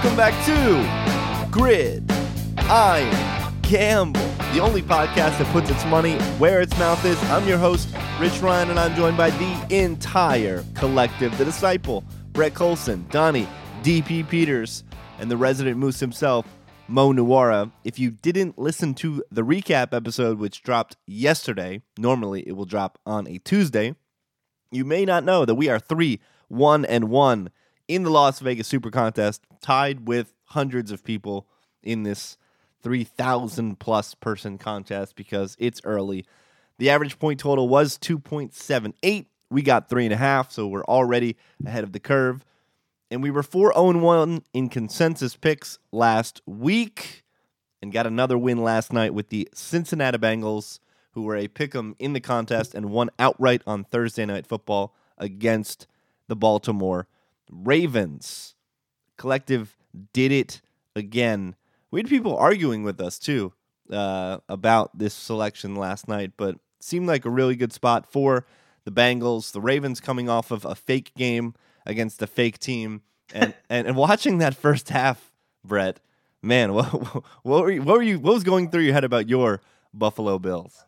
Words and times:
welcome 0.00 0.16
back 0.16 0.46
to 0.46 1.50
Grid 1.50 2.08
Iron 2.58 3.52
Gamble, 3.62 4.20
the 4.52 4.60
only 4.60 4.80
podcast 4.80 5.38
that 5.38 5.46
puts 5.46 5.70
its 5.70 5.84
money 5.86 6.16
where 6.38 6.60
its 6.60 6.78
mouth 6.78 7.04
is. 7.04 7.20
I'm 7.24 7.48
your 7.48 7.58
host, 7.58 7.88
Rich 8.20 8.40
Ryan, 8.40 8.70
and 8.70 8.78
I'm 8.78 8.94
joined 8.94 9.16
by 9.16 9.30
the 9.30 9.66
entire 9.76 10.64
collective, 10.76 11.36
the 11.36 11.44
disciple, 11.44 12.04
Brett 12.30 12.54
Colson, 12.54 13.06
Donnie, 13.10 13.48
DP 13.82 14.28
Peters, 14.28 14.84
and 15.18 15.28
the 15.28 15.36
resident 15.36 15.78
moose 15.78 15.98
himself, 15.98 16.46
Mo 16.86 17.12
Nuwara. 17.12 17.72
If 17.82 17.98
you 17.98 18.12
didn't 18.12 18.56
listen 18.56 18.94
to 18.96 19.24
the 19.32 19.42
recap 19.42 19.92
episode, 19.92 20.38
which 20.38 20.62
dropped 20.62 20.96
yesterday, 21.08 21.82
normally 21.98 22.46
it 22.46 22.52
will 22.52 22.66
drop 22.66 23.00
on 23.04 23.26
a 23.26 23.38
Tuesday, 23.38 23.96
you 24.70 24.84
may 24.84 25.04
not 25.04 25.24
know 25.24 25.44
that 25.44 25.56
we 25.56 25.68
are 25.68 25.80
3 25.80 26.20
1 26.46 26.84
and 26.84 27.08
1 27.08 27.50
in 27.88 28.02
the 28.02 28.10
Las 28.10 28.38
Vegas 28.40 28.68
Super 28.68 28.90
Contest, 28.90 29.42
tied 29.60 30.06
with 30.06 30.34
hundreds 30.44 30.92
of 30.92 31.02
people 31.02 31.48
in 31.82 32.02
this 32.02 32.36
3,000 32.82 33.80
plus 33.80 34.14
person 34.14 34.58
contest 34.58 35.16
because 35.16 35.56
it's 35.58 35.80
early. 35.84 36.24
The 36.78 36.90
average 36.90 37.18
point 37.18 37.40
total 37.40 37.68
was 37.68 37.98
2.78. 37.98 39.26
We 39.50 39.62
got 39.62 39.88
three 39.88 40.04
and 40.04 40.12
a 40.12 40.18
half, 40.18 40.52
so 40.52 40.66
we're 40.66 40.84
already 40.84 41.36
ahead 41.64 41.82
of 41.82 41.92
the 41.92 42.00
curve. 42.00 42.44
And 43.10 43.22
we 43.22 43.30
were 43.30 43.42
4 43.42 43.72
0 43.72 43.98
1 43.98 44.42
in 44.52 44.68
consensus 44.68 45.34
picks 45.34 45.78
last 45.90 46.42
week 46.46 47.24
and 47.80 47.92
got 47.92 48.06
another 48.06 48.36
win 48.36 48.62
last 48.62 48.92
night 48.92 49.14
with 49.14 49.30
the 49.30 49.48
Cincinnati 49.54 50.18
Bengals, 50.18 50.78
who 51.12 51.22
were 51.22 51.36
a 51.36 51.48
pick 51.48 51.74
'em 51.74 51.96
in 51.98 52.12
the 52.12 52.20
contest 52.20 52.74
and 52.74 52.90
won 52.90 53.08
outright 53.18 53.62
on 53.66 53.84
Thursday 53.84 54.26
Night 54.26 54.46
Football 54.46 54.94
against 55.16 55.86
the 56.28 56.36
Baltimore 56.36 57.08
Ravens. 57.50 58.54
Collective 59.16 59.76
did 60.12 60.32
it 60.32 60.60
again. 60.94 61.56
We 61.90 62.00
had 62.00 62.08
people 62.08 62.36
arguing 62.36 62.82
with 62.82 63.00
us 63.00 63.18
too 63.18 63.52
uh, 63.90 64.38
about 64.48 64.96
this 64.98 65.14
selection 65.14 65.74
last 65.74 66.08
night, 66.08 66.32
but 66.36 66.56
seemed 66.80 67.06
like 67.06 67.24
a 67.24 67.30
really 67.30 67.56
good 67.56 67.72
spot 67.72 68.10
for 68.10 68.46
the 68.84 68.92
Bengals. 68.92 69.52
The 69.52 69.60
Ravens 69.60 70.00
coming 70.00 70.28
off 70.28 70.50
of 70.50 70.64
a 70.64 70.74
fake 70.74 71.12
game 71.16 71.54
against 71.86 72.22
a 72.22 72.26
fake 72.26 72.58
team, 72.58 73.02
and 73.32 73.54
and, 73.70 73.86
and 73.86 73.96
watching 73.96 74.38
that 74.38 74.54
first 74.54 74.90
half, 74.90 75.32
Brett, 75.64 76.00
man, 76.42 76.72
what 76.74 77.24
what 77.42 77.62
were 77.62 77.70
you, 77.70 77.82
what 77.82 77.96
were 77.96 78.02
you 78.02 78.18
what 78.20 78.34
was 78.34 78.44
going 78.44 78.70
through 78.70 78.82
your 78.82 78.94
head 78.94 79.04
about 79.04 79.28
your 79.28 79.60
Buffalo 79.92 80.38
Bills? 80.38 80.84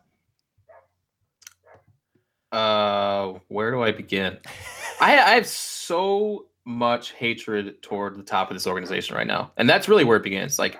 Uh, 2.51 3.39
where 3.47 3.71
do 3.71 3.81
I 3.81 3.91
begin? 3.91 4.37
I, 4.99 5.17
I 5.17 5.29
have 5.35 5.47
so 5.47 6.47
much 6.65 7.13
hatred 7.13 7.81
toward 7.81 8.17
the 8.17 8.23
top 8.23 8.49
of 8.49 8.55
this 8.55 8.67
organization 8.67 9.15
right 9.15 9.27
now, 9.27 9.51
and 9.57 9.69
that's 9.69 9.87
really 9.87 10.03
where 10.03 10.17
it 10.17 10.23
begins. 10.23 10.59
Like, 10.59 10.79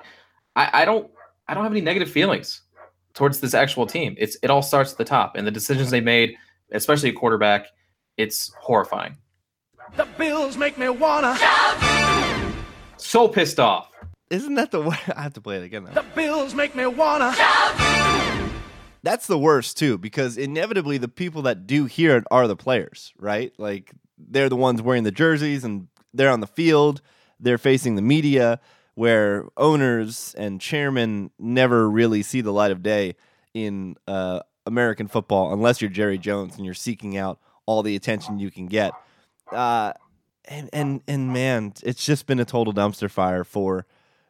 I, 0.56 0.82
I 0.82 0.86
don't, 0.86 1.10
I 1.48 1.54
don't 1.54 1.64
have 1.64 1.72
any 1.72 1.82
negative 1.82 2.10
feelings 2.10 2.62
towards 3.14 3.40
this 3.40 3.54
actual 3.54 3.86
team. 3.86 4.16
It's 4.18 4.38
it 4.44 4.50
all 4.50 4.62
starts 4.62 4.92
at 4.92 4.98
the 4.98 5.06
top, 5.06 5.36
and 5.36 5.46
the 5.46 5.52
decisions 5.52 5.90
they 5.90 6.02
made, 6.02 6.36
especially 6.72 7.10
a 7.10 7.14
quarterback, 7.14 7.68
it's 8.18 8.54
horrifying. 8.60 9.18
The 9.96 10.08
Bills 10.18 10.58
make 10.58 10.78
me 10.78 10.90
wanna. 10.90 11.38
So 12.98 13.28
pissed 13.28 13.60
off. 13.60 13.92
Isn't 14.30 14.56
that 14.56 14.72
the 14.72 14.82
way? 14.82 14.98
I 15.16 15.23
have 15.23 15.34
to 15.34 15.42
play 15.42 15.58
it 15.58 15.64
again 15.64 15.84
now. 15.84 15.92
The 15.92 16.06
Bills 16.16 16.56
make 16.56 16.76
me 16.76 16.86
wanna. 16.86 17.34
That's 19.04 19.28
the 19.28 19.38
worst 19.38 19.78
too, 19.78 19.98
because 19.98 20.38
inevitably 20.38 20.98
the 20.98 21.08
people 21.08 21.42
that 21.44 21.66
do 21.66 21.86
hear 21.86 22.18
it 22.18 22.23
are 22.30 22.48
the 22.48 22.56
players, 22.56 23.12
right? 23.18 23.52
Like 23.58 23.92
they're 24.30 24.50
the 24.50 24.55
ones 24.55 24.81
wearing 24.81 25.03
the 25.03 25.11
jerseys 25.11 25.64
and 25.64 25.88
they're 26.14 26.30
on 26.30 26.39
the 26.39 26.47
field, 26.47 27.02
they're 27.39 27.58
facing 27.58 27.95
the 27.95 28.02
media, 28.02 28.59
where 28.95 29.45
owners 29.58 30.36
and 30.37 30.59
chairmen 30.59 31.32
never 31.39 31.89
really 31.89 32.21
see 32.21 32.42
the 32.42 32.52
light 32.52 32.71
of 32.71 32.83
day 32.83 33.15
in 33.54 33.95
uh, 34.08 34.42
American 34.65 35.08
football 35.08 35.54
unless 35.54 35.81
you're 35.81 35.89
Jerry 35.89 36.17
Jones 36.17 36.55
and 36.55 36.65
you're 36.65 36.73
seeking 36.73 37.17
out 37.17 37.39
all 37.65 37.83
the 37.83 37.95
attention 37.95 38.39
you 38.39 38.52
can 38.52 38.67
get. 38.67 38.93
Uh, 39.52 39.93
and 40.45 40.70
and 40.73 41.02
and 41.08 41.31
man, 41.31 41.73
it's 41.83 42.05
just 42.05 42.26
been 42.26 42.39
a 42.39 42.45
total 42.45 42.73
dumpster 42.73 43.10
fire 43.10 43.43
for 43.43 43.86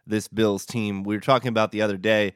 this 0.05 0.27
Bills 0.27 0.65
team. 0.65 1.03
We 1.03 1.15
were 1.15 1.21
talking 1.21 1.49
about 1.49 1.71
the 1.71 1.81
other 1.81 1.97
day 1.97 2.33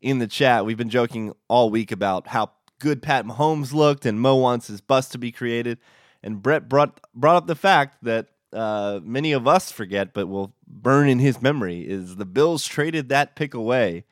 in 0.00 0.18
the 0.18 0.26
chat. 0.26 0.64
We've 0.64 0.76
been 0.76 0.90
joking 0.90 1.32
all 1.48 1.70
week 1.70 1.92
about 1.92 2.28
how 2.28 2.52
good 2.78 3.02
Pat 3.02 3.26
Mahomes 3.26 3.72
looked, 3.72 4.06
and 4.06 4.20
Mo 4.20 4.36
wants 4.36 4.68
his 4.68 4.80
bust 4.80 5.12
to 5.12 5.18
be 5.18 5.30
created. 5.30 5.78
And 6.22 6.42
Brett 6.42 6.68
brought 6.68 7.00
brought 7.14 7.36
up 7.36 7.46
the 7.46 7.54
fact 7.54 8.04
that 8.04 8.28
uh, 8.52 9.00
many 9.02 9.32
of 9.32 9.46
us 9.46 9.70
forget, 9.70 10.12
but 10.12 10.28
will 10.28 10.54
burn 10.66 11.08
in 11.08 11.18
his 11.18 11.40
memory, 11.40 11.80
is 11.80 12.16
the 12.16 12.26
Bills 12.26 12.66
traded 12.66 13.08
that 13.08 13.36
pick 13.36 13.54
away 13.54 14.04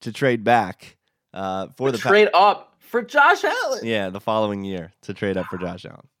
to 0.00 0.12
trade 0.12 0.44
back 0.44 0.96
uh, 1.34 1.68
for 1.76 1.90
the 1.90 1.98
trade 1.98 2.28
up 2.34 2.76
for 2.78 3.02
Josh 3.02 3.42
Allen. 3.44 3.80
Yeah, 3.82 4.10
the 4.10 4.20
following 4.20 4.64
year 4.64 4.92
to 5.02 5.14
trade 5.14 5.36
up 5.36 5.46
for 5.46 5.58
Josh 5.58 5.84
Allen. 5.84 6.08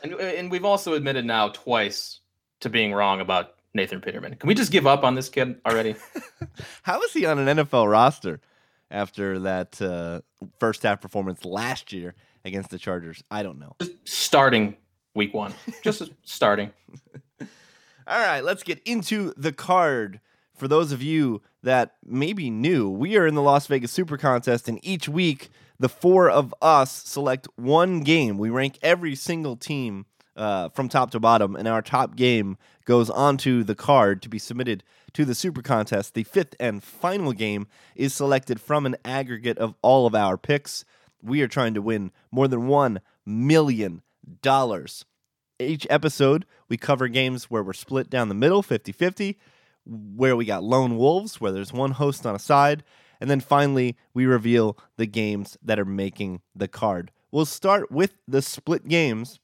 And, 0.00 0.14
and 0.14 0.48
we've 0.48 0.64
also 0.64 0.94
admitted 0.94 1.24
now 1.24 1.48
twice 1.48 2.20
to 2.60 2.70
being 2.70 2.92
wrong 2.92 3.20
about 3.20 3.54
Nathan 3.74 4.00
Peterman. 4.00 4.36
Can 4.36 4.46
we 4.46 4.54
just 4.54 4.70
give 4.70 4.86
up 4.86 5.02
on 5.02 5.14
this 5.14 5.28
kid 5.28 5.60
already? 5.66 5.96
How 6.82 7.00
is 7.02 7.12
he 7.12 7.26
on 7.26 7.38
an 7.38 7.58
NFL 7.58 7.90
roster 7.90 8.40
after 8.90 9.38
that 9.40 9.80
uh, 9.82 10.20
first 10.60 10.82
half 10.82 11.00
performance 11.00 11.44
last 11.44 11.92
year 11.92 12.14
against 12.48 12.70
the 12.70 12.78
Chargers? 12.78 13.22
I 13.30 13.42
don't 13.42 13.58
know. 13.58 13.76
Just 13.80 13.92
starting 14.04 14.76
week 15.14 15.32
one. 15.34 15.54
Just 15.82 16.02
starting. 16.24 16.72
All 17.40 18.18
right, 18.18 18.40
let's 18.42 18.62
get 18.62 18.80
into 18.84 19.32
the 19.36 19.52
card. 19.52 20.20
For 20.56 20.66
those 20.66 20.90
of 20.90 21.02
you 21.02 21.42
that 21.62 21.96
maybe 22.04 22.50
new, 22.50 22.90
we 22.90 23.16
are 23.16 23.26
in 23.26 23.34
the 23.36 23.42
Las 23.42 23.66
Vegas 23.68 23.92
Super 23.92 24.16
Contest, 24.16 24.68
and 24.68 24.80
each 24.82 25.08
week 25.08 25.50
the 25.78 25.88
four 25.88 26.28
of 26.28 26.54
us 26.60 26.90
select 26.90 27.46
one 27.56 28.00
game. 28.00 28.38
We 28.38 28.50
rank 28.50 28.78
every 28.82 29.14
single 29.14 29.56
team 29.56 30.06
uh, 30.36 30.68
from 30.70 30.88
top 30.88 31.10
to 31.12 31.20
bottom, 31.20 31.54
and 31.54 31.68
our 31.68 31.82
top 31.82 32.16
game 32.16 32.56
goes 32.84 33.10
onto 33.10 33.62
the 33.62 33.74
card 33.74 34.22
to 34.22 34.28
be 34.28 34.38
submitted 34.38 34.82
to 35.12 35.24
the 35.24 35.34
Super 35.34 35.62
Contest. 35.62 36.14
The 36.14 36.24
fifth 36.24 36.54
and 36.58 36.82
final 36.82 37.32
game 37.32 37.66
is 37.94 38.14
selected 38.14 38.60
from 38.60 38.86
an 38.86 38.96
aggregate 39.04 39.58
of 39.58 39.74
all 39.82 40.06
of 40.06 40.14
our 40.14 40.38
picks. 40.38 40.84
We 41.22 41.42
are 41.42 41.48
trying 41.48 41.74
to 41.74 41.82
win 41.82 42.12
more 42.30 42.48
than 42.48 42.68
$1 42.68 42.98
million. 43.26 44.02
Each 45.60 45.86
episode, 45.90 46.46
we 46.68 46.76
cover 46.76 47.08
games 47.08 47.44
where 47.44 47.62
we're 47.62 47.72
split 47.72 48.08
down 48.10 48.28
the 48.28 48.34
middle, 48.34 48.62
50 48.62 48.92
50, 48.92 49.38
where 49.84 50.36
we 50.36 50.44
got 50.44 50.62
lone 50.62 50.96
wolves, 50.96 51.40
where 51.40 51.52
there's 51.52 51.72
one 51.72 51.92
host 51.92 52.26
on 52.26 52.34
a 52.34 52.38
side. 52.38 52.84
And 53.20 53.28
then 53.28 53.40
finally, 53.40 53.96
we 54.14 54.26
reveal 54.26 54.78
the 54.96 55.06
games 55.06 55.56
that 55.62 55.80
are 55.80 55.84
making 55.84 56.42
the 56.54 56.68
card. 56.68 57.10
We'll 57.32 57.46
start 57.46 57.90
with 57.90 58.14
the 58.28 58.42
split 58.42 58.86
games 58.86 59.40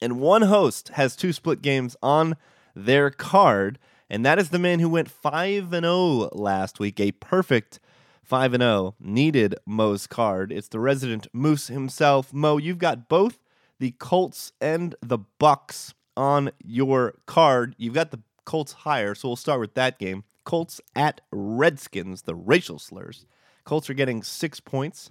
and 0.00 0.20
one 0.20 0.42
host 0.42 0.88
has 0.90 1.14
two 1.14 1.32
split 1.32 1.62
games 1.62 1.96
on 2.02 2.36
their 2.74 3.10
card, 3.10 3.78
and 4.08 4.24
that 4.24 4.38
is 4.38 4.48
the 4.48 4.58
man 4.58 4.80
who 4.80 4.88
went 4.88 5.10
5 5.10 5.72
and 5.72 5.84
0 5.84 6.30
last 6.32 6.80
week, 6.80 6.98
a 6.98 7.12
perfect 7.12 7.80
5 8.30 8.54
and 8.54 8.62
0 8.62 8.94
needed 9.00 9.56
Mo's 9.66 10.06
card. 10.06 10.52
It's 10.52 10.68
the 10.68 10.78
resident 10.78 11.26
Moose 11.32 11.66
himself. 11.66 12.32
Mo, 12.32 12.58
you've 12.58 12.78
got 12.78 13.08
both 13.08 13.40
the 13.80 13.90
Colts 13.98 14.52
and 14.60 14.94
the 15.02 15.18
Bucks 15.18 15.94
on 16.16 16.52
your 16.64 17.14
card. 17.26 17.74
You've 17.76 17.94
got 17.94 18.12
the 18.12 18.20
Colts 18.44 18.70
higher, 18.70 19.16
so 19.16 19.30
we'll 19.30 19.36
start 19.36 19.58
with 19.58 19.74
that 19.74 19.98
game. 19.98 20.22
Colts 20.44 20.80
at 20.94 21.22
Redskins, 21.32 22.22
the 22.22 22.36
racial 22.36 22.78
slurs. 22.78 23.26
Colts 23.64 23.90
are 23.90 23.94
getting 23.94 24.22
6 24.22 24.60
points. 24.60 25.10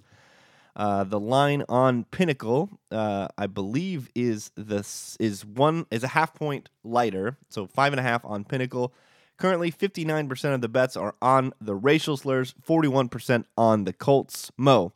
Uh, 0.74 1.04
the 1.04 1.20
line 1.20 1.62
on 1.68 2.04
Pinnacle, 2.04 2.70
uh, 2.90 3.28
I 3.36 3.48
believe, 3.48 4.08
is 4.14 4.50
this 4.56 5.18
is 5.20 5.44
one 5.44 5.84
is 5.90 6.02
a 6.04 6.08
half 6.08 6.32
point 6.32 6.70
lighter, 6.84 7.36
so 7.50 7.66
five 7.66 7.92
and 7.92 8.00
a 8.00 8.02
half 8.02 8.24
on 8.24 8.44
Pinnacle. 8.44 8.94
Currently, 9.40 9.70
fifty 9.70 10.04
nine 10.04 10.28
percent 10.28 10.54
of 10.54 10.60
the 10.60 10.68
bets 10.68 10.98
are 10.98 11.14
on 11.22 11.54
the 11.62 11.74
racial 11.74 12.18
slurs, 12.18 12.54
forty 12.62 12.88
one 12.88 13.08
percent 13.08 13.46
on 13.56 13.84
the 13.84 13.92
Colts. 13.94 14.52
Mo, 14.58 14.92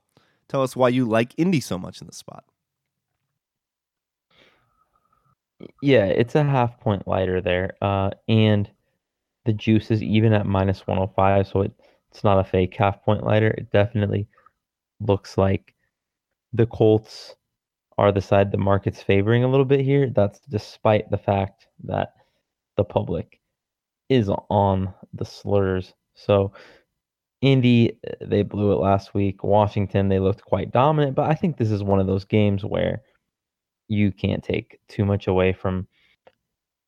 tell 0.49 0.62
us 0.62 0.76
why 0.76 0.91
you 0.91 1.06
like 1.06 1.32
Indy 1.38 1.61
so 1.61 1.79
much 1.79 2.02
in 2.02 2.06
this 2.06 2.19
spot. 2.19 2.44
Yeah, 5.81 6.05
it's 6.05 6.35
a 6.35 6.44
half 6.44 6.79
point 6.79 7.08
lighter 7.08 7.41
there, 7.41 7.75
uh, 7.81 8.11
and 8.29 8.70
the 9.46 9.55
juice 9.55 9.91
is 9.91 10.02
even 10.02 10.35
at 10.35 10.44
minus 10.44 10.87
one 10.87 10.99
hundred 10.99 11.14
five, 11.14 11.49
so 11.49 11.62
it, 11.62 11.73
it's 12.11 12.23
not 12.23 12.38
a 12.38 12.44
fake 12.44 12.75
half 12.76 13.02
point 13.02 13.25
lighter. 13.25 13.49
It 13.49 13.70
definitely 13.70 14.29
looks 15.00 15.38
like 15.38 15.75
the 16.52 16.67
Colts 16.67 17.35
are 17.96 18.12
the 18.12 18.20
side 18.20 18.52
the 18.52 18.58
market's 18.58 19.02
favoring 19.02 19.43
a 19.43 19.49
little 19.49 19.64
bit 19.64 19.81
here. 19.81 20.11
That's 20.11 20.38
despite 20.50 21.11
the 21.11 21.17
fact 21.17 21.67
that 21.85 22.12
the 22.76 22.85
public 22.85 23.41
is 24.09 24.31
on 24.51 24.93
the 25.12 25.25
slurs. 25.25 25.95
So 26.15 26.53
Indy, 27.41 27.99
they 28.21 28.43
blew 28.43 28.73
it 28.73 28.77
last 28.77 29.15
week. 29.15 29.45
Washington, 29.45 30.09
they 30.09 30.19
looked 30.19 30.43
quite 30.43 30.73
dominant, 30.73 31.15
but 31.15 31.31
I 31.31 31.35
think 31.35 31.56
this 31.56 31.71
is 31.71 31.83
one 31.83 32.01
of 32.01 32.06
those 32.06 32.25
games 32.25 32.65
where 32.65 33.03
you 33.89 34.12
can't 34.12 34.43
take 34.43 34.81
too 34.89 35.05
much 35.05 35.27
away 35.27 35.53
from 35.53 35.87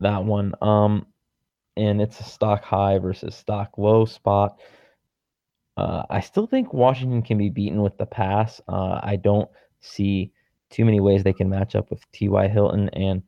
that 0.00 0.24
one. 0.24 0.54
Um, 0.62 1.06
and 1.76 2.00
it's 2.00 2.20
a 2.20 2.24
stock 2.24 2.64
high 2.64 2.98
versus 2.98 3.34
stock 3.34 3.76
low 3.76 4.06
spot. 4.06 4.58
Uh, 5.76 6.04
I 6.08 6.20
still 6.20 6.46
think 6.46 6.72
Washington 6.72 7.20
can 7.20 7.36
be 7.36 7.50
beaten 7.50 7.82
with 7.82 7.98
the 7.98 8.06
pass. 8.06 8.60
Uh, 8.66 9.00
I 9.02 9.16
don't 9.16 9.50
see 9.80 10.32
too 10.70 10.84
many 10.84 11.00
ways 11.00 11.22
they 11.22 11.34
can 11.34 11.50
match 11.50 11.74
up 11.74 11.90
with 11.90 12.00
T.Y. 12.12 12.48
Hilton 12.48 12.88
and 12.90 13.22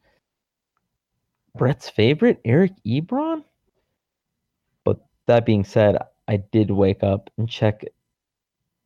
Brett's 1.56 1.90
favorite, 1.90 2.40
Eric 2.44 2.73
Ebron. 2.87 3.44
That 5.28 5.44
being 5.44 5.62
said, 5.62 5.98
I 6.26 6.38
did 6.38 6.70
wake 6.70 7.02
up 7.02 7.28
and 7.36 7.48
check 7.48 7.84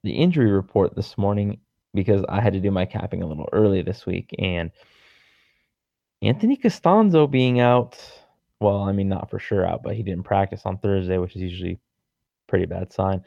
the 0.03 0.11
injury 0.11 0.51
report 0.51 0.97
this 0.97 1.17
morning 1.17 1.61
because 1.95 2.25
I 2.29 2.41
had 2.41 2.53
to 2.55 2.61
do 2.61 2.73
my 2.73 2.85
capping 2.85 3.23
a 3.23 3.27
little 3.27 3.49
early 3.53 3.81
this 3.83 4.07
week. 4.07 4.35
And 4.41 4.73
Anthony 6.21 6.57
Castonzo 6.57 7.31
being 7.31 7.61
out, 7.61 7.97
well, 8.59 8.83
I 8.83 8.91
mean, 8.91 9.09
not 9.09 9.31
for 9.31 9.39
sure 9.39 9.65
out, 9.65 9.85
but 9.85 9.95
he 9.95 10.03
didn't 10.03 10.25
practice 10.25 10.63
on 10.65 10.79
Thursday, 10.79 11.17
which 11.19 11.37
is 11.37 11.43
usually 11.43 11.79
pretty 12.49 12.67
bad 12.67 12.93
sign. 12.93 13.25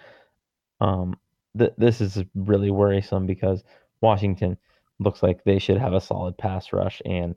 Um, 0.81 1.17
th- 1.57 1.73
this 1.77 2.01
is 2.01 2.21
really 2.35 2.69
worrisome 2.69 3.25
because 3.25 3.63
Washington 4.01 4.57
looks 5.00 5.23
like 5.23 5.45
they 5.45 5.59
should 5.59 5.77
have 5.77 5.94
a 5.94 6.01
solid 6.01 6.38
pass 6.38 6.73
rush, 6.73 7.01
and 7.06 7.35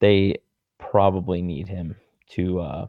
they 0.00 0.38
probably 0.78 1.40
need 1.40 1.68
him 1.68 1.94
to 2.30 2.58
uh, 2.58 2.86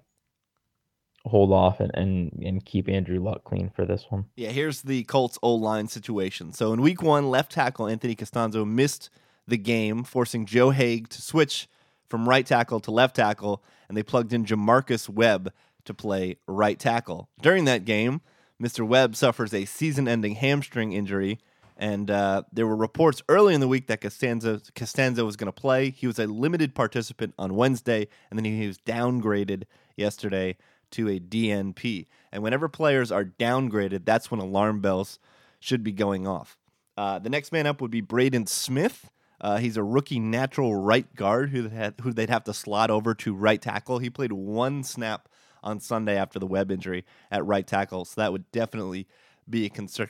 hold 1.25 1.51
off 1.51 1.79
and, 1.79 1.91
and 1.95 2.31
and 2.43 2.65
keep 2.65 2.87
Andrew 2.87 3.19
Luck 3.19 3.43
clean 3.43 3.69
for 3.75 3.85
this 3.85 4.05
one. 4.09 4.25
Yeah, 4.35 4.49
here's 4.49 4.81
the 4.81 5.03
Colts 5.03 5.37
O 5.43 5.53
line 5.53 5.87
situation. 5.87 6.53
So 6.53 6.73
in 6.73 6.81
week 6.81 7.01
one, 7.01 7.29
left 7.29 7.51
tackle 7.51 7.87
Anthony 7.87 8.15
Castonzo 8.15 8.67
missed 8.67 9.09
the 9.47 9.57
game, 9.57 10.03
forcing 10.03 10.45
Joe 10.45 10.71
Haeg 10.71 11.07
to 11.09 11.21
switch 11.21 11.67
from 12.07 12.27
right 12.27 12.45
tackle 12.45 12.79
to 12.81 12.91
left 12.91 13.15
tackle, 13.15 13.63
and 13.87 13.97
they 13.97 14.03
plugged 14.03 14.33
in 14.33 14.45
J'Marcus 14.45 15.09
Webb 15.09 15.51
to 15.85 15.93
play 15.93 16.37
right 16.47 16.79
tackle. 16.79 17.29
During 17.41 17.65
that 17.65 17.85
game, 17.85 18.21
Mr. 18.61 18.85
Webb 18.85 19.15
suffers 19.15 19.53
a 19.53 19.65
season 19.65 20.07
ending 20.07 20.35
hamstring 20.35 20.93
injury. 20.93 21.39
And 21.81 22.11
uh, 22.11 22.43
there 22.51 22.67
were 22.67 22.75
reports 22.75 23.21
early 23.29 23.53
in 23.53 23.61
the 23.61 23.67
week 23.67 23.87
that 23.87 24.01
Costanza, 24.01 24.61
Costanza 24.75 25.23
was 25.23 25.37
going 25.37 25.47
to 25.47 25.53
play. 25.53 25.91
He 25.91 26.07
was 26.07 26.19
a 26.19 26.27
limited 26.27 26.75
participant 26.75 27.33
on 27.39 27.55
Wednesday, 27.55 28.09
and 28.29 28.37
then 28.37 28.43
he 28.43 28.67
was 28.67 28.77
downgraded 28.79 29.63
yesterday 29.95 30.57
to 30.91 31.09
a 31.09 31.19
DNP. 31.19 32.07
And 32.31 32.43
whenever 32.43 32.67
players 32.67 33.11
are 33.11 33.25
downgraded, 33.25 34.05
that's 34.05 34.31
when 34.31 34.39
alarm 34.39 34.81
bells 34.81 35.19
should 35.59 35.83
be 35.83 35.91
going 35.91 36.27
off. 36.27 36.57
Uh, 36.97 37.19
the 37.19 37.29
next 37.29 37.51
man 37.51 37.65
up 37.65 37.81
would 37.81 37.91
be 37.91 38.01
Braden 38.01 38.47
Smith. 38.47 39.09
Uh, 39.41 39.57
he's 39.57 39.77
a 39.77 39.83
rookie 39.83 40.19
natural 40.19 40.75
right 40.75 41.15
guard 41.15 41.49
who, 41.49 41.69
who 42.01 42.11
they'd 42.11 42.29
have 42.29 42.43
to 42.43 42.53
slot 42.53 42.91
over 42.91 43.13
to 43.15 43.33
right 43.33 43.61
tackle. 43.61 43.99
He 43.99 44.09
played 44.09 44.33
one 44.33 44.83
snap 44.83 45.29
on 45.63 45.79
Sunday 45.79 46.17
after 46.17 46.39
the 46.39 46.47
Webb 46.47 46.71
injury 46.71 47.05
at 47.31 47.45
right 47.45 47.65
tackle, 47.65 48.05
so 48.05 48.21
that 48.21 48.31
would 48.31 48.51
definitely 48.51 49.07
be 49.49 49.65
a 49.65 49.69
concern. 49.69 50.09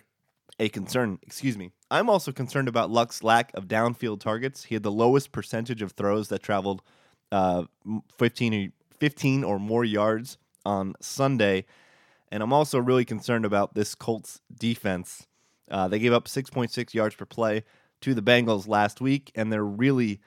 A 0.59 0.67
concern, 0.67 1.19
excuse 1.21 1.57
me. 1.57 1.71
I'm 1.89 2.09
also 2.09 2.31
concerned 2.31 2.67
about 2.67 2.91
Luck's 2.91 3.23
lack 3.23 3.51
of 3.53 3.67
downfield 3.67 4.19
targets. 4.19 4.65
He 4.65 4.75
had 4.75 4.83
the 4.83 4.91
lowest 4.91 5.31
percentage 5.31 5.81
of 5.81 5.93
throws 5.93 6.27
that 6.29 6.43
traveled 6.43 6.81
uh, 7.31 7.63
15, 8.17 8.73
15 8.97 9.43
or 9.43 9.59
more 9.59 9.85
yards 9.85 10.37
on 10.65 10.95
Sunday. 11.01 11.65
And 12.31 12.43
I'm 12.43 12.53
also 12.53 12.79
really 12.79 13.05
concerned 13.05 13.45
about 13.45 13.73
this 13.73 13.95
Colts 13.95 14.41
defense. 14.53 15.27
Uh, 15.69 15.87
they 15.87 15.99
gave 15.99 16.13
up 16.13 16.25
6.6 16.25 16.93
yards 16.93 17.15
per 17.15 17.25
play 17.25 17.63
to 18.01 18.13
the 18.13 18.21
Bengals 18.21 18.67
last 18.67 19.01
week, 19.01 19.31
and 19.35 19.51
they're 19.51 19.65
really, 19.65 20.19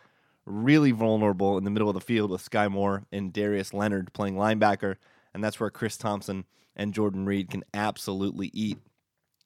really 0.44 0.90
vulnerable 0.90 1.56
in 1.58 1.64
the 1.64 1.70
middle 1.70 1.88
of 1.88 1.94
the 1.94 2.00
field 2.00 2.31
with 2.31 2.49
Skai 2.49 2.70
Moore 2.70 3.05
and 3.12 3.32
Darius 3.32 3.73
Leonard 3.73 4.12
playing 4.12 4.37
linebacker. 4.37 4.96
And 5.34 5.43
that's 5.43 5.58
where 5.58 5.70
Chris 5.70 5.96
Thompson 5.96 6.44
and 6.76 6.94
Jordan 6.94 7.25
Reed 7.25 7.50
can 7.50 7.64
absolutely 7.73 8.50
eat. 8.52 8.79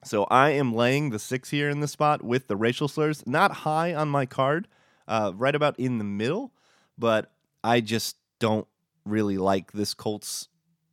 So 0.04 0.24
I 0.24 0.50
am 0.50 0.74
laying 0.74 1.10
the 1.10 1.18
six 1.18 1.50
here 1.50 1.68
in 1.68 1.80
the 1.80 1.88
spot 1.88 2.22
with 2.22 2.46
the 2.46 2.56
racial 2.56 2.88
slurs. 2.88 3.26
Not 3.26 3.50
high 3.52 3.94
on 3.94 4.08
my 4.08 4.26
card, 4.26 4.68
uh, 5.08 5.32
right 5.34 5.54
about 5.54 5.78
in 5.78 5.98
the 5.98 6.04
middle, 6.04 6.52
but 6.98 7.32
I 7.64 7.80
just 7.80 8.16
don't 8.38 8.66
really 9.04 9.38
like 9.38 9.72
this 9.72 9.94
Colts 9.94 10.48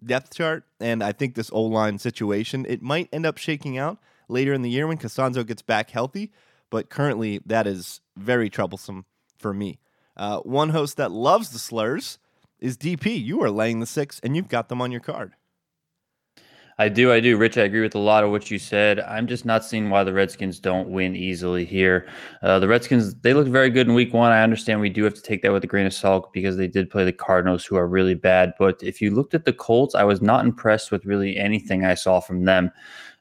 depth 0.05 0.33
chart. 0.35 0.65
And 0.79 1.03
I 1.03 1.11
think 1.11 1.35
this 1.35 1.49
O 1.51 1.61
line 1.61 1.99
situation, 1.99 2.65
it 2.67 2.81
might 2.81 3.09
end 3.11 3.25
up 3.25 3.37
shaking 3.37 3.77
out 3.77 3.99
later 4.27 4.53
in 4.53 4.61
the 4.61 4.69
year 4.69 4.87
when 4.87 4.97
Castonzo 4.97 5.45
gets 5.45 5.61
back 5.61 5.89
healthy. 5.91 6.31
But 6.69 6.89
currently, 6.89 7.39
that 7.45 7.67
is 7.67 8.01
very 8.17 8.49
troublesome 8.49 9.05
for 9.37 9.53
me. 9.53 9.79
Uh, 10.15 10.39
one 10.39 10.69
host 10.69 10.97
that 10.97 11.11
loves 11.11 11.49
the 11.49 11.59
slurs 11.59 12.17
is 12.59 12.77
DP. 12.77 13.23
You 13.23 13.43
are 13.43 13.51
laying 13.51 13.79
the 13.79 13.85
six, 13.85 14.19
and 14.23 14.35
you've 14.35 14.47
got 14.47 14.69
them 14.69 14.81
on 14.81 14.91
your 14.91 15.01
card. 15.01 15.33
I 16.83 16.89
do, 16.89 17.13
I 17.13 17.21
do. 17.21 17.37
Rich, 17.37 17.57
I 17.57 17.61
agree 17.61 17.79
with 17.79 17.95
a 17.95 17.99
lot 17.99 18.25
of 18.25 18.31
what 18.31 18.51
you 18.51 18.59
said. 18.59 18.99
I'm 18.99 19.25
just 19.25 19.45
not 19.45 19.63
seeing 19.63 19.89
why 19.89 20.03
the 20.03 20.11
Redskins 20.11 20.59
don't 20.59 20.89
win 20.89 21.15
easily 21.15 21.63
here. 21.63 22.09
Uh, 22.41 22.59
the 22.59 22.67
Redskins, 22.67 23.15
they 23.15 23.33
looked 23.33 23.49
very 23.49 23.69
good 23.69 23.87
in 23.87 23.93
week 23.93 24.13
one. 24.13 24.33
I 24.33 24.43
understand 24.43 24.81
we 24.81 24.89
do 24.89 25.05
have 25.05 25.13
to 25.13 25.21
take 25.21 25.43
that 25.43 25.53
with 25.53 25.63
a 25.63 25.67
grain 25.67 25.85
of 25.85 25.93
salt 25.93 26.33
because 26.33 26.57
they 26.57 26.67
did 26.67 26.89
play 26.89 27.05
the 27.05 27.13
Cardinals, 27.13 27.63
who 27.63 27.77
are 27.77 27.87
really 27.87 28.15
bad. 28.15 28.51
But 28.59 28.83
if 28.83 28.99
you 28.99 29.11
looked 29.11 29.33
at 29.33 29.45
the 29.45 29.53
Colts, 29.53 29.95
I 29.95 30.03
was 30.03 30.21
not 30.21 30.43
impressed 30.43 30.91
with 30.91 31.05
really 31.05 31.37
anything 31.37 31.85
I 31.85 31.93
saw 31.93 32.19
from 32.19 32.43
them 32.43 32.69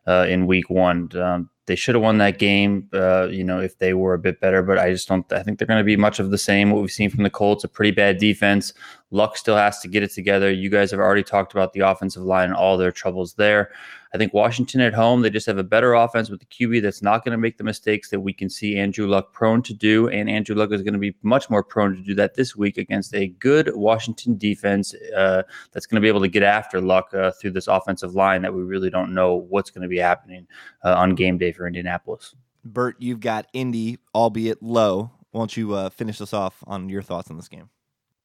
uh, 0.08 0.26
in 0.28 0.48
week 0.48 0.68
one. 0.68 1.08
Um, 1.16 1.48
they 1.66 1.76
should 1.76 1.94
have 1.94 2.02
won 2.02 2.18
that 2.18 2.40
game, 2.40 2.88
uh, 2.92 3.28
you 3.28 3.44
know, 3.44 3.60
if 3.60 3.78
they 3.78 3.94
were 3.94 4.14
a 4.14 4.18
bit 4.18 4.40
better. 4.40 4.64
But 4.64 4.78
I 4.78 4.90
just 4.90 5.06
don't. 5.06 5.32
I 5.32 5.44
think 5.44 5.58
they're 5.58 5.68
going 5.68 5.78
to 5.78 5.84
be 5.84 5.96
much 5.96 6.18
of 6.18 6.32
the 6.32 6.38
same. 6.38 6.70
What 6.70 6.80
we've 6.80 6.90
seen 6.90 7.10
from 7.10 7.22
the 7.22 7.30
Colts, 7.30 7.62
a 7.62 7.68
pretty 7.68 7.92
bad 7.92 8.18
defense. 8.18 8.72
Luck 9.12 9.36
still 9.36 9.56
has 9.56 9.78
to 9.80 9.88
get 9.88 10.02
it 10.02 10.10
together. 10.10 10.50
You 10.50 10.70
guys 10.70 10.90
have 10.90 10.98
already 10.98 11.22
talked 11.22 11.52
about 11.52 11.74
the 11.74 11.80
offensive 11.80 12.22
line 12.22 12.46
and 12.46 12.54
all 12.54 12.78
their 12.78 12.90
troubles 12.90 13.34
there. 13.34 13.70
I 14.14 14.18
think 14.18 14.32
Washington 14.34 14.80
at 14.80 14.94
home, 14.94 15.20
they 15.20 15.30
just 15.30 15.46
have 15.46 15.58
a 15.58 15.64
better 15.64 15.94
offense 15.94 16.30
with 16.30 16.40
the 16.40 16.46
QB 16.46 16.82
that's 16.82 17.02
not 17.02 17.24
going 17.24 17.32
to 17.32 17.38
make 17.38 17.58
the 17.58 17.64
mistakes 17.64 18.10
that 18.10 18.20
we 18.20 18.32
can 18.32 18.50
see 18.50 18.78
Andrew 18.78 19.06
Luck 19.06 19.32
prone 19.32 19.62
to 19.62 19.74
do. 19.74 20.08
And 20.08 20.28
Andrew 20.28 20.56
Luck 20.56 20.72
is 20.72 20.82
going 20.82 20.94
to 20.94 20.98
be 20.98 21.14
much 21.22 21.48
more 21.50 21.62
prone 21.62 21.94
to 21.94 22.02
do 22.02 22.14
that 22.14 22.34
this 22.34 22.56
week 22.56 22.78
against 22.78 23.14
a 23.14 23.28
good 23.28 23.70
Washington 23.74 24.36
defense 24.36 24.94
uh, 25.16 25.42
that's 25.72 25.86
going 25.86 25.96
to 25.96 26.04
be 26.04 26.08
able 26.08 26.20
to 26.20 26.28
get 26.28 26.42
after 26.42 26.80
Luck 26.80 27.12
uh, 27.14 27.32
through 27.32 27.52
this 27.52 27.68
offensive 27.68 28.14
line 28.14 28.42
that 28.42 28.54
we 28.54 28.62
really 28.62 28.90
don't 28.90 29.14
know 29.14 29.34
what's 29.34 29.70
going 29.70 29.82
to 29.82 29.88
be 29.88 29.98
happening 29.98 30.46
uh, 30.84 30.94
on 30.94 31.14
game 31.14 31.38
day 31.38 31.52
for 31.52 31.66
Indianapolis. 31.66 32.34
Bert, 32.64 32.96
you've 32.98 33.20
got 33.20 33.46
Indy, 33.52 33.98
albeit 34.14 34.62
low. 34.62 35.10
Why 35.32 35.40
don't 35.40 35.56
you 35.56 35.74
uh, 35.74 35.90
finish 35.90 36.20
us 36.20 36.32
off 36.32 36.62
on 36.66 36.88
your 36.88 37.02
thoughts 37.02 37.30
on 37.30 37.36
this 37.36 37.48
game? 37.48 37.70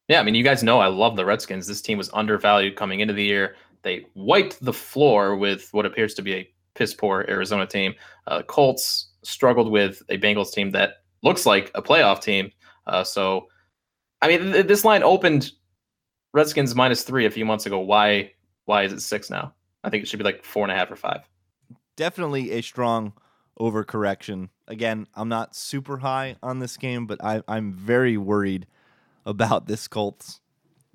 Yeah, 0.08 0.20
I 0.20 0.22
mean, 0.22 0.34
you 0.34 0.42
guys 0.42 0.62
know 0.62 0.80
I 0.80 0.86
love 0.86 1.16
the 1.16 1.24
Redskins. 1.24 1.66
This 1.66 1.82
team 1.82 1.98
was 1.98 2.10
undervalued 2.14 2.76
coming 2.76 3.00
into 3.00 3.12
the 3.12 3.24
year. 3.24 3.56
They 3.82 4.06
wiped 4.14 4.62
the 4.64 4.72
floor 4.72 5.36
with 5.36 5.68
what 5.72 5.86
appears 5.86 6.14
to 6.14 6.22
be 6.22 6.34
a 6.34 6.50
piss 6.74 6.94
poor 6.94 7.26
Arizona 7.28 7.66
team. 7.66 7.94
Uh, 8.26 8.42
Colts 8.42 9.10
struggled 9.22 9.70
with 9.70 10.02
a 10.08 10.16
Bengals 10.16 10.52
team 10.52 10.70
that 10.72 11.02
looks 11.22 11.44
like 11.44 11.70
a 11.74 11.82
playoff 11.82 12.22
team. 12.22 12.50
Uh, 12.86 13.04
so, 13.04 13.48
I 14.22 14.28
mean, 14.28 14.52
th- 14.52 14.66
this 14.66 14.84
line 14.84 15.02
opened 15.02 15.52
Redskins 16.32 16.74
minus 16.74 17.02
three 17.02 17.26
a 17.26 17.30
few 17.30 17.44
months 17.44 17.66
ago. 17.66 17.78
Why? 17.78 18.32
Why 18.64 18.84
is 18.84 18.92
it 18.92 19.00
six 19.00 19.28
now? 19.28 19.54
I 19.84 19.90
think 19.90 20.02
it 20.02 20.08
should 20.08 20.18
be 20.18 20.24
like 20.24 20.44
four 20.44 20.62
and 20.64 20.72
a 20.72 20.74
half 20.74 20.90
or 20.90 20.96
five. 20.96 21.20
Definitely 21.96 22.52
a 22.52 22.62
strong 22.62 23.12
overcorrection. 23.60 24.48
Again, 24.66 25.06
I'm 25.14 25.28
not 25.28 25.56
super 25.56 25.98
high 25.98 26.36
on 26.42 26.58
this 26.58 26.76
game, 26.76 27.06
but 27.06 27.22
I, 27.22 27.42
I'm 27.48 27.72
very 27.72 28.16
worried 28.16 28.66
about 29.28 29.66
this 29.66 29.86
Colts 29.86 30.40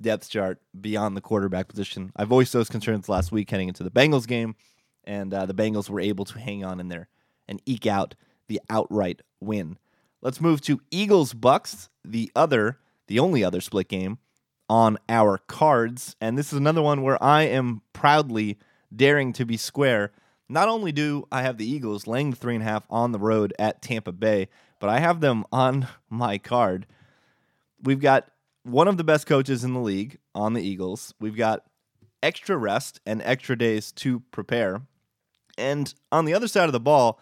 depth 0.01 0.29
chart 0.29 0.59
beyond 0.79 1.15
the 1.15 1.21
quarterback 1.21 1.67
position. 1.67 2.11
I 2.15 2.25
voiced 2.25 2.51
those 2.51 2.67
concerns 2.67 3.07
last 3.07 3.31
week 3.31 3.49
heading 3.49 3.67
into 3.67 3.83
the 3.83 3.91
Bengals 3.91 4.27
game, 4.27 4.55
and 5.03 5.33
uh, 5.33 5.45
the 5.45 5.53
Bengals 5.53 5.89
were 5.89 6.01
able 6.01 6.25
to 6.25 6.39
hang 6.39 6.65
on 6.65 6.79
in 6.79 6.89
there 6.89 7.07
and 7.47 7.61
eke 7.65 7.85
out 7.85 8.15
the 8.47 8.59
outright 8.69 9.21
win. 9.39 9.77
Let's 10.21 10.41
move 10.41 10.61
to 10.61 10.81
Eagles 10.89 11.33
Bucks, 11.33 11.89
the 12.03 12.31
other, 12.35 12.79
the 13.07 13.19
only 13.19 13.43
other 13.43 13.61
split 13.61 13.87
game 13.87 14.17
on 14.69 14.97
our 15.07 15.37
cards. 15.37 16.15
And 16.19 16.37
this 16.37 16.51
is 16.51 16.57
another 16.57 16.81
one 16.81 17.03
where 17.03 17.21
I 17.21 17.43
am 17.43 17.81
proudly 17.93 18.57
daring 18.93 19.33
to 19.33 19.45
be 19.45 19.57
square. 19.57 20.11
Not 20.49 20.69
only 20.69 20.91
do 20.91 21.27
I 21.31 21.43
have 21.43 21.57
the 21.57 21.69
Eagles 21.69 22.07
laying 22.07 22.31
the 22.31 22.35
three 22.35 22.55
and 22.55 22.63
a 22.63 22.67
half 22.67 22.85
on 22.89 23.11
the 23.11 23.19
road 23.19 23.53
at 23.59 23.81
Tampa 23.81 24.11
Bay, 24.11 24.47
but 24.79 24.89
I 24.89 24.99
have 24.99 25.19
them 25.19 25.45
on 25.51 25.87
my 26.09 26.37
card. 26.37 26.87
We've 27.83 27.99
got 27.99 28.29
one 28.63 28.87
of 28.87 28.97
the 28.97 29.03
best 29.03 29.27
coaches 29.27 29.63
in 29.63 29.73
the 29.73 29.79
league 29.79 30.17
on 30.33 30.53
the 30.53 30.61
Eagles. 30.61 31.13
We've 31.19 31.35
got 31.35 31.63
extra 32.21 32.57
rest 32.57 33.01
and 33.05 33.21
extra 33.23 33.57
days 33.57 33.91
to 33.91 34.21
prepare. 34.31 34.81
And 35.57 35.93
on 36.11 36.25
the 36.25 36.33
other 36.33 36.47
side 36.47 36.65
of 36.65 36.71
the 36.71 36.79
ball, 36.79 37.19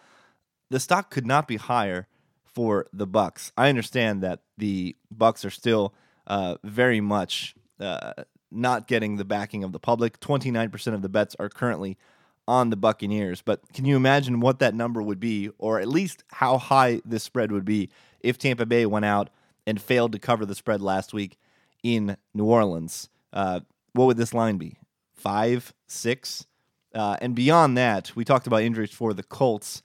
the 0.70 0.80
stock 0.80 1.10
could 1.10 1.26
not 1.26 1.48
be 1.48 1.56
higher 1.56 2.06
for 2.44 2.86
the 2.92 3.06
Bucks. 3.06 3.52
I 3.56 3.68
understand 3.68 4.22
that 4.22 4.40
the 4.56 4.96
Bucks 5.10 5.44
are 5.44 5.50
still 5.50 5.94
uh, 6.26 6.56
very 6.62 7.00
much 7.00 7.54
uh, 7.80 8.12
not 8.50 8.86
getting 8.86 9.16
the 9.16 9.24
backing 9.24 9.64
of 9.64 9.72
the 9.72 9.80
public. 9.80 10.20
29% 10.20 10.94
of 10.94 11.02
the 11.02 11.08
bets 11.08 11.34
are 11.38 11.48
currently 11.48 11.98
on 12.46 12.70
the 12.70 12.76
Buccaneers, 12.76 13.40
but 13.40 13.60
can 13.72 13.84
you 13.84 13.96
imagine 13.96 14.40
what 14.40 14.58
that 14.58 14.74
number 14.74 15.00
would 15.00 15.20
be 15.20 15.50
or 15.58 15.80
at 15.80 15.88
least 15.88 16.24
how 16.32 16.58
high 16.58 17.00
this 17.04 17.22
spread 17.22 17.52
would 17.52 17.64
be 17.64 17.88
if 18.20 18.36
Tampa 18.36 18.66
Bay 18.66 18.84
went 18.84 19.04
out 19.04 19.30
and 19.66 19.80
failed 19.80 20.12
to 20.12 20.18
cover 20.18 20.44
the 20.44 20.54
spread 20.54 20.80
last 20.80 21.12
week 21.12 21.38
in 21.82 22.16
New 22.34 22.44
Orleans. 22.44 23.08
Uh, 23.32 23.60
what 23.92 24.06
would 24.06 24.16
this 24.16 24.34
line 24.34 24.58
be? 24.58 24.76
Five, 25.12 25.72
six? 25.86 26.46
Uh, 26.94 27.16
and 27.20 27.34
beyond 27.34 27.76
that, 27.76 28.14
we 28.14 28.24
talked 28.24 28.46
about 28.46 28.62
injuries 28.62 28.90
for 28.90 29.14
the 29.14 29.22
Colts. 29.22 29.82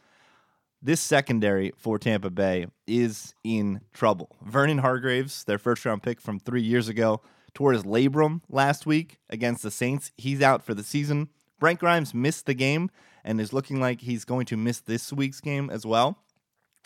This 0.82 1.02
secondary 1.02 1.74
for 1.78 1.98
Tampa 1.98 2.30
Bay 2.30 2.68
is 2.86 3.34
in 3.44 3.82
trouble. 3.94 4.36
Vernon 4.44 4.80
Hargreaves, 4.80 5.44
their 5.44 5.58
first 5.58 5.86
round 5.86 6.04
pick 6.04 6.22
from 6.22 6.40
three 6.40 6.62
years 6.62 6.88
ago, 6.88 7.22
tore 7.54 7.74
his 7.74 7.84
labrum 7.84 8.42
last 8.50 8.86
week 8.86 9.18
against 9.30 9.64
the 9.64 9.72
Saints. 9.72 10.12
He's 10.18 10.42
out 10.42 10.64
for 10.64 10.74
the 10.74 10.84
season. 10.84 11.30
Brent 11.60 11.80
Grimes 11.80 12.14
missed 12.14 12.46
the 12.46 12.54
game 12.54 12.92
and 13.24 13.42
is 13.42 13.52
looking 13.52 13.80
like 13.80 14.02
he's 14.02 14.26
going 14.26 14.46
to 14.46 14.58
miss 14.58 14.80
this 14.80 15.12
week's 15.12 15.42
game 15.42 15.70
as 15.70 15.86
well, 15.86 16.20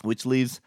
which 0.02 0.24
leaves 0.24 0.60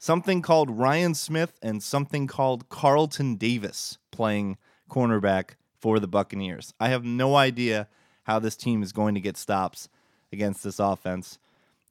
something 0.00 0.40
called 0.40 0.70
Ryan 0.70 1.14
Smith 1.14 1.52
and 1.62 1.82
something 1.82 2.26
called 2.26 2.68
Carlton 2.70 3.36
Davis 3.36 3.98
playing 4.10 4.56
cornerback 4.90 5.50
for 5.78 6.00
the 6.00 6.08
Buccaneers. 6.08 6.74
I 6.80 6.88
have 6.88 7.04
no 7.04 7.36
idea 7.36 7.86
how 8.24 8.38
this 8.38 8.56
team 8.56 8.82
is 8.82 8.92
going 8.92 9.14
to 9.14 9.20
get 9.20 9.36
stops 9.36 9.88
against 10.32 10.64
this 10.64 10.80
offense. 10.80 11.38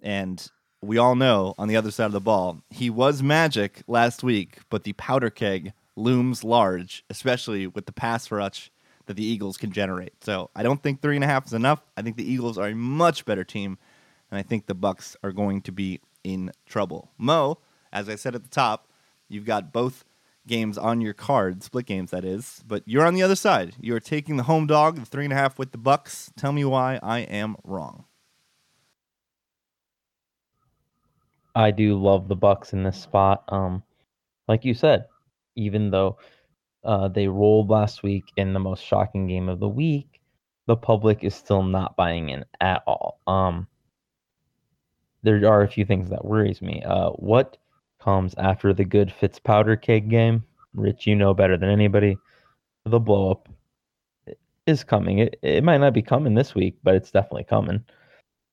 And 0.02 0.46
we 0.82 0.98
all 0.98 1.16
know 1.16 1.54
on 1.58 1.68
the 1.68 1.78
other 1.78 1.92
side 1.92 2.08
of 2.08 2.12
the 2.12 2.20
ball, 2.20 2.62
he 2.72 2.90
was 2.90 3.22
magic 3.22 3.84
last 3.88 4.24
week, 4.24 4.58
but 4.70 4.84
the 4.84 4.94
powder 4.94 5.30
keg 5.30 5.74
looms 5.96 6.44
large, 6.44 7.04
especially 7.10 7.68
with 7.68 7.86
the 7.86 7.92
pass 7.92 8.32
rush 8.32 8.72
that 9.06 9.18
the 9.18 9.26
Eagles 9.26 9.58
can 9.58 9.72
generate. 9.72 10.24
So 10.24 10.50
I 10.56 10.64
don't 10.64 10.82
think 10.82 11.02
three 11.02 11.16
and 11.16 11.24
a 11.24 11.28
half 11.28 11.46
is 11.46 11.54
enough. 11.54 11.86
I 11.96 12.02
think 12.02 12.18
the 12.18 12.30
Eagles 12.30 12.58
are 12.58 12.70
a 12.70 12.76
much 12.76 13.26
better 13.26 13.44
team, 13.44 13.78
and 14.32 14.40
I 14.40 14.42
think 14.42 14.66
the 14.66 14.74
Bucks 14.74 15.16
are 15.22 15.32
going 15.32 15.62
to 15.62 15.72
be 15.72 16.00
in 16.24 16.52
trouble. 16.66 17.10
Mo, 17.18 17.60
as 17.92 18.10
I 18.10 18.16
said 18.16 18.36
at 18.36 18.44
the 18.44 18.50
top, 18.50 18.88
you've 19.28 19.46
got 19.46 19.74
both 19.74 20.06
games 20.48 20.78
on 20.78 21.02
your 21.02 21.14
card, 21.14 21.64
split 21.64 21.86
games 21.86 22.12
that 22.12 22.26
is, 22.26 22.64
but 22.68 22.84
you're 22.86 23.06
on 23.06 23.14
the 23.14 23.24
other 23.24 23.36
side. 23.36 23.76
You're 23.80 24.00
taking 24.00 24.38
the 24.38 24.44
home 24.44 24.68
dog, 24.68 24.98
the 24.98 25.06
three 25.06 25.24
and 25.24 25.34
a 25.34 25.36
half 25.36 25.60
with 25.60 25.72
the 25.72 25.78
Bucks. 25.78 26.32
Tell 26.36 26.52
me 26.52 26.66
why 26.66 27.00
I 27.02 27.20
am 27.20 27.56
wrong. 27.64 28.06
I 31.56 31.72
do 31.72 32.00
love 32.00 32.28
the 32.28 32.36
Bucks 32.36 32.74
in 32.74 32.84
this 32.84 33.00
spot. 33.00 33.44
Um, 33.50 33.84
like 34.48 34.66
you 34.66 34.74
said, 34.74 35.06
even 35.56 35.92
though 35.92 36.18
uh, 36.84 37.08
they 37.10 37.28
rolled 37.28 37.70
last 37.70 38.04
week 38.04 38.26
in 38.38 38.54
the 38.54 38.60
most 38.60 38.84
shocking 38.84 39.28
game 39.28 39.50
of 39.50 39.60
the 39.60 39.70
week, 39.70 40.22
the 40.68 40.78
public 40.78 41.24
is 41.24 41.36
still 41.36 41.64
not 41.64 41.96
buying 41.96 42.30
in 42.30 42.46
at 42.62 42.84
all. 42.88 43.20
Um, 43.28 43.68
there 45.24 45.46
are 45.52 45.64
a 45.64 45.68
few 45.68 45.86
things 45.86 46.10
that 46.10 46.24
worries 46.24 46.62
me. 46.62 46.82
Uh, 46.84 47.10
what 47.12 47.58
comes 48.00 48.34
after 48.38 48.74
the 48.74 48.86
good 48.86 49.12
Fitz 49.12 49.40
powder 49.40 49.76
keg 49.76 50.10
game? 50.10 50.44
Rich, 50.74 51.08
you 51.08 51.16
know 51.16 51.34
better 51.34 51.58
than 51.58 51.70
anybody. 51.70 52.18
The 52.86 53.00
blow 53.00 53.32
up 53.32 53.50
is 54.66 54.84
coming. 54.84 55.20
It 55.20 55.40
it 55.42 55.64
might 55.64 55.80
not 55.80 55.94
be 55.94 56.02
coming 56.02 56.36
this 56.36 56.56
week, 56.56 56.78
but 56.84 56.96
it's 56.96 57.12
definitely 57.12 57.46
coming. 57.46 57.84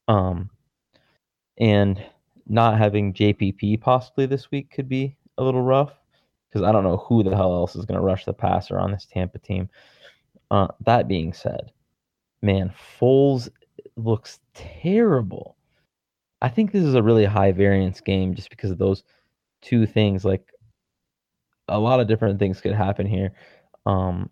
Um, 0.09 0.51
and 1.59 2.03
not 2.47 2.79
having 2.79 3.13
JPP 3.13 3.81
possibly 3.81 4.27
this 4.27 4.51
week 4.51 4.71
could 4.71 4.89
be 4.89 5.17
a 5.39 5.45
little 5.45 5.63
rough 5.63 5.93
because 6.49 6.67
I 6.67 6.73
don't 6.73 6.85
know 6.85 6.99
who 6.99 7.23
the 7.23 7.35
hell 7.37 7.55
else 7.55 7.77
is 7.77 7.85
going 7.85 7.99
to 7.99 8.05
rush 8.05 8.25
the 8.25 8.33
passer 8.33 8.79
on 8.79 8.93
this 8.93 9.07
Tampa 9.07 9.39
team. 9.39 9.69
Uh, 10.51 10.69
that 10.85 11.09
being 11.09 11.33
said, 11.33 11.73
man, 12.43 12.73
Foles 13.01 13.49
looks 13.97 14.39
terrible. 14.55 15.57
I 16.41 16.49
think 16.49 16.71
this 16.71 16.85
is 16.85 16.95
a 16.95 17.03
really 17.03 17.25
high 17.25 17.53
variance 17.53 18.01
game 18.01 18.35
just 18.35 18.51
because 18.51 18.71
of 18.71 18.79
those 18.79 19.03
two 19.67 19.87
things. 19.87 20.25
Like 20.25 20.53
a 21.69 21.79
lot 21.79 22.01
of 22.01 22.09
different 22.09 22.39
things 22.39 22.61
could 22.61 22.75
happen 22.75 23.07
here. 23.07 23.33
Um, 23.85 24.31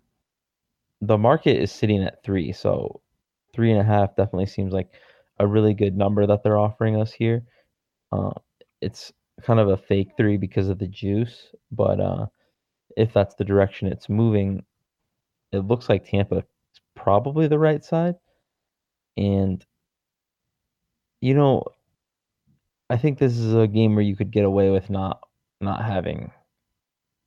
the 1.01 1.17
market 1.17 1.61
is 1.61 1.71
sitting 1.71 2.03
at 2.03 2.23
three, 2.23 2.51
so 2.51 3.01
three 3.53 3.71
and 3.71 3.79
a 3.79 3.83
half 3.83 4.15
definitely 4.15 4.47
seems 4.47 4.73
like 4.73 4.89
a 5.39 5.47
really 5.47 5.73
good 5.73 5.97
number 5.97 6.25
that 6.25 6.43
they're 6.43 6.57
offering 6.57 6.99
us 6.99 7.11
here. 7.11 7.43
Uh, 8.11 8.31
it's 8.81 9.11
kind 9.43 9.59
of 9.59 9.69
a 9.69 9.77
fake 9.77 10.11
three 10.17 10.37
because 10.37 10.69
of 10.69 10.79
the 10.79 10.87
juice, 10.87 11.51
but 11.71 11.99
uh, 11.99 12.25
if 12.95 13.13
that's 13.13 13.35
the 13.35 13.43
direction 13.43 13.87
it's 13.87 14.09
moving, 14.09 14.63
it 15.51 15.59
looks 15.59 15.89
like 15.89 16.05
Tampa 16.05 16.37
is 16.37 16.43
probably 16.95 17.47
the 17.47 17.59
right 17.59 17.83
side. 17.83 18.15
And 19.17 19.65
you 21.21 21.33
know, 21.33 21.63
I 22.89 22.97
think 22.97 23.17
this 23.17 23.37
is 23.37 23.55
a 23.55 23.67
game 23.67 23.95
where 23.95 24.03
you 24.03 24.15
could 24.15 24.31
get 24.31 24.45
away 24.45 24.69
with 24.69 24.89
not 24.89 25.19
not 25.65 25.83
having 25.83 26.31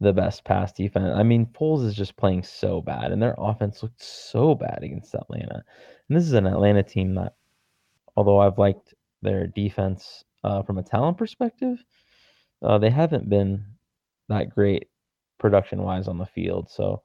the 0.00 0.12
best 0.12 0.44
pass 0.44 0.72
defense. 0.72 1.12
I 1.14 1.22
mean, 1.22 1.46
Foles 1.46 1.84
is 1.84 1.94
just 1.94 2.16
playing 2.16 2.44
so 2.44 2.80
bad, 2.80 3.12
and 3.12 3.20
their 3.20 3.34
offense 3.36 3.82
looked 3.82 4.02
so 4.02 4.54
bad 4.54 4.80
against 4.82 5.14
Atlanta. 5.14 5.62
And 6.08 6.16
this 6.16 6.24
is 6.24 6.32
an 6.32 6.46
Atlanta 6.46 6.82
team 6.82 7.14
that, 7.16 7.34
although 8.16 8.38
I've 8.38 8.58
liked 8.58 8.94
their 9.22 9.46
defense 9.48 10.24
uh, 10.44 10.62
from 10.62 10.78
a 10.78 10.82
talent 10.82 11.18
perspective, 11.18 11.84
uh, 12.62 12.78
they 12.78 12.90
haven't 12.90 13.28
been 13.28 13.64
that 14.28 14.50
great 14.50 14.88
production 15.38 15.82
wise 15.82 16.08
on 16.08 16.18
the 16.18 16.26
field. 16.26 16.70
So 16.70 17.02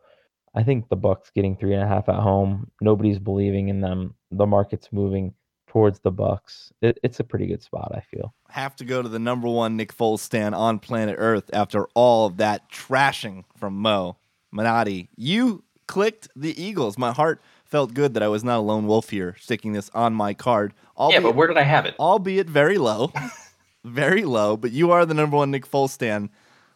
I 0.56 0.64
think 0.64 0.90
the 0.90 0.96
Bucks 0.96 1.32
getting 1.34 1.58
three 1.58 1.74
and 1.74 1.84
a 1.84 1.88
half 1.88 2.10
at 2.10 2.16
home. 2.22 2.72
Nobody's 2.82 3.20
believing 3.20 3.70
in 3.70 3.82
them. 3.82 4.16
The 4.32 4.46
market's 4.46 4.90
moving 4.92 5.34
towards 5.74 6.00
the 6.00 6.12
Bucks. 6.12 6.72
It, 6.82 7.00
it's 7.04 7.20
a 7.20 7.24
pretty 7.24 7.48
good 7.48 7.64
spot, 7.64 7.92
I 7.96 8.00
feel. 8.02 8.34
Have 8.50 8.76
to 8.76 8.86
go 8.86 9.02
to 9.02 9.10
the 9.10 9.18
number 9.20 9.48
one 9.50 9.76
Nick 9.76 9.94
Foles 9.96 10.20
stand 10.20 10.54
on 10.54 10.78
planet 10.78 11.16
Earth 11.18 11.50
after 11.52 11.88
all 11.96 12.28
of 12.28 12.38
that 12.38 12.72
trashing 12.72 13.44
from 13.58 13.76
Mo 13.78 14.18
Minotti. 14.54 15.10
You 15.18 15.64
clicked 15.88 16.28
the 16.36 16.62
Eagles. 16.62 16.98
My 17.00 17.12
heart 17.12 17.42
felt 17.66 17.96
good 17.96 18.14
that 18.14 18.22
I 18.22 18.28
was 18.28 18.44
not 18.44 18.60
a 18.60 18.62
lone 18.62 18.86
wolf 18.86 19.10
here, 19.10 19.36
sticking 19.40 19.74
this 19.74 19.90
on 19.96 20.14
my 20.14 20.36
card. 20.36 20.74
yeah, 21.10 21.20
but 21.20 21.34
where 21.36 21.48
did 21.48 21.58
I 21.58 21.64
have 21.64 21.88
it? 21.88 21.96
Albeit 22.00 22.48
very 22.48 22.78
low, 22.78 23.12
very 23.84 24.26
low. 24.26 24.56
But 24.56 24.74
you 24.74 24.92
are 24.92 25.08
the 25.08 25.16
number 25.16 25.38
one 25.38 25.50
Nick 25.50 25.68
Foles 25.68 25.90
stand. 25.90 26.30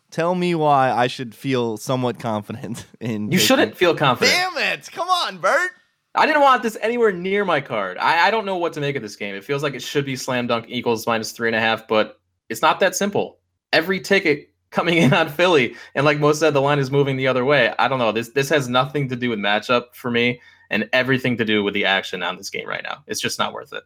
Tell 0.09 0.33
me 0.33 0.55
why 0.55 0.89
I 0.91 1.05
should 1.05 1.35
feel 1.35 1.77
somewhat 1.77 2.17
confident 2.17 2.87
in. 2.99 3.25
You 3.31 3.37
taking- 3.37 3.45
shouldn't 3.45 3.77
feel 3.77 3.93
confident. 3.93 4.35
Damn 4.35 4.57
it! 4.73 4.89
Come 4.91 5.07
on, 5.07 5.37
Bert. 5.37 5.71
I 6.17 6.25
didn't 6.25 6.41
want 6.41 6.63
this 6.63 6.77
anywhere 6.81 7.11
near 7.11 7.45
my 7.45 7.61
card. 7.61 7.97
I, 7.97 8.27
I 8.27 8.31
don't 8.31 8.45
know 8.45 8.57
what 8.57 8.73
to 8.73 8.81
make 8.81 8.95
of 8.95 9.03
this 9.03 9.15
game. 9.15 9.35
It 9.35 9.43
feels 9.43 9.61
like 9.61 9.75
it 9.75 9.81
should 9.83 10.05
be 10.05 10.15
slam 10.15 10.47
dunk 10.47 10.65
Eagles 10.67 11.05
minus 11.05 11.31
three 11.31 11.47
and 11.47 11.55
a 11.55 11.59
half, 11.59 11.87
but 11.87 12.19
it's 12.49 12.61
not 12.61 12.79
that 12.79 12.95
simple. 12.95 13.39
Every 13.71 13.99
ticket 13.99 14.51
coming 14.71 14.97
in 15.03 15.13
on 15.13 15.29
Philly, 15.29 15.75
and 15.95 16.05
like 16.05 16.19
most 16.19 16.39
said, 16.39 16.53
the 16.53 16.61
line 16.61 16.79
is 16.79 16.91
moving 16.91 17.17
the 17.17 17.27
other 17.27 17.45
way. 17.45 17.73
I 17.77 17.87
don't 17.87 17.99
know. 17.99 18.11
This 18.11 18.29
this 18.29 18.49
has 18.49 18.67
nothing 18.67 19.09
to 19.09 19.15
do 19.15 19.29
with 19.29 19.39
matchup 19.39 19.93
for 19.93 20.09
me, 20.09 20.41
and 20.69 20.89
everything 20.91 21.37
to 21.37 21.45
do 21.45 21.63
with 21.63 21.73
the 21.73 21.85
action 21.85 22.23
on 22.23 22.37
this 22.37 22.49
game 22.49 22.67
right 22.67 22.83
now. 22.83 23.03
It's 23.07 23.21
just 23.21 23.37
not 23.37 23.53
worth 23.53 23.73
it. 23.73 23.83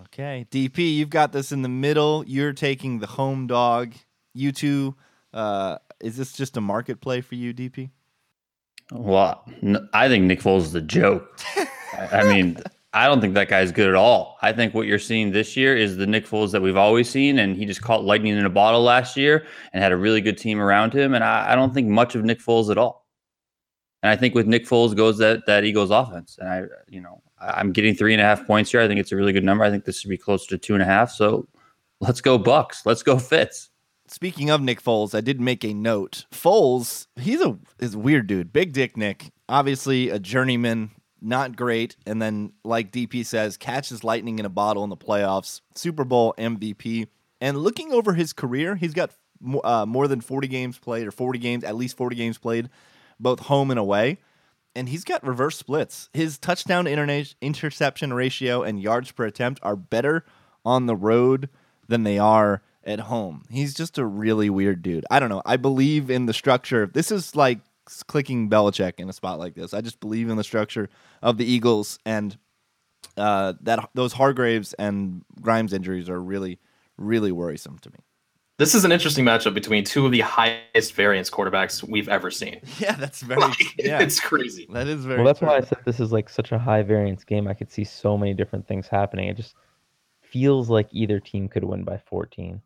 Okay, 0.00 0.46
DP, 0.50 0.94
you've 0.94 1.10
got 1.10 1.32
this 1.32 1.50
in 1.50 1.62
the 1.62 1.68
middle. 1.68 2.24
You're 2.26 2.52
taking 2.52 2.98
the 2.98 3.06
home 3.06 3.46
dog. 3.46 3.94
You 4.34 4.52
two, 4.52 4.94
uh, 5.32 5.78
is 6.00 6.16
this 6.16 6.32
just 6.32 6.56
a 6.56 6.60
market 6.60 7.00
play 7.00 7.22
for 7.22 7.34
you, 7.34 7.54
DP? 7.54 7.90
Well, 8.92 9.44
I 9.92 10.08
think 10.08 10.24
Nick 10.24 10.40
Foles 10.40 10.62
is 10.62 10.74
a 10.74 10.80
joke. 10.80 11.38
I 12.12 12.24
mean, 12.24 12.56
I 12.94 13.06
don't 13.06 13.20
think 13.20 13.34
that 13.34 13.48
guy's 13.48 13.70
good 13.70 13.88
at 13.88 13.94
all. 13.94 14.38
I 14.40 14.52
think 14.52 14.72
what 14.72 14.86
you're 14.86 14.98
seeing 14.98 15.30
this 15.30 15.56
year 15.56 15.76
is 15.76 15.96
the 15.96 16.06
Nick 16.06 16.26
Foles 16.26 16.52
that 16.52 16.62
we've 16.62 16.76
always 16.76 17.08
seen, 17.08 17.38
and 17.38 17.54
he 17.56 17.66
just 17.66 17.82
caught 17.82 18.04
lightning 18.04 18.36
in 18.36 18.46
a 18.46 18.50
bottle 18.50 18.82
last 18.82 19.16
year 19.16 19.46
and 19.72 19.82
had 19.82 19.92
a 19.92 19.96
really 19.96 20.20
good 20.20 20.38
team 20.38 20.58
around 20.58 20.94
him. 20.94 21.14
And 21.14 21.22
I, 21.22 21.52
I 21.52 21.54
don't 21.54 21.74
think 21.74 21.88
much 21.88 22.14
of 22.14 22.24
Nick 22.24 22.40
Foles 22.40 22.70
at 22.70 22.78
all. 22.78 23.06
And 24.02 24.10
I 24.10 24.16
think 24.16 24.34
with 24.34 24.46
Nick 24.46 24.64
Foles 24.64 24.96
goes 24.96 25.18
that 25.18 25.44
that 25.46 25.64
Eagles 25.64 25.90
offense. 25.90 26.38
And 26.38 26.48
I, 26.48 26.62
you 26.88 27.00
know, 27.00 27.20
I'm 27.40 27.72
getting 27.72 27.94
three 27.94 28.14
and 28.14 28.22
a 28.22 28.24
half 28.24 28.46
points 28.46 28.70
here. 28.70 28.80
I 28.80 28.88
think 28.88 29.00
it's 29.00 29.12
a 29.12 29.16
really 29.16 29.32
good 29.32 29.44
number. 29.44 29.64
I 29.64 29.70
think 29.70 29.84
this 29.84 30.00
should 30.00 30.10
be 30.10 30.16
closer 30.16 30.48
to 30.50 30.58
two 30.58 30.74
and 30.74 30.82
a 30.82 30.86
half. 30.86 31.10
So 31.10 31.46
let's 32.00 32.20
go 32.20 32.38
Bucks. 32.38 32.86
Let's 32.86 33.02
go 33.02 33.18
Fitz. 33.18 33.70
Speaking 34.10 34.48
of 34.50 34.60
Nick 34.62 34.82
Foles, 34.82 35.14
I 35.14 35.20
did 35.20 35.40
make 35.40 35.64
a 35.64 35.74
note. 35.74 36.24
Foles, 36.32 37.06
he's 37.16 37.42
a 37.42 37.58
is 37.78 37.94
a 37.94 37.98
weird 37.98 38.26
dude. 38.26 38.52
Big 38.52 38.72
dick 38.72 38.96
Nick, 38.96 39.32
obviously 39.48 40.08
a 40.08 40.18
journeyman, 40.18 40.90
not 41.20 41.56
great. 41.56 41.96
And 42.06 42.20
then, 42.20 42.52
like 42.64 42.90
DP 42.90 43.24
says, 43.26 43.56
catches 43.56 44.04
lightning 44.04 44.38
in 44.38 44.46
a 44.46 44.50
bottle 44.50 44.84
in 44.84 44.90
the 44.90 44.96
playoffs, 44.96 45.60
Super 45.74 46.04
Bowl 46.04 46.34
MVP. 46.38 47.08
And 47.40 47.58
looking 47.58 47.92
over 47.92 48.14
his 48.14 48.32
career, 48.32 48.76
he's 48.76 48.94
got 48.94 49.10
uh, 49.62 49.86
more 49.86 50.08
than 50.08 50.20
40 50.20 50.48
games 50.48 50.78
played, 50.78 51.06
or 51.06 51.10
40 51.10 51.38
games, 51.38 51.64
at 51.64 51.76
least 51.76 51.96
40 51.96 52.16
games 52.16 52.38
played, 52.38 52.68
both 53.20 53.40
home 53.40 53.70
and 53.70 53.78
away. 53.78 54.18
And 54.74 54.88
he's 54.88 55.04
got 55.04 55.26
reverse 55.26 55.56
splits. 55.56 56.08
His 56.12 56.38
touchdown 56.38 56.86
interna- 56.86 57.34
interception 57.40 58.12
ratio 58.12 58.62
and 58.62 58.80
yards 58.80 59.10
per 59.12 59.26
attempt 59.26 59.60
are 59.62 59.76
better 59.76 60.24
on 60.64 60.86
the 60.86 60.96
road 60.96 61.48
than 61.88 62.04
they 62.04 62.18
are 62.18 62.62
at 62.88 63.00
home. 63.00 63.44
He's 63.50 63.74
just 63.74 63.98
a 63.98 64.04
really 64.04 64.50
weird 64.50 64.82
dude. 64.82 65.04
I 65.10 65.20
don't 65.20 65.28
know. 65.28 65.42
I 65.46 65.56
believe 65.56 66.10
in 66.10 66.26
the 66.26 66.32
structure. 66.32 66.86
This 66.92 67.12
is 67.12 67.36
like 67.36 67.60
clicking 68.06 68.50
Belichick 68.50 68.94
in 68.98 69.08
a 69.08 69.12
spot 69.12 69.38
like 69.38 69.54
this. 69.54 69.72
I 69.74 69.80
just 69.80 70.00
believe 70.00 70.28
in 70.28 70.36
the 70.36 70.44
structure 70.44 70.88
of 71.22 71.36
the 71.38 71.44
Eagles 71.44 71.98
and 72.04 72.36
uh, 73.16 73.54
that 73.60 73.90
those 73.94 74.12
Hargreaves 74.14 74.72
and 74.74 75.22
Grimes 75.40 75.72
injuries 75.72 76.08
are 76.08 76.20
really, 76.20 76.58
really 76.96 77.30
worrisome 77.30 77.78
to 77.80 77.90
me. 77.90 77.98
This 78.58 78.74
is 78.74 78.84
an 78.84 78.90
interesting 78.90 79.24
matchup 79.24 79.54
between 79.54 79.84
two 79.84 80.04
of 80.04 80.10
the 80.10 80.20
highest 80.20 80.94
variance 80.94 81.30
quarterbacks 81.30 81.86
we've 81.88 82.08
ever 82.08 82.28
seen. 82.30 82.60
Yeah, 82.80 82.92
that's 82.96 83.20
very. 83.20 83.40
Like, 83.40 83.56
yeah, 83.78 84.00
It's 84.00 84.18
crazy. 84.18 84.66
that 84.72 84.88
is 84.88 85.04
very. 85.04 85.18
Well, 85.18 85.26
that's 85.26 85.38
true. 85.38 85.48
why 85.48 85.58
I 85.58 85.60
said 85.60 85.78
this 85.84 86.00
is 86.00 86.10
like 86.10 86.28
such 86.28 86.50
a 86.52 86.58
high 86.58 86.82
variance 86.82 87.22
game. 87.22 87.46
I 87.46 87.54
could 87.54 87.70
see 87.70 87.84
so 87.84 88.18
many 88.18 88.34
different 88.34 88.66
things 88.66 88.88
happening. 88.88 89.28
It 89.28 89.36
just 89.36 89.54
feels 90.20 90.68
like 90.68 90.88
either 90.90 91.20
team 91.20 91.48
could 91.48 91.64
win 91.64 91.84
by 91.84 91.98
14. 91.98 92.60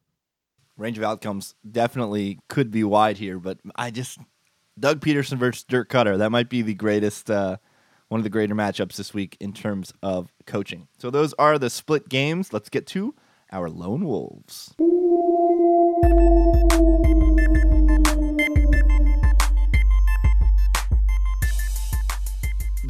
Range 0.78 0.98
of 0.98 1.04
outcomes 1.04 1.54
definitely 1.70 2.38
could 2.48 2.70
be 2.70 2.82
wide 2.82 3.18
here, 3.18 3.38
but 3.38 3.58
I 3.76 3.90
just 3.90 4.18
Doug 4.78 5.00
Pederson 5.00 5.38
versus 5.38 5.64
Dirk 5.64 5.90
Koetter. 5.90 6.16
That 6.18 6.30
might 6.30 6.48
be 6.48 6.62
the 6.62 6.74
greatest, 6.74 7.30
uh, 7.30 7.58
one 8.08 8.20
of 8.20 8.24
the 8.24 8.30
greater 8.30 8.54
matchups 8.54 8.96
this 8.96 9.12
week 9.12 9.36
in 9.38 9.52
terms 9.52 9.92
of 10.02 10.32
coaching. 10.46 10.88
So 10.98 11.10
those 11.10 11.34
are 11.34 11.58
the 11.58 11.70
split 11.70 12.08
games. 12.08 12.52
Let's 12.52 12.68
get 12.68 12.86
to 12.88 13.14
our 13.52 13.68
lone 13.68 14.06
wolves. 14.06 14.74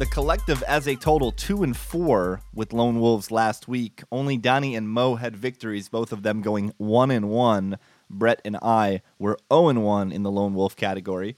The 0.03 0.09
collective 0.09 0.61
as 0.63 0.85
a 0.85 0.97
total 0.97 1.31
two 1.31 1.63
and 1.63 1.77
four 1.77 2.41
with 2.53 2.73
lone 2.73 2.99
wolves 2.99 3.31
last 3.31 3.69
week. 3.69 4.03
Only 4.11 4.35
Donnie 4.35 4.75
and 4.75 4.89
Mo 4.89 5.15
had 5.15 5.33
victories, 5.33 5.87
both 5.87 6.11
of 6.11 6.23
them 6.23 6.41
going 6.41 6.73
one 6.75 7.09
and 7.09 7.29
one. 7.29 7.77
Brett 8.09 8.41
and 8.43 8.57
I 8.57 9.01
were 9.17 9.37
0 9.49 9.69
and 9.69 9.81
1 9.85 10.11
in 10.11 10.23
the 10.23 10.29
lone 10.29 10.55
wolf 10.55 10.75
category. 10.75 11.37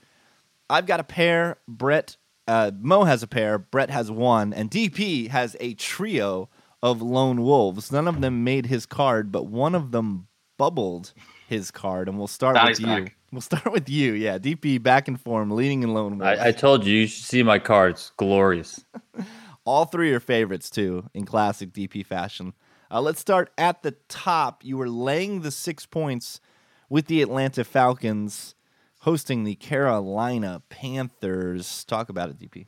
I've 0.68 0.88
got 0.88 1.00
a 1.00 1.04
pair. 1.04 1.60
Brett, 1.68 2.18
uh, 2.48 2.72
Mo 2.80 3.04
has 3.04 3.22
a 3.22 3.28
pair. 3.28 3.60
Brett 3.60 3.92
has 3.92 4.10
one, 4.10 4.52
and 4.52 4.72
DP 4.72 5.28
has 5.28 5.56
a 5.60 5.76
trio 5.76 6.50
of 6.82 7.04
lone 7.04 7.44
wolves. 7.44 7.92
None 7.92 8.08
of 8.08 8.20
them 8.20 8.44
made 8.44 8.66
his 8.66 8.88
card, 8.88 9.32
but 9.32 9.46
one 9.46 9.76
of 9.76 9.92
them 9.92 10.26
bubbled 10.58 11.14
his 11.48 11.70
card. 11.70 12.10
And 12.10 12.18
we'll 12.18 12.26
start 12.26 12.56
Donnie's 12.56 12.80
with 12.80 12.90
you. 12.90 13.04
back. 13.04 13.16
We'll 13.36 13.42
start 13.42 13.70
with 13.70 13.90
you. 13.90 14.14
Yeah, 14.14 14.38
DP 14.38 14.82
back 14.82 15.10
in 15.10 15.18
form, 15.18 15.52
leading 15.52 15.84
in 15.84 15.94
lone 15.94 16.20
wolves. 16.20 16.40
I, 16.40 16.48
I 16.48 16.52
told 16.54 16.86
you 16.86 17.00
you 17.00 17.06
should 17.06 17.26
see 17.26 17.44
my 17.44 17.60
cards. 17.60 18.14
Glorious. 18.16 18.86
All 19.66 19.84
three 19.84 20.14
are 20.14 20.22
favorites 20.22 20.70
too, 20.70 21.10
in 21.14 21.26
classic 21.26 21.74
DP 21.74 22.06
fashion. 22.06 22.54
Uh, 22.90 23.02
let's 23.02 23.20
start 23.20 23.52
at 23.58 23.84
the 23.84 23.92
top. 24.08 24.64
You 24.64 24.78
were 24.78 24.88
laying 24.88 25.42
the 25.42 25.52
six 25.52 25.86
points 25.86 26.40
with 26.88 27.08
the 27.08 27.22
Atlanta 27.22 27.66
Falcons, 27.66 28.56
hosting 29.00 29.44
the 29.44 29.56
Carolina 29.56 30.62
Panthers. 30.70 31.84
Talk 31.84 32.08
about 32.08 32.30
it, 32.30 32.40
DP. 32.40 32.68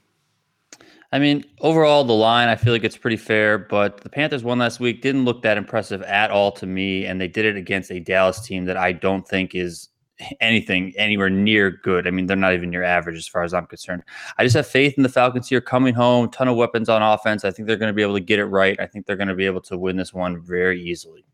I 1.14 1.20
mean, 1.20 1.46
overall, 1.62 2.04
the 2.04 2.12
line, 2.12 2.50
I 2.50 2.58
feel 2.58 2.74
like 2.74 2.84
it's 2.84 2.98
pretty 2.98 3.16
fair, 3.16 3.58
but 3.58 4.02
the 4.02 4.10
Panthers 4.10 4.44
won 4.44 4.60
last 4.60 4.82
week. 4.82 5.02
Didn't 5.02 5.24
look 5.24 5.44
that 5.44 5.58
impressive 5.58 6.02
at 6.02 6.30
all 6.30 6.52
to 6.52 6.66
me, 6.66 7.06
and 7.06 7.22
they 7.22 7.30
did 7.30 7.46
it 7.46 7.56
against 7.56 7.90
a 7.90 8.02
Dallas 8.02 8.42
team 8.42 8.66
that 8.66 8.76
I 8.76 8.92
don't 8.92 9.26
think 9.26 9.56
is 9.56 9.88
anything 10.40 10.94
anywhere 10.98 11.30
near 11.30 11.72
good. 11.72 12.08
I 12.08 12.12
mean, 12.12 12.26
they're 12.28 12.38
not 12.38 12.54
even 12.54 12.70
near 12.70 12.84
average 12.84 13.18
as 13.18 13.28
far 13.28 13.44
as 13.44 13.54
I'm 13.54 13.66
concerned. 13.66 14.04
I 14.38 14.44
just 14.44 14.56
have 14.56 14.68
faith 14.68 14.96
in 14.98 15.04
the 15.04 15.10
Falcons 15.10 15.50
here 15.50 15.62
coming 15.62 15.94
home, 15.94 16.30
ton 16.30 16.48
of 16.48 16.56
weapons 16.56 16.90
on 16.90 17.02
offense. 17.02 17.46
I 17.46 17.52
think 17.52 17.68
they're 17.68 17.78
going 17.78 17.90
to 17.90 17.96
be 17.96 18.02
able 18.02 18.16
to 18.16 18.20
get 18.20 18.40
it 18.40 18.46
right. 18.46 18.80
I 18.80 18.88
think 18.88 19.06
they're 19.06 19.16
going 19.16 19.28
to 19.28 19.36
be 19.36 19.46
able 19.46 19.62
to 19.62 19.78
win 19.78 19.98
this 19.98 20.14
one 20.14 20.42
very 20.42 20.82
easily. 20.82 21.26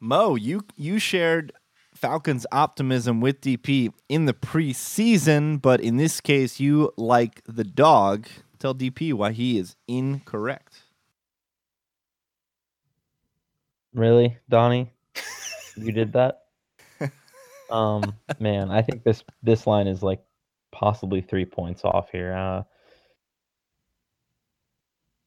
Mo, 0.00 0.34
you 0.34 0.62
you 0.76 0.98
shared 0.98 1.52
Falcons 1.94 2.46
optimism 2.50 3.20
with 3.20 3.42
DP 3.42 3.92
in 4.08 4.24
the 4.24 4.32
preseason, 4.32 5.60
but 5.60 5.80
in 5.80 5.98
this 5.98 6.20
case, 6.20 6.58
you 6.58 6.92
like 6.96 7.42
the 7.46 7.64
dog. 7.64 8.26
Tell 8.58 8.74
DP 8.74 9.12
why 9.12 9.32
he 9.32 9.58
is 9.58 9.76
incorrect. 9.86 10.82
Really, 13.92 14.38
Donnie? 14.48 14.92
you 15.76 15.92
did 15.92 16.12
that? 16.12 16.39
Um, 17.70 18.14
man, 18.38 18.70
I 18.70 18.82
think 18.82 19.04
this 19.04 19.24
this 19.42 19.66
line 19.66 19.86
is 19.86 20.02
like 20.02 20.22
possibly 20.72 21.20
three 21.20 21.44
points 21.44 21.84
off 21.84 22.10
here. 22.10 22.32
Uh, 22.32 22.62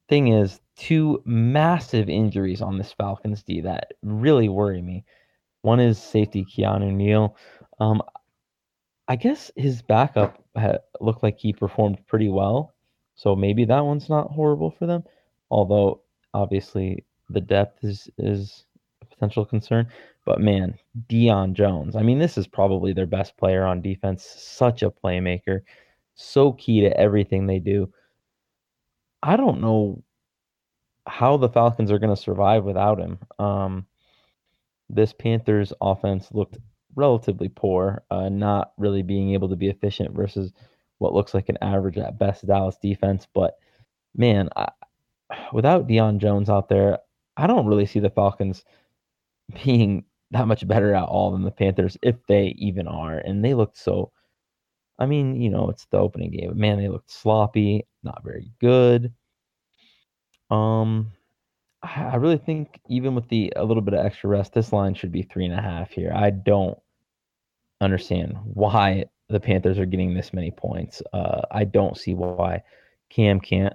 thing 0.09 0.29
is, 0.29 0.59
two 0.75 1.21
massive 1.25 2.09
injuries 2.09 2.61
on 2.61 2.77
this 2.77 2.93
Falcons 2.93 3.43
D 3.43 3.61
that 3.61 3.93
really 4.03 4.49
worry 4.49 4.81
me. 4.81 5.05
One 5.61 5.79
is 5.79 6.01
safety 6.01 6.45
Keanu 6.45 6.93
Neal. 6.93 7.37
Um, 7.79 8.01
I 9.07 9.15
guess 9.15 9.51
his 9.55 9.81
backup 9.81 10.43
looked 11.01 11.23
like 11.23 11.37
he 11.37 11.53
performed 11.53 12.05
pretty 12.07 12.29
well, 12.29 12.73
so 13.15 13.35
maybe 13.35 13.65
that 13.65 13.85
one's 13.85 14.09
not 14.09 14.31
horrible 14.31 14.71
for 14.71 14.85
them. 14.85 15.03
Although 15.49 16.01
obviously 16.33 17.05
the 17.29 17.41
depth 17.41 17.83
is 17.83 18.09
is 18.17 18.65
potential 19.13 19.45
concern. 19.45 19.87
But 20.25 20.41
man, 20.41 20.77
Deion 21.09 21.53
Jones. 21.53 21.95
I 21.95 22.01
mean, 22.01 22.19
this 22.19 22.37
is 22.37 22.47
probably 22.47 22.93
their 22.93 23.05
best 23.05 23.37
player 23.37 23.65
on 23.65 23.81
defense. 23.81 24.23
Such 24.25 24.83
a 24.83 24.91
playmaker, 24.91 25.61
so 26.15 26.53
key 26.53 26.81
to 26.81 26.97
everything 26.97 27.45
they 27.45 27.59
do. 27.59 27.91
I 29.21 29.35
don't 29.37 29.61
know 29.61 30.03
how 31.07 31.37
the 31.37 31.49
Falcons 31.49 31.91
are 31.91 31.99
going 31.99 32.15
to 32.15 32.21
survive 32.21 32.63
without 32.63 32.99
him. 32.99 33.19
Um, 33.39 33.85
this 34.89 35.13
Panthers 35.13 35.73
offense 35.81 36.29
looked 36.31 36.57
relatively 36.95 37.49
poor, 37.49 38.03
uh, 38.11 38.29
not 38.29 38.73
really 38.77 39.01
being 39.01 39.33
able 39.33 39.49
to 39.49 39.55
be 39.55 39.69
efficient 39.69 40.15
versus 40.15 40.53
what 40.99 41.13
looks 41.13 41.33
like 41.33 41.49
an 41.49 41.57
average 41.61 41.97
at 41.97 42.19
best 42.19 42.45
Dallas 42.45 42.77
defense. 42.81 43.27
But 43.33 43.57
man, 44.15 44.49
I, 44.55 44.69
without 45.51 45.87
Deion 45.87 46.19
Jones 46.19 46.49
out 46.49 46.69
there, 46.69 46.99
I 47.35 47.47
don't 47.47 47.65
really 47.65 47.85
see 47.85 47.99
the 47.99 48.09
Falcons 48.09 48.63
being 49.63 50.05
that 50.31 50.47
much 50.47 50.67
better 50.67 50.93
at 50.95 51.03
all 51.03 51.31
than 51.31 51.43
the 51.43 51.51
Panthers, 51.51 51.97
if 52.01 52.15
they 52.27 52.55
even 52.57 52.87
are. 52.87 53.17
And 53.17 53.43
they 53.43 53.53
looked 53.53 53.77
so. 53.77 54.11
I 54.99 55.05
mean, 55.05 55.41
you 55.41 55.49
know, 55.49 55.69
it's 55.69 55.85
the 55.85 55.97
opening 55.97 56.31
game, 56.31 56.49
but 56.49 56.57
man, 56.57 56.77
they 56.77 56.87
looked 56.87 57.11
sloppy, 57.11 57.85
not 58.03 58.23
very 58.23 58.51
good. 58.59 59.11
Um, 60.51 61.11
I 61.81 62.15
really 62.15 62.37
think 62.37 62.79
even 62.87 63.15
with 63.15 63.27
the 63.27 63.51
a 63.55 63.63
little 63.63 63.81
bit 63.81 63.93
of 63.93 64.05
extra 64.05 64.29
rest, 64.29 64.53
this 64.53 64.71
line 64.71 64.93
should 64.93 65.11
be 65.11 65.23
three 65.23 65.45
and 65.45 65.53
a 65.53 65.61
half 65.61 65.91
here. 65.91 66.13
I 66.15 66.29
don't 66.29 66.77
understand 67.81 68.37
why 68.43 69.05
the 69.29 69.39
Panthers 69.39 69.79
are 69.79 69.85
getting 69.85 70.13
this 70.13 70.31
many 70.33 70.51
points. 70.51 71.01
Uh, 71.11 71.41
I 71.51 71.65
don't 71.65 71.97
see 71.97 72.13
why 72.13 72.63
Cam 73.09 73.39
can't 73.39 73.73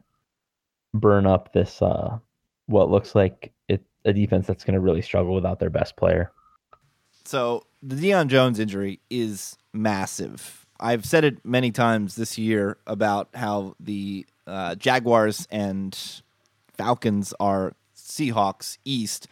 burn 0.95 1.27
up 1.27 1.53
this 1.53 1.83
uh, 1.83 2.19
what 2.67 2.91
looks 2.91 3.15
like 3.15 3.53
it 3.69 3.83
a 4.05 4.13
defense 4.13 4.47
that's 4.47 4.65
going 4.65 4.75
to 4.75 4.81
really 4.81 5.03
struggle 5.03 5.35
without 5.35 5.59
their 5.59 5.71
best 5.71 5.97
player. 5.97 6.31
So 7.25 7.65
the 7.83 7.95
Deion 7.95 8.29
Jones 8.29 8.59
injury 8.59 9.01
is 9.11 9.57
massive. 9.73 10.67
I've 10.81 11.05
said 11.05 11.25
it 11.25 11.45
many 11.45 11.71
times 11.71 12.17
this 12.17 12.39
year 12.39 12.79
about 12.87 13.29
how 13.35 13.75
the 13.81 14.27
uh, 14.47 14.77
Jaguars 14.77 15.47
and 15.51 15.99
Falcons 16.75 17.35
are 17.41 17.75
Seahawks 17.97 18.79
East, 18.85 19.27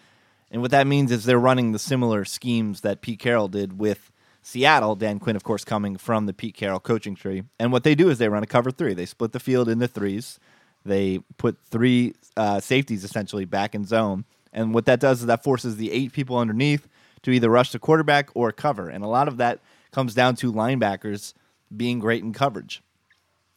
and 0.50 0.61
what 0.61 0.72
that 0.72 0.87
means 0.87 1.11
is 1.11 1.24
they're 1.24 1.38
running 1.38 1.72
the 1.72 1.79
similar 1.79 2.24
schemes 2.24 2.83
that 2.83 3.00
Pete 3.00 3.20
Carroll 3.20 3.48
did 3.48 3.79
with 3.79 4.11
Seattle. 4.42 4.96
Dan 4.96 5.18
Quinn, 5.18 5.37
of 5.37 5.44
course, 5.44 5.64
coming 5.64 5.96
from 5.96 6.26
the 6.26 6.35
Pete 6.35 6.55
Carroll 6.55 6.81
coaching 6.81 7.14
tree, 7.14 7.44
and 7.59 7.72
what 7.72 7.85
they 7.85 7.94
do 7.94 8.11
is 8.11 8.18
they 8.18 8.29
run 8.29 8.42
a 8.42 8.46
cover 8.46 8.70
three. 8.70 8.94
They 8.94 9.07
split 9.07 9.33
the 9.33 9.40
field 9.40 9.68
into 9.68 9.88
threes. 9.88 10.38
They 10.85 11.20
put 11.37 11.57
three 11.64 12.14
uh, 12.37 12.61
safeties 12.61 13.05
essentially 13.05 13.44
back 13.44 13.74
in 13.74 13.85
zone, 13.85 14.24
and 14.57 14.73
what 14.75 14.87
that 14.87 14.99
does 14.99 15.21
is 15.21 15.27
that 15.27 15.45
forces 15.45 15.77
the 15.77 15.92
eight 15.92 16.12
people 16.12 16.38
underneath 16.38 16.88
to 17.23 17.31
either 17.31 17.51
rush 17.51 17.71
the 17.71 17.79
quarterback 17.79 18.31
or 18.35 18.51
cover. 18.51 18.88
And 18.88 19.05
a 19.05 19.09
lot 19.09 19.29
of 19.29 19.37
that 19.37 19.61
comes 19.92 20.14
down 20.14 20.35
to 20.37 20.53
linebackers 20.53 21.35
being 21.77 21.99
great 21.99 22.25
in 22.25 22.33
coverage. 22.33 22.83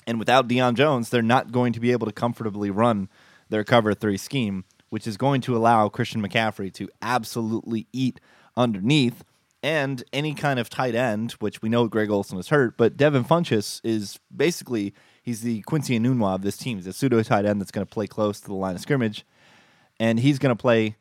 And 0.06 0.20
without 0.20 0.48
Deion 0.48 0.76
Jones, 0.76 1.10
they're 1.10 1.22
not 1.22 1.52
going 1.52 1.72
to 1.74 1.80
be 1.80 1.92
able 1.92 2.06
to 2.06 2.12
comfortably 2.12 2.70
run 2.70 3.10
their 3.48 3.64
cover 3.64 3.94
three 3.94 4.18
scheme, 4.18 4.66
which 4.90 5.08
is 5.08 5.18
going 5.18 5.42
to 5.42 5.56
allow 5.56 5.88
Christian 5.88 6.22
McCaffrey 6.22 6.74
to 6.74 6.90
absolutely 7.02 7.88
eat 7.94 8.20
underneath. 8.58 9.24
And 9.62 10.04
any 10.14 10.34
kind 10.34 10.60
of 10.60 10.70
tight 10.70 10.96
end, 10.96 11.34
which 11.34 11.62
we 11.62 11.70
know 11.70 11.88
Greg 11.88 12.10
Olsen 12.10 12.38
is 12.40 12.50
hurt, 12.50 12.78
but 12.78 12.98
Devin 12.98 13.26
Funchess 13.26 13.82
is 13.84 14.18
basically 14.36 14.94
he's 15.22 15.42
the 15.42 15.62
Quincy 15.62 16.00
Enunwa 16.00 16.36
of 16.36 16.42
this 16.42 16.58
team. 16.58 16.78
He's 16.78 16.88
a 16.88 16.94
pseudo 16.94 17.22
tight 17.24 17.46
end 17.46 17.60
that's 17.62 17.72
going 17.72 17.86
to 17.86 17.94
play 17.94 18.08
close 18.08 18.40
to 18.40 18.48
the 18.48 18.54
line 18.54 18.76
of 18.76 18.82
scrimmage, 18.82 19.26
and 20.00 20.20
he's 20.20 20.40
going 20.40 20.56
to 20.56 20.60
play 20.60 20.96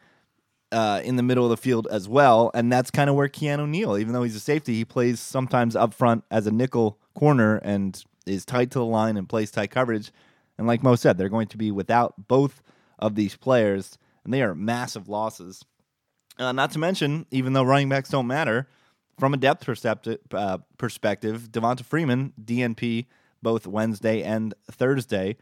uh, 0.72 1.00
in 1.04 1.16
the 1.16 1.22
middle 1.22 1.44
of 1.44 1.50
the 1.50 1.56
field 1.56 1.87
as 1.90 2.08
well. 2.08 2.50
And 2.54 2.70
that's 2.70 2.90
kind 2.90 3.08
of 3.08 3.16
where 3.16 3.28
Keanu 3.28 3.68
Neal, 3.68 3.96
even 3.96 4.12
though 4.12 4.22
he's 4.22 4.37
a 4.37 4.40
safety, 4.40 4.74
he 4.74 4.84
plays 4.84 5.20
sometimes 5.20 5.76
up 5.76 5.94
front 5.94 6.24
as 6.30 6.46
a 6.46 6.50
nickel 6.50 6.98
corner 7.14 7.56
and 7.56 8.02
is 8.26 8.44
tight 8.44 8.70
to 8.72 8.78
the 8.78 8.84
line 8.84 9.16
and 9.16 9.28
plays 9.28 9.50
tight 9.50 9.70
coverage. 9.70 10.12
And 10.58 10.66
like 10.66 10.82
Mo 10.82 10.96
said, 10.96 11.16
they're 11.16 11.28
going 11.28 11.48
to 11.48 11.56
be 11.56 11.70
without 11.70 12.28
both 12.28 12.62
of 12.98 13.14
these 13.14 13.37
players, 13.37 13.96
and 14.24 14.34
they 14.34 14.42
are 14.42 14.54
massive 14.54 15.08
losses. 15.08 15.64
Uh, 16.38 16.52
not 16.52 16.72
to 16.72 16.78
mention, 16.78 17.26
even 17.30 17.52
though 17.52 17.62
running 17.62 17.88
backs 17.88 18.11
don't 18.11 18.26
matter, 18.26 18.68
from 19.18 19.34
a 19.34 19.37
depth 19.37 19.64
percepti- 19.64 20.18
uh, 20.32 20.58
perspective, 20.76 21.48
Devonta 21.50 21.84
Freeman, 21.84 22.32
DNP, 22.42 23.06
both 23.42 23.66
Wednesday 23.66 24.22
and 24.22 24.54
Thursday, 24.70 25.37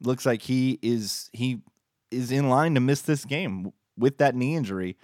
looks 0.00 0.26
like 0.26 0.42
he 0.42 0.78
is 0.82 1.30
he 1.32 1.60
is 2.10 2.30
in 2.30 2.48
line 2.48 2.74
to 2.74 2.80
miss 2.80 3.00
this 3.02 3.24
game 3.24 3.72
with 3.96 4.18
that 4.18 4.34
knee 4.34 4.54
injury. 4.56 4.96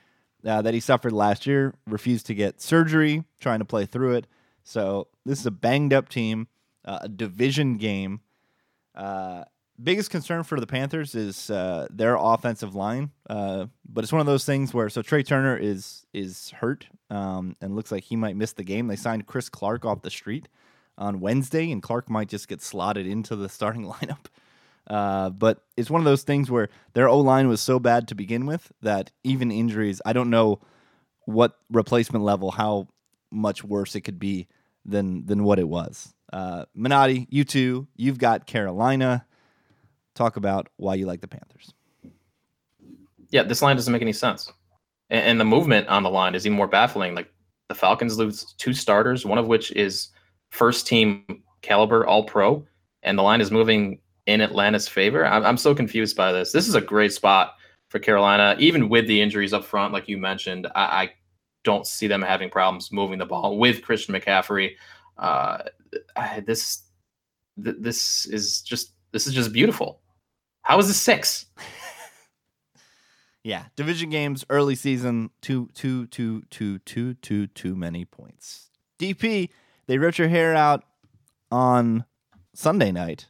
uh, 0.46 0.60
that 0.62 0.74
he 0.74 0.80
suffered 0.80 1.12
last 1.12 1.46
year, 1.46 1.74
refused 1.86 2.26
to 2.26 2.34
get 2.34 2.60
surgery, 2.60 3.24
trying 3.40 3.60
to 3.60 3.64
play 3.64 3.86
through 3.86 4.14
it. 4.14 4.26
So 4.62 5.08
this 5.24 5.40
is 5.40 5.46
a 5.46 5.50
banged 5.50 5.92
up 5.92 6.08
team, 6.08 6.48
uh, 6.84 6.98
a 7.02 7.08
division 7.08 7.76
game. 7.78 8.20
Uh, 8.94 9.44
biggest 9.82 10.10
concern 10.10 10.42
for 10.42 10.60
the 10.60 10.66
Panthers 10.66 11.14
is 11.14 11.50
uh, 11.50 11.86
their 11.90 12.16
offensive 12.18 12.74
line, 12.74 13.10
uh, 13.28 13.66
but 13.88 14.04
it's 14.04 14.12
one 14.12 14.20
of 14.20 14.26
those 14.26 14.44
things 14.44 14.72
where 14.74 14.88
so 14.88 15.02
Trai 15.02 15.26
Turner 15.26 15.56
is 15.56 16.06
is 16.12 16.50
hurt 16.50 16.86
um, 17.10 17.56
and 17.60 17.74
looks 17.74 17.90
like 17.90 18.04
he 18.04 18.16
might 18.16 18.36
miss 18.36 18.52
the 18.52 18.64
game. 18.64 18.86
They 18.86 18.96
signed 18.96 19.26
Chris 19.26 19.48
Clark 19.48 19.84
off 19.84 20.02
the 20.02 20.10
street 20.10 20.48
on 20.96 21.20
Wednesday, 21.20 21.70
and 21.72 21.82
Clark 21.82 22.08
might 22.08 22.28
just 22.28 22.48
get 22.48 22.62
slotted 22.62 23.06
into 23.06 23.34
the 23.34 23.48
starting 23.48 23.84
lineup. 23.92 24.26
Uh, 24.86 25.30
but 25.30 25.62
it's 25.76 25.90
one 25.90 26.00
of 26.00 26.04
those 26.04 26.22
things 26.22 26.50
where 26.50 26.68
their 26.92 27.08
O 27.08 27.18
line 27.20 27.48
was 27.48 27.60
so 27.60 27.78
bad 27.78 28.08
to 28.08 28.14
begin 28.14 28.46
with 28.46 28.70
that 28.82 29.10
even 29.22 29.50
injuries, 29.50 30.02
I 30.04 30.12
don't 30.12 30.30
know 30.30 30.60
what 31.26 31.58
replacement 31.70 32.24
level, 32.24 32.50
how 32.50 32.88
much 33.30 33.64
worse 33.64 33.94
it 33.94 34.02
could 34.02 34.18
be 34.18 34.46
than 34.84 35.24
than 35.26 35.44
what 35.44 35.58
it 35.58 35.68
was. 35.68 36.14
Uh, 36.32 36.64
Minotti, 36.74 37.26
you 37.30 37.44
too. 37.44 37.86
You've 37.96 38.18
got 38.18 38.46
Carolina. 38.46 39.24
Talk 40.14 40.36
about 40.36 40.68
why 40.76 40.94
you 40.94 41.06
like 41.06 41.20
the 41.20 41.28
Panthers. 41.28 41.72
Yeah, 43.30 43.42
this 43.42 43.62
line 43.62 43.76
doesn't 43.76 43.92
make 43.92 44.02
any 44.02 44.12
sense, 44.12 44.52
and, 45.10 45.24
and 45.24 45.40
the 45.40 45.44
movement 45.44 45.88
on 45.88 46.02
the 46.02 46.10
line 46.10 46.34
is 46.34 46.46
even 46.46 46.56
more 46.56 46.68
baffling. 46.68 47.14
Like 47.14 47.32
the 47.68 47.74
Falcons 47.74 48.18
lose 48.18 48.52
two 48.58 48.74
starters, 48.74 49.24
one 49.24 49.38
of 49.38 49.46
which 49.46 49.72
is 49.72 50.08
first 50.50 50.86
team 50.86 51.42
caliber 51.62 52.06
All 52.06 52.24
Pro, 52.24 52.64
and 53.02 53.18
the 53.18 53.22
line 53.22 53.40
is 53.40 53.50
moving 53.50 53.98
in 54.26 54.40
Atlanta's 54.40 54.88
favor. 54.88 55.26
I'm, 55.26 55.44
I'm 55.44 55.56
so 55.56 55.74
confused 55.74 56.16
by 56.16 56.32
this. 56.32 56.52
This 56.52 56.68
is 56.68 56.74
a 56.74 56.80
great 56.80 57.12
spot 57.12 57.54
for 57.88 57.98
Carolina, 57.98 58.56
even 58.58 58.88
with 58.88 59.06
the 59.06 59.20
injuries 59.20 59.52
up 59.52 59.64
front, 59.64 59.92
like 59.92 60.08
you 60.08 60.18
mentioned. 60.18 60.66
I, 60.74 60.82
I 60.82 61.12
don't 61.62 61.86
see 61.86 62.06
them 62.06 62.22
having 62.22 62.50
problems 62.50 62.92
moving 62.92 63.18
the 63.18 63.26
ball 63.26 63.58
with 63.58 63.82
Christian 63.82 64.14
McCaffrey. 64.14 64.72
Uh, 65.18 65.58
I, 66.16 66.40
this 66.40 66.82
th- 67.62 67.76
this 67.78 68.26
is 68.26 68.62
just 68.62 68.92
this 69.12 69.26
is 69.26 69.34
just 69.34 69.52
beautiful. 69.52 70.00
How 70.62 70.78
is 70.78 70.88
this 70.88 71.00
six? 71.00 71.46
Yeah, 73.44 73.64
division 73.76 74.08
games, 74.08 74.42
early 74.48 74.74
season, 74.74 75.28
too, 75.42 75.68
too, 75.74 76.06
too, 76.06 76.44
too, 76.48 76.78
too, 76.78 77.12
too, 77.12 77.46
too 77.46 77.76
many 77.76 78.06
points. 78.06 78.70
DP, 78.98 79.50
they 79.86 79.98
ripped 79.98 80.18
your 80.18 80.28
hair 80.28 80.54
out 80.54 80.82
on 81.52 82.06
Sunday 82.54 82.90
night, 82.90 83.28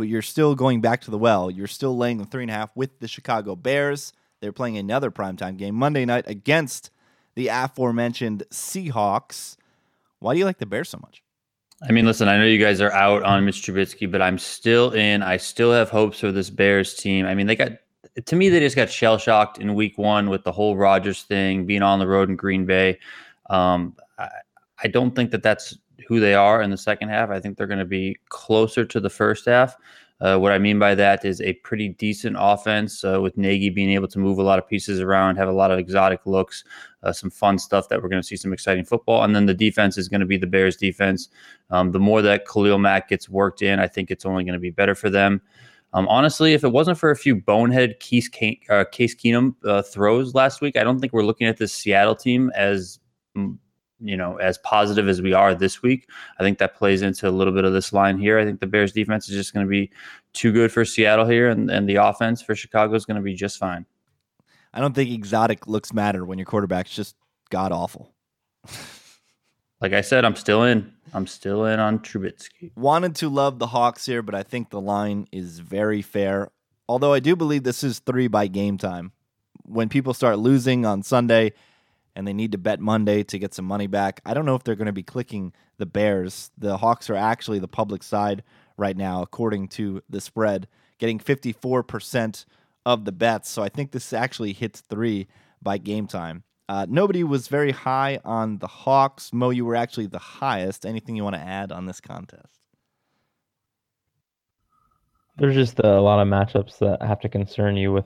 but 0.00 0.08
you're 0.08 0.22
still 0.22 0.54
going 0.54 0.80
back 0.80 1.02
to 1.02 1.10
the 1.10 1.18
well. 1.18 1.50
You're 1.50 1.66
still 1.66 1.94
laying 1.94 2.16
the 2.16 2.24
three 2.24 2.44
and 2.44 2.50
a 2.50 2.54
half 2.54 2.74
with 2.74 3.00
the 3.00 3.06
Chicago 3.06 3.54
Bears. 3.54 4.14
They're 4.40 4.50
playing 4.50 4.78
another 4.78 5.10
primetime 5.10 5.58
game 5.58 5.74
Monday 5.74 6.06
night 6.06 6.24
against 6.26 6.88
the 7.34 7.48
aforementioned 7.48 8.44
Seahawks. 8.50 9.58
Why 10.18 10.32
do 10.32 10.38
you 10.38 10.46
like 10.46 10.56
the 10.56 10.64
Bears 10.64 10.88
so 10.88 10.98
much? 11.02 11.22
I 11.86 11.92
mean, 11.92 12.06
listen, 12.06 12.28
I 12.28 12.38
know 12.38 12.46
you 12.46 12.58
guys 12.58 12.80
are 12.80 12.92
out 12.92 13.24
on 13.24 13.44
Mitch 13.44 13.60
Trubisky, 13.60 14.10
but 14.10 14.22
I'm 14.22 14.38
still 14.38 14.92
in. 14.92 15.22
I 15.22 15.36
still 15.36 15.70
have 15.70 15.90
hopes 15.90 16.20
for 16.20 16.32
this 16.32 16.48
Bears 16.48 16.94
team. 16.94 17.26
I 17.26 17.34
mean, 17.34 17.46
they 17.46 17.54
got 17.54 17.72
to 18.24 18.36
me, 18.36 18.48
they 18.48 18.60
just 18.60 18.76
got 18.76 18.88
shell 18.88 19.18
shocked 19.18 19.58
in 19.58 19.74
week 19.74 19.98
one 19.98 20.30
with 20.30 20.44
the 20.44 20.52
whole 20.52 20.78
Rodgers 20.78 21.24
thing, 21.24 21.66
being 21.66 21.82
on 21.82 21.98
the 21.98 22.06
road 22.06 22.30
in 22.30 22.36
Green 22.36 22.64
Bay. 22.64 22.98
Um, 23.50 23.94
I, 24.18 24.28
I 24.82 24.88
don't 24.88 25.14
think 25.14 25.30
that 25.32 25.42
that's 25.42 25.76
who 26.06 26.20
they 26.20 26.34
are 26.34 26.62
in 26.62 26.70
the 26.70 26.76
second 26.76 27.08
half. 27.08 27.30
I 27.30 27.40
think 27.40 27.56
they're 27.56 27.66
going 27.66 27.78
to 27.78 27.84
be 27.84 28.16
closer 28.28 28.84
to 28.84 29.00
the 29.00 29.10
first 29.10 29.46
half. 29.46 29.76
Uh, 30.20 30.36
what 30.36 30.52
I 30.52 30.58
mean 30.58 30.78
by 30.78 30.94
that 30.96 31.24
is 31.24 31.40
a 31.40 31.54
pretty 31.54 31.88
decent 31.88 32.36
offense 32.38 33.04
uh, 33.04 33.20
with 33.22 33.38
Nagy 33.38 33.70
being 33.70 33.90
able 33.90 34.08
to 34.08 34.18
move 34.18 34.38
a 34.38 34.42
lot 34.42 34.58
of 34.58 34.68
pieces 34.68 35.00
around, 35.00 35.36
have 35.36 35.48
a 35.48 35.52
lot 35.52 35.70
of 35.70 35.78
exotic 35.78 36.20
looks, 36.26 36.62
uh, 37.02 37.12
some 37.12 37.30
fun 37.30 37.58
stuff 37.58 37.88
that 37.88 38.02
we're 38.02 38.10
going 38.10 38.20
to 38.20 38.26
see 38.26 38.36
some 38.36 38.52
exciting 38.52 38.84
football. 38.84 39.24
And 39.24 39.34
then 39.34 39.46
the 39.46 39.54
defense 39.54 39.96
is 39.96 40.08
going 40.08 40.20
to 40.20 40.26
be 40.26 40.36
the 40.36 40.46
Bears 40.46 40.76
defense. 40.76 41.30
Um, 41.70 41.92
the 41.92 41.98
more 41.98 42.20
that 42.20 42.46
Khalil 42.46 42.78
Mack 42.78 43.08
gets 43.08 43.30
worked 43.30 43.62
in, 43.62 43.80
I 43.80 43.86
think 43.86 44.10
it's 44.10 44.26
only 44.26 44.44
going 44.44 44.54
to 44.54 44.60
be 44.60 44.70
better 44.70 44.94
for 44.94 45.08
them. 45.08 45.40
Um, 45.92 46.06
honestly, 46.08 46.52
if 46.52 46.64
it 46.64 46.70
wasn't 46.70 46.98
for 46.98 47.10
a 47.10 47.16
few 47.16 47.34
bonehead 47.34 47.98
Case, 48.00 48.28
uh, 48.68 48.84
Case 48.92 49.14
Keenum 49.14 49.54
uh, 49.64 49.82
throws 49.82 50.34
last 50.34 50.60
week, 50.60 50.76
I 50.76 50.84
don't 50.84 51.00
think 51.00 51.12
we're 51.12 51.24
looking 51.24 51.46
at 51.46 51.56
this 51.56 51.72
Seattle 51.72 52.14
team 52.14 52.52
as 52.54 53.00
you 54.00 54.16
know 54.16 54.36
as 54.36 54.58
positive 54.58 55.08
as 55.08 55.20
we 55.22 55.32
are 55.32 55.54
this 55.54 55.82
week. 55.82 56.08
I 56.38 56.42
think 56.42 56.58
that 56.58 56.74
plays 56.74 57.02
into 57.02 57.28
a 57.28 57.30
little 57.30 57.52
bit 57.52 57.64
of 57.64 57.72
this 57.72 57.92
line 57.92 58.18
here. 58.18 58.38
I 58.38 58.44
think 58.44 58.60
the 58.60 58.66
Bears 58.66 58.92
defense 58.92 59.28
is 59.28 59.34
just 59.34 59.54
going 59.54 59.66
to 59.66 59.70
be 59.70 59.90
too 60.32 60.52
good 60.52 60.72
for 60.72 60.84
Seattle 60.84 61.26
here, 61.26 61.48
and, 61.48 61.70
and 61.70 61.88
the 61.88 61.96
offense 61.96 62.42
for 62.42 62.54
Chicago 62.54 62.94
is 62.94 63.04
going 63.04 63.16
to 63.16 63.22
be 63.22 63.34
just 63.34 63.58
fine. 63.58 63.86
I 64.72 64.80
don't 64.80 64.94
think 64.94 65.10
exotic 65.10 65.66
looks 65.66 65.92
matter 65.92 66.24
when 66.24 66.38
your 66.38 66.46
quarterback's 66.46 66.94
just 66.94 67.16
god 67.50 67.72
awful. 67.72 68.12
like 69.80 69.92
I 69.92 70.00
said, 70.00 70.24
I'm 70.24 70.36
still 70.36 70.64
in. 70.64 70.92
I'm 71.12 71.26
still 71.26 71.64
in 71.64 71.80
on 71.80 71.98
Trubisky. 71.98 72.70
Wanted 72.76 73.16
to 73.16 73.28
love 73.28 73.58
the 73.58 73.66
Hawks 73.66 74.06
here, 74.06 74.22
but 74.22 74.34
I 74.34 74.42
think 74.42 74.70
the 74.70 74.80
line 74.80 75.26
is 75.32 75.58
very 75.58 76.02
fair. 76.02 76.50
Although 76.88 77.12
I 77.12 77.20
do 77.20 77.34
believe 77.36 77.64
this 77.64 77.82
is 77.82 77.98
three 77.98 78.28
by 78.28 78.46
game 78.46 78.78
time. 78.78 79.12
When 79.64 79.88
people 79.88 80.14
start 80.14 80.38
losing 80.38 80.84
on 80.84 81.02
Sunday 81.02 81.52
and 82.14 82.26
they 82.26 82.32
need 82.32 82.52
to 82.52 82.58
bet 82.58 82.80
Monday 82.80 83.22
to 83.24 83.38
get 83.38 83.54
some 83.54 83.64
money 83.64 83.86
back, 83.86 84.20
I 84.24 84.34
don't 84.34 84.46
know 84.46 84.54
if 84.54 84.64
they're 84.64 84.74
going 84.74 84.86
to 84.86 84.92
be 84.92 85.02
clicking 85.02 85.52
the 85.78 85.86
Bears. 85.86 86.50
The 86.58 86.76
Hawks 86.76 87.08
are 87.10 87.14
actually 87.14 87.58
the 87.58 87.68
public 87.68 88.02
side 88.02 88.42
right 88.76 88.96
now, 88.96 89.22
according 89.22 89.68
to 89.68 90.02
the 90.08 90.20
spread, 90.20 90.68
getting 90.98 91.18
54% 91.18 92.44
of 92.86 93.04
the 93.04 93.12
bets. 93.12 93.48
So 93.50 93.62
I 93.62 93.68
think 93.68 93.92
this 93.92 94.12
actually 94.12 94.52
hits 94.52 94.80
three 94.80 95.28
by 95.62 95.78
game 95.78 96.06
time. 96.06 96.44
Uh, 96.68 96.86
nobody 96.88 97.24
was 97.24 97.48
very 97.48 97.72
high 97.72 98.20
on 98.24 98.58
the 98.58 98.68
Hawks. 98.68 99.32
Mo, 99.32 99.50
you 99.50 99.64
were 99.64 99.74
actually 99.74 100.06
the 100.06 100.18
highest. 100.18 100.86
Anything 100.86 101.16
you 101.16 101.24
want 101.24 101.34
to 101.34 101.42
add 101.42 101.72
on 101.72 101.86
this 101.86 102.00
contest? 102.00 102.60
There's 105.36 105.54
just 105.54 105.80
a 105.80 106.00
lot 106.00 106.20
of 106.20 106.28
matchups 106.28 106.78
that 106.78 107.02
have 107.02 107.20
to 107.20 107.28
concern 107.28 107.76
you 107.76 107.92
with 107.92 108.04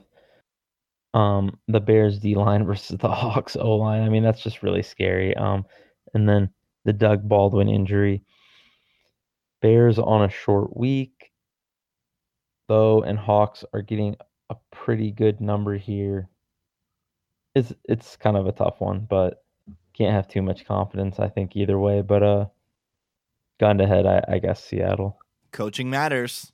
um, 1.15 1.57
the 1.67 1.79
Bears 1.79 2.19
D 2.19 2.35
line 2.35 2.65
versus 2.65 2.97
the 2.99 3.07
Hawks 3.09 3.55
O 3.55 3.75
line. 3.75 4.03
I 4.03 4.09
mean, 4.09 4.23
that's 4.23 4.43
just 4.43 4.61
really 4.61 4.83
scary. 4.83 5.35
Um, 5.35 5.65
and 6.13 6.29
then 6.29 6.49
the 6.83 6.93
Doug 6.93 7.27
Baldwin 7.27 7.69
injury. 7.69 8.23
Bears 9.61 9.97
on 9.97 10.23
a 10.23 10.29
short 10.29 10.77
week, 10.77 11.31
though, 12.67 13.01
and 13.01 13.17
Hawks 13.17 13.65
are 13.73 13.81
getting 13.81 14.15
a 14.51 14.55
pretty 14.71 15.11
good 15.11 15.41
number 15.41 15.75
here 15.75 16.29
it's 17.55 17.73
it's 17.85 18.17
kind 18.17 18.37
of 18.37 18.45
a 18.45 18.51
tough 18.51 18.75
one, 18.79 19.07
but 19.09 19.43
can't 19.93 20.13
have 20.13 20.27
too 20.27 20.41
much 20.41 20.65
confidence. 20.65 21.19
I 21.19 21.29
think 21.29 21.55
either 21.55 21.79
way, 21.79 22.01
but 22.01 22.21
uh, 22.21 22.45
gun 23.59 23.77
to 23.77 23.87
head, 23.87 24.05
I, 24.05 24.23
I 24.27 24.39
guess 24.39 24.63
Seattle. 24.63 25.17
Coaching 25.51 25.89
matters. 25.89 26.51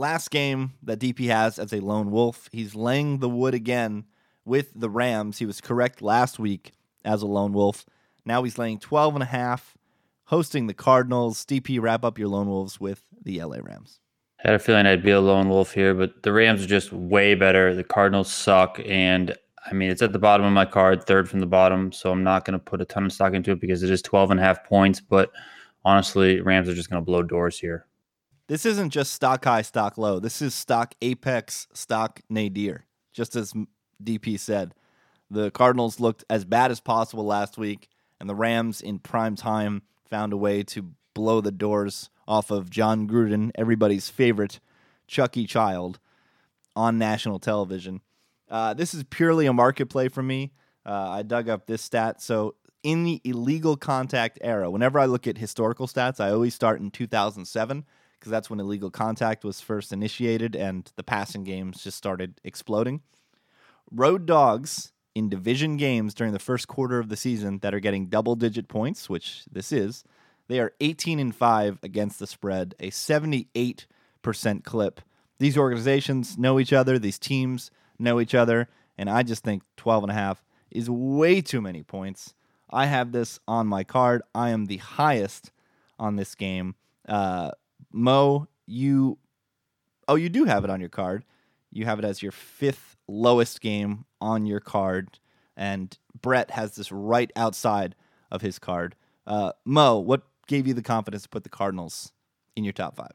Last 0.00 0.30
game 0.30 0.72
that 0.82 0.98
DP 0.98 1.26
has 1.26 1.58
as 1.58 1.74
a 1.74 1.80
lone 1.80 2.10
wolf, 2.10 2.48
he's 2.52 2.74
laying 2.74 3.18
the 3.18 3.28
wood 3.28 3.52
again 3.52 4.06
with 4.46 4.72
the 4.74 4.88
Rams. 4.88 5.40
He 5.40 5.44
was 5.44 5.60
correct 5.60 6.00
last 6.00 6.38
week 6.38 6.72
as 7.04 7.20
a 7.20 7.26
lone 7.26 7.52
wolf. 7.52 7.84
Now 8.24 8.42
he's 8.42 8.56
laying 8.56 8.78
12 8.78 9.16
and 9.16 9.22
a 9.22 9.26
half, 9.26 9.76
hosting 10.24 10.68
the 10.68 10.72
Cardinals. 10.72 11.44
DP, 11.44 11.78
wrap 11.82 12.02
up 12.02 12.18
your 12.18 12.28
lone 12.28 12.48
wolves 12.48 12.80
with 12.80 13.02
the 13.22 13.42
LA 13.42 13.58
Rams. 13.60 14.00
I 14.42 14.48
had 14.48 14.54
a 14.54 14.58
feeling 14.58 14.86
I'd 14.86 15.02
be 15.02 15.10
a 15.10 15.20
lone 15.20 15.50
wolf 15.50 15.74
here, 15.74 15.92
but 15.92 16.22
the 16.22 16.32
Rams 16.32 16.64
are 16.64 16.66
just 16.66 16.94
way 16.94 17.34
better. 17.34 17.74
The 17.74 17.84
Cardinals 17.84 18.32
suck, 18.32 18.80
and 18.86 19.36
I 19.70 19.74
mean, 19.74 19.90
it's 19.90 20.00
at 20.00 20.14
the 20.14 20.18
bottom 20.18 20.46
of 20.46 20.52
my 20.54 20.64
card, 20.64 21.04
third 21.04 21.28
from 21.28 21.40
the 21.40 21.46
bottom. 21.46 21.92
So 21.92 22.10
I'm 22.10 22.24
not 22.24 22.46
going 22.46 22.58
to 22.58 22.64
put 22.64 22.80
a 22.80 22.86
ton 22.86 23.04
of 23.04 23.12
stock 23.12 23.34
into 23.34 23.52
it 23.52 23.60
because 23.60 23.82
it 23.82 23.90
is 23.90 24.00
12 24.00 24.30
and 24.30 24.40
a 24.40 24.42
half 24.42 24.64
points. 24.64 24.98
But 24.98 25.30
honestly, 25.84 26.40
Rams 26.40 26.70
are 26.70 26.74
just 26.74 26.88
going 26.88 27.02
to 27.02 27.04
blow 27.04 27.22
doors 27.22 27.58
here. 27.58 27.84
This 28.50 28.66
isn't 28.66 28.90
just 28.90 29.12
stock 29.12 29.44
high, 29.44 29.62
stock 29.62 29.96
low. 29.96 30.18
This 30.18 30.42
is 30.42 30.56
stock 30.56 30.96
apex, 31.00 31.68
stock 31.72 32.20
nadir. 32.28 32.84
Just 33.12 33.36
as 33.36 33.54
DP 34.02 34.40
said, 34.40 34.74
the 35.30 35.52
Cardinals 35.52 36.00
looked 36.00 36.24
as 36.28 36.44
bad 36.44 36.72
as 36.72 36.80
possible 36.80 37.24
last 37.24 37.58
week, 37.58 37.88
and 38.18 38.28
the 38.28 38.34
Rams 38.34 38.80
in 38.80 38.98
prime 38.98 39.36
time 39.36 39.82
found 40.10 40.32
a 40.32 40.36
way 40.36 40.64
to 40.64 40.90
blow 41.14 41.40
the 41.40 41.52
doors 41.52 42.10
off 42.26 42.50
of 42.50 42.70
Jon 42.70 43.06
Gruden, 43.06 43.52
everybody's 43.54 44.08
favorite 44.08 44.58
Chucky 45.06 45.46
child, 45.46 46.00
on 46.74 46.98
national 46.98 47.38
television. 47.38 48.00
Uh, 48.48 48.74
this 48.74 48.94
is 48.94 49.04
purely 49.04 49.46
a 49.46 49.52
market 49.52 49.86
play 49.86 50.08
for 50.08 50.24
me. 50.24 50.50
Uh, 50.84 51.10
I 51.10 51.22
dug 51.22 51.48
up 51.48 51.66
this 51.66 51.82
stat. 51.82 52.20
So, 52.20 52.56
in 52.82 53.04
the 53.04 53.20
illegal 53.22 53.76
contact 53.76 54.40
era, 54.40 54.68
whenever 54.72 54.98
I 54.98 55.04
look 55.04 55.28
at 55.28 55.38
historical 55.38 55.86
stats, 55.86 56.18
I 56.18 56.32
always 56.32 56.52
start 56.52 56.80
in 56.80 56.90
2007 56.90 57.84
because 58.20 58.30
that's 58.30 58.50
when 58.50 58.60
illegal 58.60 58.90
contact 58.90 59.44
was 59.44 59.62
first 59.62 59.92
initiated 59.92 60.54
and 60.54 60.92
the 60.96 61.02
passing 61.02 61.42
games 61.42 61.82
just 61.82 61.96
started 61.96 62.38
exploding. 62.44 63.00
Road 63.90 64.26
dogs 64.26 64.92
in 65.14 65.30
division 65.30 65.78
games 65.78 66.12
during 66.12 66.34
the 66.34 66.38
first 66.38 66.68
quarter 66.68 66.98
of 66.98 67.08
the 67.08 67.16
season 67.16 67.58
that 67.60 67.74
are 67.74 67.80
getting 67.80 68.06
double 68.06 68.36
digit 68.36 68.68
points, 68.68 69.08
which 69.08 69.44
this 69.50 69.72
is, 69.72 70.04
they 70.48 70.60
are 70.60 70.74
18 70.80 71.18
and 71.18 71.34
5 71.34 71.78
against 71.82 72.18
the 72.18 72.26
spread, 72.26 72.74
a 72.78 72.90
78% 72.90 73.86
clip. 74.64 75.00
These 75.38 75.56
organizations 75.56 76.36
know 76.36 76.60
each 76.60 76.74
other, 76.74 76.98
these 76.98 77.18
teams 77.18 77.70
know 77.98 78.20
each 78.20 78.34
other, 78.34 78.68
and 78.98 79.08
I 79.08 79.22
just 79.22 79.42
think 79.42 79.62
12 79.78 80.04
and 80.04 80.10
a 80.12 80.14
half 80.14 80.44
is 80.70 80.90
way 80.90 81.40
too 81.40 81.62
many 81.62 81.82
points. 81.82 82.34
I 82.68 82.86
have 82.86 83.12
this 83.12 83.40
on 83.48 83.66
my 83.66 83.82
card. 83.82 84.22
I 84.34 84.50
am 84.50 84.66
the 84.66 84.76
highest 84.76 85.50
on 85.98 86.16
this 86.16 86.34
game. 86.34 86.74
Uh, 87.08 87.52
Mo, 87.92 88.46
you, 88.66 89.18
oh, 90.08 90.14
you 90.14 90.28
do 90.28 90.44
have 90.44 90.64
it 90.64 90.70
on 90.70 90.80
your 90.80 90.88
card. 90.88 91.24
You 91.70 91.84
have 91.84 91.98
it 91.98 92.04
as 92.04 92.22
your 92.22 92.32
fifth 92.32 92.96
lowest 93.08 93.60
game 93.60 94.04
on 94.20 94.46
your 94.46 94.60
card, 94.60 95.18
and 95.56 95.96
Brett 96.20 96.50
has 96.50 96.74
this 96.74 96.90
right 96.90 97.30
outside 97.36 97.94
of 98.30 98.42
his 98.42 98.58
card. 98.58 98.96
Uh, 99.26 99.52
Mo, 99.64 99.98
what 99.98 100.22
gave 100.46 100.66
you 100.66 100.74
the 100.74 100.82
confidence 100.82 101.22
to 101.24 101.28
put 101.28 101.44
the 101.44 101.48
Cardinals 101.48 102.12
in 102.56 102.64
your 102.64 102.72
top 102.72 102.96
five? 102.96 103.12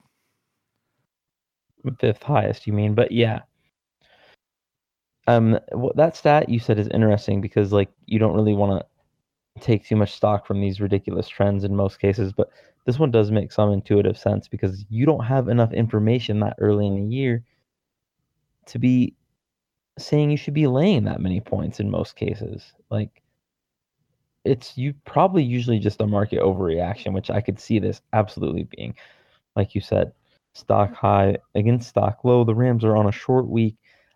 Fifth 1.99 2.23
highest, 2.23 2.65
you 2.65 2.73
mean? 2.73 2.95
But 2.95 3.11
yeah. 3.11 3.41
Um, 5.27 5.59
that 5.95 6.15
stat 6.15 6.49
you 6.49 6.59
said 6.59 6.79
is 6.79 6.87
interesting 6.89 7.41
because 7.41 7.71
like 7.71 7.89
you 8.05 8.19
don't 8.19 8.35
really 8.35 8.53
want 8.53 8.79
to 8.79 9.61
take 9.61 9.85
too 9.85 9.95
much 9.95 10.13
stock 10.13 10.45
from 10.45 10.61
these 10.61 10.79
ridiculous 10.79 11.27
trends 11.27 11.63
in 11.63 11.75
most 11.75 11.99
cases, 11.99 12.31
but 12.31 12.49
this 12.85 12.99
one 12.99 13.11
does 13.11 13.31
make 13.31 13.51
some 13.51 13.71
intuitive 13.71 14.17
sense 14.17 14.47
because 14.47 14.85
you 14.89 15.05
don't 15.05 15.25
have 15.25 15.47
enough 15.47 15.73
information 15.73 16.39
that 16.39 16.55
early 16.59 16.87
in 16.87 16.95
the 16.95 17.15
year 17.15 17.43
to 18.67 18.79
be 18.79 19.15
saying 19.97 20.29
you 20.29 20.37
should 20.37 20.53
be 20.53 20.67
laying 20.67 21.05
that 21.05 21.21
many 21.21 21.39
points 21.39 21.79
in 21.79 21.89
most 21.89 22.15
cases. 22.15 22.73
Like 22.89 23.23
it's 24.43 24.77
you 24.77 24.93
probably 25.05 25.43
usually 25.43 25.79
just 25.79 26.01
a 26.01 26.07
market 26.07 26.39
overreaction, 26.39 27.13
which 27.13 27.31
I 27.31 27.41
could 27.41 27.59
see 27.59 27.79
this 27.79 28.01
absolutely 28.13 28.67
being. 28.75 28.95
Like 29.55 29.73
you 29.73 29.81
said, 29.81 30.11
stock 30.53 30.93
high 30.93 31.37
against 31.55 31.89
stock 31.89 32.19
low. 32.23 32.43
The 32.43 32.55
Rams 32.55 32.83
are 32.83 32.95
on 32.95 33.07
a 33.07 33.11
short 33.11 33.47
week. 33.47 33.75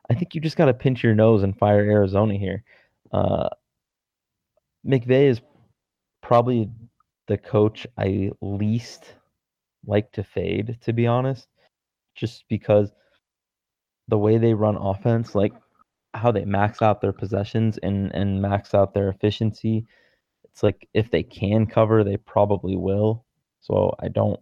I 0.10 0.14
think 0.14 0.36
you 0.36 0.42
just 0.42 0.58
got 0.58 0.66
to 0.66 0.74
pinch 0.74 1.04
your 1.04 1.16
nose 1.16 1.44
and 1.44 1.58
fire 1.58 1.82
Arizona 1.82 2.36
here. 2.36 2.64
Uh, 3.12 3.50
McVay 4.86 5.30
is 5.30 5.42
probably 6.22 6.70
the 7.30 7.38
coach 7.38 7.88
I 7.98 8.32
least 8.42 9.14
like 9.86 10.12
to 10.14 10.24
fade, 10.24 10.80
to 10.82 10.92
be 10.92 11.08
honest, 11.08 11.48
just 12.16 12.44
because 12.50 12.92
the 14.10 14.18
way 14.18 14.38
they 14.40 14.54
run 14.54 14.76
offense, 14.76 15.36
like 15.36 15.54
how 16.16 16.32
they 16.32 16.44
max 16.44 16.82
out 16.82 17.02
their 17.02 17.14
possessions 17.14 17.78
and 17.78 18.14
and 18.16 18.42
max 18.42 18.74
out 18.74 18.94
their 18.94 19.10
efficiency. 19.10 19.86
It's 20.46 20.64
like 20.64 20.90
if 20.94 21.12
they 21.12 21.24
can 21.24 21.68
cover, 21.68 22.04
they 22.04 22.18
probably 22.18 22.76
will. 22.76 23.24
So 23.62 23.96
I 24.00 24.08
don't 24.10 24.40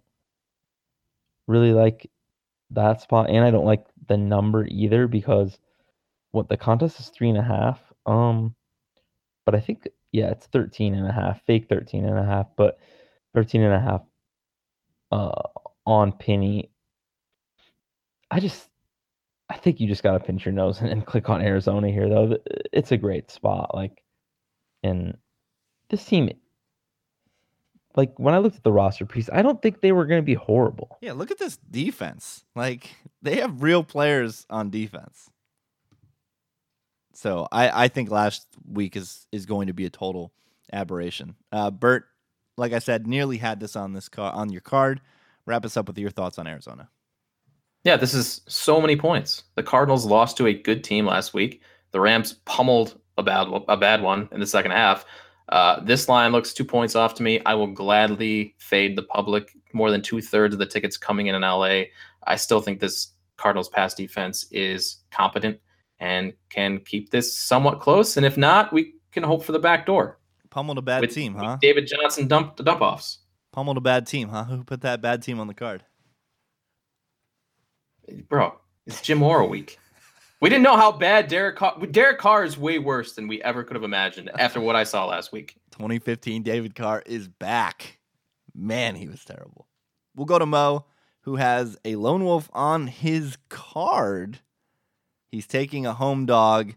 really 1.46 1.74
like 1.74 2.10
that 2.72 3.02
spot, 3.02 3.30
and 3.30 3.44
I 3.44 3.52
don't 3.52 3.66
like 3.66 3.86
the 4.08 4.18
number 4.18 4.66
either 4.66 5.08
because 5.08 5.60
what 6.32 6.48
the 6.48 6.58
contest 6.58 7.02
is 7.02 7.10
three 7.10 7.30
and 7.30 7.38
a 7.38 7.44
half. 7.44 7.82
Um, 8.06 8.56
but 9.46 9.56
I 9.56 9.60
think 9.60 9.90
yeah, 10.12 10.30
it's 10.32 10.48
13 10.48 10.94
and 10.94 11.08
a 11.08 11.12
half, 11.12 11.42
fake 11.46 11.68
13 11.70 12.06
and 12.06 12.18
a 12.18 12.24
half, 12.26 12.48
but 12.56 12.80
13 13.34 13.62
and 13.62 13.74
a 13.74 13.80
half 13.80 14.02
uh 15.12 15.42
on 15.86 16.12
penny. 16.12 16.70
I 18.30 18.40
just 18.40 18.70
I 19.50 19.58
think 19.58 19.80
you 19.80 19.88
just 19.88 20.04
got 20.04 20.14
to 20.14 20.20
pinch 20.20 20.46
your 20.46 20.54
nose 20.54 20.82
and, 20.82 20.90
and 20.92 21.06
click 21.06 21.30
on 21.30 21.42
Arizona 21.42 21.90
here, 21.90 22.10
though. 22.10 22.38
It's 22.72 22.92
a 22.92 22.98
great 22.98 23.32
spot. 23.32 23.74
Like, 23.74 24.04
and 24.84 25.18
this 25.90 26.04
team, 26.06 26.30
like 27.96 28.14
when 28.18 28.34
I 28.34 28.40
looked 28.40 28.58
at 28.58 28.64
the 28.64 28.72
roster 28.72 29.06
piece, 29.06 29.30
I 29.32 29.42
don't 29.42 29.62
think 29.62 29.82
they 29.82 29.92
were 29.92 30.06
going 30.06 30.22
to 30.22 30.26
be 30.26 30.36
horrible. 30.36 30.98
Yeah, 31.02 31.14
look 31.14 31.32
at 31.32 31.40
this 31.40 31.58
defense. 31.58 32.46
Like 32.56 32.96
they 33.22 33.38
have 33.38 33.64
real 33.64 33.84
players 33.84 34.46
on 34.50 34.70
defense. 34.70 35.32
So 37.18 37.48
I, 37.52 37.86
I 37.86 37.88
think 37.88 38.12
last 38.12 38.46
week 38.72 38.96
is 38.96 39.26
is 39.32 39.48
going 39.48 39.68
to 39.68 39.74
be 39.74 39.86
a 39.86 39.90
total 39.90 40.32
aberration. 40.72 41.36
Uh, 41.52 41.72
Bert, 41.72 42.06
like 42.58 42.74
I 42.74 42.80
said, 42.80 43.08
nearly 43.08 43.38
had 43.38 43.60
this 43.60 43.76
on 43.76 43.94
this 43.94 44.08
car 44.08 44.32
on 44.32 44.52
your 44.52 44.62
card. 44.62 45.02
Wrap 45.48 45.66
us 45.66 45.78
up 45.78 45.88
with 45.88 45.98
your 45.98 46.12
thoughts 46.12 46.38
on 46.38 46.46
Arizona. 46.46 46.92
Yeah, 47.84 47.98
this 47.98 48.14
is 48.14 48.42
so 48.48 48.80
many 48.80 48.96
points. 48.96 49.46
The 49.56 49.64
Cardinals 49.64 50.06
lost 50.06 50.38
to 50.38 50.46
a 50.46 50.54
good 50.54 50.84
team 50.84 51.08
last 51.08 51.34
week. 51.34 51.64
The 51.90 52.00
Rams 52.00 52.34
pummeled 52.46 53.00
a 53.18 53.24
bad 53.24 53.48
a 53.68 53.76
bad 53.76 54.04
one 54.04 54.30
in 54.32 54.40
the 54.40 54.46
second 54.46 54.72
half. 54.72 55.04
Uh, 55.50 55.80
this 55.80 56.08
line 56.08 56.32
looks 56.32 56.54
two 56.54 56.66
points 56.66 56.96
off 56.96 57.16
to 57.16 57.24
me. 57.24 57.42
I 57.48 57.56
will 57.56 57.66
gladly 57.66 58.54
fade 58.60 58.96
the 58.96 59.02
public. 59.02 59.58
More 59.74 59.90
than 59.90 60.04
two 60.04 60.22
thirds 60.22 60.54
of 60.54 60.60
the 60.60 60.68
tickets 60.68 60.98
coming 60.98 61.26
in 61.26 61.34
in 61.34 61.42
LA. 61.42 61.86
I 62.28 62.36
still 62.36 62.62
think 62.62 62.80
this 62.80 63.14
Cardinals 63.38 63.70
pass 63.70 63.96
defense 63.96 64.46
is 64.52 64.98
competent 65.10 65.58
and 66.00 66.34
can 66.50 66.80
keep 66.80 67.10
this 67.10 67.38
somewhat 67.38 67.80
close. 67.80 68.18
And 68.18 68.26
if 68.26 68.38
not, 68.38 68.72
we 68.72 68.94
can 69.12 69.24
hope 69.24 69.44
for 69.44 69.52
the 69.52 69.60
back 69.60 69.86
door 69.86 70.20
Pummeled 70.50 70.78
a 70.78 70.82
bad 70.82 71.02
with, 71.02 71.14
team, 71.14 71.36
huh? 71.36 71.58
David 71.62 71.88
Johnson 71.88 72.28
dump 72.28 72.58
the 72.58 72.64
dump 72.64 72.82
offs. 72.82 73.20
Pummeled 73.52 73.78
a 73.78 73.82
bad 73.82 74.08
team, 74.08 74.30
huh? 74.30 74.46
Who 74.46 74.64
put 74.64 74.82
that 74.82 75.02
bad 75.02 75.22
team 75.22 75.40
on 75.40 75.48
the 75.48 75.54
card? 75.54 75.84
Bro, 78.30 78.60
it's 78.86 79.02
Jim 79.02 79.20
Mora 79.20 79.46
week. 79.46 79.78
We 80.40 80.50
didn't 80.50 80.64
know 80.64 80.78
how 80.78 80.92
bad 80.92 81.28
Derek 81.28 81.58
Carr. 81.58 81.78
Derek 81.88 82.20
Carr 82.20 82.44
is 82.44 82.58
way 82.58 82.80
worse 82.80 83.14
than 83.14 83.28
we 83.28 83.42
ever 83.42 83.64
could 83.64 83.76
have 83.76 83.84
imagined 83.84 84.30
after 84.38 84.62
what 84.62 84.76
I 84.76 84.84
saw 84.84 85.06
last 85.06 85.32
week. 85.32 85.56
2015 85.72 86.44
David 86.44 86.76
Carr 86.76 87.04
is 87.06 87.28
back. 87.28 88.00
Man, 88.56 88.96
he 88.96 89.08
was 89.08 89.24
terrible. 89.26 89.68
We'll 90.16 90.26
go 90.26 90.40
to 90.40 90.46
Mo, 90.46 90.86
who 91.22 91.36
has 91.36 91.78
a 91.86 91.96
lone 91.96 92.24
wolf 92.24 92.50
on 92.54 92.88
his 92.88 93.38
card. 93.50 94.40
He's 95.32 95.48
taking 95.48 95.86
a 95.86 95.94
home 95.94 96.26
dog. 96.26 96.76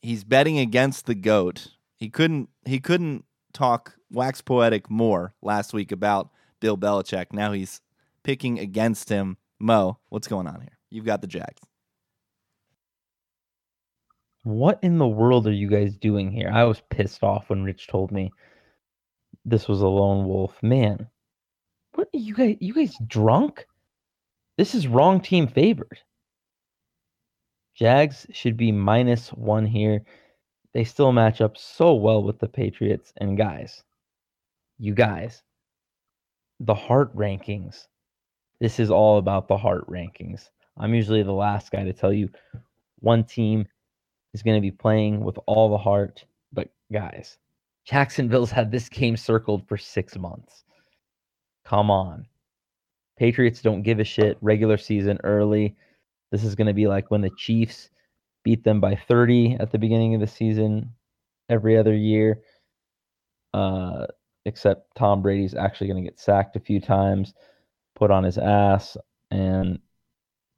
He's 0.00 0.24
betting 0.24 0.58
against 0.58 1.06
the 1.06 1.14
goat. 1.14 1.68
He 1.96 2.08
couldn't 2.08 2.48
he 2.64 2.78
couldn't 2.78 3.24
talk 3.52 3.94
wax 4.10 4.40
poetic 4.40 4.90
more 4.90 5.34
last 5.42 5.72
week 5.72 5.90
about 5.90 6.30
Bill 6.60 6.76
Belichick. 6.76 7.32
Now 7.32 7.52
he's 7.52 7.80
picking 8.22 8.58
against 8.58 9.08
him. 9.08 9.36
Mo, 9.58 9.98
what's 10.10 10.28
going 10.28 10.46
on 10.46 10.60
here? 10.60 10.78
You've 10.90 11.06
got 11.06 11.22
the 11.22 11.26
Jags. 11.26 11.62
What 14.44 14.78
in 14.82 14.98
the 14.98 15.08
world 15.08 15.48
are 15.48 15.52
you 15.52 15.68
guys 15.68 15.96
doing 15.96 16.30
here? 16.30 16.50
I 16.52 16.64
was 16.64 16.80
pissed 16.90 17.24
off 17.24 17.50
when 17.50 17.64
Rich 17.64 17.88
told 17.88 18.12
me 18.12 18.30
this 19.44 19.66
was 19.66 19.80
a 19.80 19.88
lone 19.88 20.26
wolf. 20.28 20.62
Man, 20.62 21.08
what 21.94 22.08
are 22.14 22.18
you 22.18 22.34
guys? 22.34 22.56
You 22.60 22.74
guys 22.74 22.96
drunk? 23.06 23.66
This 24.56 24.74
is 24.74 24.86
wrong 24.86 25.20
team 25.20 25.48
favored. 25.48 25.98
Jags 27.76 28.26
should 28.32 28.56
be 28.56 28.72
minus 28.72 29.28
one 29.28 29.66
here. 29.66 30.02
They 30.72 30.84
still 30.84 31.12
match 31.12 31.40
up 31.40 31.58
so 31.58 31.94
well 31.94 32.22
with 32.22 32.38
the 32.38 32.48
Patriots. 32.48 33.12
And 33.18 33.36
guys, 33.36 33.84
you 34.78 34.94
guys, 34.94 35.42
the 36.60 36.74
heart 36.74 37.14
rankings. 37.14 37.86
This 38.60 38.80
is 38.80 38.90
all 38.90 39.18
about 39.18 39.46
the 39.46 39.58
heart 39.58 39.86
rankings. 39.88 40.48
I'm 40.78 40.94
usually 40.94 41.22
the 41.22 41.32
last 41.32 41.70
guy 41.70 41.84
to 41.84 41.92
tell 41.92 42.12
you 42.12 42.30
one 43.00 43.24
team 43.24 43.66
is 44.32 44.42
going 44.42 44.56
to 44.56 44.62
be 44.62 44.70
playing 44.70 45.20
with 45.20 45.38
all 45.46 45.70
the 45.70 45.78
heart. 45.78 46.24
But 46.52 46.68
guys, 46.90 47.36
Jacksonville's 47.84 48.50
had 48.50 48.70
this 48.70 48.88
game 48.88 49.16
circled 49.18 49.68
for 49.68 49.76
six 49.76 50.16
months. 50.16 50.64
Come 51.64 51.90
on. 51.90 52.26
Patriots 53.18 53.60
don't 53.60 53.82
give 53.82 54.00
a 54.00 54.04
shit. 54.04 54.38
Regular 54.40 54.78
season 54.78 55.18
early. 55.24 55.76
This 56.36 56.44
is 56.44 56.54
going 56.54 56.66
to 56.66 56.74
be 56.74 56.86
like 56.86 57.10
when 57.10 57.22
the 57.22 57.30
Chiefs 57.30 57.88
beat 58.44 58.62
them 58.62 58.78
by 58.78 58.94
30 58.94 59.56
at 59.58 59.70
the 59.70 59.78
beginning 59.78 60.14
of 60.14 60.20
the 60.20 60.26
season 60.26 60.92
every 61.48 61.78
other 61.78 61.94
year. 61.94 62.42
Uh, 63.54 64.04
except 64.44 64.94
Tom 64.94 65.22
Brady's 65.22 65.54
actually 65.54 65.86
going 65.86 66.04
to 66.04 66.06
get 66.10 66.20
sacked 66.20 66.54
a 66.54 66.60
few 66.60 66.78
times, 66.78 67.32
put 67.94 68.10
on 68.10 68.22
his 68.22 68.36
ass, 68.36 68.98
and 69.30 69.78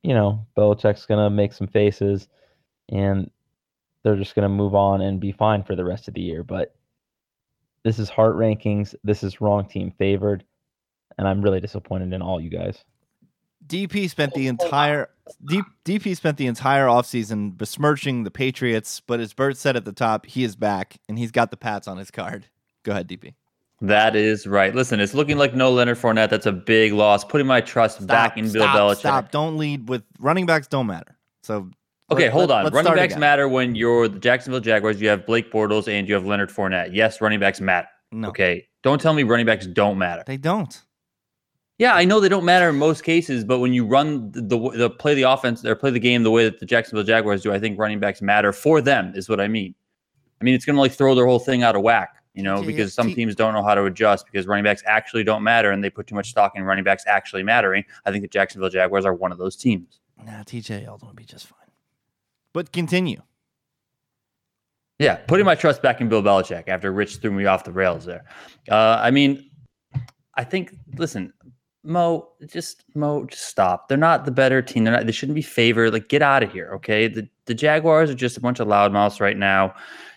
you 0.02 0.14
know 0.14 0.44
Belichick's 0.56 1.06
going 1.06 1.24
to 1.24 1.30
make 1.30 1.52
some 1.52 1.68
faces, 1.68 2.26
and 2.88 3.30
they're 4.02 4.16
just 4.16 4.34
going 4.34 4.42
to 4.42 4.48
move 4.48 4.74
on 4.74 5.00
and 5.00 5.20
be 5.20 5.30
fine 5.30 5.62
for 5.62 5.76
the 5.76 5.84
rest 5.84 6.08
of 6.08 6.14
the 6.14 6.22
year. 6.22 6.42
But 6.42 6.74
this 7.84 8.00
is 8.00 8.08
heart 8.08 8.34
rankings. 8.34 8.96
This 9.04 9.22
is 9.22 9.40
wrong 9.40 9.68
team 9.68 9.92
favored, 9.96 10.42
and 11.18 11.28
I'm 11.28 11.40
really 11.40 11.60
disappointed 11.60 12.12
in 12.12 12.20
all 12.20 12.40
you 12.40 12.50
guys. 12.50 12.84
DP 13.68 14.08
spent 14.10 14.34
the 14.34 14.48
oh, 14.48 14.56
oh, 14.60 14.64
entire 14.64 15.10
D, 15.46 15.62
DP 15.84 16.16
spent 16.16 16.36
the 16.38 16.46
entire 16.46 16.86
offseason 16.86 17.56
besmirching 17.56 18.24
the 18.24 18.30
Patriots, 18.30 19.00
but 19.00 19.20
as 19.20 19.32
Bert 19.34 19.56
said 19.56 19.76
at 19.76 19.84
the 19.84 19.92
top, 19.92 20.26
he 20.26 20.42
is 20.44 20.56
back 20.56 20.96
and 21.08 21.18
he's 21.18 21.30
got 21.30 21.50
the 21.50 21.56
Pats 21.56 21.86
on 21.86 21.98
his 21.98 22.10
card. 22.10 22.46
Go 22.82 22.92
ahead, 22.92 23.08
DP. 23.08 23.34
That 23.80 24.16
is 24.16 24.46
right. 24.46 24.74
Listen, 24.74 24.98
it's 24.98 25.14
looking 25.14 25.38
like 25.38 25.54
no 25.54 25.70
Leonard 25.70 25.98
Fournette. 25.98 26.30
That's 26.30 26.46
a 26.46 26.52
big 26.52 26.92
loss. 26.92 27.24
Putting 27.24 27.46
my 27.46 27.60
trust 27.60 28.04
back 28.06 28.36
in 28.36 28.50
Bill 28.50 28.62
stop, 28.62 28.76
Belichick. 28.76 28.98
Stop. 28.98 29.30
Don't 29.30 29.56
lead 29.56 29.88
with 29.88 30.02
running 30.18 30.46
backs. 30.46 30.66
Don't 30.66 30.86
matter. 30.86 31.16
So 31.42 31.70
Okay, 32.10 32.24
let- 32.24 32.32
hold 32.32 32.50
on. 32.50 32.72
running 32.72 32.94
backs 32.94 33.12
again. 33.12 33.20
matter 33.20 33.48
when 33.48 33.74
you're 33.74 34.08
the 34.08 34.18
Jacksonville 34.18 34.60
Jaguars. 34.60 35.00
You 35.00 35.08
have 35.10 35.26
Blake 35.26 35.52
Bortles 35.52 35.86
and 35.86 36.08
you 36.08 36.14
have 36.14 36.26
Leonard 36.26 36.50
Fournette. 36.50 36.90
Yes, 36.92 37.20
running 37.20 37.38
backs 37.38 37.60
matter. 37.60 37.86
No, 38.10 38.28
Okay, 38.28 38.66
don't 38.82 39.00
tell 39.00 39.12
me 39.12 39.22
running 39.22 39.44
backs 39.46 39.66
don't 39.66 39.98
matter. 39.98 40.24
they 40.26 40.38
don't. 40.38 40.82
Yeah, 41.78 41.94
I 41.94 42.04
know 42.04 42.18
they 42.18 42.28
don't 42.28 42.44
matter 42.44 42.68
in 42.68 42.76
most 42.76 43.04
cases, 43.04 43.44
but 43.44 43.60
when 43.60 43.72
you 43.72 43.86
run 43.86 44.32
the, 44.32 44.42
the, 44.42 44.70
the 44.70 44.90
play 44.90 45.14
the 45.14 45.22
offense 45.22 45.64
or 45.64 45.76
play 45.76 45.90
the 45.90 46.00
game 46.00 46.24
the 46.24 46.30
way 46.30 46.44
that 46.44 46.58
the 46.58 46.66
Jacksonville 46.66 47.04
Jaguars 47.04 47.42
do, 47.42 47.52
I 47.52 47.60
think 47.60 47.78
running 47.78 48.00
backs 48.00 48.20
matter 48.20 48.52
for 48.52 48.80
them. 48.80 49.12
Is 49.14 49.28
what 49.28 49.40
I 49.40 49.46
mean. 49.46 49.74
I 50.40 50.44
mean, 50.44 50.54
it's 50.54 50.64
going 50.64 50.74
to 50.74 50.80
like 50.80 50.92
throw 50.92 51.14
their 51.14 51.26
whole 51.26 51.38
thing 51.38 51.62
out 51.62 51.76
of 51.76 51.82
whack. 51.82 52.16
You 52.34 52.44
know, 52.44 52.62
because 52.62 52.94
some 52.94 53.12
teams 53.14 53.34
don't 53.34 53.52
know 53.52 53.64
how 53.64 53.74
to 53.74 53.84
adjust 53.86 54.26
because 54.26 54.46
running 54.46 54.62
backs 54.62 54.84
actually 54.86 55.24
don't 55.24 55.42
matter 55.42 55.72
and 55.72 55.82
they 55.82 55.90
put 55.90 56.06
too 56.06 56.14
much 56.14 56.30
stock 56.30 56.52
in 56.54 56.62
running 56.62 56.84
backs 56.84 57.02
actually 57.08 57.42
mattering. 57.42 57.82
I 58.06 58.12
think 58.12 58.22
the 58.22 58.28
Jacksonville 58.28 58.70
Jaguars 58.70 59.04
are 59.04 59.12
one 59.12 59.32
of 59.32 59.38
those 59.38 59.56
teams. 59.56 59.98
Nah, 60.24 60.44
TJ 60.44 60.86
Yeldon 60.86 61.02
will 61.02 61.14
be 61.14 61.24
just 61.24 61.48
fine. 61.48 61.58
But 62.52 62.70
continue. 62.70 63.22
Yeah, 65.00 65.16
putting 65.16 65.46
my 65.46 65.56
trust 65.56 65.82
back 65.82 66.00
in 66.00 66.08
Bill 66.08 66.22
Belichick 66.22 66.68
after 66.68 66.92
Rich 66.92 67.16
threw 67.16 67.32
me 67.32 67.46
off 67.46 67.64
the 67.64 67.72
rails 67.72 68.04
there. 68.04 68.24
Uh, 68.70 69.00
I 69.00 69.10
mean, 69.10 69.50
I 70.34 70.44
think. 70.44 70.74
Listen, 70.96 71.32
Mo, 71.88 72.28
just 72.46 72.84
Mo, 72.94 73.24
just 73.24 73.46
stop. 73.46 73.88
They're 73.88 73.96
not 73.96 74.26
the 74.26 74.30
better 74.30 74.60
team. 74.60 74.84
They're 74.84 74.92
not. 74.92 75.06
They 75.06 75.12
shouldn't 75.12 75.34
be 75.34 75.42
favored. 75.42 75.92
Like, 75.92 76.08
get 76.08 76.20
out 76.20 76.42
of 76.42 76.52
here, 76.52 76.70
okay? 76.74 77.08
The 77.08 77.26
the 77.46 77.54
Jaguars 77.54 78.10
are 78.10 78.14
just 78.14 78.36
a 78.36 78.40
bunch 78.40 78.60
of 78.60 78.68
loudmouths 78.68 79.20
right 79.20 79.38
now. 79.38 79.74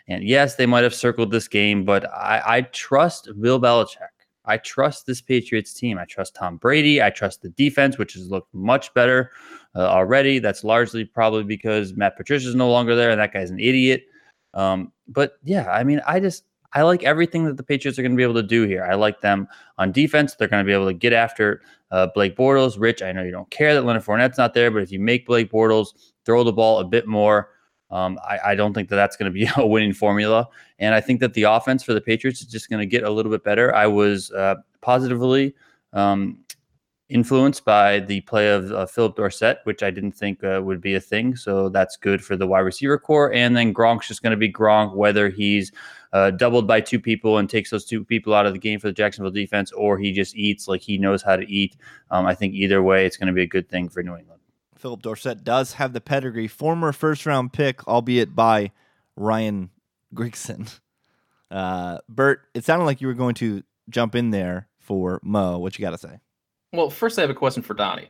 And 0.09 0.25
yes, 0.25 0.55
they 0.55 0.65
might 0.65 0.83
have 0.83 0.93
circled 0.93 1.31
this 1.31 1.47
game, 1.47 1.85
but 1.85 2.11
I, 2.11 2.41
I 2.45 2.61
trust 2.63 3.29
Bill 3.39 3.59
Belichick. 3.59 4.09
I 4.43 4.57
trust 4.57 5.05
this 5.05 5.21
Patriots 5.21 5.73
team. 5.73 5.97
I 5.97 6.03
trust 6.03 6.35
Tom 6.35 6.57
Brady. 6.57 7.01
I 7.01 7.09
trust 7.09 7.41
the 7.41 7.49
defense, 7.49 7.97
which 7.97 8.15
has 8.15 8.29
looked 8.29 8.53
much 8.53 8.93
better 8.93 9.31
uh, 9.73 9.87
already. 9.87 10.39
That's 10.39 10.65
largely 10.65 11.05
probably 11.05 11.43
because 11.43 11.93
Matt 11.93 12.17
Patricia 12.17 12.49
is 12.49 12.55
no 12.55 12.69
longer 12.69 12.97
there, 12.97 13.11
and 13.11 13.21
that 13.21 13.31
guy's 13.31 13.49
an 13.49 13.61
idiot. 13.61 14.03
Um, 14.53 14.91
but 15.07 15.37
yeah, 15.45 15.71
I 15.71 15.85
mean, 15.85 16.01
I 16.05 16.19
just 16.19 16.43
I 16.73 16.83
like 16.83 17.03
everything 17.03 17.45
that 17.45 17.57
the 17.57 17.63
Patriots 17.63 17.99
are 17.99 18.01
going 18.01 18.13
to 18.13 18.17
be 18.17 18.23
able 18.23 18.35
to 18.35 18.43
do 18.43 18.63
here. 18.63 18.83
I 18.83 18.95
like 18.95 19.21
them 19.21 19.47
on 19.77 19.91
defense. 19.91 20.35
They're 20.35 20.47
going 20.47 20.63
to 20.63 20.67
be 20.67 20.73
able 20.73 20.87
to 20.87 20.93
get 20.93 21.13
after 21.13 21.61
uh, 21.91 22.07
Blake 22.13 22.37
Bortles. 22.37 22.79
Rich, 22.79 23.01
I 23.01 23.11
know 23.11 23.23
you 23.23 23.31
don't 23.31 23.49
care 23.49 23.73
that 23.73 23.83
Leonard 23.83 24.03
Fournette's 24.03 24.37
not 24.37 24.53
there, 24.53 24.71
but 24.71 24.81
if 24.81 24.91
you 24.91 24.99
make 24.99 25.25
Blake 25.25 25.51
Bortles 25.51 25.89
throw 26.25 26.43
the 26.43 26.53
ball 26.53 26.79
a 26.79 26.85
bit 26.85 27.07
more, 27.07 27.49
um, 27.91 28.17
I, 28.23 28.39
I 28.45 28.55
don't 28.55 28.73
think 28.73 28.89
that 28.89 28.95
that's 28.95 29.17
going 29.17 29.31
to 29.31 29.33
be 29.33 29.49
a 29.57 29.65
winning 29.65 29.93
formula. 29.93 30.47
And 30.79 30.95
I 30.95 31.01
think 31.01 31.19
that 31.19 31.33
the 31.33 31.43
offense 31.43 31.83
for 31.83 31.93
the 31.93 32.01
Patriots 32.01 32.41
is 32.41 32.47
just 32.47 32.69
going 32.69 32.79
to 32.79 32.85
get 32.85 33.03
a 33.03 33.09
little 33.09 33.31
bit 33.31 33.43
better. 33.43 33.75
I 33.75 33.87
was 33.87 34.31
uh, 34.31 34.55
positively 34.81 35.53
um, 35.93 36.39
influenced 37.09 37.65
by 37.65 37.99
the 37.99 38.21
play 38.21 38.49
of 38.49 38.71
uh, 38.71 38.85
Phillip 38.85 39.17
Dorsett, 39.17 39.59
which 39.65 39.83
I 39.83 39.91
didn't 39.91 40.13
think 40.13 40.43
uh, 40.43 40.61
would 40.63 40.79
be 40.79 40.95
a 40.95 41.01
thing. 41.01 41.35
So 41.35 41.67
that's 41.67 41.97
good 41.97 42.23
for 42.23 42.37
the 42.37 42.47
wide 42.47 42.59
receiver 42.59 42.97
corps. 42.97 43.33
And 43.33 43.55
then 43.55 43.73
Gronk's 43.73 44.07
just 44.07 44.23
going 44.23 44.31
to 44.31 44.37
be 44.37 44.51
Gronk, 44.51 44.95
whether 44.95 45.29
he's 45.29 45.71
uh, 46.13 46.31
doubled 46.31 46.67
by 46.67 46.81
two 46.81 46.99
people 46.99 47.37
and 47.37 47.49
takes 47.49 47.69
those 47.69 47.85
two 47.85 48.03
people 48.03 48.33
out 48.33 48.45
of 48.45 48.53
the 48.53 48.59
game 48.59 48.79
for 48.79 48.87
the 48.87 48.93
Jacksonville 48.93 49.31
defense, 49.31 49.71
or 49.71 49.97
he 49.97 50.11
just 50.11 50.35
eats 50.35 50.67
like 50.67 50.81
he 50.81 50.97
knows 50.97 51.21
how 51.21 51.35
to 51.35 51.49
eat. 51.49 51.77
Um, 52.09 52.25
I 52.25 52.35
think 52.35 52.53
either 52.53 52.81
way, 52.83 53.05
it's 53.05 53.17
going 53.17 53.27
to 53.27 53.33
be 53.33 53.43
a 53.43 53.47
good 53.47 53.69
thing 53.69 53.89
for 53.89 54.03
New 54.03 54.15
England. 54.15 54.41
Phillip 54.77 55.01
Dorsett 55.01 55.43
does 55.43 55.73
have 55.73 55.93
the 55.93 56.01
pedigree, 56.01 56.47
former 56.47 56.91
first 56.91 57.25
round 57.25 57.53
pick, 57.53 57.87
albeit 57.87 58.35
by 58.35 58.71
Ryan 59.15 59.69
Grigson. 60.13 60.79
Uh, 61.51 61.97
Bert, 62.07 62.43
it 62.53 62.63
sounded 62.63 62.85
like 62.85 63.01
you 63.01 63.07
were 63.07 63.13
going 63.13 63.35
to 63.35 63.61
jump 63.89 64.15
in 64.15 64.29
there 64.29 64.69
for 64.79 65.19
Mo. 65.21 65.59
What 65.59 65.77
you 65.77 65.83
got 65.83 65.91
to 65.91 65.97
say? 65.97 66.21
Well, 66.71 66.89
first 66.89 67.19
I 67.19 67.21
have 67.23 67.29
a 67.29 67.33
question 67.33 67.61
for 67.61 67.73
Donnie. 67.73 68.09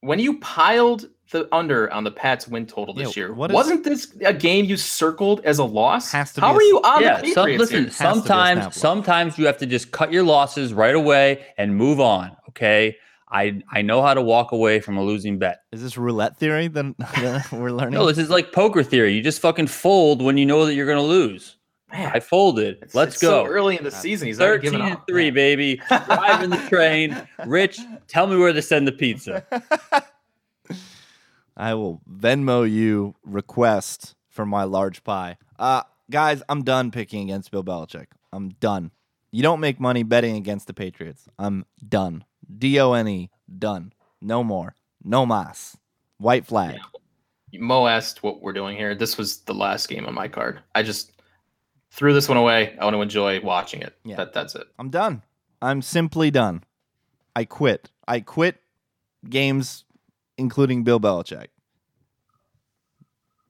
When 0.00 0.18
you 0.18 0.38
piled 0.38 1.08
the 1.30 1.48
under 1.54 1.92
on 1.92 2.04
the 2.04 2.10
Pats 2.10 2.48
win 2.48 2.66
total 2.66 2.94
this 2.94 3.16
Yeah, 3.16 3.24
year, 3.24 3.34
what 3.34 3.50
is- 3.50 3.54
wasn't 3.54 3.84
this 3.84 4.14
a 4.24 4.32
game 4.32 4.64
you 4.64 4.76
circled 4.76 5.40
as 5.44 5.58
a 5.58 5.64
loss? 5.64 6.12
Has 6.12 6.32
to 6.34 6.40
be 6.40 6.46
How 6.46 6.52
a 6.52 6.56
are 6.56 6.62
you 6.62 6.78
on 6.82 7.02
yeah, 7.02 7.20
the 7.20 7.32
some, 7.32 7.50
listen. 7.50 7.76
here? 7.76 7.84
Has 7.84 7.84
to 7.84 7.84
be 7.84 7.88
a 7.90 7.92
snap 7.92 8.14
Sometimes, 8.24 8.76
sometimes 8.76 9.38
you 9.38 9.46
have 9.46 9.58
to 9.58 9.66
just 9.66 9.90
cut 9.90 10.12
your 10.12 10.22
losses 10.22 10.72
right 10.72 10.94
away 10.94 11.44
and 11.58 11.76
move 11.76 12.00
on. 12.00 12.34
Okay, 12.50 12.96
I 13.30 13.60
I 13.70 13.82
know 13.82 14.00
how 14.00 14.14
to 14.14 14.22
walk 14.22 14.52
away 14.52 14.80
from 14.80 14.96
a 14.96 15.02
losing 15.04 15.38
bet. 15.38 15.60
Is 15.70 15.82
this 15.82 15.98
roulette 15.98 16.38
theory 16.38 16.68
then 16.68 16.94
that 17.16 17.52
we're 17.52 17.72
learning? 17.72 17.92
No, 17.94 18.06
this 18.06 18.16
is 18.16 18.30
like 18.30 18.52
poker 18.52 18.82
theory. 18.82 19.12
You 19.12 19.20
just 19.22 19.40
fucking 19.42 19.66
fold 19.66 20.22
when 20.22 20.38
you 20.38 20.46
know 20.46 20.64
that 20.64 20.74
you're 20.74 20.86
going 20.86 20.96
to 20.96 21.02
lose. 21.04 21.56
Man, 21.92 22.10
I 22.14 22.20
folded. 22.20 22.76
it's- 22.76 22.94
Let's 22.94 23.14
it's 23.14 23.22
go. 23.22 23.44
So 23.44 23.50
early 23.50 23.76
in 23.78 23.84
the 23.84 23.90
season, 23.90 24.28
he's 24.28 24.38
13 24.38 24.60
given 24.72 24.80
and 24.86 24.94
up. 24.96 25.06
3, 25.08 25.30
baby. 25.30 25.80
Driving 25.88 26.50
the 26.50 26.56
train. 26.68 27.16
Rich, 27.46 27.80
tell 28.08 28.26
me 28.26 28.36
where 28.36 28.52
to 28.52 28.60
send 28.62 28.86
the 28.86 28.92
pizza. 28.92 29.44
I 31.56 31.74
will 31.74 32.00
Venmo 32.08 32.70
you 32.70 33.14
request 33.24 34.14
for 34.28 34.46
my 34.46 34.64
large 34.64 35.02
pie. 35.02 35.36
Uh 35.58 35.82
guys, 36.10 36.42
I'm 36.48 36.62
done 36.62 36.90
picking 36.90 37.22
against 37.22 37.50
Bill 37.50 37.64
Belichick. 37.64 38.06
I'm 38.32 38.50
done. 38.60 38.90
You 39.32 39.42
don't 39.42 39.60
make 39.60 39.80
money 39.80 40.02
betting 40.04 40.36
against 40.36 40.66
the 40.68 40.74
Patriots. 40.74 41.26
I'm 41.38 41.66
done. 41.86 42.24
D 42.58 42.78
O 42.80 42.92
N 42.92 43.08
E. 43.08 43.30
Done. 43.58 43.92
No 44.20 44.44
more. 44.44 44.74
No 45.02 45.26
mas. 45.26 45.76
White 46.18 46.46
flag. 46.46 46.78
Mo 47.54 47.86
asked 47.86 48.22
what 48.22 48.40
we're 48.42 48.52
doing 48.52 48.76
here. 48.76 48.94
This 48.94 49.16
was 49.18 49.38
the 49.38 49.54
last 49.54 49.88
game 49.88 50.06
on 50.06 50.14
my 50.14 50.28
card. 50.28 50.60
I 50.74 50.82
just 50.82 51.12
threw 51.90 52.12
this 52.12 52.28
one 52.28 52.38
away. 52.38 52.76
I 52.78 52.84
want 52.84 52.94
to 52.94 53.02
enjoy 53.02 53.40
watching 53.40 53.82
it. 53.82 53.94
Yeah. 54.04 54.16
That, 54.16 54.32
that's 54.32 54.54
it. 54.54 54.66
I'm 54.78 54.90
done. 54.90 55.22
I'm 55.60 55.82
simply 55.82 56.30
done. 56.30 56.64
I 57.34 57.44
quit. 57.44 57.90
I 58.06 58.20
quit 58.20 58.56
games, 59.28 59.84
including 60.36 60.84
Bill 60.84 61.00
Belichick. 61.00 61.48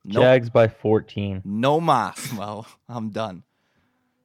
No, 0.05 0.20
Jags 0.22 0.48
by 0.51 0.68
14. 0.68 1.42
no 1.44 1.81
mas, 1.81 2.33
Mo. 2.35 2.64
I'm 2.88 3.11
done. 3.11 3.42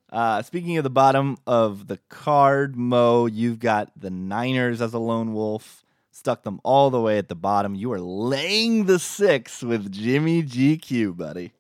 Uh, 0.10 0.42
speaking 0.44 0.78
of 0.78 0.84
the 0.84 0.90
bottom 0.90 1.38
of 1.48 1.88
the 1.88 1.98
card, 2.08 2.76
Mo, 2.76 3.26
you've 3.26 3.60
got 3.60 3.92
the 4.00 4.12
Niners 4.12 4.80
as 4.80 4.94
a 4.94 5.00
lone 5.00 5.34
wolf. 5.34 5.84
Stuck 6.12 6.44
them 6.44 6.62
all 6.64 6.92
the 6.92 7.02
way 7.02 7.18
at 7.18 7.28
the 7.28 7.36
bottom. 7.36 7.74
You 7.74 7.92
are 7.94 8.00
laying 8.00 8.86
the 8.86 9.00
six 9.00 9.64
with 9.64 9.92
Jimmy 9.92 10.44
GQ, 10.44 11.18
buddy. 11.18 11.52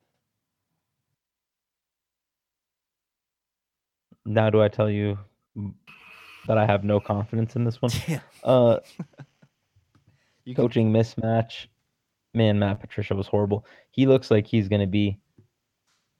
Now, 4.25 4.49
do 4.49 4.61
I 4.61 4.67
tell 4.67 4.89
you 4.89 5.17
that 6.47 6.57
I 6.57 6.65
have 6.65 6.83
no 6.83 6.99
confidence 6.99 7.55
in 7.55 7.63
this 7.63 7.81
one? 7.81 7.91
Yeah. 8.07 8.19
Uh, 8.43 8.79
You 10.45 10.53
can- 10.55 10.63
coaching 10.65 10.91
mismatch. 10.91 11.67
Man, 12.33 12.57
Matt 12.59 12.79
Patricia 12.81 13.15
was 13.15 13.27
horrible. 13.27 13.65
He 13.91 14.07
looks 14.07 14.31
like 14.31 14.47
he's 14.47 14.67
going 14.67 14.81
to 14.81 14.87
be 14.87 15.19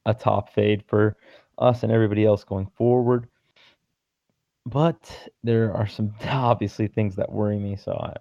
a 0.06 0.14
top 0.14 0.54
fade 0.54 0.84
for 0.88 1.18
us 1.58 1.84
and 1.84 1.92
everybody 1.92 2.24
else 2.24 2.44
going 2.44 2.68
forward. 2.78 3.28
But 4.66 5.30
there 5.44 5.74
are 5.74 5.88
some 5.88 6.14
obviously 6.30 6.88
things 6.88 7.16
that 7.16 7.32
worry 7.32 7.58
me. 7.60 7.76
So, 7.76 7.94
I, 7.94 8.14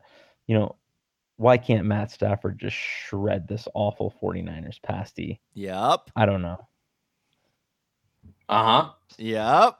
you 0.47 0.59
know, 0.59 0.75
why 1.37 1.59
can't 1.59 1.87
Matt 1.87 2.11
Stafford 2.11 2.59
just 2.59 2.77
shred 2.77 3.47
this 3.47 3.68
awful 3.75 4.14
49ers 4.23 4.81
pass 4.83 5.12
D? 5.12 5.38
Yep. 5.55 6.11
I 6.16 6.25
don't 6.27 6.42
know. 6.42 6.66
Uh 8.53 8.83
huh. 8.83 8.91
Yep. 9.17 9.79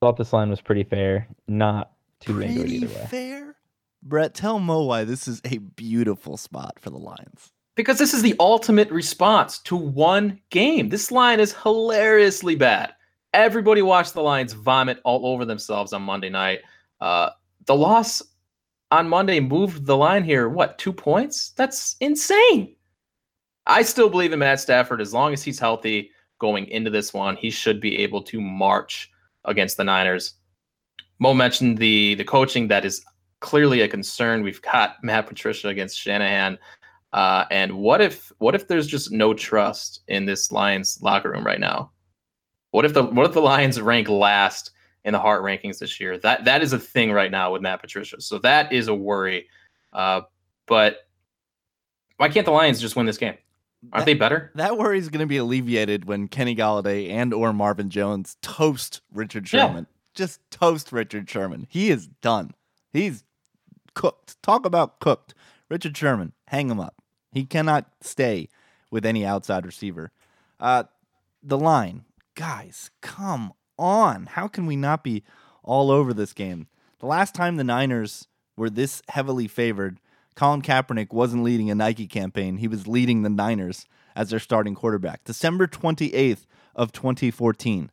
Thought 0.00 0.16
this 0.16 0.32
line 0.32 0.48
was 0.48 0.62
pretty 0.62 0.84
fair. 0.84 1.28
Not 1.46 1.92
too 2.20 2.40
into 2.40 2.62
it 2.62 2.70
either 2.70 2.86
way. 2.86 3.06
fair. 3.10 3.56
Brett, 4.02 4.32
tell 4.32 4.58
Mo 4.58 4.84
why 4.84 5.04
this 5.04 5.28
is 5.28 5.42
a 5.44 5.58
beautiful 5.58 6.38
spot 6.38 6.78
for 6.80 6.88
the 6.88 6.96
Lions. 6.96 7.52
Because 7.74 7.98
this 7.98 8.14
is 8.14 8.22
the 8.22 8.34
ultimate 8.40 8.90
response 8.90 9.58
to 9.60 9.76
one 9.76 10.40
game. 10.48 10.88
This 10.88 11.10
line 11.10 11.40
is 11.40 11.54
hilariously 11.62 12.54
bad. 12.54 12.94
Everybody 13.34 13.82
watched 13.82 14.14
the 14.14 14.22
Lions 14.22 14.54
vomit 14.54 14.98
all 15.04 15.26
over 15.26 15.44
themselves 15.44 15.92
on 15.92 16.00
Monday 16.00 16.30
night. 16.30 16.60
Uh, 17.02 17.28
the 17.66 17.76
loss 17.76 18.22
on 18.90 19.10
Monday 19.10 19.40
moved 19.40 19.84
the 19.84 19.96
line 19.96 20.24
here, 20.24 20.48
what, 20.48 20.78
two 20.78 20.92
points? 20.94 21.50
That's 21.50 21.96
insane. 22.00 22.76
I 23.66 23.82
still 23.82 24.08
believe 24.08 24.32
in 24.32 24.38
Matt 24.38 24.58
Stafford 24.58 25.02
as 25.02 25.12
long 25.12 25.34
as 25.34 25.42
he's 25.42 25.58
healthy 25.58 26.12
going 26.40 26.66
into 26.66 26.90
this 26.90 27.14
one. 27.14 27.36
He 27.36 27.50
should 27.50 27.80
be 27.80 27.98
able 27.98 28.22
to 28.24 28.40
march 28.40 29.10
against 29.44 29.76
the 29.76 29.84
Niners. 29.84 30.34
Mo 31.20 31.32
mentioned 31.34 31.78
the 31.78 32.14
the 32.16 32.24
coaching 32.24 32.66
that 32.68 32.84
is 32.84 33.04
clearly 33.40 33.82
a 33.82 33.88
concern. 33.88 34.42
We've 34.42 34.62
got 34.62 34.96
Matt 35.04 35.28
Patricia 35.28 35.68
against 35.68 35.98
Shanahan. 35.98 36.58
Uh, 37.12 37.44
and 37.50 37.72
what 37.72 38.00
if 38.00 38.32
what 38.38 38.54
if 38.54 38.66
there's 38.68 38.86
just 38.86 39.12
no 39.12 39.34
trust 39.34 40.00
in 40.08 40.24
this 40.26 40.50
Lions 40.50 40.98
locker 41.02 41.30
room 41.30 41.44
right 41.44 41.60
now? 41.60 41.92
What 42.72 42.84
if 42.84 42.94
the 42.94 43.04
what 43.04 43.26
if 43.26 43.32
the 43.32 43.40
Lions 43.40 43.80
rank 43.80 44.08
last 44.08 44.72
in 45.04 45.12
the 45.12 45.18
heart 45.18 45.42
rankings 45.42 45.78
this 45.78 46.00
year? 46.00 46.18
That 46.18 46.44
that 46.44 46.62
is 46.62 46.72
a 46.72 46.78
thing 46.78 47.12
right 47.12 47.30
now 47.30 47.52
with 47.52 47.62
Matt 47.62 47.80
Patricia. 47.80 48.20
So 48.20 48.38
that 48.38 48.72
is 48.72 48.88
a 48.88 48.94
worry. 48.94 49.48
Uh, 49.92 50.22
but 50.66 50.98
why 52.16 52.28
can't 52.28 52.46
the 52.46 52.52
Lions 52.52 52.80
just 52.80 52.96
win 52.96 53.06
this 53.06 53.18
game? 53.18 53.36
Aren't 53.92 54.06
they 54.06 54.14
better? 54.14 54.50
That 54.54 54.76
worry 54.76 54.98
is 54.98 55.08
going 55.08 55.20
to 55.20 55.26
be 55.26 55.38
alleviated 55.38 56.04
when 56.04 56.28
Kenny 56.28 56.54
Golladay 56.54 57.10
and 57.10 57.32
or 57.32 57.52
Marvin 57.52 57.88
Jones 57.90 58.36
toast 58.42 59.00
Richard 59.12 59.50
Yeah. 59.52 59.66
Sherman. 59.68 59.86
Just 60.14 60.40
toast 60.50 60.92
Richard 60.92 61.28
Sherman. 61.30 61.66
He 61.70 61.90
is 61.90 62.06
done. 62.20 62.52
He's 62.92 63.24
cooked. 63.94 64.40
Talk 64.42 64.66
about 64.66 65.00
cooked. 65.00 65.34
Richard 65.68 65.96
Sherman, 65.96 66.32
hang 66.48 66.68
him 66.68 66.80
up. 66.80 66.96
He 67.32 67.44
cannot 67.44 67.86
stay 68.00 68.48
with 68.90 69.06
any 69.06 69.24
outside 69.24 69.64
receiver. 69.64 70.10
Uh, 70.58 70.84
the 71.42 71.56
line, 71.58 72.04
guys, 72.34 72.90
come 73.00 73.52
on. 73.78 74.26
How 74.26 74.48
can 74.48 74.66
we 74.66 74.76
not 74.76 75.02
be 75.04 75.22
all 75.62 75.90
over 75.90 76.12
this 76.12 76.32
game? 76.32 76.66
The 76.98 77.06
last 77.06 77.34
time 77.34 77.56
the 77.56 77.64
Niners 77.64 78.26
were 78.56 78.68
this 78.68 79.00
heavily 79.08 79.46
favored, 79.48 80.00
Colin 80.40 80.62
Kaepernick 80.62 81.12
wasn't 81.12 81.42
leading 81.42 81.70
a 81.70 81.74
Nike 81.74 82.06
campaign. 82.06 82.56
He 82.56 82.66
was 82.66 82.86
leading 82.86 83.20
the 83.20 83.28
Niners. 83.28 83.84
as 84.16 84.30
their 84.30 84.38
starting 84.38 84.74
quarterback. 84.74 85.22
December 85.24 85.66
28th 85.66 86.46
of 86.74 86.92
2014. 86.92 87.90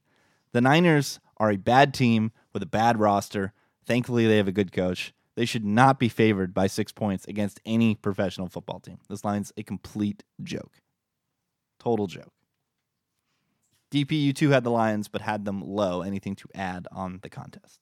The 0.53 0.61
Niners 0.61 1.19
are 1.35 1.51
a 1.51 1.57
bad 1.57 1.93
team 1.93 2.31
with 2.53 2.63
a 2.63 2.67
bad 2.67 3.01
roster. 3.01 3.51
Thankfully, 3.85 4.27
they 4.27 4.37
have 4.37 4.47
a 4.47 4.53
good 4.53 4.71
coach. 4.71 5.13
They 5.35 5.43
should 5.43 5.65
not 5.65 5.99
be 5.99 6.07
favored 6.07 6.53
by 6.53 6.67
six 6.67 6.93
points 6.93 7.25
against 7.25 7.59
any 7.65 7.95
professional 7.95 8.47
football 8.47 8.79
team. 8.79 8.99
This 9.09 9.25
line's 9.25 9.51
a 9.57 9.63
complete 9.63 10.23
joke. 10.41 10.79
Total 11.79 12.07
joke. 12.07 12.31
DP, 13.91 14.11
you 14.11 14.31
two 14.31 14.51
had 14.51 14.63
the 14.63 14.71
Lions, 14.71 15.09
but 15.09 15.19
had 15.19 15.43
them 15.43 15.61
low. 15.61 16.01
Anything 16.01 16.37
to 16.37 16.47
add 16.55 16.87
on 16.93 17.19
the 17.23 17.29
contest? 17.29 17.81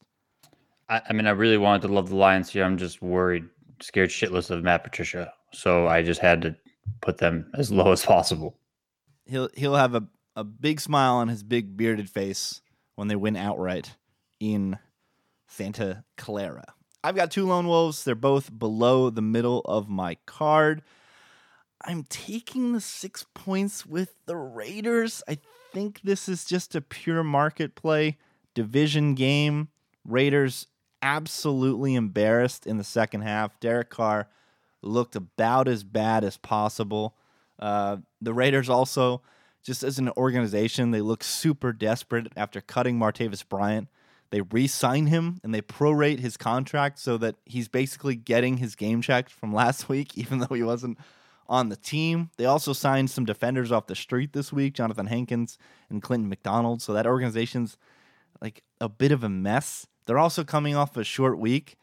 I, 0.88 1.02
I 1.08 1.12
mean, 1.12 1.28
I 1.28 1.30
really 1.30 1.56
wanted 1.56 1.86
to 1.86 1.94
love 1.94 2.08
the 2.08 2.16
Lions 2.16 2.50
here. 2.50 2.64
I'm 2.64 2.78
just 2.78 3.00
worried, 3.00 3.44
scared 3.80 4.10
shitless 4.10 4.50
of 4.50 4.62
Matt 4.62 4.84
Patricia. 4.84 5.32
So 5.52 5.86
I 5.86 6.02
just 6.02 6.20
had 6.20 6.42
to 6.42 6.56
put 7.00 7.18
them 7.18 7.50
as 7.54 7.70
low 7.70 7.92
as 7.92 8.04
possible. 8.04 8.58
He'll 9.24 9.48
he'll 9.54 9.74
have 9.74 9.94
a, 9.94 10.06
a 10.34 10.44
big 10.44 10.80
smile 10.80 11.14
on 11.14 11.28
his 11.28 11.42
big 11.42 11.76
bearded 11.76 12.08
face 12.08 12.60
when 12.94 13.08
they 13.08 13.16
win 13.16 13.36
outright 13.36 13.96
in 14.40 14.78
Santa 15.46 16.04
Clara. 16.16 16.64
I've 17.02 17.16
got 17.16 17.30
two 17.30 17.46
lone 17.46 17.68
wolves. 17.68 18.04
They're 18.04 18.14
both 18.14 18.56
below 18.56 19.10
the 19.10 19.22
middle 19.22 19.60
of 19.60 19.88
my 19.88 20.16
card. 20.26 20.82
I'm 21.84 22.04
taking 22.08 22.72
the 22.72 22.80
six 22.80 23.24
points 23.34 23.86
with 23.86 24.14
the 24.26 24.36
Raiders. 24.36 25.22
I 25.28 25.38
think 25.72 26.00
this 26.02 26.28
is 26.28 26.44
just 26.44 26.74
a 26.74 26.80
pure 26.80 27.22
market 27.22 27.74
play, 27.74 28.16
division 28.54 29.14
game. 29.14 29.68
Raiders 30.04 30.66
absolutely 31.02 31.94
embarrassed 31.94 32.66
in 32.66 32.78
the 32.78 32.84
second 32.84 33.22
half. 33.22 33.58
Derek 33.60 33.90
Carr 33.90 34.28
looked 34.82 35.16
about 35.16 35.68
as 35.68 35.84
bad 35.84 36.24
as 36.24 36.36
possible. 36.36 37.16
Uh, 37.58 37.98
the 38.20 38.34
Raiders 38.34 38.68
also, 38.68 39.22
just 39.62 39.82
as 39.82 39.98
an 39.98 40.10
organization, 40.16 40.90
they 40.90 41.00
look 41.00 41.24
super 41.24 41.72
desperate 41.72 42.28
after 42.36 42.60
cutting 42.60 42.98
Martavis 42.98 43.46
Bryant. 43.46 43.88
They 44.30 44.40
re-sign 44.40 45.06
him 45.06 45.40
and 45.42 45.54
they 45.54 45.62
prorate 45.62 46.18
his 46.18 46.36
contract 46.36 46.98
so 46.98 47.16
that 47.18 47.36
he's 47.44 47.68
basically 47.68 48.16
getting 48.16 48.58
his 48.58 48.74
game 48.74 49.00
check 49.00 49.28
from 49.28 49.52
last 49.54 49.88
week, 49.88 50.16
even 50.18 50.38
though 50.38 50.54
he 50.54 50.62
wasn't 50.62 50.98
on 51.48 51.68
the 51.68 51.76
team. 51.76 52.30
They 52.36 52.44
also 52.44 52.72
signed 52.72 53.10
some 53.10 53.24
defenders 53.24 53.70
off 53.70 53.86
the 53.86 53.94
street 53.94 54.32
this 54.32 54.52
week, 54.52 54.74
Johnathan 54.74 55.08
Hankins 55.08 55.58
and 55.88 56.02
Clinton 56.02 56.28
McDonald. 56.28 56.82
So 56.82 56.92
that 56.92 57.06
organization's 57.06 57.78
like 58.40 58.62
a 58.80 58.88
bit 58.88 59.12
of 59.12 59.22
a 59.22 59.28
mess. 59.28 59.86
They're 60.06 60.18
also 60.18 60.44
coming 60.44 60.74
off 60.74 60.96
a 60.96 61.04
short 61.04 61.38
week, 61.38 61.76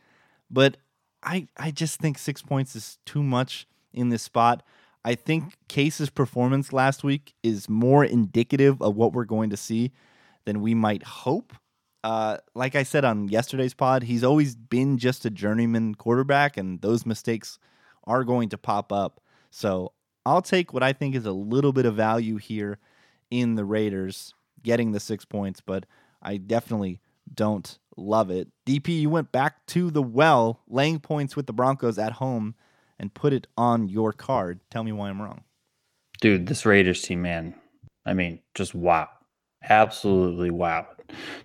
but 0.50 0.78
I 1.22 1.48
I 1.58 1.72
just 1.72 2.00
think 2.00 2.18
six 2.18 2.42
points 2.42 2.76
is 2.76 2.98
too 3.06 3.24
much 3.24 3.68
in 3.94 4.10
this 4.10 4.24
spot. 4.24 4.64
I 5.06 5.16
think 5.16 5.58
Case's 5.68 6.10
performance 6.10 6.72
last 6.72 7.04
week 7.04 7.34
is 7.44 7.68
more 7.68 8.06
indicative 8.06 8.82
of 8.82 8.96
what 8.96 9.12
we're 9.12 9.26
going 9.26 9.50
to 9.50 9.58
see 9.58 9.92
than 10.46 10.62
we 10.62 10.74
might 10.74 11.04
hope. 11.04 11.54
Uh, 12.04 12.38
like 12.54 12.76
I 12.76 12.84
said 12.84 13.06
on 13.06 13.28
yesterday's 13.28 13.74
pod, 13.74 14.04
he's 14.04 14.24
always 14.24 14.56
been 14.56 14.98
just 14.98 15.26
a 15.26 15.30
journeyman 15.30 15.96
quarterback, 15.96 16.58
and 16.58 16.82
those 16.82 17.06
mistakes 17.06 17.60
are 18.06 18.24
going 18.24 18.50
to 18.50 18.58
pop 18.58 18.92
up. 18.92 19.22
So 19.52 19.94
I'll 20.26 20.42
take 20.42 20.74
what 20.74 20.84
I 20.84 20.94
think 20.94 21.16
is 21.16 21.26
a 21.26 21.32
little 21.32 21.74
bit 21.74 21.86
of 21.86 21.96
value 21.96 22.38
here 22.38 22.80
in 23.30 23.56
the 23.56 23.66
Raiders 23.66 24.34
getting 24.64 24.92
the 24.92 25.00
six 25.00 25.26
points, 25.26 25.62
but 25.62 25.86
I 26.22 26.38
definitely 26.38 27.02
don't 27.34 27.78
love 27.98 28.30
it. 28.30 28.48
DP, 28.66 29.02
you 29.02 29.10
went 29.10 29.32
back 29.32 29.66
to 29.68 29.92
the 29.92 30.02
well, 30.02 30.62
laying 30.68 31.00
points 31.00 31.36
with 31.36 31.48
the 31.48 31.54
Broncos 31.54 31.98
at 31.98 32.14
home, 32.14 32.56
and 33.00 33.14
put 33.14 33.34
it 33.34 33.48
on 33.58 33.90
your 33.90 34.14
card. 34.14 34.60
Tell 34.70 34.84
me 34.84 34.92
why 34.92 35.10
I'm 35.10 35.22
wrong. 35.22 35.44
Dude, 36.22 36.48
this 36.48 36.66
Raiders 36.66 37.02
team, 37.02 37.22
man. 37.22 37.56
I 38.06 38.14
mean, 38.14 38.40
just 38.54 38.74
wow. 38.74 39.10
Absolutely 39.70 40.50
wow. 40.50 40.88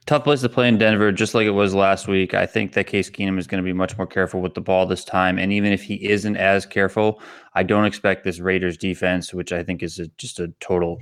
Tough 0.07 0.25
place 0.25 0.41
to 0.41 0.49
play 0.49 0.69
in 0.69 0.79
Denver, 0.79 1.13
just 1.13 1.35
like 1.35 1.47
it 1.47 1.51
was 1.51 1.75
last 1.75 2.09
week. 2.09 2.35
I 2.35 2.47
think 2.47 2.73
that 2.73 2.87
Case 2.87 3.11
Keenum 3.11 3.39
is 3.39 3.47
going 3.47 3.63
to 3.63 3.67
be 3.67 3.73
much 3.73 3.97
more 3.97 4.07
careful 4.07 4.41
with 4.41 4.55
the 4.55 4.61
ball 4.61 4.87
this 4.87 5.05
time. 5.05 5.39
And 5.39 5.53
even 5.53 5.73
if 5.73 5.83
he 5.83 6.09
isn't 6.09 6.37
as 6.37 6.67
careful, 6.67 7.21
I 7.55 7.63
don't 7.63 7.85
expect 7.85 8.25
this 8.25 8.41
Raiders 8.41 8.77
defense, 8.77 9.33
which 9.33 9.53
I 9.53 9.63
think 9.63 9.83
is 9.83 9.99
a, 9.99 10.09
just 10.19 10.41
a 10.41 10.49
total 10.61 10.99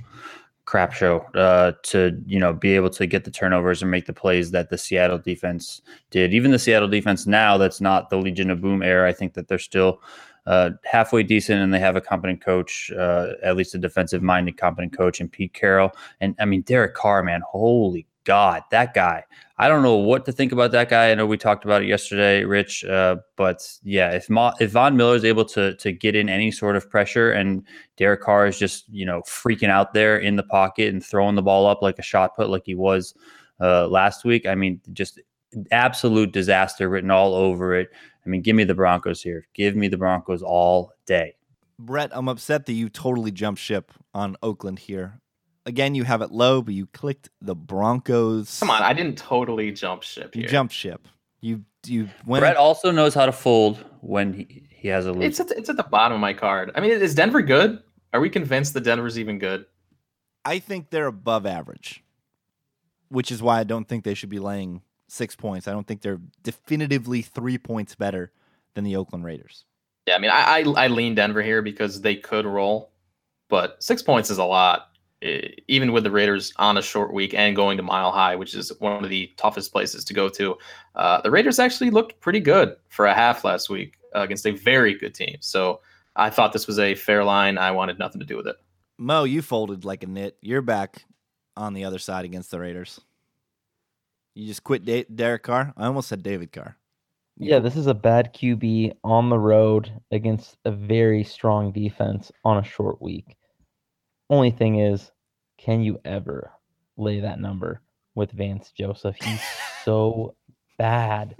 crap 0.67 0.91
show, 0.91 1.19
uh, 1.33 1.71
to 1.81 2.21
you 2.27 2.39
know 2.39 2.53
be 2.53 2.75
able 2.75 2.91
to 2.91 3.07
get 3.07 3.23
the 3.23 3.31
turnovers 3.31 3.81
and 3.81 3.89
make 3.89 4.05
the 4.05 4.13
plays 4.13 4.51
that 4.51 4.69
the 4.69 4.77
Seattle 4.77 5.17
defense 5.17 5.81
did. 6.11 6.33
Even 6.33 6.51
the 6.51 6.59
Seattle 6.59 6.89
defense 6.89 7.25
now, 7.25 7.57
that's 7.57 7.81
not 7.81 8.11
the 8.11 8.17
Legion 8.17 8.51
of 8.51 8.61
Boom 8.61 8.83
era. 8.83 9.09
I 9.09 9.13
think 9.13 9.33
that 9.33 9.47
they're 9.47 9.57
still 9.57 10.01
uh, 10.45 10.71
halfway 10.83 11.23
decent, 11.23 11.61
and 11.61 11.73
they 11.73 11.79
have 11.79 11.95
a 11.95 12.01
competent 12.01 12.41
coach, 12.41 12.91
uh, 12.97 13.33
at 13.43 13.55
least 13.55 13.75
a 13.75 13.77
defensive 13.77 14.21
minded, 14.21 14.57
competent 14.57 14.95
coach, 14.95 15.19
and 15.19 15.31
Pete 15.31 15.53
Carroll. 15.53 15.91
And 16.21 16.35
I 16.39 16.45
mean, 16.45 16.61
Derek 16.61 16.93
Carr, 16.93 17.23
man, 17.23 17.41
holy 17.49 18.06
God, 18.27 18.63
that 18.71 18.93
guy. 18.93 19.23
I 19.57 19.69
don't 19.69 19.83
know 19.83 19.95
what 19.95 20.25
to 20.25 20.33
think 20.33 20.51
about 20.51 20.73
that 20.73 20.89
guy. 20.89 21.11
I 21.11 21.15
know 21.15 21.25
we 21.25 21.37
talked 21.37 21.63
about 21.63 21.81
it 21.81 21.87
yesterday, 21.87 22.43
Rich. 22.43 22.83
Uh, 22.83 23.15
but 23.37 23.65
yeah, 23.83 24.11
if 24.11 24.29
Ma- 24.29 24.53
if 24.59 24.71
Von 24.71 24.97
Miller 24.97 25.15
is 25.15 25.23
able 25.23 25.45
to 25.45 25.75
to 25.77 25.93
get 25.93 26.13
in 26.13 26.27
any 26.27 26.51
sort 26.51 26.75
of 26.75 26.89
pressure, 26.89 27.31
and 27.31 27.63
Derek 27.95 28.21
Carr 28.21 28.45
is 28.45 28.59
just 28.59 28.83
you 28.89 29.05
know 29.05 29.21
freaking 29.21 29.69
out 29.69 29.93
there 29.93 30.17
in 30.17 30.35
the 30.35 30.43
pocket 30.43 30.93
and 30.93 31.03
throwing 31.03 31.35
the 31.35 31.41
ball 31.41 31.65
up 31.67 31.81
like 31.81 31.99
a 31.99 32.03
shot 32.03 32.35
put, 32.35 32.49
like 32.49 32.63
he 32.65 32.75
was 32.75 33.13
uh, 33.61 33.87
last 33.87 34.25
week. 34.25 34.45
I 34.45 34.55
mean, 34.55 34.81
just 34.91 35.21
absolute 35.71 36.33
disaster 36.33 36.89
written 36.89 37.09
all 37.09 37.33
over 37.33 37.73
it. 37.75 37.87
I 38.25 38.29
mean, 38.29 38.41
give 38.41 38.57
me 38.57 38.65
the 38.65 38.75
Broncos 38.75 39.21
here. 39.21 39.47
Give 39.53 39.77
me 39.77 39.87
the 39.87 39.97
Broncos 39.97 40.43
all 40.43 40.91
day. 41.05 41.37
Brett, 41.79 42.09
I'm 42.11 42.27
upset 42.27 42.65
that 42.65 42.73
you 42.73 42.89
totally 42.89 43.31
jumped 43.31 43.61
ship 43.61 43.93
on 44.13 44.35
Oakland 44.43 44.79
here. 44.79 45.21
Again, 45.67 45.93
you 45.95 46.05
have 46.05 46.21
it 46.21 46.31
low, 46.31 46.61
but 46.61 46.73
you 46.73 46.87
clicked 46.87 47.29
the 47.41 47.53
Broncos. 47.53 48.57
Come 48.59 48.71
on, 48.71 48.81
I 48.81 48.93
didn't 48.93 49.17
totally 49.17 49.71
jump 49.71 50.01
ship 50.01 50.33
You 50.33 50.41
here. 50.43 50.49
jumped 50.49 50.73
ship. 50.73 51.07
You 51.41 51.63
you 51.85 52.09
went. 52.25 52.41
Brett 52.41 52.55
also 52.55 52.89
knows 52.89 53.13
how 53.13 53.25
to 53.25 53.31
fold 53.33 53.83
when 54.01 54.33
he, 54.33 54.63
he 54.69 54.87
has 54.87 55.05
a 55.05 55.11
lead. 55.11 55.25
It's 55.27 55.39
at, 55.41 55.49
the, 55.49 55.57
it's 55.57 55.69
at 55.69 55.75
the 55.77 55.83
bottom 55.83 56.15
of 56.15 56.21
my 56.21 56.33
card. 56.33 56.71
I 56.73 56.79
mean, 56.79 56.91
is 56.91 57.13
Denver 57.13 57.41
good? 57.41 57.83
Are 58.13 58.21
we 58.21 58.29
convinced 58.29 58.73
that 58.75 58.81
Denver's 58.85 59.19
even 59.19 59.37
good? 59.39 59.65
I 60.45 60.59
think 60.59 60.89
they're 60.89 61.07
above 61.07 61.45
average, 61.45 62.01
which 63.09 63.29
is 63.31 63.41
why 63.41 63.59
I 63.59 63.65
don't 63.65 63.87
think 63.87 64.05
they 64.05 64.13
should 64.13 64.29
be 64.29 64.39
laying 64.39 64.81
six 65.09 65.35
points. 65.35 65.67
I 65.67 65.73
don't 65.73 65.85
think 65.85 66.01
they're 66.01 66.21
definitively 66.43 67.21
three 67.21 67.57
points 67.57 67.93
better 67.95 68.31
than 68.73 68.85
the 68.85 68.95
Oakland 68.95 69.25
Raiders. 69.25 69.65
Yeah, 70.07 70.15
I 70.15 70.19
mean, 70.19 70.31
I, 70.31 70.63
I 70.77 70.85
I 70.85 70.87
lean 70.87 71.15
Denver 71.15 71.41
here 71.41 71.61
because 71.61 71.99
they 72.01 72.15
could 72.15 72.45
roll, 72.45 72.91
but 73.49 73.83
six 73.83 74.01
points 74.01 74.29
is 74.29 74.37
a 74.37 74.45
lot, 74.45 74.86
even 75.21 75.91
with 75.91 76.03
the 76.03 76.11
Raiders 76.11 76.53
on 76.57 76.77
a 76.77 76.81
short 76.81 77.13
week 77.13 77.33
and 77.33 77.55
going 77.55 77.77
to 77.77 77.83
Mile 77.83 78.11
High, 78.11 78.35
which 78.35 78.53
is 78.53 78.71
one 78.79 79.03
of 79.03 79.09
the 79.09 79.31
toughest 79.37 79.71
places 79.71 80.03
to 80.05 80.13
go 80.13 80.29
to. 80.29 80.55
Uh, 80.95 81.21
the 81.21 81.31
Raiders 81.31 81.59
actually 81.59 81.89
looked 81.89 82.19
pretty 82.19 82.39
good 82.39 82.75
for 82.89 83.07
a 83.07 83.13
half 83.13 83.43
last 83.43 83.69
week 83.69 83.97
uh, 84.15 84.21
against 84.21 84.45
a 84.45 84.51
very 84.51 84.93
good 84.93 85.15
team. 85.15 85.37
So 85.39 85.81
I 86.15 86.29
thought 86.29 86.53
this 86.53 86.67
was 86.67 86.79
a 86.79 86.95
fair 86.95 87.23
line. 87.23 87.57
I 87.57 87.71
wanted 87.71 87.97
nothing 87.99 88.19
to 88.19 88.25
do 88.25 88.37
with 88.37 88.47
it. 88.47 88.57
Mo, 88.97 89.23
you 89.23 89.41
folded 89.41 89.85
like 89.85 90.03
a 90.03 90.07
nit. 90.07 90.37
You're 90.41 90.61
back 90.61 91.05
on 91.55 91.73
the 91.73 91.85
other 91.85 91.99
side 91.99 92.25
against 92.25 92.51
the 92.51 92.59
Raiders. 92.59 92.99
You 94.35 94.45
just 94.45 94.63
quit 94.63 94.85
da- 94.85 95.05
Derek 95.13 95.43
Carr. 95.43 95.73
I 95.77 95.87
almost 95.87 96.09
said 96.09 96.21
David 96.21 96.51
Carr. 96.51 96.77
Yeah, 97.39 97.59
this 97.59 97.75
is 97.75 97.85
a 97.85 97.93
bad 97.93 98.33
QB 98.33 98.93
on 99.03 99.29
the 99.29 99.37
road 99.37 99.91
against 100.11 100.57
a 100.65 100.71
very 100.71 101.23
strong 101.23 101.71
defense 101.71 102.31
on 102.43 102.57
a 102.57 102.63
short 102.63 102.99
week. 103.01 103.35
Only 104.29 104.51
thing 104.51 104.79
is, 104.79 105.11
can 105.57 105.81
you 105.81 105.99
ever 106.05 106.51
lay 106.97 107.21
that 107.21 107.39
number 107.39 107.81
with 108.15 108.31
Vance 108.31 108.71
Joseph? 108.71 109.15
He's 109.21 109.41
so 109.83 110.35
bad. 110.77 111.35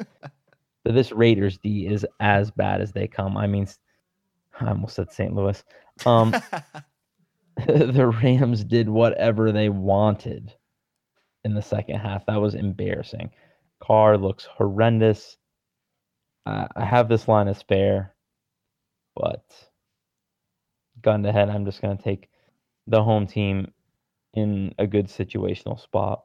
But 0.83 0.93
this 0.95 1.11
Raiders 1.11 1.57
D 1.57 1.85
is 1.87 2.05
as 2.19 2.49
bad 2.49 2.81
as 2.81 2.93
they 2.93 3.07
come. 3.07 3.35
I 3.35 3.45
mean, 3.47 3.67
I 4.59 4.69
almost 4.69 4.95
said 4.95 5.11
St. 5.11 5.33
Louis. 5.33 5.61
Um, 6.05 6.31
the 7.67 8.07
Rams 8.23 8.63
did 8.63 8.87
whatever 8.87 9.51
they 9.51 9.69
wanted 9.69 10.53
in 11.43 11.53
the 11.53 11.61
second 11.61 11.97
half. 11.97 12.25
That 12.25 12.41
was 12.41 12.55
embarrassing. 12.55 13.31
Carr 13.79 14.17
looks 14.17 14.45
horrendous. 14.45 15.37
Uh, 16.45 16.67
I 16.75 16.85
have 16.85 17.09
this 17.09 17.27
line 17.27 17.47
as 17.47 17.57
spare, 17.57 18.15
but 19.15 19.43
gun 21.01 21.23
to 21.23 21.31
head, 21.31 21.49
I'm 21.49 21.65
just 21.65 21.81
going 21.81 21.97
to 21.97 22.03
take 22.03 22.29
the 22.87 23.03
home 23.03 23.27
team 23.27 23.71
in 24.33 24.73
a 24.77 24.87
good 24.87 25.07
situational 25.07 25.79
spot. 25.79 26.23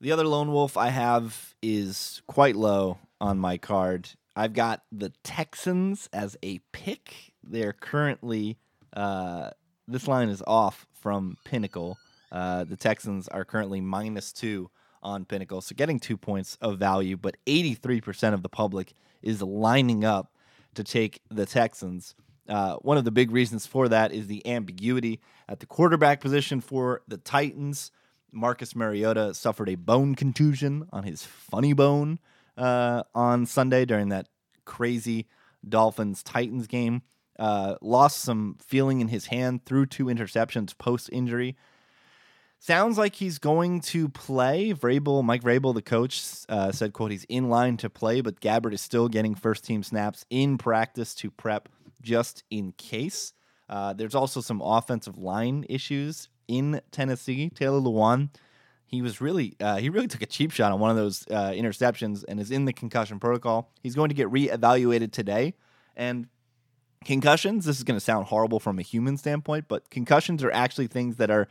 The 0.00 0.12
other 0.12 0.26
lone 0.26 0.52
wolf 0.52 0.76
I 0.76 0.88
have 0.88 1.54
is 1.62 2.22
quite 2.26 2.56
low 2.56 2.98
on 3.20 3.38
my 3.38 3.58
card. 3.58 4.10
I've 4.36 4.52
got 4.52 4.82
the 4.92 5.12
Texans 5.22 6.08
as 6.12 6.36
a 6.42 6.60
pick. 6.72 7.32
They're 7.42 7.72
currently 7.72 8.58
uh, 8.92 9.50
this 9.90 10.08
line 10.08 10.28
is 10.28 10.42
off 10.46 10.86
from 10.92 11.36
Pinnacle. 11.44 11.98
Uh, 12.30 12.64
the 12.64 12.76
Texans 12.76 13.28
are 13.28 13.44
currently 13.44 13.80
minus 13.80 14.32
two 14.32 14.70
on 15.02 15.24
Pinnacle, 15.24 15.60
so 15.60 15.74
getting 15.74 15.98
two 15.98 16.16
points 16.16 16.56
of 16.60 16.78
value. 16.78 17.16
But 17.16 17.36
83% 17.46 18.34
of 18.34 18.42
the 18.42 18.48
public 18.48 18.92
is 19.22 19.42
lining 19.42 20.04
up 20.04 20.32
to 20.74 20.84
take 20.84 21.20
the 21.30 21.46
Texans 21.46 22.14
Uh, 22.50 22.74
one 22.78 22.98
of 22.98 23.04
the 23.04 23.12
big 23.12 23.30
reasons 23.30 23.64
for 23.64 23.88
that 23.88 24.12
is 24.12 24.26
the 24.26 24.44
ambiguity 24.44 25.20
at 25.48 25.60
the 25.60 25.66
quarterback 25.66 26.20
position 26.20 26.60
for 26.60 27.00
the 27.06 27.16
Titans. 27.16 27.92
Marcus 28.32 28.74
Mariota 28.74 29.32
suffered 29.34 29.68
a 29.68 29.76
bone 29.76 30.16
contusion 30.16 30.88
on 30.92 31.04
his 31.04 31.24
funny 31.24 31.72
bone 31.72 32.18
uh, 32.58 33.04
on 33.14 33.46
Sunday 33.46 33.84
during 33.84 34.08
that 34.08 34.28
crazy 34.64 35.28
Dolphins 35.66 36.24
Titans 36.24 36.66
game. 36.66 37.02
Uh, 37.38 37.76
lost 37.80 38.18
some 38.18 38.56
feeling 38.60 39.00
in 39.00 39.08
his 39.08 39.26
hand, 39.26 39.64
threw 39.64 39.86
two 39.86 40.06
interceptions 40.06 40.76
post 40.76 41.08
injury. 41.12 41.56
Sounds 42.58 42.98
like 42.98 43.14
he's 43.14 43.38
going 43.38 43.80
to 43.80 44.10
play. 44.10 44.74
Vrabel, 44.74 45.24
Mike 45.24 45.42
Vrabel, 45.42 45.72
the 45.72 45.80
coach, 45.80 46.22
uh, 46.50 46.70
said, 46.72 46.92
"quote 46.92 47.10
He's 47.10 47.24
in 47.24 47.48
line 47.48 47.78
to 47.78 47.88
play, 47.88 48.20
but 48.20 48.40
Gabbert 48.40 48.74
is 48.74 48.82
still 48.82 49.08
getting 49.08 49.34
first 49.34 49.64
team 49.64 49.82
snaps 49.82 50.26
in 50.28 50.58
practice 50.58 51.14
to 51.16 51.30
prep 51.30 51.70
just 52.02 52.44
in 52.50 52.72
case." 52.72 53.32
Uh, 53.68 53.92
there's 53.92 54.16
also 54.16 54.40
some 54.40 54.60
offensive 54.60 55.16
line 55.16 55.64
issues 55.68 56.28
in 56.48 56.80
Tennessee. 56.90 57.48
Taylor 57.50 57.80
Lewan, 57.80 58.30
he 58.84 59.00
was 59.00 59.20
really 59.20 59.56
uh, 59.60 59.76
he 59.76 59.88
really 59.88 60.08
took 60.08 60.22
a 60.22 60.26
cheap 60.26 60.50
shot 60.50 60.72
on 60.72 60.80
one 60.80 60.90
of 60.90 60.96
those 60.96 61.24
uh, 61.30 61.50
interceptions 61.50 62.24
and 62.26 62.40
is 62.40 62.50
in 62.50 62.64
the 62.64 62.72
concussion 62.72 63.20
protocol. 63.20 63.70
He's 63.80 63.94
going 63.94 64.08
to 64.08 64.14
get 64.14 64.28
reevaluated 64.28 65.12
today, 65.12 65.54
and 65.96 66.26
concussions. 67.04 67.64
This 67.64 67.78
is 67.78 67.84
going 67.84 67.96
to 67.96 68.04
sound 68.04 68.26
horrible 68.26 68.58
from 68.58 68.78
a 68.78 68.82
human 68.82 69.16
standpoint, 69.16 69.66
but 69.68 69.88
concussions 69.90 70.42
are 70.42 70.50
actually 70.50 70.88
things 70.88 71.16
that 71.16 71.30
are 71.30 71.46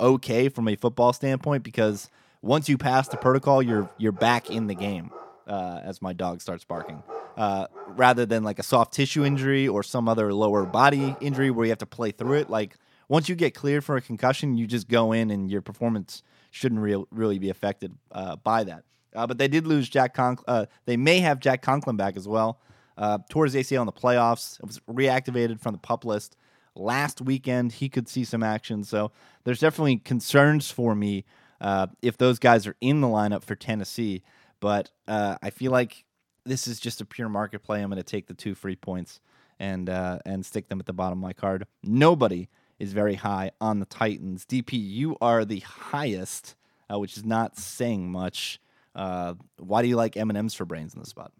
okay 0.00 0.48
from 0.48 0.66
a 0.66 0.74
football 0.74 1.12
standpoint 1.12 1.62
because 1.62 2.10
once 2.42 2.68
you 2.68 2.76
pass 2.76 3.06
the 3.06 3.16
protocol, 3.16 3.62
you're 3.62 3.88
you're 3.98 4.12
back 4.12 4.50
in 4.50 4.66
the 4.66 4.74
game. 4.74 5.10
Uh, 5.46 5.80
as 5.82 6.00
my 6.00 6.12
dog 6.12 6.40
starts 6.40 6.64
barking, 6.64 7.02
uh, 7.36 7.66
rather 7.88 8.26
than 8.26 8.42
like 8.42 8.58
a 8.58 8.62
soft 8.62 8.92
tissue 8.92 9.24
injury 9.24 9.66
or 9.68 9.82
some 9.82 10.08
other 10.08 10.32
lower 10.32 10.64
body 10.64 11.16
injury 11.20 11.50
where 11.50 11.64
you 11.64 11.70
have 11.70 11.78
to 11.78 11.86
play 11.86 12.10
through 12.10 12.38
it. 12.38 12.50
Like 12.50 12.76
once 13.08 13.28
you 13.28 13.34
get 13.34 13.54
cleared 13.54 13.84
for 13.84 13.96
a 13.96 14.00
concussion, 14.00 14.56
you 14.56 14.66
just 14.66 14.88
go 14.88 15.12
in 15.12 15.30
and 15.30 15.50
your 15.50 15.62
performance 15.62 16.22
shouldn't 16.50 16.80
real, 16.80 17.08
really 17.10 17.38
be 17.38 17.50
affected 17.50 17.92
uh, 18.12 18.36
by 18.36 18.64
that. 18.64 18.84
Uh, 19.14 19.26
but 19.26 19.38
they 19.38 19.48
did 19.48 19.66
lose 19.66 19.88
Jack 19.88 20.14
Conklin. 20.14 20.44
Uh, 20.48 20.66
they 20.86 20.96
may 20.96 21.20
have 21.20 21.40
Jack 21.40 21.62
Conklin 21.62 21.96
back 21.96 22.16
as 22.16 22.26
well. 22.26 22.60
Uh, 22.96 23.18
his 23.28 23.54
ACL 23.54 23.80
in 23.80 23.86
the 23.86 23.92
playoffs. 23.92 24.58
It 24.60 24.66
was 24.66 24.80
reactivated 24.80 25.60
from 25.60 25.72
the 25.72 25.78
pup 25.78 26.04
list 26.04 26.36
last 26.74 27.20
weekend. 27.20 27.72
He 27.72 27.88
could 27.88 28.08
see 28.08 28.24
some 28.24 28.42
action. 28.42 28.84
So 28.84 29.12
there's 29.44 29.60
definitely 29.60 29.98
concerns 29.98 30.70
for 30.70 30.94
me 30.94 31.24
uh, 31.60 31.88
if 32.02 32.18
those 32.18 32.38
guys 32.38 32.66
are 32.66 32.76
in 32.80 33.00
the 33.00 33.06
lineup 33.06 33.42
for 33.44 33.54
Tennessee. 33.54 34.22
But 34.60 34.90
uh, 35.08 35.36
I 35.42 35.50
feel 35.50 35.72
like 35.72 36.04
this 36.44 36.66
is 36.66 36.80
just 36.80 37.00
a 37.00 37.04
pure 37.04 37.28
market 37.28 37.62
play. 37.62 37.82
I'm 37.82 37.90
going 37.90 37.96
to 37.98 38.02
take 38.02 38.26
the 38.26 38.34
two 38.34 38.54
free 38.54 38.76
points 38.76 39.20
and 39.58 39.88
uh, 39.88 40.18
and 40.24 40.44
stick 40.44 40.68
them 40.68 40.80
at 40.80 40.86
the 40.86 40.92
bottom 40.92 41.18
of 41.18 41.22
my 41.22 41.32
card. 41.32 41.66
Nobody 41.82 42.48
is 42.78 42.92
very 42.92 43.14
high 43.14 43.52
on 43.60 43.78
the 43.78 43.86
Titans. 43.86 44.44
DP, 44.44 44.72
you 44.72 45.16
are 45.20 45.44
the 45.44 45.60
highest, 45.60 46.56
uh, 46.92 46.98
which 46.98 47.16
is 47.16 47.24
not 47.24 47.56
saying 47.56 48.10
much. 48.10 48.60
Uh, 48.94 49.34
why 49.58 49.82
do 49.82 49.88
you 49.88 49.96
like 49.96 50.16
M 50.16 50.30
and 50.30 50.36
M's 50.36 50.54
for 50.54 50.64
brains 50.64 50.94
in 50.94 51.00
this 51.00 51.10
spot? 51.10 51.32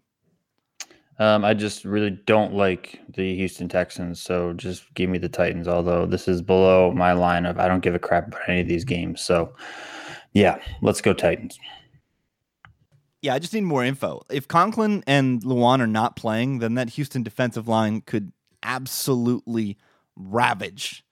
Um, 1.19 1.45
I 1.45 1.53
just 1.53 1.85
really 1.85 2.09
don't 2.25 2.55
like 2.55 2.99
the 3.09 3.35
Houston 3.35 3.69
Texans, 3.69 4.19
so 4.19 4.53
just 4.53 4.91
give 4.95 5.09
me 5.09 5.19
the 5.19 5.29
Titans. 5.29 5.67
Although 5.67 6.05
this 6.05 6.27
is 6.27 6.41
below 6.41 6.91
my 6.91 7.11
line 7.13 7.45
of 7.45 7.59
I 7.59 7.67
don't 7.67 7.83
give 7.83 7.93
a 7.93 7.99
crap 7.99 8.27
about 8.27 8.41
any 8.47 8.61
of 8.61 8.67
these 8.67 8.83
games. 8.83 9.21
So, 9.21 9.53
yeah, 10.33 10.59
let's 10.81 11.01
go 11.01 11.13
Titans. 11.13 11.59
Yeah, 13.23 13.33
I 13.33 13.39
just 13.39 13.53
need 13.53 13.63
more 13.63 13.83
info. 13.83 14.21
If 14.29 14.47
Conklin 14.47 15.03
and 15.07 15.41
Lewan 15.41 15.79
are 15.79 15.87
not 15.87 16.15
playing, 16.15 16.59
then 16.59 16.75
that 16.75 16.91
Houston 16.91 17.23
defensive 17.23 17.67
line 17.67 18.01
could 18.01 18.31
absolutely 18.61 19.77
ravage 20.15 21.03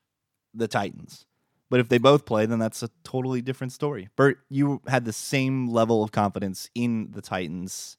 the 0.53 0.67
Titans. 0.67 1.25
But 1.71 1.79
if 1.79 1.89
they 1.89 1.97
both 1.97 2.25
play, 2.25 2.45
then 2.45 2.59
that's 2.59 2.83
a 2.83 2.89
totally 3.03 3.41
different 3.41 3.73
story. 3.73 4.09
Bert, 4.15 4.39
you 4.49 4.81
had 4.87 5.05
the 5.05 5.13
same 5.13 5.69
level 5.69 6.03
of 6.03 6.11
confidence 6.11 6.69
in 6.75 7.11
the 7.11 7.21
Titans 7.21 7.97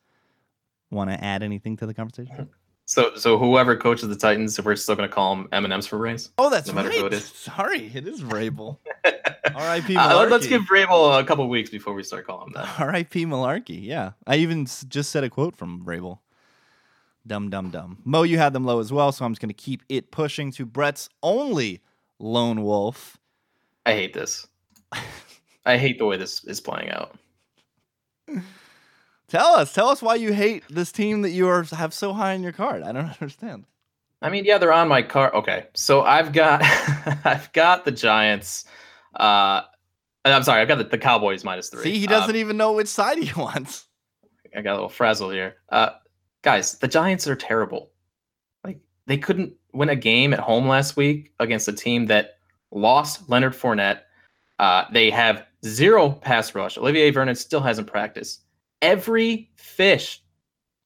Want 0.93 1.09
to 1.09 1.25
add 1.25 1.43
anything 1.43 1.79
to 1.79 1.87
the 1.87 1.95
conversation? 1.95 2.51
So, 2.85 3.15
so 3.15 3.39
whoever 3.39 3.77
coaches 3.77 4.11
the 4.11 4.17
Titans, 4.17 4.59
if 4.59 4.67
we're 4.67 4.77
still 4.77 4.95
going 4.95 5.09
to 5.09 5.15
call 5.15 5.35
them 5.35 5.49
M 5.51 5.65
and 5.65 5.73
M's 5.73 5.87
for 5.87 5.97
brains. 5.97 6.31
Oh, 6.37 6.51
that's 6.51 6.69
no 6.69 6.75
matter 6.75 6.91
right. 6.91 6.99
who 6.99 7.07
it 7.07 7.15
is. 7.15 7.25
Sorry, 7.25 7.91
it 7.95 8.07
is 8.07 8.21
Vrabel. 8.21 8.77
R.I.P. 9.55 9.97
Uh, 9.99 10.26
let's 10.30 10.47
give 10.47 10.62
Vrabel 10.62 11.20
a 11.20 11.24
couple 11.24 11.49
weeks 11.49 11.70
before 11.70 11.95
we 11.95 12.03
start 12.03 12.26
calling 12.26 12.49
him 12.49 12.53
that. 12.55 12.68
R.I.P. 12.80 13.26
Mularkey. 13.26 13.82
Yeah, 13.84 14.12
I 14.26 14.36
even 14.36 14.62
s- 14.62 14.84
just 14.88 15.11
said 15.11 15.24
a 15.24 15.30
quote 15.30 15.57
from 15.57 15.84
Vrabel. 15.84 16.18
Dumb, 17.26 17.51
dumb, 17.51 17.70
dumb. 17.70 17.99
Mo, 18.05 18.22
you 18.24 18.38
had 18.38 18.53
them 18.53 18.64
low 18.64 18.80
as 18.80 18.93
well, 18.93 19.12
so 19.12 19.24
I'm 19.24 19.32
just 19.32 19.40
going 19.40 19.49
to 19.49 19.55
keep 19.55 19.82
it 19.88 20.11
pushing 20.11 20.51
to 20.53 20.66
Brett's 20.66 21.09
only 21.22 21.80
lone 22.18 22.62
wolf. 22.62 23.16
I 23.86 23.93
hate 23.93 24.12
this. 24.14 24.47
I 25.66 25.76
hate 25.76 25.99
the 25.99 26.07
way 26.07 26.16
this 26.16 26.43
is 26.45 26.61
playing 26.61 26.90
out. 26.90 27.16
Tell 29.28 29.55
us, 29.55 29.72
tell 29.72 29.88
us 29.88 30.03
why 30.03 30.16
you 30.16 30.32
hate 30.32 30.64
this 30.68 30.93
team 30.93 31.22
that 31.22 31.30
you 31.30 31.49
are 31.49 31.62
have 31.64 31.95
so 31.95 32.12
high 32.12 32.32
in 32.34 32.43
your 32.43 32.53
card. 32.53 32.82
I 32.82 32.93
don't 32.93 33.07
understand. 33.20 33.64
I 34.20 34.28
mean, 34.28 34.45
yeah, 34.45 34.59
they're 34.59 34.72
on 34.72 34.88
my 34.88 35.03
card. 35.03 35.32
Okay, 35.34 35.66
so 35.74 36.03
I've 36.03 36.32
got, 36.32 36.62
I've 37.24 37.53
got 37.53 37.84
the 37.84 37.90
Giants. 37.90 38.66
Uh, 39.15 39.63
I'm 40.25 40.43
sorry, 40.43 40.61
I've 40.63 40.69
got 40.69 40.79
the, 40.79 40.85
the 40.85 40.99
Cowboys 40.99 41.45
minus 41.45 41.69
three. 41.69 41.83
See, 41.83 41.99
he 41.99 42.07
Um, 42.07 42.11
doesn't 42.13 42.37
even 42.37 42.57
know 42.57 42.73
which 42.73 42.89
side 42.89 43.19
he 43.19 43.33
wants. 43.41 43.87
I 44.57 44.61
got 44.61 44.73
a 44.73 44.75
little 44.75 44.89
frazzle 44.89 45.31
here. 45.31 45.57
Uh, 45.71 45.91
guys, 46.43 46.79
the 46.79 46.89
Giants 46.89 47.27
are 47.27 47.35
terrible. 47.37 47.91
Like 48.65 48.79
they 49.07 49.17
couldn't 49.19 49.55
win 49.73 49.89
a 49.89 49.97
game 49.97 50.33
at 50.33 50.39
home 50.41 50.69
last 50.69 50.97
week 50.97 51.33
against 51.41 51.67
a 51.69 51.73
team 51.73 52.07
that 52.07 52.35
lost 52.71 53.29
Leonard 53.29 53.55
Fournette. 53.55 54.01
Uh, 54.59 54.85
they 54.93 55.11
have 55.11 55.47
zero 55.65 56.11
pass 56.11 56.55
rush. 56.55 56.77
Olivier 56.79 57.11
Vernon 57.11 57.35
still 57.35 57.61
hasn't 57.61 57.87
practiced. 57.87 58.43
Every 58.83 59.51
fish 59.57 60.23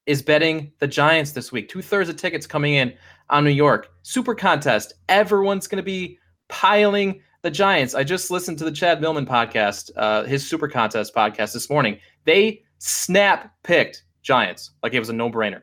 is 0.06 0.22
betting 0.22 0.70
the 0.78 0.86
Giants 0.86 1.32
this 1.32 1.50
week. 1.50 1.68
Two 1.68 1.82
thirds 1.82 2.08
of 2.08 2.16
tickets 2.16 2.46
coming 2.46 2.74
in 2.74 2.94
on 3.30 3.42
New 3.42 3.50
York. 3.50 3.90
Super 4.02 4.34
contest. 4.34 4.94
Everyone's 5.08 5.66
going 5.66 5.78
to 5.78 5.82
be 5.82 6.18
piling 6.48 7.20
the 7.42 7.50
Giants. 7.50 7.94
I 7.94 8.04
just 8.04 8.30
listened 8.30 8.58
to 8.58 8.64
the 8.64 8.72
Chad 8.72 9.00
Millman 9.00 9.26
podcast, 9.26 9.90
uh, 9.96 10.24
his 10.24 10.48
super 10.48 10.68
contest 10.68 11.14
podcast 11.14 11.52
this 11.52 11.70
morning. 11.70 11.98
They 12.24 12.62
snap 12.78 13.52
picked 13.62 14.04
Giants 14.22 14.72
like 14.82 14.94
it 14.94 14.98
was 14.98 15.08
a 15.08 15.12
no 15.12 15.30
brainer. 15.30 15.62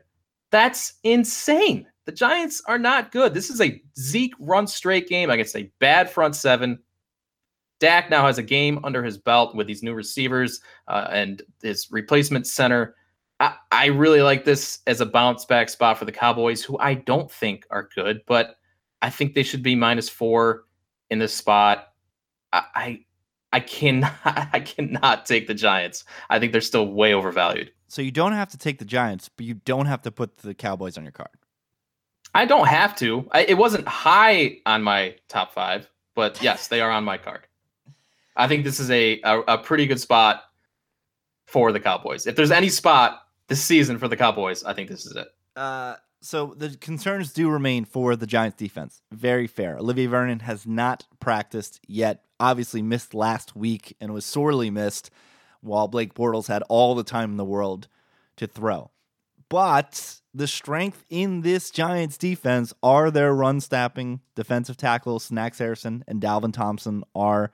That's 0.50 0.94
insane. 1.02 1.86
The 2.06 2.12
Giants 2.12 2.62
are 2.66 2.78
not 2.78 3.12
good. 3.12 3.34
This 3.34 3.50
is 3.50 3.60
a 3.60 3.82
Zeke 3.98 4.34
run 4.38 4.66
straight 4.66 5.08
game 5.08 5.30
against 5.30 5.56
a 5.56 5.70
bad 5.80 6.10
front 6.10 6.36
seven. 6.36 6.78
Dak 7.80 8.08
now 8.08 8.26
has 8.26 8.38
a 8.38 8.42
game 8.42 8.80
under 8.84 9.02
his 9.02 9.18
belt 9.18 9.54
with 9.54 9.66
these 9.66 9.82
new 9.82 9.94
receivers 9.94 10.60
uh, 10.88 11.08
and 11.10 11.42
his 11.62 11.88
replacement 11.90 12.46
center. 12.46 12.94
I, 13.40 13.56
I 13.72 13.86
really 13.86 14.22
like 14.22 14.44
this 14.44 14.78
as 14.86 15.00
a 15.00 15.06
bounce 15.06 15.44
back 15.44 15.68
spot 15.68 15.98
for 15.98 16.04
the 16.04 16.12
Cowboys, 16.12 16.62
who 16.62 16.78
I 16.78 16.94
don't 16.94 17.30
think 17.30 17.66
are 17.70 17.88
good, 17.94 18.20
but 18.26 18.56
I 19.02 19.10
think 19.10 19.34
they 19.34 19.42
should 19.42 19.62
be 19.62 19.74
minus 19.74 20.08
four 20.08 20.64
in 21.14 21.18
this 21.20 21.32
spot. 21.32 21.92
I, 22.52 22.64
I 22.74 23.04
I 23.54 23.60
cannot 23.60 24.12
I 24.52 24.60
cannot 24.60 25.24
take 25.24 25.46
the 25.46 25.54
Giants. 25.54 26.04
I 26.28 26.38
think 26.38 26.52
they're 26.52 26.60
still 26.60 26.88
way 26.88 27.14
overvalued. 27.14 27.70
So 27.88 28.02
you 28.02 28.10
don't 28.10 28.32
have 28.32 28.50
to 28.50 28.58
take 28.58 28.78
the 28.78 28.84
Giants, 28.84 29.30
but 29.34 29.46
you 29.46 29.54
don't 29.54 29.86
have 29.86 30.02
to 30.02 30.10
put 30.10 30.38
the 30.38 30.52
Cowboys 30.52 30.98
on 30.98 31.04
your 31.04 31.12
card. 31.12 31.30
I 32.34 32.44
don't 32.44 32.66
have 32.66 32.96
to. 32.96 33.28
I, 33.30 33.44
it 33.44 33.54
wasn't 33.54 33.86
high 33.86 34.58
on 34.66 34.82
my 34.82 35.14
top 35.28 35.54
five, 35.54 35.88
but 36.14 36.42
yes, 36.48 36.68
they 36.68 36.80
are 36.80 36.90
on 36.90 37.04
my 37.04 37.16
card. 37.16 37.46
I 38.36 38.48
think 38.48 38.64
this 38.64 38.80
is 38.80 38.90
a, 38.90 39.20
a, 39.22 39.40
a 39.42 39.58
pretty 39.58 39.86
good 39.86 40.00
spot 40.00 40.42
for 41.46 41.70
the 41.70 41.78
Cowboys. 41.78 42.26
If 42.26 42.34
there's 42.34 42.50
any 42.50 42.68
spot 42.68 43.20
this 43.46 43.62
season 43.62 43.96
for 43.98 44.08
the 44.08 44.16
Cowboys, 44.16 44.64
I 44.64 44.72
think 44.72 44.88
this 44.88 45.06
is 45.06 45.14
it. 45.14 45.28
Uh, 45.54 45.94
so 46.24 46.54
the 46.56 46.70
concerns 46.76 47.32
do 47.32 47.50
remain 47.50 47.84
for 47.84 48.16
the 48.16 48.26
Giants 48.26 48.56
defense. 48.56 49.02
Very 49.12 49.46
fair. 49.46 49.76
Olivier 49.76 50.06
Vernon 50.06 50.40
has 50.40 50.66
not 50.66 51.06
practiced 51.20 51.80
yet. 51.86 52.24
Obviously 52.40 52.82
missed 52.82 53.14
last 53.14 53.54
week 53.54 53.96
and 54.00 54.12
was 54.12 54.24
sorely 54.24 54.70
missed 54.70 55.10
while 55.60 55.86
Blake 55.88 56.14
Bortles 56.14 56.48
had 56.48 56.62
all 56.68 56.94
the 56.94 57.04
time 57.04 57.32
in 57.32 57.36
the 57.36 57.44
world 57.44 57.88
to 58.36 58.46
throw. 58.46 58.90
But 59.48 60.20
the 60.32 60.46
strength 60.48 61.04
in 61.10 61.42
this 61.42 61.70
Giants 61.70 62.16
defense 62.16 62.72
are 62.82 63.10
their 63.10 63.34
run 63.34 63.60
stopping 63.60 64.20
defensive 64.34 64.76
tackles. 64.76 65.24
Snacks 65.24 65.58
Harrison 65.58 66.04
and 66.08 66.20
Dalvin 66.20 66.52
Tomlinson 66.52 67.04
are 67.14 67.52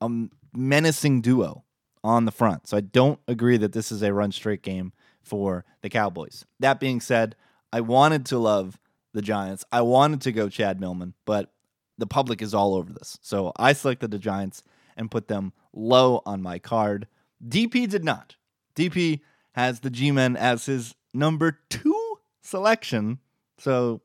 a 0.00 0.10
menacing 0.52 1.20
duo 1.20 1.64
on 2.04 2.24
the 2.24 2.32
front. 2.32 2.66
So 2.66 2.76
I 2.76 2.80
don't 2.80 3.20
agree 3.28 3.56
that 3.56 3.72
this 3.72 3.92
is 3.92 4.02
a 4.02 4.12
run 4.12 4.32
straight 4.32 4.62
game 4.62 4.92
for 5.22 5.64
the 5.82 5.88
Cowboys. 5.88 6.44
That 6.58 6.80
being 6.80 7.00
said, 7.00 7.36
I 7.72 7.80
wanted 7.80 8.26
to 8.26 8.38
love 8.38 8.78
the 9.14 9.22
Giants. 9.22 9.64
I 9.72 9.82
wanted 9.82 10.20
to 10.22 10.32
go 10.32 10.48
Chad 10.48 10.80
Millman, 10.80 11.14
but 11.24 11.52
the 11.98 12.06
public 12.06 12.42
is 12.42 12.54
all 12.54 12.74
over 12.74 12.92
this. 12.92 13.18
So 13.22 13.52
I 13.56 13.72
selected 13.72 14.10
the 14.10 14.18
Giants 14.18 14.62
and 14.96 15.10
put 15.10 15.28
them 15.28 15.52
low 15.72 16.22
on 16.26 16.42
my 16.42 16.58
card. 16.58 17.06
DP 17.46 17.88
did 17.88 18.04
not. 18.04 18.36
DP 18.74 19.20
has 19.52 19.80
the 19.80 19.90
G 19.90 20.10
Men 20.10 20.36
as 20.36 20.66
his 20.66 20.94
number 21.12 21.58
two 21.68 22.18
selection. 22.42 23.18
So 23.58 24.00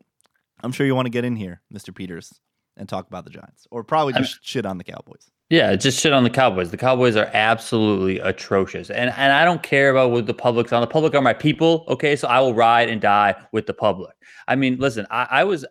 I'm 0.61 0.71
sure 0.71 0.85
you 0.85 0.95
want 0.95 1.05
to 1.05 1.11
get 1.11 1.25
in 1.25 1.35
here, 1.35 1.61
Mr. 1.73 1.93
Peters, 1.95 2.39
and 2.75 2.87
talk 2.89 3.07
about 3.07 3.23
the 3.23 3.29
Giants, 3.31 3.67
or 3.71 3.83
probably 3.83 4.13
I'm- 4.15 4.23
just 4.23 4.43
shit 4.45 4.65
on 4.65 4.77
the 4.77 4.83
Cowboys. 4.83 5.29
Yeah, 5.49 5.75
just 5.77 6.01
shit 6.01 6.11
on 6.11 6.25
the 6.25 6.29
Cowboys. 6.29 6.71
The 6.71 6.77
Cowboys 6.77 7.15
are 7.15 7.29
absolutely 7.33 8.19
atrocious. 8.19 8.89
And 8.89 9.11
and 9.15 9.31
I 9.31 9.45
don't 9.45 9.63
care 9.63 9.89
about 9.89 10.11
what 10.11 10.25
the 10.25 10.33
public's 10.33 10.73
on. 10.73 10.81
The 10.81 10.87
public 10.87 11.15
are 11.15 11.21
my 11.21 11.33
people, 11.33 11.85
okay? 11.87 12.17
So 12.17 12.27
I 12.27 12.41
will 12.41 12.53
ride 12.53 12.89
and 12.89 12.99
die 12.99 13.33
with 13.53 13.65
the 13.65 13.73
public. 13.73 14.13
I 14.49 14.55
mean, 14.55 14.77
listen, 14.77 15.07
I, 15.09 15.27
I 15.31 15.43
was 15.45 15.65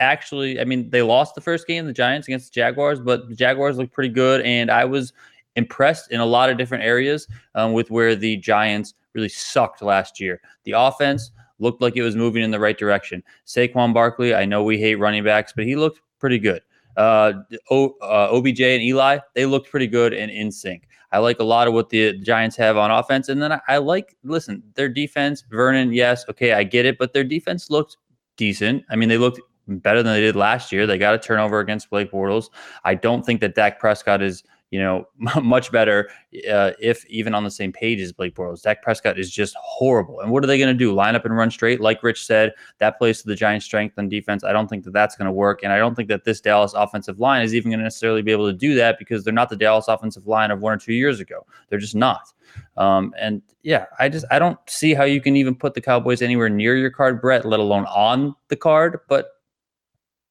actually, 0.00 0.60
I 0.60 0.64
mean, 0.64 0.88
they 0.90 1.02
lost 1.02 1.34
the 1.34 1.40
first 1.42 1.66
game, 1.66 1.84
the 1.84 1.92
Giants 1.92 2.26
against 2.26 2.52
the 2.52 2.58
Jaguars, 2.58 3.00
but 3.00 3.28
the 3.28 3.34
Jaguars 3.34 3.76
looked 3.76 3.92
pretty 3.92 4.08
good. 4.08 4.40
And 4.42 4.70
I 4.70 4.86
was 4.86 5.12
impressed 5.56 6.10
in 6.10 6.20
a 6.20 6.26
lot 6.26 6.48
of 6.48 6.56
different 6.56 6.84
areas 6.84 7.28
um, 7.54 7.74
with 7.74 7.90
where 7.90 8.16
the 8.16 8.36
Giants 8.38 8.94
really 9.14 9.28
sucked 9.28 9.82
last 9.82 10.20
year. 10.20 10.40
The 10.64 10.72
offense 10.72 11.32
looked 11.58 11.82
like 11.82 11.96
it 11.96 12.02
was 12.02 12.16
moving 12.16 12.42
in 12.42 12.50
the 12.50 12.60
right 12.60 12.78
direction. 12.78 13.22
Saquon 13.46 13.92
Barkley, 13.92 14.34
I 14.34 14.46
know 14.46 14.62
we 14.62 14.78
hate 14.78 14.94
running 14.94 15.24
backs, 15.24 15.52
but 15.54 15.66
he 15.66 15.76
looked 15.76 16.00
pretty 16.18 16.38
good. 16.38 16.62
Uh, 16.98 17.32
o, 17.70 17.94
uh, 18.02 18.28
OBJ 18.32 18.60
and 18.60 18.82
Eli, 18.82 19.18
they 19.34 19.46
looked 19.46 19.70
pretty 19.70 19.86
good 19.86 20.12
and 20.12 20.30
in 20.30 20.50
sync. 20.50 20.88
I 21.12 21.18
like 21.18 21.38
a 21.38 21.44
lot 21.44 21.68
of 21.68 21.72
what 21.74 21.88
the 21.88 22.18
Giants 22.18 22.56
have 22.56 22.76
on 22.76 22.90
offense. 22.90 23.28
And 23.28 23.40
then 23.40 23.52
I, 23.52 23.60
I 23.68 23.78
like, 23.78 24.16
listen, 24.24 24.62
their 24.74 24.88
defense, 24.88 25.44
Vernon, 25.48 25.92
yes, 25.92 26.24
okay, 26.28 26.52
I 26.52 26.64
get 26.64 26.84
it, 26.84 26.98
but 26.98 27.12
their 27.12 27.24
defense 27.24 27.70
looked 27.70 27.96
decent. 28.36 28.84
I 28.90 28.96
mean, 28.96 29.08
they 29.08 29.16
looked 29.16 29.40
better 29.68 30.02
than 30.02 30.12
they 30.12 30.20
did 30.20 30.36
last 30.36 30.72
year. 30.72 30.86
They 30.86 30.98
got 30.98 31.14
a 31.14 31.18
turnover 31.18 31.60
against 31.60 31.88
Blake 31.88 32.10
Bortles. 32.10 32.50
I 32.84 32.94
don't 32.94 33.24
think 33.24 33.40
that 33.40 33.54
Dak 33.54 33.78
Prescott 33.78 34.20
is, 34.20 34.42
you 34.70 34.78
know, 34.78 35.08
much 35.42 35.72
better 35.72 36.10
uh, 36.50 36.72
if 36.80 37.04
even 37.06 37.34
on 37.34 37.44
the 37.44 37.50
same 37.50 37.72
page 37.72 38.00
as 38.00 38.12
Blake 38.12 38.34
Bortles. 38.34 38.62
Dak 38.62 38.82
Prescott 38.82 39.18
is 39.18 39.30
just 39.30 39.54
horrible. 39.56 40.20
And 40.20 40.30
what 40.30 40.44
are 40.44 40.46
they 40.46 40.58
going 40.58 40.68
to 40.68 40.78
do? 40.78 40.92
Line 40.92 41.14
up 41.14 41.24
and 41.24 41.36
run 41.36 41.50
straight? 41.50 41.80
Like 41.80 42.02
Rich 42.02 42.24
said, 42.24 42.52
that 42.78 42.98
plays 42.98 43.22
to 43.22 43.28
the 43.28 43.34
Giants' 43.34 43.64
strength 43.64 43.98
on 43.98 44.08
defense. 44.08 44.44
I 44.44 44.52
don't 44.52 44.68
think 44.68 44.84
that 44.84 44.92
that's 44.92 45.16
going 45.16 45.26
to 45.26 45.32
work. 45.32 45.62
And 45.62 45.72
I 45.72 45.78
don't 45.78 45.94
think 45.94 46.08
that 46.08 46.24
this 46.24 46.40
Dallas 46.40 46.74
offensive 46.74 47.18
line 47.18 47.42
is 47.42 47.54
even 47.54 47.70
going 47.70 47.80
to 47.80 47.84
necessarily 47.84 48.22
be 48.22 48.32
able 48.32 48.46
to 48.46 48.56
do 48.56 48.74
that 48.74 48.98
because 48.98 49.24
they're 49.24 49.32
not 49.32 49.48
the 49.48 49.56
Dallas 49.56 49.88
offensive 49.88 50.26
line 50.26 50.50
of 50.50 50.60
one 50.60 50.72
or 50.72 50.78
two 50.78 50.94
years 50.94 51.20
ago. 51.20 51.46
They're 51.68 51.78
just 51.78 51.96
not. 51.96 52.32
Um, 52.76 53.14
and 53.18 53.42
yeah, 53.62 53.86
I 53.98 54.08
just 54.08 54.24
I 54.30 54.38
don't 54.38 54.58
see 54.66 54.94
how 54.94 55.04
you 55.04 55.20
can 55.20 55.36
even 55.36 55.54
put 55.54 55.74
the 55.74 55.80
Cowboys 55.80 56.22
anywhere 56.22 56.48
near 56.48 56.76
your 56.76 56.90
card, 56.90 57.20
Brett, 57.20 57.44
let 57.44 57.60
alone 57.60 57.84
on 57.86 58.34
the 58.48 58.56
card. 58.56 59.00
But 59.08 59.28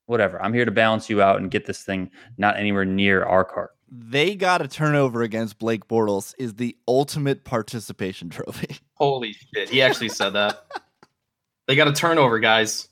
whatever. 0.08 0.42
I'm 0.42 0.54
here 0.54 0.66
to 0.66 0.72
balance 0.72 1.10
you 1.10 1.22
out 1.22 1.40
and 1.40 1.52
get 1.52 1.66
this 1.66 1.84
thing 1.84 2.10
not 2.38 2.58
anywhere 2.58 2.86
near 2.86 3.24
our 3.24 3.46
card. 3.46 3.70
They 3.90 4.36
got 4.36 4.62
a 4.62 4.68
turnover 4.68 5.22
against 5.22 5.60
Blake 5.60 5.88
Bortles 5.88 6.34
is 6.38 6.56
the 6.56 6.76
ultimate 6.88 7.44
participation 7.44 8.30
trophy. 8.32 8.78
Holy 8.96 9.34
shit. 9.34 9.70
He 9.70 9.82
actually 9.82 10.10
said 10.10 10.32
that. 10.32 10.66
They 11.68 11.76
got 11.76 11.88
a 11.88 11.94
turnover, 11.94 12.40
guys. 12.40 12.90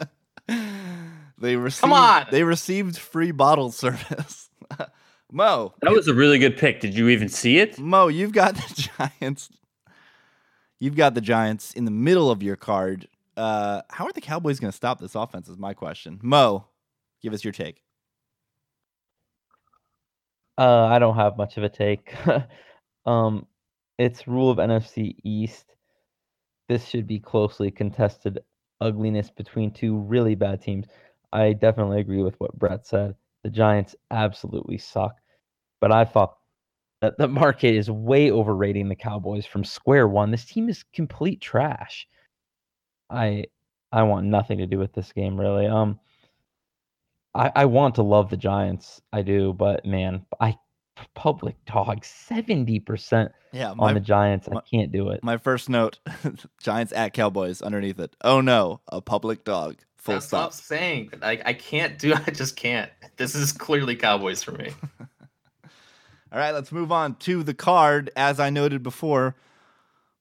they 1.38 1.56
received 1.56 1.82
Come 1.82 1.93
on! 1.93 2.28
they 2.32 2.43
received 2.43 2.98
free 2.98 3.32
bottle 3.32 3.72
service. 3.72 4.50
Mo, 5.32 5.74
That 5.82 5.91
was 5.91 6.08
a 6.08 6.14
really 6.14 6.39
good 6.39 6.56
pick. 6.56 6.80
Did 6.80 6.96
you 6.96 7.10
even 7.10 7.30
see 7.30 7.58
it? 7.58 7.78
Mo, 7.80 8.08
you've 8.08 8.32
got 8.32 8.56
the 8.56 8.89
Giants. 9.22 9.50
You've 10.80 10.96
got 10.96 11.14
the 11.14 11.22
Giants 11.22 11.74
in 11.74 11.86
the 11.86 11.91
middle 11.91 12.30
of 12.30 12.43
your 12.43 12.56
card. 12.56 13.08
Uh, 13.36 13.82
how 13.89 14.06
are 14.06 14.14
the 14.14 14.22
Cowboys 14.22 14.60
going 14.60 14.72
to 14.72 14.76
stop 14.76 15.00
this 15.00 15.16
offense? 15.16 15.50
Is 15.50 15.58
my 15.58 15.74
question. 15.74 16.20
Mo, 16.22 16.68
give 17.22 17.34
us 17.34 17.43
your 17.43 17.54
take. 17.54 17.82
Uh, 20.58 20.86
I 20.86 20.99
don't 20.99 21.16
have 21.16 21.38
much 21.38 21.58
of 21.58 21.64
a 21.64 21.70
take. 21.70 22.14
um, 23.06 23.45
it's 23.97 24.28
rule 24.28 24.49
of 24.49 24.58
NFC 24.58 25.16
East. 25.24 25.76
This 26.70 26.86
should 26.86 27.08
be 27.08 27.20
closely 27.20 27.72
contested 27.72 28.39
ugliness 28.82 29.30
between 29.30 29.72
two 29.72 29.97
really 29.97 30.36
bad 30.36 30.62
teams. 30.62 30.88
I 31.34 31.53
definitely 31.53 31.99
agree 31.99 32.24
with 32.24 32.39
what 32.39 32.58
Brett 32.58 32.88
said. 32.88 33.16
The 33.43 33.49
Giants 33.49 33.95
absolutely 34.12 34.78
suck, 34.78 35.16
but 35.82 35.91
I 35.91 36.06
thought 36.06 36.38
that 37.01 37.18
the 37.18 37.28
market 37.28 37.76
is 37.76 37.91
way 37.91 38.32
overrating 38.32 38.89
the 38.89 38.95
Cowboys 38.95 39.45
from 39.45 39.64
square 39.64 40.08
one. 40.08 40.32
This 40.32 40.45
team 40.45 40.70
is 40.70 40.84
complete 40.93 41.41
trash. 41.41 42.08
I 43.10 43.45
I 43.91 44.03
want 44.03 44.26
nothing 44.26 44.58
to 44.58 44.66
do 44.68 44.80
with 44.80 44.93
this 44.93 45.12
game 45.12 45.39
really. 45.39 45.68
Um, 45.68 45.99
I, 47.36 47.51
I 47.55 47.65
want 47.65 47.95
to 47.95 48.01
love 48.03 48.29
the 48.29 48.38
Giants. 48.38 49.01
I 49.11 49.21
do, 49.21 49.53
but 49.53 49.86
man, 49.86 50.25
I 50.39 50.57
public 51.13 51.55
dog 51.65 52.05
seventy 52.05 52.79
percent 52.79 53.31
Yeah, 53.51 53.73
on 53.77 53.93
the 53.93 53.99
Giants. 53.99 54.47
I 54.47 54.61
can't 54.61 54.91
do 54.91 55.09
it. 55.09 55.23
my 55.23 55.38
first 55.38 55.69
note: 55.69 55.99
Giants 56.63 56.93
at 56.93 57.13
Cowboys. 57.13 57.61
Underneath 57.61 57.99
it. 57.99 58.15
Oh 58.23 58.41
no, 58.41 58.79
a 58.88 59.01
public 59.01 59.43
dog. 59.43 59.75
Full 59.97 60.15
That's 60.15 60.27
stop. 60.27 60.53
Stop 60.53 60.65
saying. 60.65 61.11
I, 61.21 61.41
I 61.45 61.53
can't 61.53 61.99
do 61.99 62.13
I 62.27 62.31
just 62.31 62.55
can't. 62.55 62.89
This 63.17 63.36
is 63.36 63.51
clearly 63.51 63.95
Cowboys 63.95 64.41
for 64.41 64.53
me. 64.53 64.71
All 66.31 66.39
right, 66.39 66.51
let's 66.51 66.71
move 66.71 66.91
on 66.91 67.15
to 67.15 67.43
the 67.43 67.53
card. 67.53 68.11
As 68.15 68.39
I 68.39 68.49
noted 68.49 68.83
before, 68.83 69.36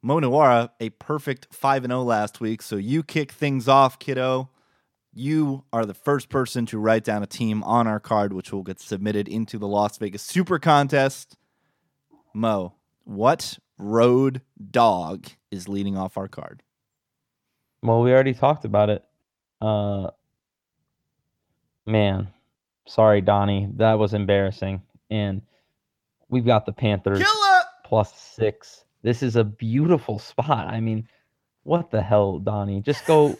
Monowara, 0.05 0.71
a 0.81 0.91
perfect 0.91 1.49
5 1.53 1.87
0 1.87 2.03
last 2.03 2.41
week. 2.41 2.63
So 2.63 2.77
you 2.77 3.03
kick 3.03 3.33
things 3.33 3.69
off, 3.69 3.99
kiddo. 3.99 4.49
You 5.17 5.63
are 5.73 5.87
the 5.87 5.95
first 5.95 6.29
person 6.29 6.67
to 6.67 6.79
write 6.79 7.05
down 7.05 7.23
a 7.23 7.27
team 7.27 7.63
on 7.63 7.87
our 7.87 8.01
card, 8.01 8.33
which 8.33 8.53
will 8.53 8.65
get 8.65 8.81
submitted 8.81 9.29
into 9.29 9.59
the 9.59 9.69
Las 9.69 9.97
Vegas 9.99 10.23
Super 10.23 10.59
Contest. 10.59 11.37
Mo, 12.35 12.75
what 13.05 13.59
road 13.79 14.43
dog 14.73 15.27
is 15.53 15.69
leading 15.69 15.97
off 15.97 16.17
our 16.17 16.27
card? 16.27 16.65
Well, 17.81 18.03
we 18.03 18.13
already 18.13 18.35
talked 18.35 18.65
about 18.65 18.91
it. 18.91 19.05
Uh, 19.61 20.11
man, 21.87 22.29
sorry, 22.89 23.21
Donnie, 23.21 23.69
that 23.77 23.95
was 23.95 24.15
embarrassing. 24.15 24.83
And 25.11 25.43
we've 26.29 26.47
got 26.47 26.67
the 26.67 26.73
Panthers 26.73 27.23
plus 27.85 28.13
six. 28.19 28.85
This 29.03 29.23
is 29.23 29.37
a 29.37 29.45
beautiful 29.45 30.19
spot. 30.19 30.67
I 30.67 30.81
mean, 30.81 31.07
what 31.63 31.93
the 31.93 32.03
hell, 32.03 32.41
Donnie? 32.41 32.81
Just 32.81 33.07
go, 33.07 33.39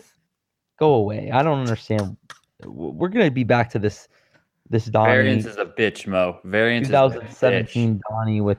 go 0.85 0.95
away. 0.95 1.31
I 1.31 1.43
don't 1.43 1.61
understand. 1.61 2.17
We're 2.65 3.09
gonna 3.09 3.31
be 3.31 3.45
back 3.45 3.71
to 3.71 3.79
this, 3.79 4.09
this 4.69 4.87
Donnie. 4.87 5.13
Variance 5.13 5.47
is 5.47 5.57
a 5.57 5.65
bitch, 5.65 6.07
Mo. 6.07 6.39
Variance 6.45 6.89
is 6.89 6.95
a 6.95 6.97
bitch. 6.97 7.13
2017 7.13 8.01
Donnie 8.11 8.41
with 8.41 8.59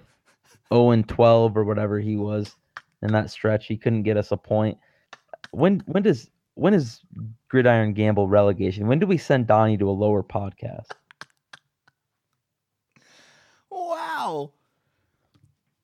0 0.73 0.91
and 0.91 1.07
12 1.07 1.57
or 1.57 1.63
whatever 1.63 1.99
he 1.99 2.15
was 2.15 2.55
in 3.03 3.11
that 3.11 3.29
stretch. 3.29 3.67
He 3.67 3.77
couldn't 3.77 4.03
get 4.03 4.17
us 4.17 4.31
a 4.31 4.37
point. 4.37 4.77
When 5.51 5.83
when 5.85 6.03
does 6.03 6.29
when 6.55 6.73
is 6.73 7.01
Gridiron 7.47 7.93
Gamble 7.93 8.27
relegation? 8.27 8.87
When 8.87 8.99
do 8.99 9.07
we 9.07 9.17
send 9.17 9.47
Donnie 9.47 9.77
to 9.77 9.89
a 9.89 9.91
lower 9.91 10.23
podcast? 10.23 10.91
Wow. 13.69 14.51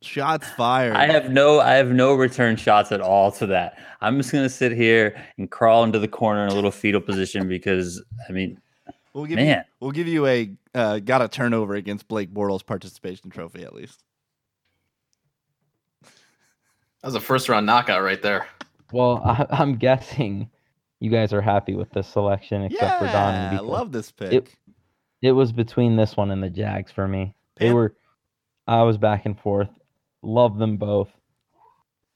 Shots 0.02 0.50
fired. 0.50 0.96
I 0.96 1.06
have 1.06 1.32
no 1.32 1.60
I 1.60 1.74
have 1.74 1.92
no 1.92 2.16
return 2.16 2.56
shots 2.56 2.92
at 2.92 3.02
all 3.02 3.32
to 3.34 3.46
that. 3.48 3.78
I'm 4.02 4.18
just 4.18 4.32
gonna 4.32 4.50
sit 4.50 4.72
here 4.72 5.16
and 5.38 5.50
crawl 5.50 5.84
into 5.84 6.00
the 6.00 6.08
corner 6.08 6.44
in 6.44 6.52
a 6.52 6.56
little 6.56 6.72
fetal 6.72 7.02
position 7.02 7.48
because 7.48 8.04
I 8.28 8.32
mean 8.32 8.60
we'll 9.14 9.26
give 9.26 9.38
you, 9.38 9.46
man. 9.46 9.66
we'll 9.80 9.92
give 9.92 10.08
you 10.08 10.26
a 10.26 10.52
uh, 10.74 11.00
got 11.00 11.22
a 11.22 11.28
turnover 11.28 11.76
against 11.76 12.08
Blake 12.08 12.34
Bortles 12.34 12.66
participation 12.66 13.30
trophy 13.30 13.64
at 13.64 13.76
least. 13.76 14.04
That 16.02 17.08
was 17.08 17.16
a 17.16 17.20
first 17.20 17.48
round 17.48 17.66
knockout 17.66 18.02
right 18.02 18.22
there. 18.22 18.48
Well, 18.92 19.22
I, 19.26 19.46
I'm 19.50 19.76
guessing 19.76 20.50
you 21.00 21.12
guys 21.12 21.34
are 21.34 21.42
happy 21.42 21.76
with 21.76 21.92
this 21.92 22.08
selection, 22.08 22.64
except 22.64 23.00
for 23.00 23.06
yeah, 23.06 23.12
Donnie. 23.12 23.58
I 23.58 23.62
love 23.62 23.92
this 23.92 24.12
pick. 24.12 24.34
It, 24.34 24.56
it 25.22 25.32
was 25.32 25.52
between 25.52 25.96
this 25.96 26.16
one 26.18 26.32
and 26.32 26.42
the 26.42 26.50
Jags 26.50 26.92
for 26.92 27.08
me. 27.08 27.36
They 27.58 27.68
Pan- 27.68 27.76
were, 27.76 27.96
I 28.68 28.84
was 28.84 28.98
back 28.98 29.26
and 29.26 29.40
forth. 29.40 29.70
Love 30.24 30.58
them 30.58 30.78
both. 30.78 31.10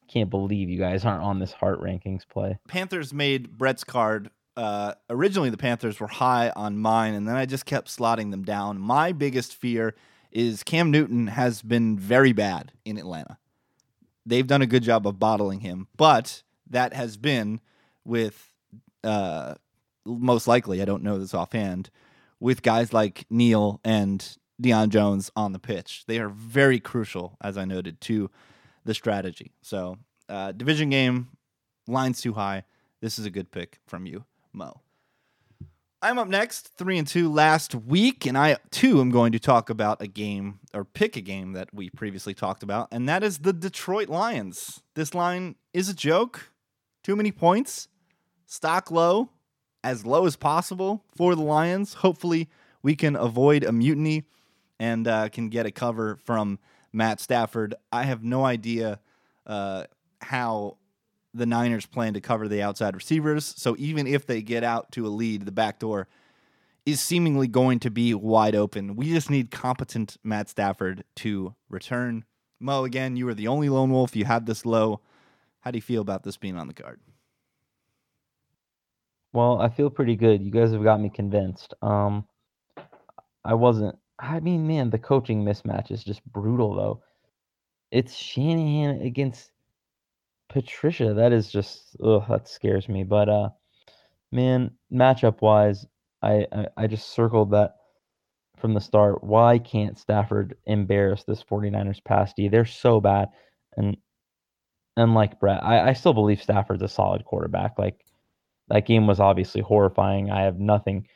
Can't 0.08 0.30
believe 0.30 0.70
you 0.70 0.78
guys 0.78 1.04
aren't 1.04 1.24
on 1.24 1.40
this 1.40 1.52
heart 1.52 1.82
rankings 1.82 2.28
play. 2.28 2.60
Panthers 2.68 3.14
made 3.14 3.58
Brett's 3.58 3.84
card. 3.84 4.30
Uh, 4.56 4.94
originally, 5.10 5.50
the 5.50 5.58
Panthers 5.58 6.00
were 6.00 6.08
high 6.08 6.52
on 6.56 6.78
mine, 6.78 7.14
and 7.14 7.28
then 7.28 7.36
I 7.36 7.46
just 7.46 7.66
kept 7.66 7.88
slotting 7.88 8.32
them 8.32 8.44
down. 8.44 8.80
My 8.80 9.12
biggest 9.12 9.56
fear 9.56 9.96
is 10.32 10.64
Cam 10.64 10.92
Newton 10.92 11.28
has 11.28 11.62
been 11.62 11.98
very 11.98 12.34
bad 12.34 12.72
in 12.86 12.98
Atlanta. 12.98 13.38
They've 14.26 14.48
done 14.48 14.62
a 14.62 14.68
good 14.68 14.84
job 14.84 15.08
of 15.08 15.20
bottling 15.20 15.62
him, 15.62 15.88
but 15.98 16.44
that 16.70 16.94
has 16.94 17.18
been 17.18 17.60
with 18.04 18.54
uh, 19.04 19.56
most 20.06 20.48
likely, 20.48 20.82
I 20.82 20.86
don't 20.86 21.04
know 21.04 21.18
this 21.18 21.34
offhand, 21.34 21.90
with 22.40 22.62
guys 22.62 22.94
like 22.94 23.26
Neal 23.30 23.80
and 23.84 24.38
Deion 24.62 24.90
Jones 24.90 25.32
on 25.36 25.52
the 25.52 25.60
pitch. 25.60 26.04
They 26.08 26.20
are 26.20 26.30
very 26.30 26.80
crucial, 26.80 27.38
as 27.42 27.58
I 27.58 27.66
noted, 27.66 28.00
to 28.02 28.30
the 28.84 28.94
strategy. 28.94 29.52
So, 29.62 29.98
uh, 30.30 30.52
division 30.52 30.90
game, 30.90 31.30
lines 31.88 32.22
too 32.22 32.34
high. 32.34 32.64
This 33.02 33.20
is 33.20 33.26
a 33.26 33.32
good 33.32 33.52
pick 33.52 33.80
from 33.86 34.06
you, 34.06 34.26
Mo. 34.54 34.82
I'm 36.02 36.20
up 36.20 36.28
next, 36.28 36.78
three 36.78 36.98
and 36.98 37.08
two 37.08 37.32
last 37.32 37.74
week, 37.74 38.26
and 38.26 38.38
I 38.38 38.58
too 38.70 39.02
am 39.02 39.10
going 39.10 39.32
to 39.32 39.40
talk 39.40 39.70
about 39.70 40.02
a 40.02 40.08
game 40.08 40.60
or 40.74 40.86
pick 40.86 41.16
a 41.16 41.22
game 41.22 41.54
that 41.54 41.74
we 41.74 41.90
previously 41.90 42.34
talked 42.34 42.62
about, 42.62 42.90
and 42.92 43.10
that 43.10 43.24
is 43.24 43.40
the 43.40 43.54
Detroit 43.54 44.08
Lions. 44.08 44.82
This 44.94 45.16
line 45.16 45.56
is 45.74 45.90
a 45.90 45.96
joke. 45.96 46.52
Too 47.04 47.16
many 47.16 47.32
points, 47.32 47.88
stock 48.46 48.92
low, 48.92 49.30
as 49.84 50.06
low 50.06 50.26
as 50.26 50.36
possible 50.36 51.04
for 51.16 51.34
the 51.34 51.42
Lions. 51.42 51.96
Hopefully, 51.96 52.50
we 52.84 52.96
can 52.96 53.16
avoid 53.16 53.64
a 53.64 53.72
mutiny 53.72 54.26
and 54.80 55.08
uh, 55.08 55.30
can 55.30 55.50
get 55.50 55.66
a 55.66 55.72
cover 55.72 56.18
from 56.18 56.60
Matt 56.92 57.20
Stafford. 57.20 57.76
I 57.92 58.04
have 58.04 58.24
no 58.24 58.46
idea 58.46 59.00
uh, 59.46 59.86
how 60.22 60.78
the 61.34 61.46
Niners 61.46 61.86
plan 61.86 62.14
to 62.14 62.22
cover 62.22 62.48
the 62.48 62.62
outside 62.62 62.96
receivers. 62.96 63.54
So 63.58 63.76
even 63.78 64.08
if 64.08 64.26
they 64.26 64.42
get 64.42 64.64
out 64.64 64.92
to 64.94 65.06
a 65.06 65.10
lead, 65.10 65.46
the 65.46 65.52
back 65.52 65.80
door 65.80 66.08
is 66.86 67.02
seemingly 67.02 67.48
going 67.48 67.80
to 67.80 67.92
be 67.92 68.14
wide 68.14 68.56
open. 68.56 68.96
We 68.96 69.12
just 69.12 69.30
need 69.30 69.52
competent 69.52 70.18
Matt 70.24 70.50
Stafford 70.50 71.04
to 71.18 71.56
return. 71.70 72.24
Mo, 72.60 72.86
again, 72.86 73.18
you 73.18 73.26
were 73.26 73.34
the 73.34 73.48
only 73.48 73.70
lone 73.70 73.92
wolf. 73.92 74.16
You 74.16 74.26
had 74.26 74.46
this 74.46 74.66
low. 74.66 75.02
How 75.60 75.72
do 75.72 75.78
you 75.78 75.82
feel 75.82 76.02
about 76.02 76.24
this 76.24 76.38
being 76.38 76.58
on 76.58 76.68
the 76.68 76.74
card? 76.74 77.00
Well, 79.34 79.60
I 79.60 79.68
feel 79.68 79.90
pretty 79.90 80.16
good. 80.16 80.42
You 80.42 80.52
guys 80.52 80.72
have 80.72 80.84
got 80.84 81.02
me 81.02 81.10
convinced. 81.10 81.74
Um, 81.82 82.26
I 83.44 83.56
wasn't. 83.56 83.98
I 84.20 84.40
mean, 84.40 84.68
man, 84.68 84.90
the 84.90 84.98
coaching 84.98 85.44
mismatch 85.44 85.92
is 85.92 86.04
just 86.04 86.24
brutal, 86.26 86.74
though. 86.76 87.04
It's 87.92 88.16
Shanahan 88.16 89.02
against 89.02 89.52
Patricia. 90.50 91.14
That 91.14 91.34
is 91.34 91.52
just, 91.52 91.96
ugh, 92.04 92.24
that 92.30 92.48
scares 92.48 92.88
me. 92.88 93.04
But, 93.04 93.30
uh, 93.30 93.50
man, 94.32 94.72
matchup 94.92 95.42
wise, 95.42 95.86
I, 96.22 96.48
I, 96.52 96.68
I 96.78 96.88
just 96.88 97.12
circled 97.12 97.52
that 97.52 97.76
from 98.58 98.74
the 98.74 98.82
start. 98.82 99.24
Why 99.24 99.60
can't 99.60 100.00
Stafford 100.00 100.58
embarrass 100.66 101.24
this 101.24 101.44
49ers 101.44 102.04
pass 102.04 102.34
D? 102.34 102.48
They're 102.48 102.66
so 102.66 103.02
bad. 103.02 103.30
And 103.76 103.98
unlike 104.98 105.40
Brett, 105.40 105.64
I, 105.64 105.90
I 105.90 105.94
still 105.94 106.14
believe 106.14 106.42
Stafford's 106.42 106.84
a 106.84 106.88
solid 106.88 107.26
quarterback. 107.26 107.78
Like, 107.78 108.06
that 108.70 108.88
game 108.88 109.08
was 109.08 109.20
obviously 109.20 109.62
horrifying. 109.62 110.32
I 110.32 110.44
have 110.44 110.60
nothing 110.60 111.08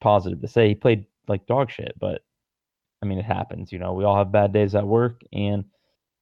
positive 0.00 0.40
to 0.40 0.48
say. 0.48 0.68
He 0.68 0.74
played 0.74 1.04
like 1.28 1.46
dog 1.46 1.70
shit, 1.70 1.94
but 1.98 2.22
I 3.02 3.06
mean, 3.06 3.18
it 3.18 3.24
happens. 3.24 3.72
You 3.72 3.78
know, 3.78 3.92
we 3.92 4.04
all 4.04 4.16
have 4.16 4.32
bad 4.32 4.52
days 4.52 4.74
at 4.74 4.86
work. 4.86 5.22
And 5.32 5.64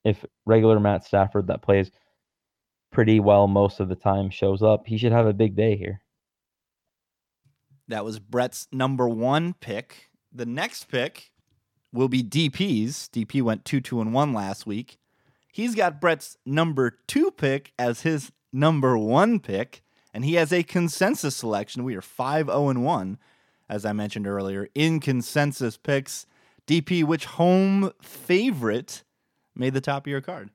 if 0.05 0.25
regular 0.47 0.81
Matt 0.81 1.05
Stafford 1.05 1.49
that 1.49 1.63
plays 1.63 1.91
pretty 2.91 3.21
well 3.21 3.47
most 3.47 3.81
of 3.81 3.89
the 3.89 3.95
time 3.95 4.31
shows 4.31 4.63
up, 4.63 4.87
he 4.87 4.97
should 4.97 5.13
have 5.13 5.27
a 5.27 5.35
big 5.35 5.55
day 5.57 5.77
here. 5.77 6.01
That 7.89 8.05
was 8.05 8.19
Brett's 8.19 8.69
number 8.73 9.09
one 9.09 9.55
pick. 9.55 10.11
The 10.33 10.47
next 10.47 10.85
pick 10.85 11.33
will 11.93 12.09
be 12.09 12.23
DP's. 12.23 13.09
DP 13.13 13.43
went 13.43 13.65
2 13.65 13.81
2 13.81 14.01
and 14.01 14.15
1 14.15 14.33
last 14.33 14.65
week. 14.67 14.99
He's 15.53 15.75
got 15.75 16.01
Brett's 16.01 16.37
number 16.47 16.99
two 17.09 17.31
pick 17.33 17.73
as 17.79 18.03
his 18.03 18.31
number 18.53 18.97
one 18.97 19.41
pick, 19.41 19.83
and 20.15 20.25
he 20.25 20.35
has 20.35 20.53
a 20.53 20.63
consensus 20.63 21.37
selection. 21.37 21.85
We 21.85 21.97
are 21.97 22.03
5 22.03 22.47
0 22.47 22.69
and 22.69 22.85
1, 22.85 23.19
as 23.71 23.87
I 23.87 23.93
mentioned 23.93 24.27
earlier, 24.27 24.69
in 24.75 25.01
consensus 25.01 25.79
picks. 25.79 26.27
DP, 26.67 27.05
which 27.05 27.25
home 27.25 27.91
favorite 28.03 29.05
made 29.57 29.75
the 29.75 29.81
top 29.81 30.07
of 30.07 30.11
your 30.11 30.21
card? 30.21 30.51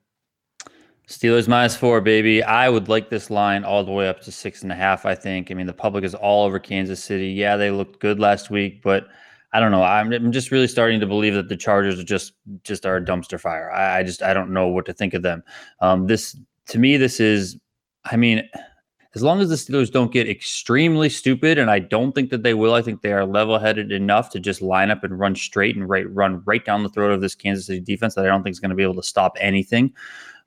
Steelers 1.08 1.48
minus 1.48 1.76
four, 1.76 2.00
baby. 2.00 2.42
I 2.42 2.68
would 2.68 2.88
like 2.88 3.10
this 3.10 3.30
line 3.30 3.64
all 3.64 3.84
the 3.84 3.92
way 3.92 4.08
up 4.08 4.20
to 4.22 4.32
six 4.32 4.62
and 4.62 4.72
a 4.72 4.74
half. 4.74 5.06
I 5.06 5.14
think. 5.14 5.50
I 5.50 5.54
mean, 5.54 5.66
the 5.66 5.72
public 5.72 6.04
is 6.04 6.14
all 6.14 6.44
over 6.44 6.58
Kansas 6.58 7.02
City. 7.02 7.28
Yeah, 7.28 7.56
they 7.56 7.70
looked 7.70 8.00
good 8.00 8.18
last 8.20 8.50
week, 8.50 8.82
but 8.82 9.06
I 9.52 9.60
don't 9.60 9.70
know. 9.70 9.82
I'm, 9.82 10.12
I'm 10.12 10.32
just 10.32 10.50
really 10.50 10.66
starting 10.66 11.00
to 11.00 11.06
believe 11.06 11.34
that 11.34 11.48
the 11.48 11.56
Chargers 11.56 11.98
are 11.98 12.04
just 12.04 12.32
just 12.64 12.84
are 12.84 12.96
a 12.96 13.04
dumpster 13.04 13.40
fire. 13.40 13.70
I, 13.70 14.00
I 14.00 14.02
just 14.02 14.22
I 14.22 14.34
don't 14.34 14.50
know 14.50 14.68
what 14.68 14.84
to 14.86 14.92
think 14.92 15.14
of 15.14 15.22
them. 15.22 15.42
Um, 15.80 16.06
this 16.06 16.36
to 16.68 16.78
me, 16.78 16.96
this 16.96 17.20
is. 17.20 17.56
I 18.04 18.16
mean, 18.16 18.48
as 19.16 19.22
long 19.22 19.40
as 19.40 19.48
the 19.48 19.54
Steelers 19.54 19.90
don't 19.90 20.12
get 20.12 20.28
extremely 20.28 21.08
stupid, 21.08 21.56
and 21.56 21.70
I 21.70 21.78
don't 21.78 22.12
think 22.12 22.28
that 22.28 22.42
they 22.42 22.52
will. 22.52 22.74
I 22.74 22.82
think 22.82 23.00
they 23.00 23.14
are 23.14 23.24
level-headed 23.24 23.90
enough 23.90 24.28
to 24.30 24.38
just 24.38 24.60
line 24.60 24.90
up 24.90 25.02
and 25.04 25.18
run 25.18 25.34
straight 25.34 25.74
and 25.74 25.88
right 25.88 26.08
run 26.14 26.42
right 26.44 26.62
down 26.62 26.82
the 26.82 26.90
throat 26.90 27.12
of 27.12 27.22
this 27.22 27.34
Kansas 27.34 27.64
City 27.64 27.80
defense 27.80 28.14
that 28.14 28.26
I 28.26 28.28
don't 28.28 28.42
think 28.42 28.52
is 28.52 28.60
going 28.60 28.70
to 28.70 28.76
be 28.76 28.82
able 28.82 28.96
to 28.96 29.02
stop 29.02 29.32
anything. 29.40 29.94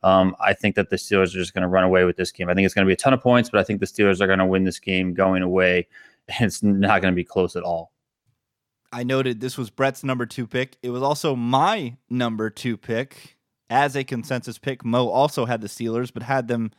Um, 0.03 0.35
I 0.39 0.53
think 0.53 0.75
that 0.75 0.91
the 0.91 0.97
Steelers 0.97 1.33
are 1.33 1.39
just 1.39 1.55
going 1.55 1.63
to 1.63 1.67
run 1.67 1.83
away 1.83 2.05
with 2.05 2.15
this 2.15 2.31
game. 2.31 2.47
I 2.47 2.53
think 2.53 2.67
it's 2.67 2.75
going 2.75 2.85
to 2.85 2.89
be 2.89 2.93
a 2.93 2.95
ton 2.95 3.11
of 3.11 3.21
points, 3.21 3.49
but 3.49 3.59
I 3.59 3.63
think 3.63 3.79
the 3.79 3.87
Steelers 3.87 4.21
are 4.21 4.27
going 4.27 4.37
to 4.37 4.45
win 4.45 4.65
this 4.65 4.79
game 4.79 5.13
going 5.13 5.43
away. 5.43 5.87
And 6.37 6.45
it's 6.45 6.61
not 6.61 7.01
going 7.01 7.11
to 7.11 7.15
be 7.15 7.23
close 7.23 7.55
at 7.55 7.63
all. 7.63 7.91
I 8.93 9.01
noted 9.03 9.41
this 9.41 9.57
was 9.57 9.71
Brett's 9.71 10.03
number 10.03 10.27
two 10.27 10.45
pick. 10.45 10.77
It 10.83 10.91
was 10.91 11.01
also 11.01 11.35
my 11.35 11.97
number 12.07 12.51
two 12.51 12.77
pick 12.77 13.35
as 13.67 13.95
a 13.95 14.03
consensus 14.03 14.59
pick. 14.59 14.85
Mo 14.85 15.07
also 15.07 15.45
had 15.45 15.61
the 15.61 15.67
Steelers, 15.67 16.13
but 16.13 16.21
had 16.21 16.47
them 16.47 16.69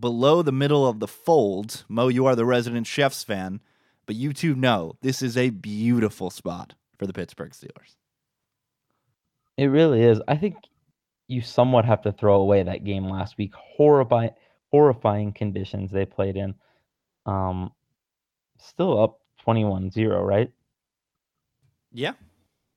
below 0.00 0.42
the 0.42 0.52
middle 0.52 0.86
of 0.86 1.00
the 1.00 1.08
fold. 1.08 1.84
Mo, 1.88 2.08
you 2.08 2.26
are 2.26 2.36
the 2.36 2.44
resident 2.44 2.86
Chiefs 2.86 3.24
fan, 3.24 3.60
but 4.06 4.16
you 4.16 4.32
two 4.32 4.54
know 4.54 4.96
this 5.02 5.22
is 5.22 5.36
a 5.36 5.50
beautiful 5.50 6.30
spot 6.30 6.74
for 6.98 7.06
the 7.06 7.12
Pittsburgh 7.12 7.52
Steelers. 7.52 7.96
It 9.56 9.66
really 9.66 10.02
is. 10.02 10.20
I 10.26 10.36
think 10.36 10.56
you 11.28 11.40
somewhat 11.40 11.84
have 11.84 12.02
to 12.02 12.12
throw 12.12 12.40
away 12.40 12.62
that 12.62 12.84
game 12.84 13.08
last 13.08 13.38
week. 13.38 13.52
Horrifying, 13.54 14.30
horrifying 14.70 15.32
conditions 15.32 15.90
they 15.90 16.04
played 16.04 16.36
in. 16.36 16.54
Um, 17.26 17.72
still 18.58 19.02
up 19.02 19.20
21-0, 19.46 20.26
right? 20.26 20.50
Yeah. 21.92 22.12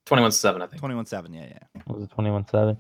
21 0.06 0.32
7, 0.32 0.62
I 0.62 0.68
think. 0.68 0.80
21 0.80 1.06
7. 1.06 1.34
Yeah, 1.34 1.48
yeah. 1.50 1.82
Was 1.88 2.04
it 2.04 2.12
21-7? 2.12 2.78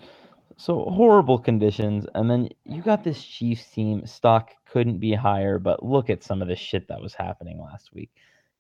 So 0.60 0.86
horrible 0.86 1.38
conditions, 1.38 2.08
and 2.16 2.30
then 2.30 2.50
you 2.66 2.82
got 2.82 3.04
this 3.04 3.24
Chiefs 3.24 3.70
team. 3.70 4.06
Stock 4.08 4.52
couldn't 4.66 4.98
be 4.98 5.14
higher, 5.14 5.60
but 5.60 5.86
look 5.86 6.10
at 6.10 6.24
some 6.24 6.42
of 6.42 6.48
the 6.48 6.56
shit 6.56 6.88
that 6.88 7.00
was 7.00 7.14
happening 7.14 7.62
last 7.62 7.94
week. 7.94 8.10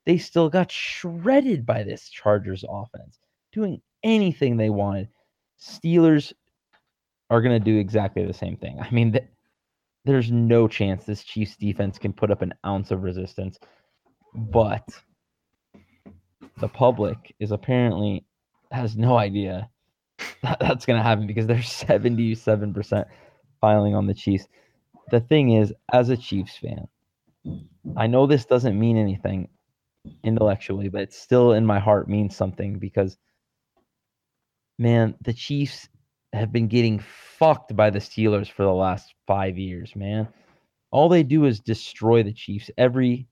They 0.05 0.19
still 0.19 0.47
got 0.47 0.71
shredded 0.71 1.65
by 1.65 1.83
this 1.83 2.07
Chargers 2.09 2.63
offense, 2.69 3.19
doing 3.51 3.81
anything 4.03 4.57
they 4.57 4.69
wanted. 4.69 5.09
Steelers 5.59 6.33
are 7.31 7.41
going 7.41 7.59
to 7.59 7.65
do 7.65 7.79
exactly 7.79 8.25
the 8.25 8.33
same 8.33 8.57
thing. 8.57 8.79
I 8.79 8.89
mean, 8.91 9.13
th- 9.13 9.25
there's 10.05 10.31
no 10.31 10.67
chance 10.67 11.03
this 11.03 11.23
Chiefs 11.23 11.57
defense 11.57 11.97
can 11.97 12.13
put 12.13 12.29
up 12.29 12.43
an 12.43 12.53
ounce 12.63 12.91
of 12.91 13.01
resistance, 13.01 13.57
but 14.35 14.87
the 16.59 16.69
public 16.69 17.35
is 17.39 17.51
apparently 17.51 18.23
has 18.71 18.95
no 18.95 19.17
idea 19.17 19.69
that 20.43 20.59
that's 20.59 20.85
going 20.85 20.97
to 20.97 21.03
happen 21.03 21.27
because 21.27 21.47
they're 21.47 21.57
77% 21.57 23.05
filing 23.59 23.95
on 23.95 24.07
the 24.07 24.13
Chiefs. 24.13 24.47
The 25.09 25.19
thing 25.19 25.53
is, 25.53 25.73
as 25.91 26.09
a 26.09 26.17
Chiefs 26.17 26.57
fan, 26.57 26.87
I 27.95 28.07
know 28.07 28.27
this 28.27 28.45
doesn't 28.45 28.77
mean 28.77 28.97
anything 28.97 29.49
intellectually, 30.23 30.89
but 30.89 31.01
it 31.01 31.13
still 31.13 31.53
in 31.53 31.65
my 31.65 31.79
heart 31.79 32.09
means 32.09 32.35
something 32.35 32.79
because, 32.79 33.17
man, 34.77 35.15
the 35.21 35.33
Chiefs 35.33 35.87
have 36.33 36.51
been 36.51 36.67
getting 36.67 36.99
fucked 36.99 37.75
by 37.75 37.89
the 37.89 37.99
Steelers 37.99 38.49
for 38.49 38.63
the 38.63 38.73
last 38.73 39.13
five 39.25 39.57
years, 39.57 39.95
man. 39.95 40.27
All 40.91 41.09
they 41.09 41.23
do 41.23 41.45
is 41.45 41.59
destroy 41.59 42.23
the 42.23 42.33
Chiefs 42.33 42.69
every 42.77 43.27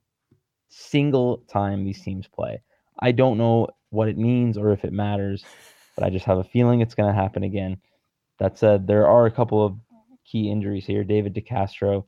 single 0.70 1.38
time 1.50 1.84
these 1.84 2.02
teams 2.02 2.28
play. 2.28 2.62
I 3.00 3.12
don't 3.12 3.38
know 3.38 3.68
what 3.90 4.08
it 4.08 4.18
means 4.18 4.58
or 4.58 4.72
if 4.72 4.84
it 4.86 4.94
matters, 4.94 5.44
but 5.96 6.04
I 6.04 6.10
just 6.10 6.26
have 6.26 6.38
a 6.38 6.44
feeling 6.44 6.82
it's 6.82 6.96
going 6.96 7.14
to 7.14 7.20
happen 7.20 7.44
again. 7.44 7.78
That 8.40 8.58
said, 8.58 8.86
there 8.86 9.08
are 9.08 9.26
a 9.26 9.32
couple 9.32 9.66
of 9.66 9.76
key 10.26 10.52
injuries 10.52 10.86
here 10.86 11.04
David 11.04 11.34
DeCastro 11.34 12.06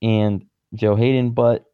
and 0.00 0.46
Joe 0.74 0.96
Haden, 0.96 1.30
but 1.30 1.64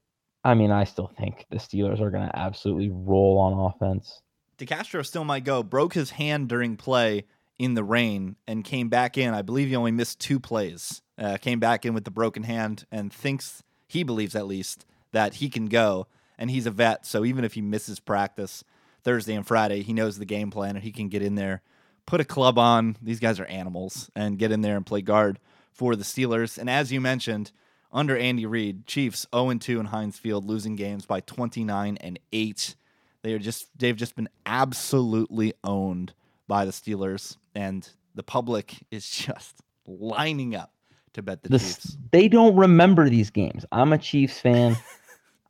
I 0.44 0.54
mean, 0.54 0.70
I 0.70 0.84
still 0.84 1.10
think 1.18 1.46
the 1.50 1.56
Steelers 1.56 2.00
are 2.00 2.10
going 2.10 2.28
to 2.28 2.38
absolutely 2.38 2.90
roll 2.90 3.38
on 3.38 3.72
offense. 3.72 4.22
DeCastro 4.58 5.04
still 5.04 5.24
might 5.24 5.44
go. 5.44 5.62
Broke 5.62 5.94
his 5.94 6.10
hand 6.10 6.48
during 6.48 6.76
play 6.76 7.24
in 7.58 7.74
the 7.74 7.84
rain 7.84 8.36
and 8.46 8.64
came 8.64 8.88
back 8.88 9.16
in. 9.16 9.34
I 9.34 9.42
believe 9.42 9.68
he 9.68 9.76
only 9.76 9.92
missed 9.92 10.20
two 10.20 10.38
plays. 10.38 11.02
Uh, 11.16 11.36
came 11.38 11.58
back 11.58 11.84
in 11.84 11.94
with 11.94 12.04
the 12.04 12.10
broken 12.10 12.44
hand 12.44 12.84
and 12.90 13.12
thinks 13.12 13.62
he 13.86 14.02
believes 14.02 14.36
at 14.36 14.46
least 14.46 14.84
that 15.12 15.34
he 15.34 15.48
can 15.48 15.66
go. 15.66 16.06
And 16.36 16.50
he's 16.50 16.66
a 16.66 16.70
vet, 16.70 17.04
so 17.04 17.24
even 17.24 17.44
if 17.44 17.54
he 17.54 17.60
misses 17.60 17.98
practice 17.98 18.62
Thursday 19.08 19.34
and 19.34 19.46
Friday, 19.46 19.82
he 19.82 19.94
knows 19.94 20.18
the 20.18 20.26
game 20.26 20.50
plan 20.50 20.76
and 20.76 20.84
he 20.84 20.92
can 20.92 21.08
get 21.08 21.22
in 21.22 21.34
there, 21.34 21.62
put 22.04 22.20
a 22.20 22.26
club 22.26 22.58
on. 22.58 22.94
These 23.00 23.20
guys 23.20 23.40
are 23.40 23.46
animals 23.46 24.10
and 24.14 24.38
get 24.38 24.52
in 24.52 24.60
there 24.60 24.76
and 24.76 24.84
play 24.84 25.00
guard 25.00 25.38
for 25.72 25.96
the 25.96 26.04
Steelers. 26.04 26.58
And 26.58 26.68
as 26.68 26.92
you 26.92 27.00
mentioned, 27.00 27.50
under 27.90 28.18
Andy 28.18 28.44
Reid, 28.44 28.86
Chiefs 28.86 29.26
0 29.34 29.54
2 29.54 29.80
in 29.80 29.86
Heinz 29.86 30.18
Field, 30.18 30.44
losing 30.44 30.76
games 30.76 31.06
by 31.06 31.20
29 31.20 31.96
and 32.02 32.18
8. 32.34 32.76
They 33.22 33.32
are 33.32 33.38
just 33.38 33.68
they've 33.78 33.96
just 33.96 34.14
been 34.14 34.28
absolutely 34.44 35.54
owned 35.64 36.12
by 36.46 36.66
the 36.66 36.70
Steelers, 36.70 37.38
and 37.54 37.88
the 38.14 38.22
public 38.22 38.74
is 38.90 39.08
just 39.10 39.62
lining 39.86 40.54
up 40.54 40.70
to 41.14 41.22
bet 41.22 41.42
the, 41.42 41.48
The 41.48 41.58
Chiefs. 41.58 41.96
they 42.10 42.28
don't 42.28 42.56
remember 42.56 43.08
these 43.08 43.30
games. 43.30 43.64
I'm 43.72 43.94
a 43.94 43.98
Chiefs 43.98 44.38
fan. 44.38 44.76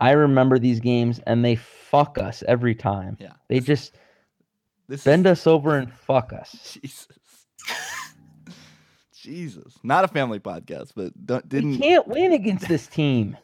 I 0.00 0.12
remember 0.12 0.58
these 0.58 0.80
games, 0.80 1.20
and 1.26 1.44
they 1.44 1.56
fuck 1.56 2.18
us 2.18 2.42
every 2.46 2.74
time. 2.74 3.16
Yeah, 3.20 3.32
They 3.48 3.60
just 3.60 3.96
this 4.88 5.04
bend 5.04 5.26
us 5.26 5.46
over 5.46 5.76
and 5.76 5.92
fuck 5.92 6.32
us. 6.32 6.78
Jesus, 6.82 7.08
Jesus, 9.12 9.74
not 9.82 10.04
a 10.04 10.08
family 10.08 10.38
podcast, 10.38 10.92
but 10.94 11.12
don't, 11.26 11.44
We 11.44 11.48
didn't 11.48 11.78
can't 11.78 12.06
win 12.06 12.32
against 12.32 12.68
this 12.68 12.86
team. 12.86 13.36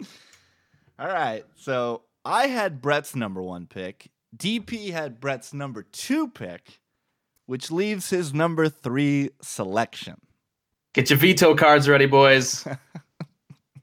All 0.98 1.08
right. 1.08 1.44
So 1.56 2.02
I 2.24 2.46
had 2.46 2.80
Brett's 2.80 3.14
number 3.14 3.42
one 3.42 3.66
pick. 3.66 4.10
DP 4.36 4.90
had 4.92 5.20
Brett's 5.20 5.52
number 5.52 5.82
two 5.82 6.28
pick, 6.28 6.80
which 7.46 7.70
leaves 7.70 8.10
his 8.10 8.32
number 8.32 8.68
three 8.68 9.30
selection. 9.42 10.16
Get 10.94 11.10
your 11.10 11.18
veto 11.18 11.54
cards 11.54 11.88
ready, 11.88 12.06
boys. 12.06 12.66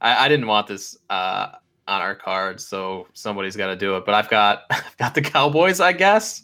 I, 0.01 0.25
I 0.25 0.29
didn't 0.29 0.47
want 0.47 0.67
this 0.67 0.97
uh, 1.09 1.49
on 1.87 2.01
our 2.01 2.15
card, 2.15 2.61
so 2.61 3.07
somebody's 3.13 3.55
got 3.55 3.67
to 3.67 3.75
do 3.75 3.97
it. 3.97 4.05
But 4.05 4.15
I've 4.15 4.29
got 4.29 4.63
I've 4.69 4.97
got 4.97 5.15
the 5.15 5.21
Cowboys, 5.21 5.79
I 5.79 5.93
guess. 5.93 6.43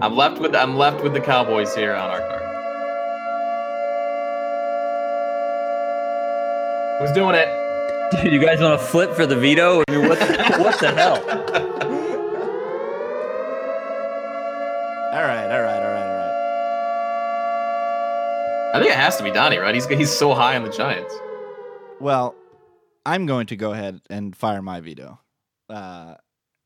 I'm 0.00 0.16
left 0.16 0.40
with 0.40 0.54
I'm 0.54 0.76
left 0.76 1.02
with 1.02 1.12
the 1.12 1.20
Cowboys 1.20 1.74
here 1.74 1.94
on 1.94 2.10
our 2.10 2.20
card. 2.20 2.46
Who's 7.00 7.12
doing 7.12 7.34
it? 7.34 7.48
Dude, 8.10 8.32
you 8.32 8.40
guys 8.44 8.60
want 8.60 8.78
to 8.78 8.86
flip 8.86 9.14
for 9.14 9.24
the 9.24 9.36
veto? 9.36 9.82
I 9.88 9.92
mean, 9.92 10.08
what 10.08 10.18
the, 10.18 10.26
what 10.58 10.78
the 10.80 10.90
hell? 10.90 11.16
All 15.12 15.22
right, 15.22 15.50
all 15.50 15.62
right, 15.62 15.82
all 15.82 15.90
right, 15.90 16.02
all 16.02 16.16
right. 16.16 16.30
I 18.74 18.78
think 18.80 18.90
it 18.92 18.96
has 18.96 19.16
to 19.16 19.22
be 19.22 19.30
Donnie, 19.30 19.58
right? 19.58 19.74
He's 19.74 19.86
he's 19.86 20.10
so 20.10 20.34
high 20.34 20.56
on 20.56 20.62
the 20.64 20.70
Giants. 20.70 21.14
Well, 22.00 22.34
I'm 23.04 23.26
going 23.26 23.46
to 23.46 23.56
go 23.56 23.72
ahead 23.72 24.00
and 24.10 24.36
fire 24.36 24.62
my 24.62 24.80
veto. 24.80 25.18
Uh, 25.68 26.16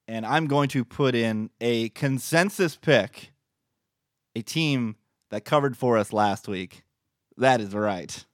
and 0.09 0.27
I'm 0.27 0.47
going 0.47 0.69
to 0.71 0.85
put 0.85 1.15
in 1.15 1.51
a 1.61 1.91
consensus 1.91 2.77
pick, 2.77 3.33
a 4.35 4.43
team 4.43 4.97
that 5.31 5.45
covered 5.45 5.77
for 5.77 5.97
us 5.97 6.13
last 6.13 6.49
week. 6.49 6.85
That 7.37 7.61
is 7.61 7.75
right. 7.75 8.25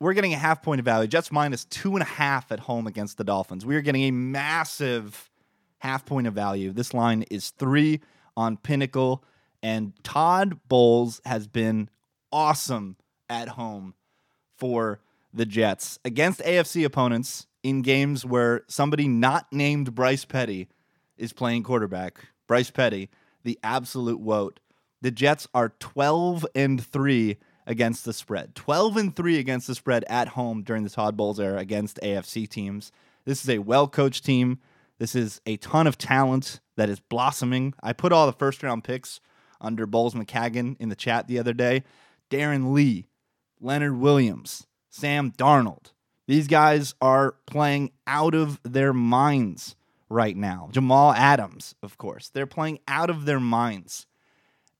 We're 0.00 0.14
getting 0.14 0.34
a 0.34 0.38
half 0.38 0.62
point 0.62 0.80
of 0.80 0.84
value, 0.84 1.06
Jets 1.06 1.30
minus 1.30 1.64
two 1.64 1.92
and 1.92 2.02
a 2.02 2.06
half 2.06 2.50
at 2.50 2.60
home 2.60 2.86
against 2.88 3.18
the 3.18 3.24
Dolphins. 3.24 3.64
We 3.64 3.76
are 3.76 3.80
getting 3.80 4.02
a 4.02 4.10
massive 4.10 5.30
half 5.78 6.04
point 6.04 6.26
of 6.26 6.34
value. 6.34 6.72
This 6.72 6.92
line 6.92 7.22
is 7.30 7.50
three 7.50 8.00
on 8.36 8.56
Pinnacle, 8.56 9.22
and 9.62 9.92
Todd 10.02 10.58
Bowles 10.68 11.20
has 11.24 11.46
been 11.46 11.88
awesome 12.32 12.96
at 13.28 13.48
home 13.50 13.94
for 14.56 15.00
the 15.32 15.46
Jets 15.46 15.98
against 16.04 16.40
AFC 16.40 16.84
opponents 16.84 17.46
in 17.62 17.82
games 17.82 18.24
where 18.24 18.62
somebody 18.68 19.08
not 19.08 19.46
named 19.52 19.94
Bryce 19.94 20.24
Petty 20.24 20.68
is 21.16 21.32
playing 21.32 21.62
quarterback. 21.62 22.28
Bryce 22.46 22.70
Petty, 22.70 23.08
the 23.44 23.58
absolute 23.62 24.20
woat. 24.20 24.60
The 25.00 25.10
Jets 25.10 25.48
are 25.54 25.70
12 25.78 26.46
and 26.54 26.84
3 26.84 27.36
against 27.66 28.04
the 28.04 28.12
spread. 28.12 28.54
12 28.54 28.96
and 28.96 29.16
3 29.16 29.38
against 29.38 29.66
the 29.66 29.74
spread 29.74 30.04
at 30.08 30.28
home 30.28 30.62
during 30.62 30.84
the 30.84 30.90
Todd 30.90 31.16
Bowles 31.16 31.40
era 31.40 31.58
against 31.58 32.00
AFC 32.02 32.48
teams. 32.48 32.92
This 33.24 33.42
is 33.42 33.48
a 33.48 33.58
well-coached 33.58 34.24
team. 34.24 34.58
This 34.98 35.14
is 35.14 35.40
a 35.46 35.56
ton 35.56 35.86
of 35.86 35.98
talent 35.98 36.60
that 36.76 36.88
is 36.88 37.00
blossoming. 37.00 37.74
I 37.82 37.92
put 37.92 38.12
all 38.12 38.26
the 38.26 38.32
first 38.32 38.62
round 38.62 38.84
picks 38.84 39.20
under 39.60 39.86
Bowles 39.86 40.14
Maccagnan 40.14 40.76
in 40.78 40.88
the 40.88 40.96
chat 40.96 41.28
the 41.28 41.38
other 41.38 41.52
day. 41.52 41.84
Darron 42.32 42.72
Lee, 42.72 43.06
Leonard 43.60 43.98
Williams, 43.98 44.66
Sam 44.88 45.32
Darnold. 45.32 45.92
These 46.26 46.46
guys 46.46 46.94
are 47.02 47.34
playing 47.46 47.92
out 48.06 48.34
of 48.34 48.58
their 48.62 48.94
minds 48.94 49.76
right 50.08 50.36
now. 50.36 50.70
Jamal 50.72 51.12
Adams, 51.12 51.74
of 51.82 51.98
course. 51.98 52.30
They're 52.30 52.46
playing 52.46 52.78
out 52.88 53.10
of 53.10 53.26
their 53.26 53.40
minds. 53.40 54.06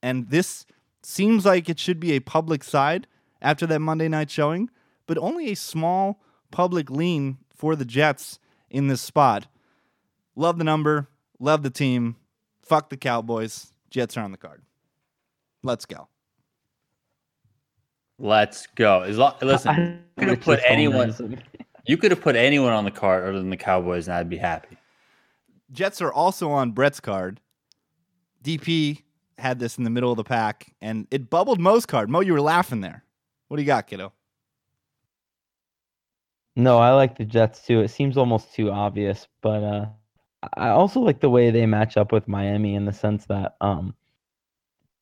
And 0.03 0.30
this 0.30 0.64
seems 1.03 1.44
like 1.44 1.68
it 1.68 1.78
should 1.78 2.00
be 2.00 2.12
a 2.12 2.20
public 2.20 2.64
side 2.64 3.07
after 3.42 3.66
that 3.66 3.80
Monday 3.80 4.09
night 4.09 4.30
showing, 4.30 4.70
but 5.07 5.18
only 5.18 5.50
a 5.50 5.57
small 5.57 6.22
public 6.50 6.90
lean 6.90 7.36
for 7.55 7.76
the 7.76 7.84
Jets 7.84 8.38
in 8.70 8.88
this 8.88 9.03
spot. 9.03 9.46
Love 10.34 10.57
the 10.57 10.64
number, 10.64 11.09
love 11.38 11.62
the 11.62 11.70
team. 11.70 12.16
Fuck 12.62 12.88
the 12.88 12.96
Cowboys. 12.96 13.72
Jets 13.90 14.16
are 14.16 14.22
on 14.22 14.32
the 14.32 14.38
card. 14.38 14.62
Let's 15.62 15.84
go. 15.84 16.09
Let's 18.23 18.68
go. 18.77 19.01
As 19.01 19.18
long, 19.18 19.35
listen, 19.43 19.68
I- 20.16 20.20
you 20.20 20.27
could 20.27 20.29
have 20.29 20.41
put 20.41 20.61
anyone. 20.64 21.43
You 21.85 21.97
could 21.97 22.12
have 22.12 22.20
put 22.20 22.37
anyone 22.37 22.73
on 22.73 22.85
the 22.85 22.93
card 22.93 23.25
other 23.25 23.39
than 23.39 23.51
the 23.51 23.57
Cowboys, 23.57 24.07
and 24.07 24.16
I'd 24.16 24.31
be 24.31 24.37
happy. 24.37 24.79
Jets 25.73 26.01
are 26.01 26.12
also 26.12 26.51
on 26.53 26.70
Brett's 26.70 27.01
card. 27.01 27.41
DP 28.45 29.03
had 29.39 29.59
this 29.59 29.77
in 29.77 29.83
the 29.83 29.91
middle 29.91 30.12
of 30.12 30.16
the 30.16 30.25
pack, 30.25 30.73
and 30.81 31.09
it 31.11 31.29
bubbled 31.31 31.59
Mo's 31.61 31.85
card. 31.85 32.09
Mo, 32.09 32.20
you 32.20 32.33
were 32.33 32.41
laughing 32.41 32.81
there. 32.81 33.03
What 33.49 33.57
do 33.57 33.62
you 33.64 33.66
got, 33.66 33.89
kiddo? 33.89 34.12
No, 36.55 36.79
I 36.79 36.93
like 36.93 37.18
the 37.18 37.25
Jets 37.25 37.66
too. 37.66 37.81
It 37.81 37.89
seems 37.89 38.16
almost 38.16 38.55
too 38.55 38.70
obvious, 38.70 39.27
but 39.41 39.64
uh, 39.64 39.87
I 40.57 40.68
also 40.68 41.01
like 41.01 41.18
the 41.20 41.31
way 41.31 41.51
they 41.51 41.66
match 41.66 41.97
up 41.97 42.12
with 42.12 42.29
Miami 42.29 42.77
in 42.77 42.85
the 42.85 42.93
sense 42.93 43.27
that, 43.27 43.57
um, 43.61 43.95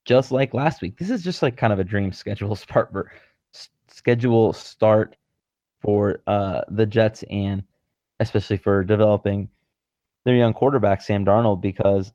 just 0.05 0.33
like 0.33 0.55
last 0.55 0.83
week, 0.83 0.99
this 0.99 1.11
is 1.11 1.23
just 1.23 1.43
like 1.43 1.57
kind 1.57 1.73
of 1.73 1.79
a 1.79 1.85
dream 1.85 2.13
schedule 2.13 2.55
start 2.57 2.91
for 2.93 3.13
schedule 3.89 4.53
start 4.53 5.17
for 5.83 6.21
uh 6.27 6.63
the 6.69 6.87
Jets 6.87 7.25
and 7.31 7.63
especially 8.21 8.57
for 8.57 8.85
developing 8.85 9.49
their 10.25 10.37
young 10.37 10.53
quarterback 10.53 11.01
Sam 11.03 11.25
Darnold 11.25 11.61
because 11.61 12.13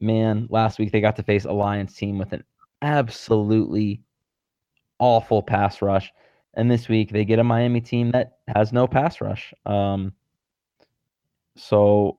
man, 0.00 0.46
last 0.50 0.78
week 0.78 0.92
they 0.92 1.00
got 1.00 1.16
to 1.16 1.22
face 1.22 1.44
a 1.44 1.52
Lions 1.52 1.94
team 1.94 2.18
with 2.18 2.32
an 2.32 2.44
absolutely 2.82 4.00
awful 4.98 5.42
pass 5.42 5.82
rush. 5.82 6.12
And 6.54 6.70
this 6.70 6.88
week 6.88 7.10
they 7.10 7.24
get 7.24 7.38
a 7.38 7.44
Miami 7.44 7.80
team 7.80 8.10
that 8.12 8.38
has 8.54 8.72
no 8.72 8.86
pass 8.86 9.20
rush. 9.20 9.52
Um, 9.64 10.12
so 11.56 12.18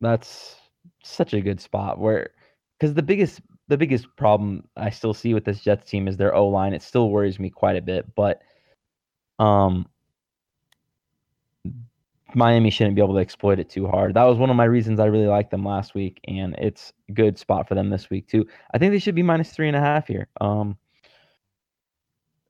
that's 0.00 0.56
such 1.02 1.32
a 1.34 1.40
good 1.40 1.60
spot 1.60 1.98
where 1.98 2.30
because 2.78 2.94
the 2.94 3.02
biggest 3.02 3.40
the 3.68 3.76
biggest 3.76 4.06
problem 4.16 4.68
I 4.76 4.90
still 4.90 5.14
see 5.14 5.34
with 5.34 5.44
this 5.44 5.60
Jets 5.60 5.90
team 5.90 6.08
is 6.08 6.16
their 6.16 6.34
O 6.34 6.48
line. 6.48 6.72
It 6.72 6.82
still 6.82 7.10
worries 7.10 7.38
me 7.38 7.50
quite 7.50 7.76
a 7.76 7.82
bit, 7.82 8.14
but 8.14 8.42
um 9.38 9.86
Miami 12.34 12.70
shouldn't 12.70 12.96
be 12.96 13.02
able 13.02 13.14
to 13.14 13.20
exploit 13.20 13.58
it 13.58 13.70
too 13.70 13.86
hard. 13.86 14.14
That 14.14 14.24
was 14.24 14.36
one 14.36 14.50
of 14.50 14.56
my 14.56 14.64
reasons 14.64 15.00
I 15.00 15.06
really 15.06 15.26
liked 15.26 15.50
them 15.50 15.64
last 15.64 15.94
week, 15.94 16.20
and 16.28 16.54
it's 16.58 16.92
a 17.08 17.12
good 17.12 17.38
spot 17.38 17.66
for 17.66 17.74
them 17.74 17.88
this 17.88 18.10
week 18.10 18.28
too. 18.28 18.46
I 18.74 18.78
think 18.78 18.92
they 18.92 18.98
should 18.98 19.14
be 19.14 19.22
minus 19.22 19.52
three 19.52 19.68
and 19.68 19.76
a 19.76 19.80
half 19.80 20.06
here. 20.06 20.28
Um, 20.40 20.76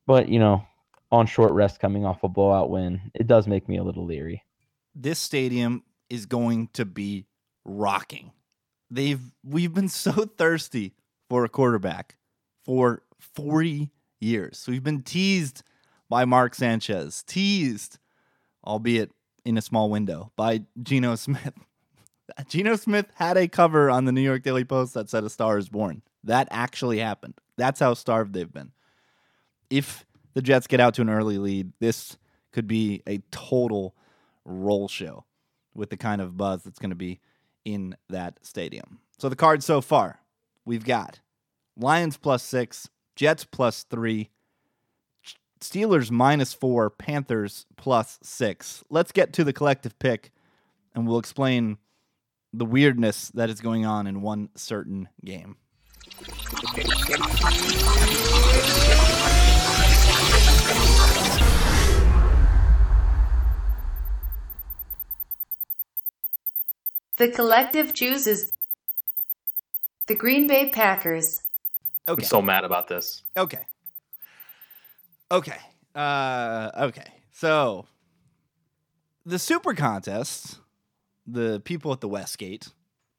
but 0.07 0.29
you 0.29 0.39
know, 0.39 0.67
on 1.13 1.27
short 1.27 1.53
rest 1.53 1.79
coming 1.79 2.05
off 2.05 2.25
a 2.25 2.29
blowout 2.29 2.71
win, 2.71 3.13
it 3.15 3.27
does 3.27 3.47
make 3.47 3.69
me 3.69 3.77
a 3.77 3.85
little 3.85 4.05
leery. 4.05 4.45
This 4.95 5.19
stadium 5.19 5.85
is 6.11 6.27
going 6.27 6.69
to 6.73 6.85
be 6.85 7.27
rocking. 7.65 8.33
They've 8.91 9.21
we've 9.45 9.75
been 9.75 9.89
so 9.89 10.13
thirsty 10.39 10.95
for 11.29 11.45
a 11.45 11.49
quarterback 11.49 12.17
for 12.65 13.03
40 13.19 13.91
years. 14.21 14.59
So 14.59 14.73
we've 14.73 14.83
been 14.83 15.03
teased 15.03 15.63
by 16.09 16.25
Mark 16.25 16.55
Sanchez, 16.55 17.23
teased, 17.23 17.99
albeit 18.65 19.11
in 19.45 19.59
a 19.59 19.63
small 19.63 19.91
window, 19.91 20.33
by 20.37 20.63
Geno 20.83 21.15
Smith. 21.17 21.55
Geno 22.49 22.77
Smith 22.77 23.07
had 23.15 23.37
a 23.37 23.49
cover 23.49 23.91
on 23.91 24.05
the 24.05 24.13
New 24.13 24.21
York 24.21 24.43
Daily 24.43 24.65
Post 24.65 24.95
that 24.95 25.09
said 25.09 25.25
a 25.25 25.31
star 25.31 25.59
is 25.59 25.69
born. 25.69 26.03
That 26.25 26.49
actually 26.51 26.99
happened. 26.99 27.35
That's 27.57 27.81
how 27.81 27.95
starved 27.95 28.33
they've 28.33 28.53
been. 28.53 28.73
If 29.71 30.05
the 30.35 30.43
Jets 30.43 30.67
get 30.67 30.81
out 30.81 30.95
to 30.95 31.03
an 31.03 31.11
early 31.11 31.39
lead, 31.39 31.73
this 31.81 32.17
could 32.53 32.67
be 32.67 33.03
a 33.07 33.19
total 33.31 33.95
roll 34.45 34.89
show 34.89 35.25
with 35.75 35.91
the 35.91 35.97
kind 35.97 36.21
of 36.21 36.37
buzz 36.37 36.63
that's 36.63 36.79
going 36.79 36.91
to 36.91 36.97
be 36.97 37.21
in 37.65 37.97
that 38.09 38.39
stadium. 38.43 39.01
So 39.19 39.29
the 39.29 39.37
cards 39.37 39.65
so 39.65 39.81
far, 39.81 40.21
we've 40.67 40.85
got 40.85 41.21
Lions 41.79 42.19
plus 42.19 42.43
six, 42.43 42.91
Jets 43.15 43.45
plus 43.45 43.85
three, 43.85 44.31
Steelers 45.61 46.11
minus 46.11 46.53
four, 46.53 46.91
Panthers 46.91 47.65
plus 47.77 48.19
six. 48.23 48.85
Let's 48.91 49.13
get 49.13 49.33
to 49.35 49.45
the 49.45 49.55
collective 49.55 49.99
pick 49.99 50.33
and 50.95 51.07
we'll 51.07 51.19
explain 51.19 51.79
the 52.53 52.67
weirdness 52.67 53.29
that 53.31 53.49
is 53.49 53.61
going 53.61 53.87
on 53.87 54.07
in 54.07 54.21
one 54.21 54.51
certain 54.55 55.09
game. 55.25 55.57
The 67.19 67.31
collective 67.35 67.95
chooses 67.95 68.53
the 70.07 70.15
Green 70.15 70.47
Bay 70.47 70.71
Packers. 70.71 71.43
Okay. 72.09 72.23
I'm 72.23 72.29
so 72.29 72.41
mad 72.43 72.65
about 72.65 72.89
this. 72.89 73.23
Okay. 73.37 73.67
Okay. 75.31 75.59
Uh, 75.95 76.71
okay. 76.77 77.07
So 77.33 77.87
the 79.25 79.39
super 79.39 79.75
contest, 79.75 80.61
the 81.27 81.61
people 81.65 81.93
at 81.93 82.01
the 82.01 82.09
Westgate, 82.09 82.69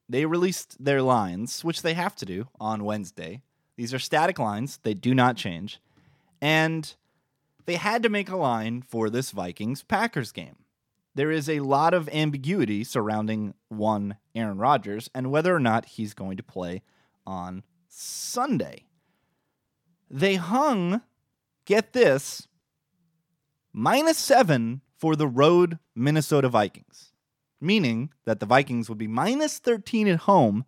they 0.08 0.26
released 0.26 0.84
their 0.84 1.02
lines, 1.02 1.66
which 1.66 1.82
they 1.82 1.94
have 1.94 2.16
to 2.16 2.26
do 2.26 2.48
on 2.60 2.86
Wednesday. 2.86 3.42
These 3.76 3.94
are 3.94 4.00
static 4.00 4.40
lines, 4.40 4.80
they 4.84 4.94
do 4.94 5.14
not 5.14 5.36
change. 5.36 5.82
And 6.42 6.96
They 7.66 7.76
had 7.76 8.02
to 8.04 8.10
make 8.10 8.30
a 8.30 8.38
line 8.38 8.82
for 8.82 9.10
this 9.10 9.32
Vikings 9.32 9.84
Packers 9.84 10.32
game. 10.32 10.56
There 11.18 11.32
is 11.32 11.50
a 11.50 11.62
lot 11.62 11.96
of 11.96 12.08
ambiguity 12.10 12.84
surrounding 12.84 13.56
one 13.70 14.18
Aaron 14.36 14.60
Rodgers 14.60 15.10
and 15.16 15.32
whether 15.32 15.56
or 15.56 15.60
not 15.60 15.86
he's 15.86 16.14
going 16.14 16.38
to 16.38 16.44
play 16.44 16.84
on 17.26 17.64
Sunday. 17.88 18.86
They 20.12 20.36
hung, 20.36 21.02
get 21.66 21.94
this, 21.94 22.48
minus 23.74 24.20
seven 24.20 24.82
for 24.96 25.16
the 25.16 25.26
road 25.26 25.80
Minnesota 25.96 26.50
Vikings, 26.50 27.14
meaning 27.60 28.12
that 28.26 28.40
the 28.40 28.46
Vikings 28.46 28.88
would 28.88 29.00
be 29.00 29.08
minus 29.08 29.58
13 29.58 30.08
at 30.08 30.20
home 30.20 30.66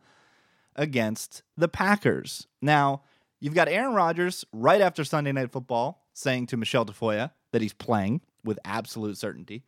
against 0.76 1.44
the 1.58 1.68
Packers. 1.68 2.48
Now, 2.60 3.04
you've 3.40 3.54
got 3.54 3.70
Aaron 3.70 3.94
Rodgers 3.94 4.44
right 4.52 4.82
after 4.82 5.04
Sunday 5.04 5.32
Night 5.32 5.52
Football 5.52 6.08
saying 6.16 6.48
to 6.48 6.58
Michelle 6.58 6.88
Tafoya 6.88 7.34
that 7.52 7.62
he's 7.62 7.74
playing 7.74 8.22
with 8.44 8.58
absolute 8.66 9.16
certainty. 9.16 9.64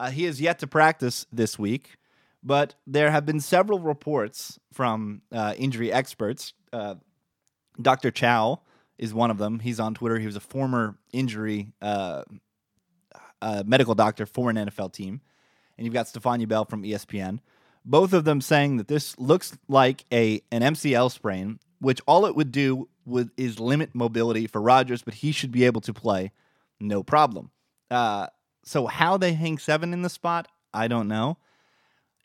Uh, 0.00 0.10
he 0.10 0.24
has 0.24 0.40
yet 0.40 0.58
to 0.58 0.66
practice 0.66 1.26
this 1.30 1.58
week, 1.58 1.96
but 2.42 2.74
there 2.86 3.10
have 3.10 3.26
been 3.26 3.38
several 3.38 3.80
reports 3.80 4.58
from 4.72 5.20
uh, 5.30 5.52
injury 5.58 5.92
experts. 5.92 6.54
Uh, 6.72 6.94
Dr. 7.80 8.10
Chao 8.10 8.62
is 8.96 9.12
one 9.12 9.30
of 9.30 9.36
them. 9.36 9.58
He's 9.58 9.78
on 9.78 9.92
Twitter. 9.92 10.18
He 10.18 10.24
was 10.24 10.36
a 10.36 10.40
former 10.40 10.96
injury 11.12 11.74
uh, 11.82 12.22
uh, 13.42 13.62
medical 13.66 13.94
doctor 13.94 14.24
for 14.24 14.48
an 14.48 14.56
NFL 14.56 14.94
team. 14.94 15.20
And 15.76 15.84
you've 15.84 15.92
got 15.92 16.08
Stephania 16.08 16.46
Bell 16.46 16.64
from 16.64 16.82
ESPN. 16.82 17.40
Both 17.84 18.14
of 18.14 18.24
them 18.24 18.40
saying 18.40 18.78
that 18.78 18.88
this 18.88 19.18
looks 19.18 19.58
like 19.68 20.06
a 20.10 20.40
an 20.50 20.62
MCL 20.62 21.10
sprain, 21.12 21.58
which 21.78 22.00
all 22.06 22.24
it 22.24 22.34
would 22.34 22.52
do 22.52 22.88
would 23.04 23.32
is 23.36 23.60
limit 23.60 23.94
mobility 23.94 24.46
for 24.46 24.62
Rodgers, 24.62 25.02
but 25.02 25.12
he 25.12 25.30
should 25.30 25.52
be 25.52 25.64
able 25.64 25.82
to 25.82 25.92
play 25.92 26.32
no 26.80 27.02
problem. 27.02 27.50
Uh, 27.90 28.28
so 28.64 28.86
how 28.86 29.16
they 29.16 29.32
hang 29.32 29.58
seven 29.58 29.92
in 29.92 30.02
the 30.02 30.08
spot, 30.08 30.48
I 30.72 30.88
don't 30.88 31.08
know. 31.08 31.38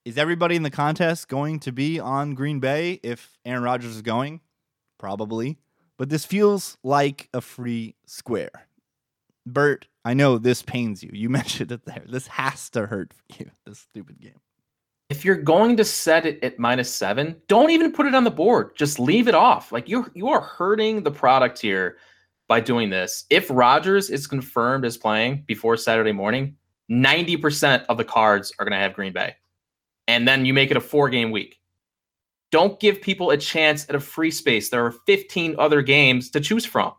Is 0.04 0.18
everybody 0.18 0.56
in 0.56 0.64
the 0.64 0.70
contest 0.70 1.28
going 1.28 1.60
to 1.62 1.72
be 1.72 2.00
on 2.00 2.36
Green 2.36 2.60
Bay 2.60 3.00
if 3.02 3.38
Aaron 3.44 3.64
Rodgers 3.64 3.96
is 3.96 4.02
going? 4.04 4.42
Probably. 5.00 5.58
But 5.98 6.10
this 6.10 6.26
feels 6.26 6.78
like 6.84 7.30
a 7.34 7.42
free 7.42 7.96
square. 8.06 8.68
Bert, 9.48 9.88
I 10.04 10.14
know 10.14 10.38
this 10.38 10.62
pains 10.62 11.04
you. 11.04 11.10
You 11.14 11.30
mentioned 11.42 11.72
it 11.72 11.86
there. 11.86 12.04
This 12.08 12.28
has 12.28 12.70
to 12.72 12.86
hurt 12.86 13.14
for 13.14 13.24
you, 13.44 13.50
this 13.66 13.80
stupid 13.80 14.20
game. 14.20 14.40
If 15.10 15.24
you're 15.24 15.36
going 15.36 15.78
to 15.78 15.86
set 15.86 16.26
it 16.26 16.44
at 16.44 16.58
minus 16.58 16.92
seven, 16.92 17.36
don't 17.48 17.70
even 17.70 17.92
put 17.92 18.08
it 18.08 18.16
on 18.16 18.24
the 18.24 18.32
board. 18.32 18.76
Just 18.76 19.00
leave 19.00 19.28
it 19.28 19.36
off. 19.36 19.72
Like 19.72 19.88
you 19.88 20.10
you 20.16 20.30
are 20.30 20.42
hurting 20.42 21.04
the 21.04 21.12
product 21.12 21.62
here 21.62 21.98
by 22.48 22.60
doing 22.60 22.90
this. 22.90 23.26
If 23.30 23.48
Rodgers 23.50 24.10
is 24.10 24.28
confirmed 24.28 24.86
as 24.86 24.98
playing 24.98 25.44
before 25.48 25.78
Saturday 25.78 26.12
morning, 26.12 26.58
90% 26.92 27.86
of 27.90 27.98
the 27.98 28.04
cards 28.04 28.54
are 28.60 28.66
going 28.66 28.78
to 28.78 28.84
have 28.84 28.94
Green 28.94 29.14
Bay. 29.14 29.36
And 30.08 30.28
then 30.28 30.46
you 30.46 30.54
make 30.54 30.70
it 30.72 30.78
a 30.78 30.82
four 30.82 31.10
game 31.10 31.32
week. 31.32 31.60
Don't 32.52 32.80
give 32.80 33.02
people 33.02 33.32
a 33.32 33.38
chance 33.38 33.90
at 33.90 33.96
a 33.96 34.00
free 34.00 34.32
space. 34.32 34.70
There 34.70 34.86
are 34.86 34.92
15 34.92 35.56
other 35.58 35.82
games 35.82 36.30
to 36.32 36.40
choose 36.40 36.66
from. 36.66 36.94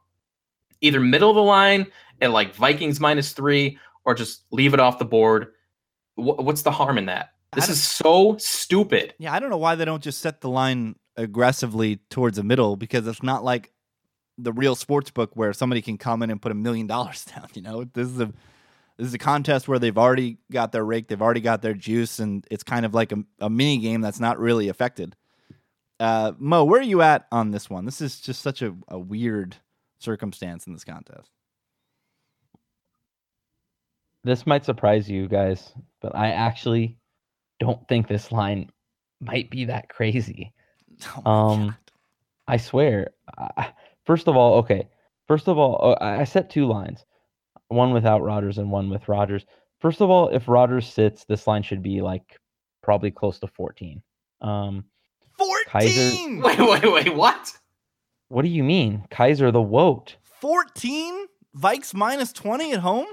Either 0.81 1.01
middle 1.01 1.31
of 1.31 1.37
the 1.37 1.43
line 1.43 1.87
at 2.21 2.33
like 2.33 2.55
Vikings 2.55 2.99
minus 3.01 3.33
three, 3.33 3.79
or 4.05 4.15
just 4.15 4.43
leave 4.51 4.75
it 4.75 4.81
off 4.81 4.99
the 4.99 5.05
board. 5.05 5.53
Wh- 6.17 6.39
What's 6.39 6.63
the 6.63 6.71
harm 6.71 6.99
in 6.99 7.07
that? 7.07 7.31
This 7.53 7.69
is 7.69 7.83
so 7.83 8.37
stupid. 8.39 9.15
Yeah, 9.19 9.33
I 9.33 9.39
don't 9.39 9.51
know 9.51 9.57
why 9.57 9.77
they 9.77 9.85
don't 9.85 10.03
just 10.03 10.21
set 10.21 10.41
the 10.41 10.51
line 10.51 10.97
aggressively 11.17 11.97
towards 12.11 12.37
the 12.37 12.43
middle 12.43 12.77
because 12.77 13.07
it's 13.07 13.23
not 13.23 13.43
like 13.45 13.73
the 14.39 14.53
real 14.53 14.75
sports 14.75 15.11
book 15.11 15.31
where 15.35 15.53
somebody 15.53 15.81
can 15.83 15.97
come 15.99 16.23
in 16.23 16.31
and 16.31 16.41
put 16.41 16.53
a 16.53 16.55
million 16.55 16.87
dollars 16.95 17.25
down. 17.25 17.49
You 17.55 17.63
know, 17.63 17.85
this 17.85 18.09
is 18.09 18.21
a 18.21 18.33
this 18.99 19.09
is 19.09 19.15
a 19.15 19.19
contest 19.19 19.69
where 19.69 19.79
they've 19.79 19.97
already 19.99 20.39
got 20.51 20.73
their 20.73 20.85
rake, 20.85 21.09
they've 21.09 21.21
already 21.21 21.41
got 21.43 21.61
their 21.61 21.75
juice, 21.75 22.19
and 22.19 22.47
it's 22.51 22.63
kind 22.63 22.87
of 22.87 22.95
like 22.95 23.13
a, 23.13 23.19
a 23.41 23.51
mini 23.51 23.77
game 23.79 24.01
that's 24.01 24.21
not 24.21 24.39
really 24.39 24.69
affected. 24.69 25.15
Uh, 26.01 26.33
Mo, 26.39 26.65
where 26.65 26.81
are 26.81 26.85
you 26.85 27.03
at 27.03 27.27
on 27.31 27.51
this 27.51 27.69
one? 27.69 27.85
This 27.85 28.01
is 28.01 28.21
just 28.21 28.41
such 28.43 28.63
a, 28.63 28.75
a 28.89 28.99
weird 28.99 29.57
circumstance 29.99 30.67
in 30.67 30.73
this 30.73 30.85
contest. 30.85 31.31
This 34.25 34.47
might 34.47 34.65
surprise 34.65 35.09
you 35.09 35.29
guys, 35.29 35.73
but 36.01 36.15
I 36.15 36.31
actually 36.31 36.99
don't 37.61 37.87
think 37.89 38.09
this 38.09 38.33
line 38.33 38.71
might 39.21 39.51
be 39.51 39.67
that 39.67 39.89
crazy. 39.89 40.53
Oh 41.25 41.31
Um, 41.31 41.67
God. 41.67 41.77
I 42.49 42.57
swear. 42.57 43.11
I- 43.37 43.73
First 44.07 44.29
of 44.29 44.37
all, 44.37 44.55
okay. 44.59 44.89
First 45.29 45.49
of 45.49 45.59
all, 45.59 45.79
uh, 45.83 46.05
I 46.05 46.21
I 46.21 46.25
set 46.25 46.51
two 46.51 46.67
lines, 46.67 47.05
one 47.69 47.93
without 47.93 48.23
Rodgers 48.23 48.59
and 48.59 48.71
one 48.71 48.89
with 48.91 49.09
Rodgers. 49.09 49.45
First 49.81 50.01
of 50.01 50.09
all, 50.11 50.29
if 50.29 50.49
Rodgers 50.49 50.87
sits, 50.89 51.25
this 51.25 51.47
line 51.47 51.63
should 51.63 51.83
be 51.83 52.01
like 52.01 52.39
probably 52.83 53.11
close 53.11 53.39
to 53.41 53.49
14. 53.49 54.01
Um, 54.41 54.85
Kizer- 55.69 56.11
14! 56.13 56.43
Wait, 56.43 56.59
wait, 56.59 56.93
wait. 56.93 57.15
What? 57.15 57.53
what 58.29 58.43
do 58.43 58.49
you 58.49 58.65
mean, 58.65 59.05
Kizer 59.11 59.53
the 59.53 59.61
Woat? 59.61 60.17
14? 60.41 61.27
Vikes 61.59 61.93
minus 61.95 62.33
20 62.33 62.73
at 62.73 62.81
home? 62.81 63.07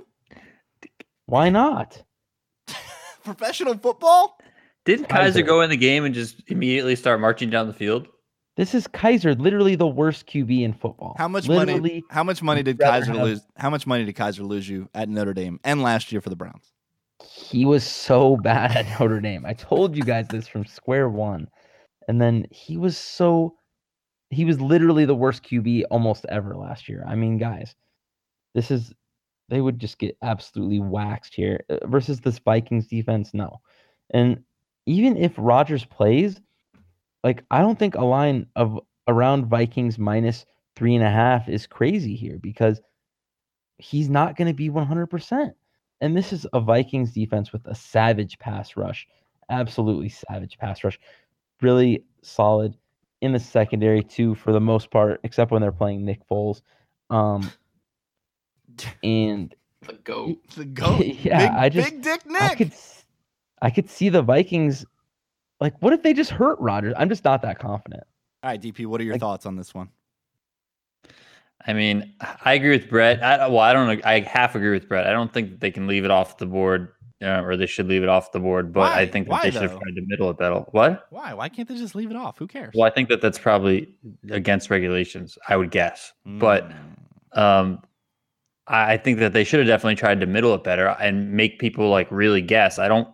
Why 1.25 1.49
not? 1.49 2.03
Professional 3.23 3.77
football? 3.77 4.37
Didn't 4.85 5.07
Kizer 5.07 5.41
Kizer. 5.41 5.45
go 5.45 5.61
in 5.61 5.69
the 5.69 5.77
game 5.77 6.05
and 6.05 6.13
just 6.13 6.43
immediately 6.47 6.95
start 6.95 7.19
marching 7.19 7.49
down 7.49 7.67
the 7.67 7.73
field? 7.73 8.07
This 8.55 8.75
is 8.75 8.87
Kizer, 8.87 9.39
literally 9.39 9.75
the 9.75 9.87
worst 9.87 10.27
QB 10.27 10.61
in 10.61 10.73
football. 10.73 11.15
How 11.17 11.27
much 11.27 11.47
literally, 11.47 11.79
money? 11.79 12.03
How 12.11 12.23
much 12.23 12.43
money 12.43 12.61
did 12.61 12.77
Kizer 12.77 13.07
have- 13.07 13.15
lose? 13.15 13.41
How 13.57 13.69
much 13.69 13.87
money 13.87 14.05
did 14.05 14.15
Kizer 14.15 14.47
lose 14.47 14.69
you 14.69 14.89
at 14.93 15.09
Notre 15.09 15.33
Dame 15.33 15.59
and 15.63 15.81
last 15.81 16.11
year 16.11 16.21
for 16.21 16.29
the 16.29 16.35
Browns? 16.35 16.71
He 17.23 17.65
was 17.65 17.83
so 17.83 18.37
bad 18.37 18.75
at 18.75 18.99
Notre 18.99 19.19
Dame. 19.21 19.45
I 19.45 19.53
told 19.53 19.95
you 19.95 20.03
guys 20.03 20.27
this 20.27 20.47
from 20.47 20.65
square 20.65 21.09
one. 21.09 21.47
And 22.07 22.21
then 22.21 22.45
he 22.51 22.77
was 22.77 22.97
so 22.97 23.55
he 24.29 24.45
was 24.45 24.59
literally 24.59 25.05
the 25.05 25.15
worst 25.15 25.43
QB 25.43 25.83
almost 25.91 26.25
ever 26.27 26.55
last 26.55 26.89
year. 26.89 27.03
I 27.07 27.15
mean, 27.15 27.37
guys, 27.37 27.75
this 28.53 28.71
is 28.71 28.93
they 29.49 29.61
would 29.61 29.79
just 29.79 29.97
get 29.99 30.17
absolutely 30.21 30.79
waxed 30.79 31.33
here 31.35 31.63
Uh, 31.69 31.85
versus 31.87 32.19
this 32.21 32.39
Vikings 32.39 32.87
defense. 32.87 33.33
No. 33.33 33.61
And 34.11 34.43
even 34.85 35.17
if 35.17 35.33
Rodgers 35.37 35.85
plays, 35.85 36.41
like 37.23 37.43
I 37.51 37.61
don't 37.61 37.77
think 37.79 37.95
a 37.95 38.03
line 38.05 38.47
of 38.55 38.79
around 39.07 39.47
Vikings 39.47 39.97
minus 39.97 40.45
three 40.75 40.95
and 40.95 41.03
a 41.03 41.09
half 41.09 41.47
is 41.49 41.67
crazy 41.67 42.15
here 42.15 42.37
because 42.41 42.81
he's 43.77 44.09
not 44.09 44.35
going 44.35 44.47
to 44.47 44.53
be 44.53 44.69
100%. 44.69 45.51
And 46.01 46.17
this 46.17 46.33
is 46.33 46.45
a 46.53 46.59
Vikings 46.59 47.11
defense 47.11 47.53
with 47.53 47.65
a 47.65 47.75
savage 47.75 48.37
pass 48.39 48.75
rush. 48.75 49.07
Absolutely 49.49 50.09
savage 50.09 50.57
pass 50.57 50.83
rush. 50.83 50.99
Really 51.61 52.03
solid 52.21 52.75
in 53.21 53.31
the 53.31 53.39
secondary 53.39 54.03
too, 54.03 54.35
for 54.35 54.51
the 54.51 54.59
most 54.59 54.91
part, 54.91 55.19
except 55.23 55.51
when 55.51 55.61
they're 55.61 55.71
playing 55.71 56.03
Nick 56.03 56.27
Foles. 56.27 56.61
Um, 57.09 57.49
and 59.03 59.53
The 59.87 59.93
goat. 59.93 60.39
The 60.55 60.65
goat. 60.81 61.05
Yeah, 61.05 61.39
big, 61.49 61.57
I 61.57 61.69
just- 61.69 61.89
big 61.91 62.01
Dick 62.01 62.21
I 62.39 62.55
could, 62.55 62.73
I 63.61 63.69
could 63.69 63.89
see 63.89 64.09
the 64.09 64.21
Vikings. 64.21 64.85
Like, 65.63 65.81
what 65.81 65.93
if 65.93 66.03
they 66.03 66.11
just 66.13 66.29
hurt 66.29 66.59
Rodgers? 66.59 66.93
I'm 66.97 67.07
just 67.07 67.23
not 67.23 67.41
that 67.43 67.57
confident. 67.57 68.03
All 68.43 68.49
right, 68.49 68.61
DP, 68.61 68.85
what 68.85 68.99
are 68.99 69.05
your 69.05 69.13
Like- 69.13 69.21
thoughts 69.21 69.45
on 69.45 69.55
this 69.55 69.73
one? 69.73 69.87
I 71.65 71.71
mean, 71.71 72.13
I 72.43 72.55
agree 72.55 72.71
with 72.71 72.89
Brett. 72.89 73.23
I, 73.23 73.47
well, 73.47 73.59
I 73.59 73.71
don't. 73.71 74.05
I 74.05 74.19
half 74.19 74.55
agree 74.55 74.71
with 74.71 74.89
Brett. 74.89 75.07
I 75.07 75.13
don't 75.13 75.31
think 75.31 75.51
that 75.51 75.59
they 75.61 75.71
can 75.71 75.87
leave 75.87 76.03
it 76.03 76.11
off 76.11 76.37
the 76.37 76.45
board, 76.45 76.89
uh, 77.23 77.41
or 77.41 77.55
they 77.55 77.67
should 77.67 77.87
leave 77.87 78.03
it 78.03 78.09
off 78.09 78.33
the 78.33 78.41
board. 78.41 78.73
But 78.73 78.81
Why? 78.81 78.99
I 79.03 79.05
think 79.07 79.27
that 79.27 79.31
Why, 79.31 79.41
they 79.43 79.51
should 79.51 79.61
have 79.61 79.71
tried 79.79 79.95
to 79.95 80.01
middle 80.05 80.29
it 80.29 80.37
better. 80.37 80.55
What? 80.71 81.07
Why? 81.09 81.33
Why 81.33 81.47
can't 81.47 81.69
they 81.69 81.77
just 81.77 81.95
leave 81.95 82.11
it 82.11 82.17
off? 82.17 82.37
Who 82.37 82.47
cares? 82.47 82.73
Well, 82.75 82.85
I 82.85 82.89
think 82.89 83.07
that 83.07 83.21
that's 83.21 83.39
probably 83.39 83.87
against 84.29 84.69
regulations. 84.69 85.37
I 85.47 85.55
would 85.55 85.71
guess. 85.71 86.11
But 86.25 86.69
Mm. 87.33 87.39
um, 87.39 87.81
I 88.67 88.93
I 88.95 88.97
think 88.97 89.19
that 89.19 89.31
they 89.31 89.45
should 89.45 89.59
have 89.59 89.67
definitely 89.67 89.95
tried 89.95 90.19
to 90.19 90.25
middle 90.25 90.53
it 90.55 90.65
better 90.65 90.87
and 90.99 91.31
make 91.31 91.59
people 91.59 91.89
like 91.89 92.11
really 92.11 92.41
guess. 92.41 92.77
I 92.77 92.89
don't. 92.89 93.07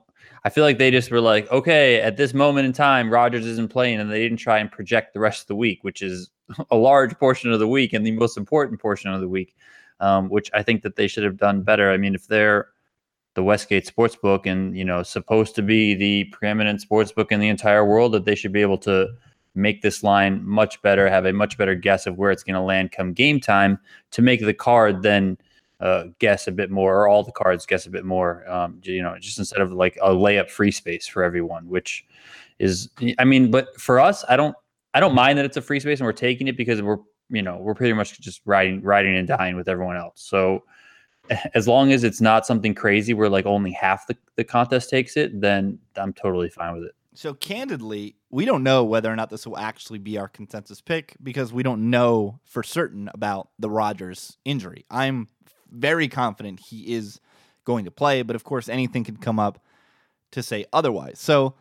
I 0.49 0.51
feel 0.51 0.63
like 0.63 0.79
they 0.79 0.89
just 0.89 1.11
were 1.11 1.21
like, 1.21 1.47
okay, 1.51 2.01
at 2.01 2.17
this 2.17 2.33
moment 2.33 2.65
in 2.65 2.73
time, 2.73 3.13
Rodgers 3.13 3.45
isn't 3.45 3.69
playing, 3.69 3.99
and 3.99 4.09
they 4.09 4.23
didn't 4.23 4.39
try 4.39 4.57
and 4.57 4.71
project 4.71 5.13
the 5.13 5.19
rest 5.19 5.41
of 5.41 5.47
the 5.47 5.55
week, 5.55 5.83
which 5.83 6.01
is 6.01 6.31
a 6.71 6.75
large 6.75 7.15
portion 7.19 7.51
of 7.53 7.59
the 7.59 7.67
week 7.67 7.93
and 7.93 8.03
the 8.03 8.13
most 8.13 8.35
important 8.35 8.81
portion 8.81 9.13
of 9.13 9.21
the 9.21 9.27
week, 9.27 9.55
um, 9.99 10.27
which 10.27 10.49
I 10.51 10.63
think 10.63 10.81
that 10.81 10.95
they 10.95 11.07
should 11.07 11.23
have 11.23 11.37
done 11.37 11.61
better. 11.61 11.91
I 11.91 11.97
mean, 11.97 12.15
if 12.15 12.25
they're 12.25 12.69
the 13.35 13.43
Westgate 13.43 13.85
Sportsbook 13.85 14.47
and 14.47 14.75
you 14.75 14.83
know 14.83 15.03
supposed 15.03 15.53
to 15.53 15.61
be 15.61 15.93
the 15.93 16.23
preeminent 16.31 16.83
sportsbook 16.83 17.31
in 17.31 17.39
the 17.39 17.49
entire 17.49 17.85
world, 17.85 18.13
that 18.13 18.25
they 18.25 18.33
should 18.33 18.51
be 18.51 18.63
able 18.63 18.79
to 18.79 19.07
make 19.53 19.83
this 19.83 20.01
line 20.01 20.43
much 20.43 20.81
better, 20.81 21.07
have 21.07 21.27
a 21.27 21.31
much 21.31 21.59
better 21.59 21.75
guess 21.75 22.07
of 22.07 22.17
where 22.17 22.31
it's 22.31 22.43
going 22.43 22.55
to 22.55 22.59
land 22.59 22.91
come 22.91 23.13
game 23.13 23.39
time 23.39 23.77
to 24.09 24.23
make 24.23 24.41
the 24.41 24.53
card 24.55 25.03
then 25.03 25.37
uh, 25.79 26.05
guess 26.19 26.47
a 26.47 26.51
bit 26.51 26.69
more, 26.69 27.01
or 27.01 27.07
all 27.07 27.23
the 27.23 27.31
cards 27.31 27.65
guess 27.65 27.85
a 27.85 27.89
bit 27.89 28.05
more. 28.05 28.49
Um, 28.49 28.81
you 28.83 29.01
know, 29.01 29.17
just 29.19 29.39
instead 29.39 29.61
of 29.61 29.71
like 29.71 29.97
a 30.01 30.09
layup 30.09 30.49
free 30.49 30.71
space 30.71 31.07
for 31.07 31.23
everyone, 31.23 31.67
which 31.67 32.05
is, 32.59 32.89
I 33.17 33.23
mean, 33.23 33.49
but 33.51 33.79
for 33.79 33.99
us, 33.99 34.25
I 34.27 34.35
don't, 34.35 34.55
I 34.93 34.99
don't 34.99 35.15
mind 35.15 35.37
that 35.37 35.45
it's 35.45 35.57
a 35.57 35.61
free 35.61 35.79
space 35.79 35.99
and 35.99 36.05
we're 36.05 36.13
taking 36.13 36.47
it 36.47 36.57
because 36.57 36.81
we're, 36.81 36.97
you 37.29 37.41
know, 37.41 37.57
we're 37.57 37.75
pretty 37.75 37.93
much 37.93 38.19
just 38.19 38.41
riding, 38.45 38.81
riding 38.81 39.15
and 39.15 39.27
dying 39.27 39.55
with 39.55 39.69
everyone 39.69 39.95
else. 39.95 40.21
So 40.21 40.63
as 41.53 41.67
long 41.67 41.91
as 41.91 42.03
it's 42.03 42.21
not 42.21 42.45
something 42.45 42.73
crazy 42.75 43.13
where 43.13 43.29
like 43.29 43.45
only 43.45 43.71
half 43.71 44.07
the, 44.07 44.17
the 44.35 44.43
contest 44.43 44.89
takes 44.89 45.15
it, 45.15 45.39
then 45.39 45.79
I'm 45.95 46.13
totally 46.13 46.49
fine 46.49 46.73
with 46.73 46.83
it. 46.83 46.95
So 47.13 47.33
candidly, 47.33 48.15
we 48.29 48.45
don't 48.45 48.63
know 48.63 48.83
whether 48.83 49.11
or 49.11 49.15
not 49.15 49.29
this 49.29 49.45
will 49.45 49.57
actually 49.57 49.99
be 49.99 50.17
our 50.17 50.27
consensus 50.27 50.79
pick 50.79 51.15
because 51.21 51.51
we 51.51 51.63
don't 51.63 51.89
know 51.89 52.39
for 52.45 52.63
certain 52.63 53.09
about 53.13 53.49
the 53.59 53.69
Rodgers 53.69 54.37
injury. 54.45 54.85
I'm 54.89 55.27
very 55.71 56.07
confident 56.07 56.59
he 56.59 56.93
is 56.93 57.19
going 57.65 57.85
to 57.85 57.91
play, 57.91 58.21
but 58.21 58.35
of 58.35 58.43
course 58.43 58.69
anything 58.69 59.03
can 59.03 59.17
come 59.17 59.39
up 59.39 59.63
to 60.31 60.43
say 60.43 60.65
otherwise. 60.73 61.19
So 61.19 61.55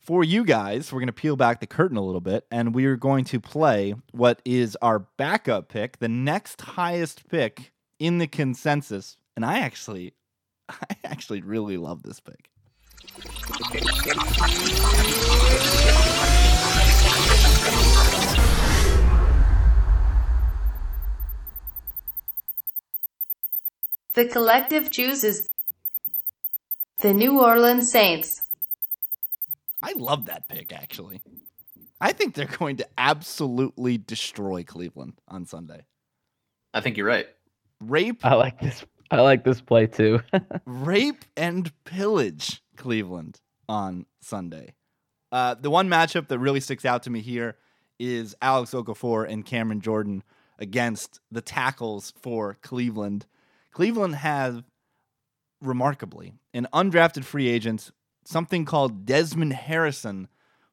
for 0.00 0.22
you 0.22 0.44
guys, 0.44 0.92
we're 0.92 1.00
going 1.00 1.06
to 1.06 1.12
peel 1.12 1.36
back 1.36 1.60
the 1.60 1.66
curtain 1.66 1.96
a 1.96 2.02
little 2.04 2.20
bit 2.20 2.46
and 2.50 2.74
we're 2.74 2.96
going 2.96 3.24
to 3.26 3.40
play 3.40 3.94
what 4.12 4.42
is 4.44 4.76
our 4.82 4.98
backup 4.98 5.68
pick, 5.68 5.98
the 5.98 6.08
next 6.08 6.60
highest 6.60 7.28
pick 7.28 7.72
in 7.98 8.18
the 8.18 8.26
consensus. 8.26 9.16
And 9.34 9.44
I 9.44 9.60
actually 9.60 10.14
I 10.68 10.96
actually 11.04 11.42
really 11.42 11.76
love 11.76 12.02
this 12.02 12.20
pick. 12.20 12.50
The 24.14 24.26
collective 24.26 24.90
chooses 24.90 25.48
the 27.00 27.12
New 27.12 27.40
Orleans 27.40 27.90
Saints. 27.90 28.42
I 29.82 29.92
love 29.96 30.26
that 30.26 30.48
pick, 30.48 30.72
actually. 30.72 31.20
I 32.00 32.12
think 32.12 32.34
they're 32.34 32.46
going 32.46 32.76
to 32.76 32.86
absolutely 32.96 33.98
destroy 33.98 34.62
Cleveland 34.62 35.14
on 35.26 35.46
Sunday. 35.46 35.84
I 36.72 36.80
think 36.80 36.96
you're 36.96 37.06
right. 37.06 37.26
Rape, 37.80 38.24
I 38.24 38.34
like 38.34 38.60
this. 38.60 38.84
I 39.10 39.20
like 39.20 39.44
this 39.44 39.60
play 39.60 39.86
too. 39.86 40.20
rape, 40.64 41.24
and 41.36 41.72
pillage 41.84 42.62
Cleveland 42.76 43.40
on 43.68 44.06
Sunday. 44.20 44.74
Uh, 45.32 45.54
the 45.54 45.70
one 45.70 45.88
matchup 45.88 46.28
that 46.28 46.38
really 46.38 46.60
sticks 46.60 46.84
out 46.84 47.02
to 47.02 47.10
me 47.10 47.20
here 47.20 47.56
is 47.98 48.34
Alex 48.40 48.72
Okafor 48.72 49.28
and 49.28 49.44
Cameron 49.44 49.80
Jordan 49.80 50.22
against 50.58 51.20
the 51.30 51.40
tackles 51.40 52.12
for 52.22 52.58
Cleveland. 52.62 53.26
Cleveland 53.74 54.14
has 54.14 54.62
remarkably 55.60 56.34
an 56.54 56.68
undrafted 56.72 57.24
free 57.24 57.48
agent, 57.48 57.90
something 58.24 58.64
called 58.64 59.04
Desmond 59.04 59.52
Harrison, 59.52 60.28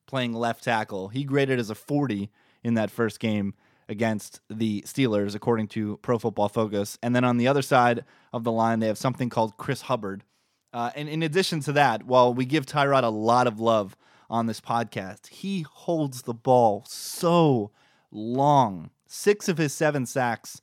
playing 0.06 0.34
left 0.34 0.64
tackle. 0.64 1.08
He 1.08 1.24
graded 1.24 1.60
as 1.60 1.72
a 1.72 1.76
40 1.76 2.30
in 2.64 2.76
that 2.76 2.92
first 2.92 3.20
game 3.20 3.56
against 3.90 4.40
the 4.52 4.84
Steelers, 4.84 5.34
according 5.34 5.68
to 5.70 5.98
Pro 5.98 6.20
Football 6.20 6.48
Focus. 6.48 7.00
And 7.02 7.16
then 7.16 7.24
on 7.24 7.38
the 7.38 7.48
other 7.48 7.64
side 7.64 8.06
of 8.32 8.44
the 8.44 8.52
line, 8.52 8.80
they 8.80 8.88
have 8.88 9.00
something 9.00 9.30
called 9.30 9.58
Chris 9.58 9.82
Hubbard. 9.82 10.24
Uh, 10.72 10.92
and 10.96 11.10
in 11.10 11.24
addition 11.24 11.60
to 11.62 11.72
that, 11.74 12.04
while 12.04 12.34
we 12.34 12.46
give 12.46 12.68
Tyrod 12.68 13.04
a 13.04 13.10
lot 13.10 13.48
of 13.48 13.60
love 13.60 13.98
on 14.30 14.46
this 14.46 14.62
podcast, 14.62 15.28
he 15.28 15.64
holds 15.64 16.22
the 16.22 16.36
ball 16.36 16.86
so 16.88 17.72
long. 18.12 18.92
Six 19.08 19.50
of 19.50 19.58
his 19.58 19.74
seven 19.74 20.06
sacks 20.06 20.62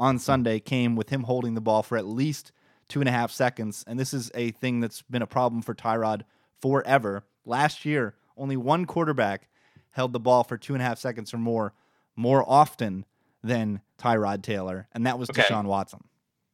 on 0.00 0.18
Sunday 0.18 0.58
came 0.58 0.96
with 0.96 1.10
him 1.10 1.22
holding 1.24 1.54
the 1.54 1.60
ball 1.60 1.82
for 1.84 1.96
at 1.98 2.06
least 2.06 2.50
two 2.88 3.00
and 3.00 3.08
a 3.08 3.12
half 3.12 3.30
seconds. 3.30 3.84
And 3.86 4.00
this 4.00 4.12
is 4.12 4.30
a 4.34 4.50
thing 4.52 4.80
that's 4.80 5.02
been 5.02 5.22
a 5.22 5.26
problem 5.26 5.62
for 5.62 5.74
Tyrod 5.74 6.22
forever. 6.60 7.22
Last 7.44 7.84
year, 7.84 8.14
only 8.36 8.56
one 8.56 8.86
quarterback 8.86 9.48
held 9.90 10.12
the 10.12 10.18
ball 10.20 10.42
for 10.42 10.56
two 10.56 10.72
and 10.72 10.82
a 10.82 10.84
half 10.84 10.98
seconds 10.98 11.32
or 11.34 11.38
more 11.38 11.74
more 12.16 12.44
often 12.48 13.04
than 13.42 13.80
Tyrod 13.98 14.42
Taylor, 14.42 14.88
and 14.92 15.06
that 15.06 15.18
was 15.18 15.30
Okay. 15.30 15.42
Deshaun 15.42 15.64
Watson. 15.66 16.00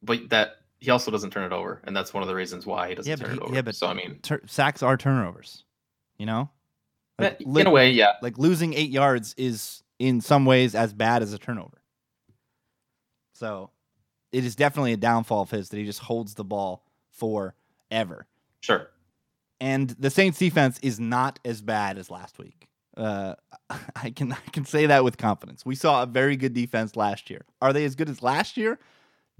But 0.02 0.28
that 0.30 0.56
he 0.78 0.90
also 0.90 1.10
doesn't 1.10 1.30
turn 1.30 1.44
it 1.44 1.52
over, 1.54 1.80
and 1.84 1.96
that's 1.96 2.12
one 2.14 2.22
of 2.22 2.28
the 2.28 2.34
reasons 2.34 2.66
why 2.66 2.88
he 2.90 2.94
doesn't 2.94 3.08
Yeah, 3.08 3.16
turn 3.16 3.28
but 3.36 3.42
it 3.42 3.42
over. 3.46 3.54
yeah, 3.54 3.62
but 3.62 3.74
so 3.74 3.86
I 3.88 3.94
mean, 3.94 4.18
Tur- 4.22 4.42
sacks 4.46 4.82
are 4.82 4.96
turnovers, 4.96 5.64
you 6.18 6.26
know. 6.26 6.50
Like, 7.18 7.32
eh, 7.40 7.44
li- 7.46 7.60
in 7.62 7.66
a 7.66 7.70
way, 7.70 7.90
yeah. 7.90 8.12
like 8.22 8.36
losing 8.38 8.74
eight 8.74 8.90
yards 8.90 9.34
is 9.38 9.82
in 9.98 10.20
some 10.20 10.44
ways 10.44 10.74
as 10.74 10.92
bad 10.92 11.22
as 11.22 11.32
a 11.32 11.38
turnover. 11.38 11.80
So, 13.36 13.70
it 14.32 14.44
is 14.44 14.56
definitely 14.56 14.92
a 14.92 14.96
downfall 14.96 15.42
of 15.42 15.50
his 15.50 15.68
that 15.68 15.76
he 15.76 15.84
just 15.84 16.00
holds 16.00 16.34
the 16.34 16.44
ball 16.44 16.84
forever. 17.10 18.26
Sure. 18.60 18.88
and 19.60 19.90
the 19.90 20.10
Saints 20.10 20.38
defense 20.38 20.78
is 20.82 20.98
not 20.98 21.38
as 21.44 21.62
bad 21.62 21.98
as 21.98 22.10
last 22.10 22.38
week. 22.38 22.68
Uh, 22.96 23.34
I 23.96 24.10
can 24.10 24.32
I 24.32 24.50
can 24.52 24.64
say 24.64 24.86
that 24.86 25.04
with 25.04 25.16
confidence. 25.18 25.64
We 25.64 25.74
saw 25.74 26.02
a 26.02 26.06
very 26.06 26.36
good 26.36 26.52
defense 26.54 26.96
last 26.96 27.30
year. 27.30 27.42
Are 27.62 27.72
they 27.72 27.84
as 27.84 27.94
good 27.94 28.08
as 28.08 28.22
last 28.22 28.56
year? 28.56 28.78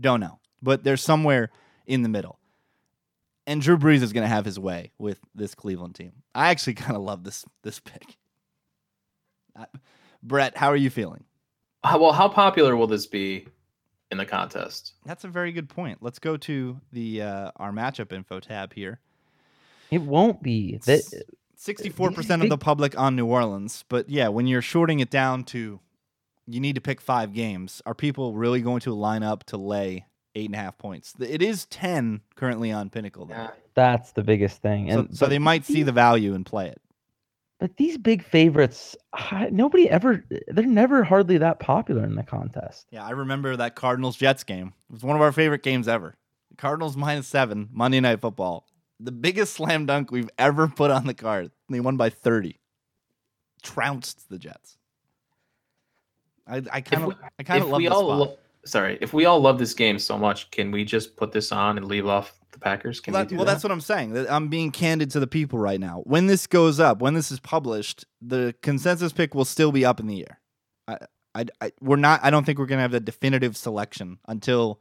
Don't 0.00 0.20
know, 0.20 0.38
but 0.62 0.84
they're 0.84 0.96
somewhere 0.98 1.50
in 1.86 2.02
the 2.02 2.08
middle. 2.08 2.38
And 3.46 3.62
Drew 3.62 3.78
Brees 3.78 4.02
is 4.02 4.12
going 4.12 4.24
to 4.24 4.28
have 4.28 4.44
his 4.44 4.58
way 4.58 4.92
with 4.98 5.20
this 5.34 5.54
Cleveland 5.54 5.94
team. 5.94 6.12
I 6.34 6.50
actually 6.50 6.74
kind 6.84 6.96
of 6.96 7.02
love 7.02 7.24
this 7.24 7.44
this 7.62 7.80
pick. 7.80 8.16
Uh, 9.58 9.64
Brett, 10.22 10.56
how 10.56 10.68
are 10.68 10.76
you 10.76 10.90
feeling? 10.90 11.24
How, 11.84 11.98
well, 11.98 12.12
how 12.12 12.28
popular 12.28 12.76
will 12.76 12.88
this 12.88 13.06
be 13.06 13.46
in 14.10 14.18
the 14.18 14.26
contest? 14.26 14.94
That's 15.04 15.24
a 15.24 15.28
very 15.28 15.52
good 15.52 15.68
point. 15.68 15.98
Let's 16.00 16.18
go 16.18 16.36
to 16.36 16.80
the 16.92 17.22
uh, 17.22 17.50
our 17.56 17.72
matchup 17.72 18.12
info 18.12 18.40
tab 18.40 18.72
here. 18.74 19.00
it 19.90 20.02
won't 20.02 20.42
be. 20.42 20.78
That 20.86 21.02
Sixty-four 21.58 22.10
percent 22.12 22.42
of 22.42 22.50
the 22.50 22.58
public 22.58 22.98
on 22.98 23.16
New 23.16 23.26
Orleans, 23.26 23.84
but 23.88 24.10
yeah, 24.10 24.28
when 24.28 24.46
you're 24.46 24.60
shorting 24.62 25.00
it 25.00 25.08
down 25.08 25.42
to, 25.44 25.80
you 26.46 26.60
need 26.60 26.74
to 26.74 26.82
pick 26.82 27.00
five 27.00 27.32
games. 27.32 27.80
Are 27.86 27.94
people 27.94 28.34
really 28.34 28.60
going 28.60 28.80
to 28.80 28.92
line 28.92 29.22
up 29.22 29.44
to 29.44 29.56
lay 29.56 30.04
eight 30.34 30.46
and 30.46 30.54
a 30.54 30.58
half 30.58 30.76
points? 30.76 31.14
It 31.18 31.40
is 31.40 31.64
ten 31.64 32.20
currently 32.34 32.70
on 32.70 32.90
Pinnacle, 32.90 33.24
though. 33.24 33.48
That's 33.74 34.12
the 34.12 34.22
biggest 34.22 34.60
thing. 34.60 34.90
so, 34.90 34.98
And 34.98 35.16
so 35.16 35.26
but 35.26 35.30
they 35.30 35.38
might 35.38 35.64
see 35.64 35.82
the 35.82 35.92
value 35.92 36.34
and 36.34 36.44
play 36.44 36.68
it. 36.68 36.80
But 37.58 37.76
these 37.78 37.96
big 37.96 38.22
favorites, 38.22 38.94
nobody 39.50 39.88
ever. 39.88 40.24
They're 40.48 40.66
never 40.66 41.02
hardly 41.02 41.38
that 41.38 41.58
popular 41.58 42.04
in 42.04 42.14
the 42.14 42.22
contest. 42.22 42.86
Yeah, 42.90 43.04
I 43.04 43.10
remember 43.10 43.56
that 43.56 43.74
Cardinals 43.74 44.16
Jets 44.16 44.44
game. 44.44 44.74
It 44.90 44.92
was 44.92 45.02
one 45.02 45.16
of 45.16 45.22
our 45.22 45.32
favorite 45.32 45.62
games 45.62 45.88
ever. 45.88 46.16
Cardinals 46.58 46.96
minus 46.96 47.26
seven 47.26 47.68
Monday 47.72 48.00
Night 48.00 48.20
Football. 48.20 48.66
The 49.00 49.12
biggest 49.12 49.54
slam 49.54 49.86
dunk 49.86 50.10
we've 50.10 50.28
ever 50.38 50.68
put 50.76 50.90
on 50.90 51.06
the 51.06 51.14
card. 51.14 51.50
They 51.70 51.80
won 51.80 51.96
by 51.96 52.10
thirty. 52.10 52.60
Trounced 53.62 54.28
the 54.28 54.38
Jets. 54.38 54.76
I 56.46 56.62
I 56.70 56.80
kind 56.82 57.04
of 57.04 57.14
I 57.38 57.42
kind 57.42 57.62
of 57.62 57.70
love 57.70 57.78
we 57.78 57.88
the 57.88 57.94
all 57.94 58.02
spot. 58.06 58.18
lo- 58.18 58.38
sorry, 58.66 58.98
if 59.00 59.12
we 59.12 59.24
all 59.24 59.40
love 59.40 59.58
this 59.58 59.74
game 59.74 59.98
so 59.98 60.18
much, 60.18 60.50
can 60.50 60.70
we 60.70 60.84
just 60.84 61.16
put 61.16 61.32
this 61.32 61.52
on 61.52 61.78
and 61.78 61.86
leave 61.86 62.06
off 62.06 62.38
the 62.52 62.58
Packers? 62.58 63.00
Can 63.00 63.14
well, 63.14 63.22
we 63.22 63.28
that- 63.28 63.36
well, 63.36 63.44
that? 63.44 63.52
that's 63.52 63.64
what 63.64 63.72
I'm 63.72 63.80
saying. 63.80 64.26
I'm 64.28 64.48
being 64.48 64.70
candid 64.70 65.10
to 65.12 65.20
the 65.20 65.26
people 65.26 65.58
right 65.58 65.80
now. 65.80 66.02
When 66.04 66.26
this 66.26 66.46
goes 66.46 66.80
up, 66.80 67.00
when 67.00 67.14
this 67.14 67.30
is 67.30 67.40
published, 67.40 68.04
the 68.20 68.54
consensus 68.62 69.12
pick 69.12 69.34
will 69.34 69.44
still 69.44 69.72
be 69.72 69.84
up 69.84 70.00
in 70.00 70.06
the 70.06 70.20
air. 70.20 70.40
I, 70.88 70.98
I, 71.34 71.44
I 71.60 71.72
we're 71.80 71.96
not. 71.96 72.20
I 72.22 72.30
don't 72.30 72.44
think 72.44 72.58
we're 72.58 72.66
gonna 72.66 72.82
have 72.82 72.94
a 72.94 73.00
definitive 73.00 73.56
selection 73.56 74.18
until 74.26 74.80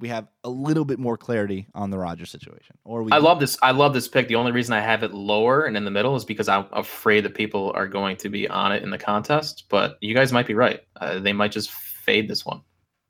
we 0.00 0.08
have 0.08 0.26
a 0.42 0.50
little 0.50 0.84
bit 0.84 0.98
more 0.98 1.16
clarity 1.16 1.68
on 1.74 1.90
the 1.90 1.98
Rodgers 1.98 2.30
situation. 2.30 2.76
Or 2.84 3.02
we. 3.02 3.12
I 3.12 3.18
love 3.18 3.40
this. 3.40 3.56
I 3.62 3.70
love 3.70 3.94
this 3.94 4.08
pick. 4.08 4.28
The 4.28 4.34
only 4.34 4.52
reason 4.52 4.74
I 4.74 4.80
have 4.80 5.02
it 5.02 5.14
lower 5.14 5.64
and 5.64 5.76
in 5.76 5.84
the 5.84 5.90
middle 5.90 6.16
is 6.16 6.24
because 6.24 6.48
I'm 6.48 6.66
afraid 6.72 7.24
that 7.24 7.34
people 7.34 7.72
are 7.74 7.86
going 7.86 8.16
to 8.18 8.28
be 8.28 8.48
on 8.48 8.72
it 8.72 8.82
in 8.82 8.90
the 8.90 8.98
contest. 8.98 9.64
But 9.68 9.96
you 10.00 10.14
guys 10.14 10.32
might 10.32 10.46
be 10.46 10.54
right. 10.54 10.80
Uh, 10.96 11.20
they 11.20 11.32
might 11.32 11.52
just 11.52 11.70
fade 11.70 12.28
this 12.28 12.44
one. 12.44 12.60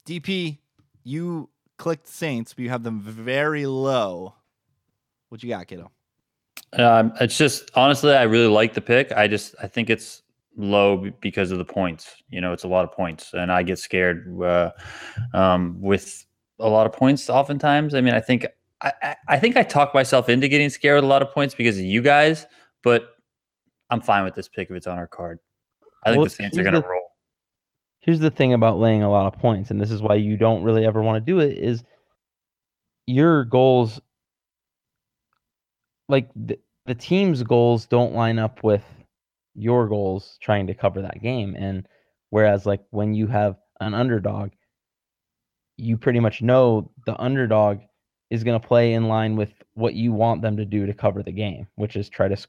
DP. 0.06 0.58
You 1.02 1.48
clicked 1.76 2.08
Saints, 2.08 2.54
but 2.54 2.62
you 2.62 2.70
have 2.70 2.82
them 2.82 3.00
very 3.00 3.66
low. 3.66 4.34
What 5.28 5.42
you 5.42 5.48
got, 5.48 5.66
kiddo? 5.66 5.90
Um, 6.72 7.12
it's 7.20 7.36
just 7.36 7.70
honestly, 7.74 8.12
I 8.12 8.22
really 8.22 8.48
like 8.48 8.74
the 8.74 8.80
pick. 8.80 9.12
I 9.12 9.28
just 9.28 9.54
I 9.62 9.66
think 9.66 9.90
it's 9.90 10.22
low 10.56 11.10
because 11.20 11.50
of 11.50 11.58
the 11.58 11.64
points. 11.64 12.22
You 12.30 12.40
know, 12.40 12.52
it's 12.52 12.64
a 12.64 12.68
lot 12.68 12.84
of 12.84 12.92
points, 12.92 13.32
and 13.34 13.50
I 13.52 13.62
get 13.62 13.78
scared 13.78 14.40
uh, 14.42 14.70
um, 15.32 15.80
with 15.80 16.24
a 16.58 16.68
lot 16.68 16.86
of 16.86 16.92
points. 16.92 17.28
Oftentimes, 17.28 17.94
I 17.94 18.00
mean, 18.00 18.14
I 18.14 18.20
think 18.20 18.46
I, 18.80 19.16
I- 19.28 19.38
think 19.38 19.56
I 19.56 19.62
talk 19.62 19.94
myself 19.94 20.28
into 20.28 20.48
getting 20.48 20.70
scared 20.70 20.96
with 20.96 21.04
a 21.04 21.08
lot 21.08 21.22
of 21.22 21.30
points 21.30 21.54
because 21.54 21.78
of 21.78 21.84
you 21.84 22.02
guys, 22.02 22.46
but 22.82 23.10
I'm 23.90 24.00
fine 24.00 24.24
with 24.24 24.34
this 24.34 24.48
pick 24.48 24.70
if 24.70 24.76
it's 24.76 24.86
on 24.86 24.98
our 24.98 25.06
card. 25.06 25.38
I 26.04 26.10
think 26.10 26.18
Well, 26.18 26.24
the 26.24 26.30
Saints 26.30 26.58
are 26.58 26.62
going 26.62 26.74
to 26.74 26.86
roll. 26.86 27.03
Here's 28.04 28.20
the 28.20 28.30
thing 28.30 28.52
about 28.52 28.78
laying 28.78 29.02
a 29.02 29.10
lot 29.10 29.32
of 29.32 29.40
points, 29.40 29.70
and 29.70 29.80
this 29.80 29.90
is 29.90 30.02
why 30.02 30.16
you 30.16 30.36
don't 30.36 30.62
really 30.62 30.84
ever 30.84 31.02
want 31.02 31.16
to 31.24 31.32
do 31.32 31.40
it. 31.40 31.56
Is 31.56 31.82
your 33.06 33.44
goals 33.44 34.00
like 36.08 36.28
the, 36.36 36.58
the 36.86 36.94
team's 36.94 37.42
goals 37.42 37.86
don't 37.86 38.14
line 38.14 38.38
up 38.38 38.62
with 38.62 38.84
your 39.54 39.88
goals 39.88 40.38
trying 40.42 40.66
to 40.66 40.74
cover 40.74 41.02
that 41.02 41.22
game 41.22 41.54
and 41.58 41.86
whereas 42.30 42.66
like 42.66 42.82
when 42.90 43.14
you 43.14 43.26
have 43.26 43.56
an 43.80 43.94
underdog 43.94 44.50
you 45.76 45.96
pretty 45.96 46.20
much 46.20 46.42
know 46.42 46.90
the 47.06 47.18
underdog 47.20 47.78
is 48.30 48.44
going 48.44 48.60
to 48.60 48.66
play 48.66 48.94
in 48.94 49.08
line 49.08 49.36
with 49.36 49.52
what 49.74 49.94
you 49.94 50.12
want 50.12 50.42
them 50.42 50.56
to 50.56 50.64
do 50.64 50.86
to 50.86 50.92
cover 50.92 51.22
the 51.22 51.32
game 51.32 51.66
which 51.76 51.96
is 51.96 52.08
try 52.08 52.26
to 52.26 52.34
s- 52.34 52.46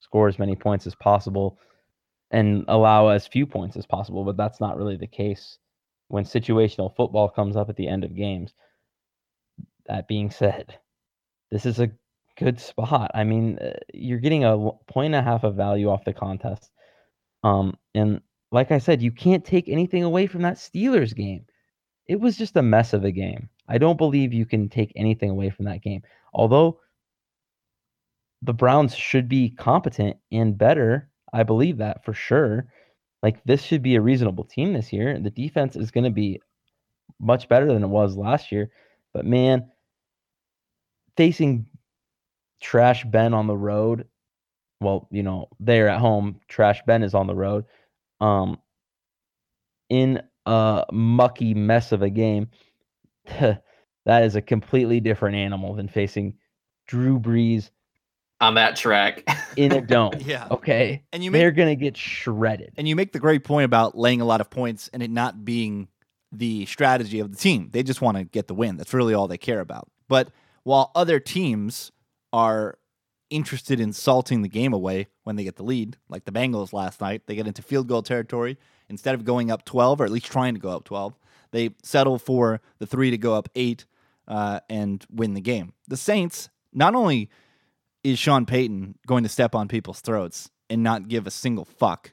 score 0.00 0.28
as 0.28 0.38
many 0.38 0.54
points 0.54 0.86
as 0.86 0.94
possible 0.94 1.58
and 2.30 2.64
allow 2.68 3.08
as 3.08 3.26
few 3.26 3.46
points 3.46 3.76
as 3.76 3.86
possible 3.86 4.24
but 4.24 4.36
that's 4.36 4.60
not 4.60 4.76
really 4.76 4.96
the 4.96 5.06
case 5.06 5.58
when 6.08 6.24
situational 6.24 6.94
football 6.94 7.28
comes 7.28 7.56
up 7.56 7.68
at 7.68 7.76
the 7.76 7.88
end 7.88 8.04
of 8.04 8.14
games 8.14 8.54
that 9.88 10.08
being 10.08 10.30
said, 10.30 10.78
this 11.50 11.66
is 11.66 11.80
a 11.80 11.90
good 12.38 12.60
spot. 12.60 13.10
I 13.14 13.24
mean, 13.24 13.58
uh, 13.58 13.72
you're 13.94 14.18
getting 14.18 14.44
a 14.44 14.70
and 14.96 15.14
a 15.14 15.22
half 15.22 15.44
of 15.44 15.54
value 15.54 15.88
off 15.88 16.04
the 16.04 16.12
contest. 16.12 16.70
Um, 17.42 17.76
and 17.94 18.20
like 18.52 18.72
I 18.72 18.78
said, 18.78 19.02
you 19.02 19.10
can't 19.10 19.44
take 19.44 19.68
anything 19.68 20.02
away 20.02 20.26
from 20.26 20.42
that 20.42 20.56
Steelers 20.56 21.14
game. 21.14 21.44
It 22.06 22.20
was 22.20 22.36
just 22.36 22.56
a 22.56 22.62
mess 22.62 22.92
of 22.92 23.04
a 23.04 23.10
game. 23.10 23.48
I 23.68 23.78
don't 23.78 23.98
believe 23.98 24.32
you 24.32 24.46
can 24.46 24.68
take 24.68 24.92
anything 24.94 25.30
away 25.30 25.50
from 25.50 25.64
that 25.64 25.82
game. 25.82 26.02
Although 26.32 26.78
the 28.42 28.54
Browns 28.54 28.94
should 28.94 29.28
be 29.28 29.50
competent 29.50 30.16
and 30.30 30.56
better, 30.56 31.10
I 31.32 31.42
believe 31.42 31.78
that 31.78 32.04
for 32.04 32.14
sure. 32.14 32.66
Like 33.22 33.42
this 33.44 33.62
should 33.62 33.82
be 33.82 33.96
a 33.96 34.00
reasonable 34.00 34.44
team 34.44 34.72
this 34.72 34.92
year. 34.92 35.18
The 35.18 35.30
defense 35.30 35.76
is 35.76 35.90
going 35.90 36.04
to 36.04 36.10
be 36.10 36.40
much 37.20 37.48
better 37.48 37.66
than 37.66 37.82
it 37.82 37.88
was 37.88 38.16
last 38.16 38.52
year. 38.52 38.70
But 39.12 39.24
man, 39.24 39.70
facing 41.16 41.66
Trash 42.60 43.04
Ben 43.04 43.34
on 43.34 43.46
the 43.46 43.56
road, 43.56 44.06
well, 44.80 45.08
you 45.10 45.22
know, 45.22 45.48
they're 45.58 45.88
at 45.88 46.00
home. 46.00 46.40
Trash 46.48 46.82
Ben 46.86 47.02
is 47.02 47.14
on 47.14 47.26
the 47.26 47.34
road. 47.34 47.64
Um, 48.20 48.58
in 49.88 50.22
a 50.44 50.84
mucky 50.92 51.54
mess 51.54 51.92
of 51.92 52.02
a 52.02 52.10
game, 52.10 52.48
that 53.26 54.22
is 54.22 54.36
a 54.36 54.42
completely 54.42 55.00
different 55.00 55.36
animal 55.36 55.74
than 55.74 55.88
facing 55.88 56.34
Drew 56.86 57.18
Brees 57.18 57.70
on 58.40 58.54
that 58.54 58.76
track. 58.76 59.24
in 59.56 59.72
a 59.72 59.80
dome. 59.80 60.12
Yeah. 60.20 60.48
Okay. 60.50 61.02
And 61.12 61.22
you 61.22 61.30
make 61.30 61.40
They're 61.40 61.50
gonna 61.52 61.76
get 61.76 61.96
shredded. 61.96 62.72
And 62.76 62.88
you 62.88 62.96
make 62.96 63.12
the 63.12 63.20
great 63.20 63.44
point 63.44 63.64
about 63.64 63.96
laying 63.96 64.20
a 64.20 64.24
lot 64.24 64.40
of 64.40 64.50
points 64.50 64.90
and 64.92 65.02
it 65.02 65.10
not 65.10 65.44
being 65.44 65.88
the 66.32 66.66
strategy 66.66 67.20
of 67.20 67.30
the 67.30 67.36
team. 67.36 67.70
They 67.72 67.82
just 67.82 68.00
want 68.00 68.16
to 68.16 68.24
get 68.24 68.46
the 68.48 68.54
win. 68.54 68.76
That's 68.76 68.92
really 68.92 69.14
all 69.14 69.28
they 69.28 69.38
care 69.38 69.60
about. 69.60 69.88
But 70.08 70.30
while 70.64 70.90
other 70.94 71.20
teams 71.20 71.92
are 72.32 72.78
interested 73.30 73.80
in 73.80 73.92
salting 73.92 74.42
the 74.42 74.48
game 74.48 74.72
away 74.72 75.08
when 75.24 75.36
they 75.36 75.44
get 75.44 75.56
the 75.56 75.62
lead, 75.62 75.96
like 76.08 76.24
the 76.24 76.32
Bengals 76.32 76.72
last 76.72 77.00
night, 77.00 77.22
they 77.26 77.34
get 77.34 77.46
into 77.46 77.62
field 77.62 77.88
goal 77.88 78.02
territory. 78.02 78.58
Instead 78.88 79.14
of 79.14 79.24
going 79.24 79.50
up 79.50 79.64
12, 79.64 80.00
or 80.00 80.04
at 80.04 80.10
least 80.10 80.26
trying 80.26 80.54
to 80.54 80.60
go 80.60 80.70
up 80.70 80.84
12, 80.84 81.14
they 81.52 81.70
settle 81.82 82.18
for 82.18 82.60
the 82.78 82.86
three 82.86 83.10
to 83.10 83.18
go 83.18 83.34
up 83.34 83.48
eight 83.54 83.86
uh, 84.28 84.60
and 84.68 85.04
win 85.10 85.34
the 85.34 85.40
game. 85.40 85.72
The 85.88 85.96
Saints, 85.96 86.50
not 86.72 86.94
only 86.94 87.30
is 88.12 88.18
Sean 88.18 88.46
Payton 88.46 88.96
going 89.06 89.22
to 89.24 89.28
step 89.28 89.54
on 89.54 89.68
people's 89.68 90.00
throats 90.00 90.50
and 90.70 90.82
not 90.82 91.08
give 91.08 91.26
a 91.26 91.30
single 91.30 91.64
fuck, 91.64 92.12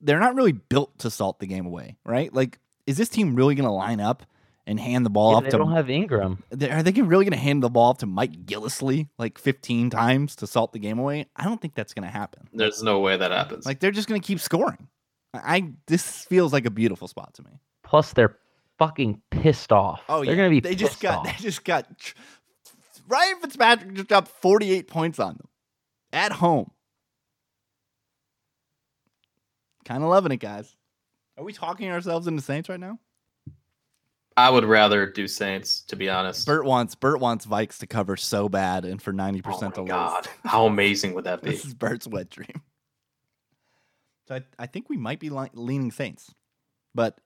they're 0.00 0.20
not 0.20 0.34
really 0.34 0.52
built 0.52 0.98
to 1.00 1.10
salt 1.10 1.38
the 1.40 1.46
game 1.46 1.66
away, 1.66 1.96
right? 2.04 2.32
Like, 2.32 2.58
is 2.86 2.96
this 2.96 3.08
team 3.08 3.34
really 3.34 3.54
going 3.54 3.66
to 3.66 3.72
line 3.72 4.00
up 4.00 4.24
and 4.66 4.78
hand 4.78 5.04
the 5.04 5.10
ball 5.10 5.32
Yeah, 5.32 5.36
off 5.38 5.44
they 5.44 5.50
to? 5.50 5.58
don't 5.58 5.72
have 5.72 5.90
Ingram. 5.90 6.42
are 6.52 6.82
they 6.82 6.92
really 7.02 7.24
going 7.24 7.32
to 7.32 7.36
hand 7.38 7.62
the 7.62 7.68
ball 7.70 7.90
off 7.90 7.98
to 7.98 8.06
Mike 8.06 8.46
Gillislee 8.46 9.08
like 9.18 9.38
15 9.38 9.90
times 9.90 10.36
to 10.36 10.46
salt 10.46 10.72
the 10.72 10.78
game 10.78 10.98
away? 10.98 11.26
I 11.36 11.44
don't 11.44 11.60
think 11.60 11.74
that's 11.74 11.94
going 11.94 12.04
to 12.06 12.10
happen. 12.12 12.48
There's 12.52 12.82
no 12.82 13.00
way 13.00 13.16
that 13.16 13.30
happens. 13.30 13.66
Like, 13.66 13.80
they're 13.80 13.90
just 13.90 14.08
going 14.08 14.20
to 14.20 14.26
keep 14.26 14.40
scoring. 14.40 14.88
I 15.34 15.56
I- 15.56 15.72
this 15.88 16.24
feels 16.26 16.52
like 16.52 16.64
a 16.66 16.70
beautiful 16.70 17.08
spot 17.08 17.34
to 17.34 17.42
me. 17.42 17.50
Plus, 17.82 18.12
they're 18.12 18.38
fucking 18.78 19.20
pissed 19.30 19.72
off. 19.72 20.02
Oh, 20.08 20.24
they're 20.24 20.34
yeah. 20.34 20.36
gonna 20.36 20.50
be. 20.50 20.60
They 20.60 20.74
just 20.74 21.00
got. 21.00 21.18
off. 21.18 21.24
They 21.26 21.42
just 21.42 21.64
got. 21.64 21.86
Ryan 23.08 23.40
Fitzpatrick 23.40 23.94
just 23.94 24.08
dropped 24.08 24.28
48 24.28 24.88
points 24.88 25.18
on 25.18 25.34
them 25.34 25.48
at 26.12 26.32
home. 26.32 26.70
Kind 29.84 30.02
of 30.02 30.08
loving 30.08 30.32
it, 30.32 30.38
guys. 30.40 30.74
Are 31.36 31.44
we 31.44 31.52
talking 31.52 31.90
ourselves 31.90 32.26
into 32.26 32.42
Saints 32.42 32.68
right 32.68 32.80
now? 32.80 32.98
I 34.36 34.50
would 34.50 34.64
rather 34.64 35.06
do 35.06 35.28
Saints, 35.28 35.82
to 35.82 35.96
be 35.96 36.08
honest. 36.08 36.46
Bert 36.46 36.64
wants 36.64 36.94
Bert 36.94 37.20
wants 37.20 37.46
Vikes 37.46 37.78
to 37.78 37.86
cover 37.86 38.16
so 38.16 38.48
bad 38.48 38.84
and 38.84 39.00
for 39.00 39.12
90% 39.12 39.44
oh 39.46 39.70
to 39.70 39.80
lose. 39.82 39.90
God, 39.90 40.26
how 40.44 40.66
amazing 40.66 41.14
would 41.14 41.24
that 41.24 41.42
be? 41.42 41.50
This 41.50 41.64
is 41.64 41.74
Bert's 41.74 42.08
wet 42.08 42.30
dream. 42.30 42.62
So 44.26 44.36
I, 44.36 44.42
I 44.58 44.66
think 44.66 44.88
we 44.88 44.96
might 44.96 45.20
be 45.20 45.30
li- 45.30 45.50
leaning 45.52 45.92
Saints. 45.92 46.34
But 46.94 47.20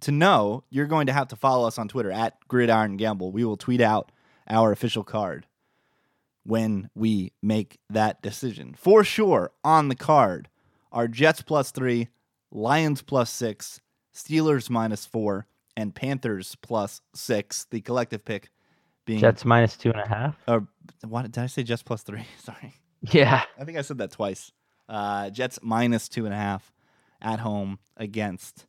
to 0.00 0.12
know, 0.12 0.64
you're 0.68 0.86
going 0.86 1.06
to 1.06 1.12
have 1.12 1.28
to 1.28 1.36
follow 1.36 1.66
us 1.66 1.78
on 1.78 1.88
Twitter 1.88 2.10
at 2.10 2.36
Gridiron 2.48 2.96
Gamble. 2.96 3.32
We 3.32 3.44
will 3.44 3.56
tweet 3.56 3.80
out 3.80 4.10
our 4.48 4.72
official 4.72 5.04
card 5.04 5.46
when 6.44 6.90
we 6.94 7.32
make 7.42 7.78
that 7.88 8.22
decision. 8.22 8.74
For 8.74 9.04
sure, 9.04 9.52
on 9.62 9.88
the 9.88 9.94
card 9.94 10.48
are 10.92 11.08
Jets 11.08 11.42
plus 11.42 11.70
three, 11.70 12.08
Lions 12.50 13.02
plus 13.02 13.30
six, 13.30 13.80
Steelers 14.14 14.68
minus 14.70 15.06
four, 15.06 15.46
and 15.76 15.94
Panthers 15.94 16.56
plus 16.56 17.00
six. 17.14 17.66
The 17.70 17.80
collective 17.80 18.24
pick 18.24 18.48
being 19.04 19.20
Jets 19.20 19.44
minus 19.44 19.76
two 19.76 19.90
and 19.90 20.00
a 20.00 20.08
half. 20.08 20.36
Or 20.48 20.66
what 21.06 21.22
did 21.22 21.38
I 21.38 21.46
say? 21.46 21.62
Jets 21.62 21.82
plus 21.82 22.02
three. 22.02 22.24
Sorry. 22.42 22.74
Yeah. 23.02 23.44
I 23.58 23.64
think 23.64 23.78
I 23.78 23.82
said 23.82 23.98
that 23.98 24.10
twice. 24.10 24.52
Uh, 24.88 25.30
Jets 25.30 25.58
minus 25.62 26.08
two 26.08 26.24
and 26.24 26.34
a 26.34 26.36
half 26.36 26.72
at 27.22 27.40
home 27.40 27.78
against 27.96 28.66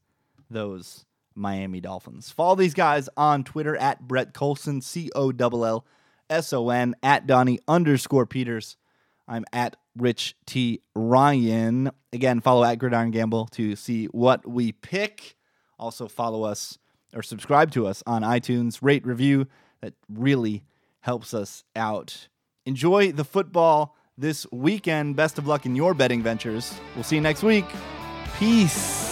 those 0.49 1.05
Miami 1.35 1.81
Dolphins. 1.81 2.31
Follow 2.31 2.55
these 2.55 2.73
guys 2.73 3.09
on 3.17 3.43
Twitter 3.43 3.75
at 3.75 4.07
Brett 4.07 4.33
Collson, 4.33 4.83
C 4.83 5.09
O 5.15 5.31
L 5.37 5.65
L 5.65 5.85
S 6.29 6.53
O 6.53 6.69
N, 6.69 6.95
at 7.01 7.27
Donnie 7.27 7.59
underscore 7.67 8.25
Peters. 8.25 8.77
I'm 9.27 9.45
at 9.53 9.77
Rich 9.95 10.35
T 10.45 10.81
Ryan. 10.95 11.91
Again, 12.13 12.41
follow 12.41 12.63
at 12.63 12.75
Gridiron 12.75 13.11
Gamble 13.11 13.47
to 13.47 13.75
see 13.75 14.05
what 14.07 14.47
we 14.47 14.71
pick. 14.71 15.35
Also, 15.79 16.07
follow 16.07 16.43
us 16.43 16.77
or 17.13 17.23
subscribe 17.23 17.71
to 17.71 17.87
us 17.87 18.03
on 18.05 18.21
iTunes. 18.23 18.79
Rate, 18.81 19.05
review. 19.05 19.47
That 19.81 19.93
really 20.09 20.63
helps 21.01 21.33
us 21.33 21.63
out. 21.75 22.27
Enjoy 22.65 23.11
the 23.11 23.23
football 23.23 23.95
this 24.17 24.45
weekend. 24.51 25.15
Best 25.15 25.37
of 25.37 25.47
luck 25.47 25.65
in 25.65 25.75
your 25.75 25.93
betting 25.93 26.21
ventures. 26.21 26.73
We'll 26.93 27.03
see 27.03 27.15
you 27.15 27.21
next 27.21 27.41
week. 27.41 27.65
Peace. 28.37 29.11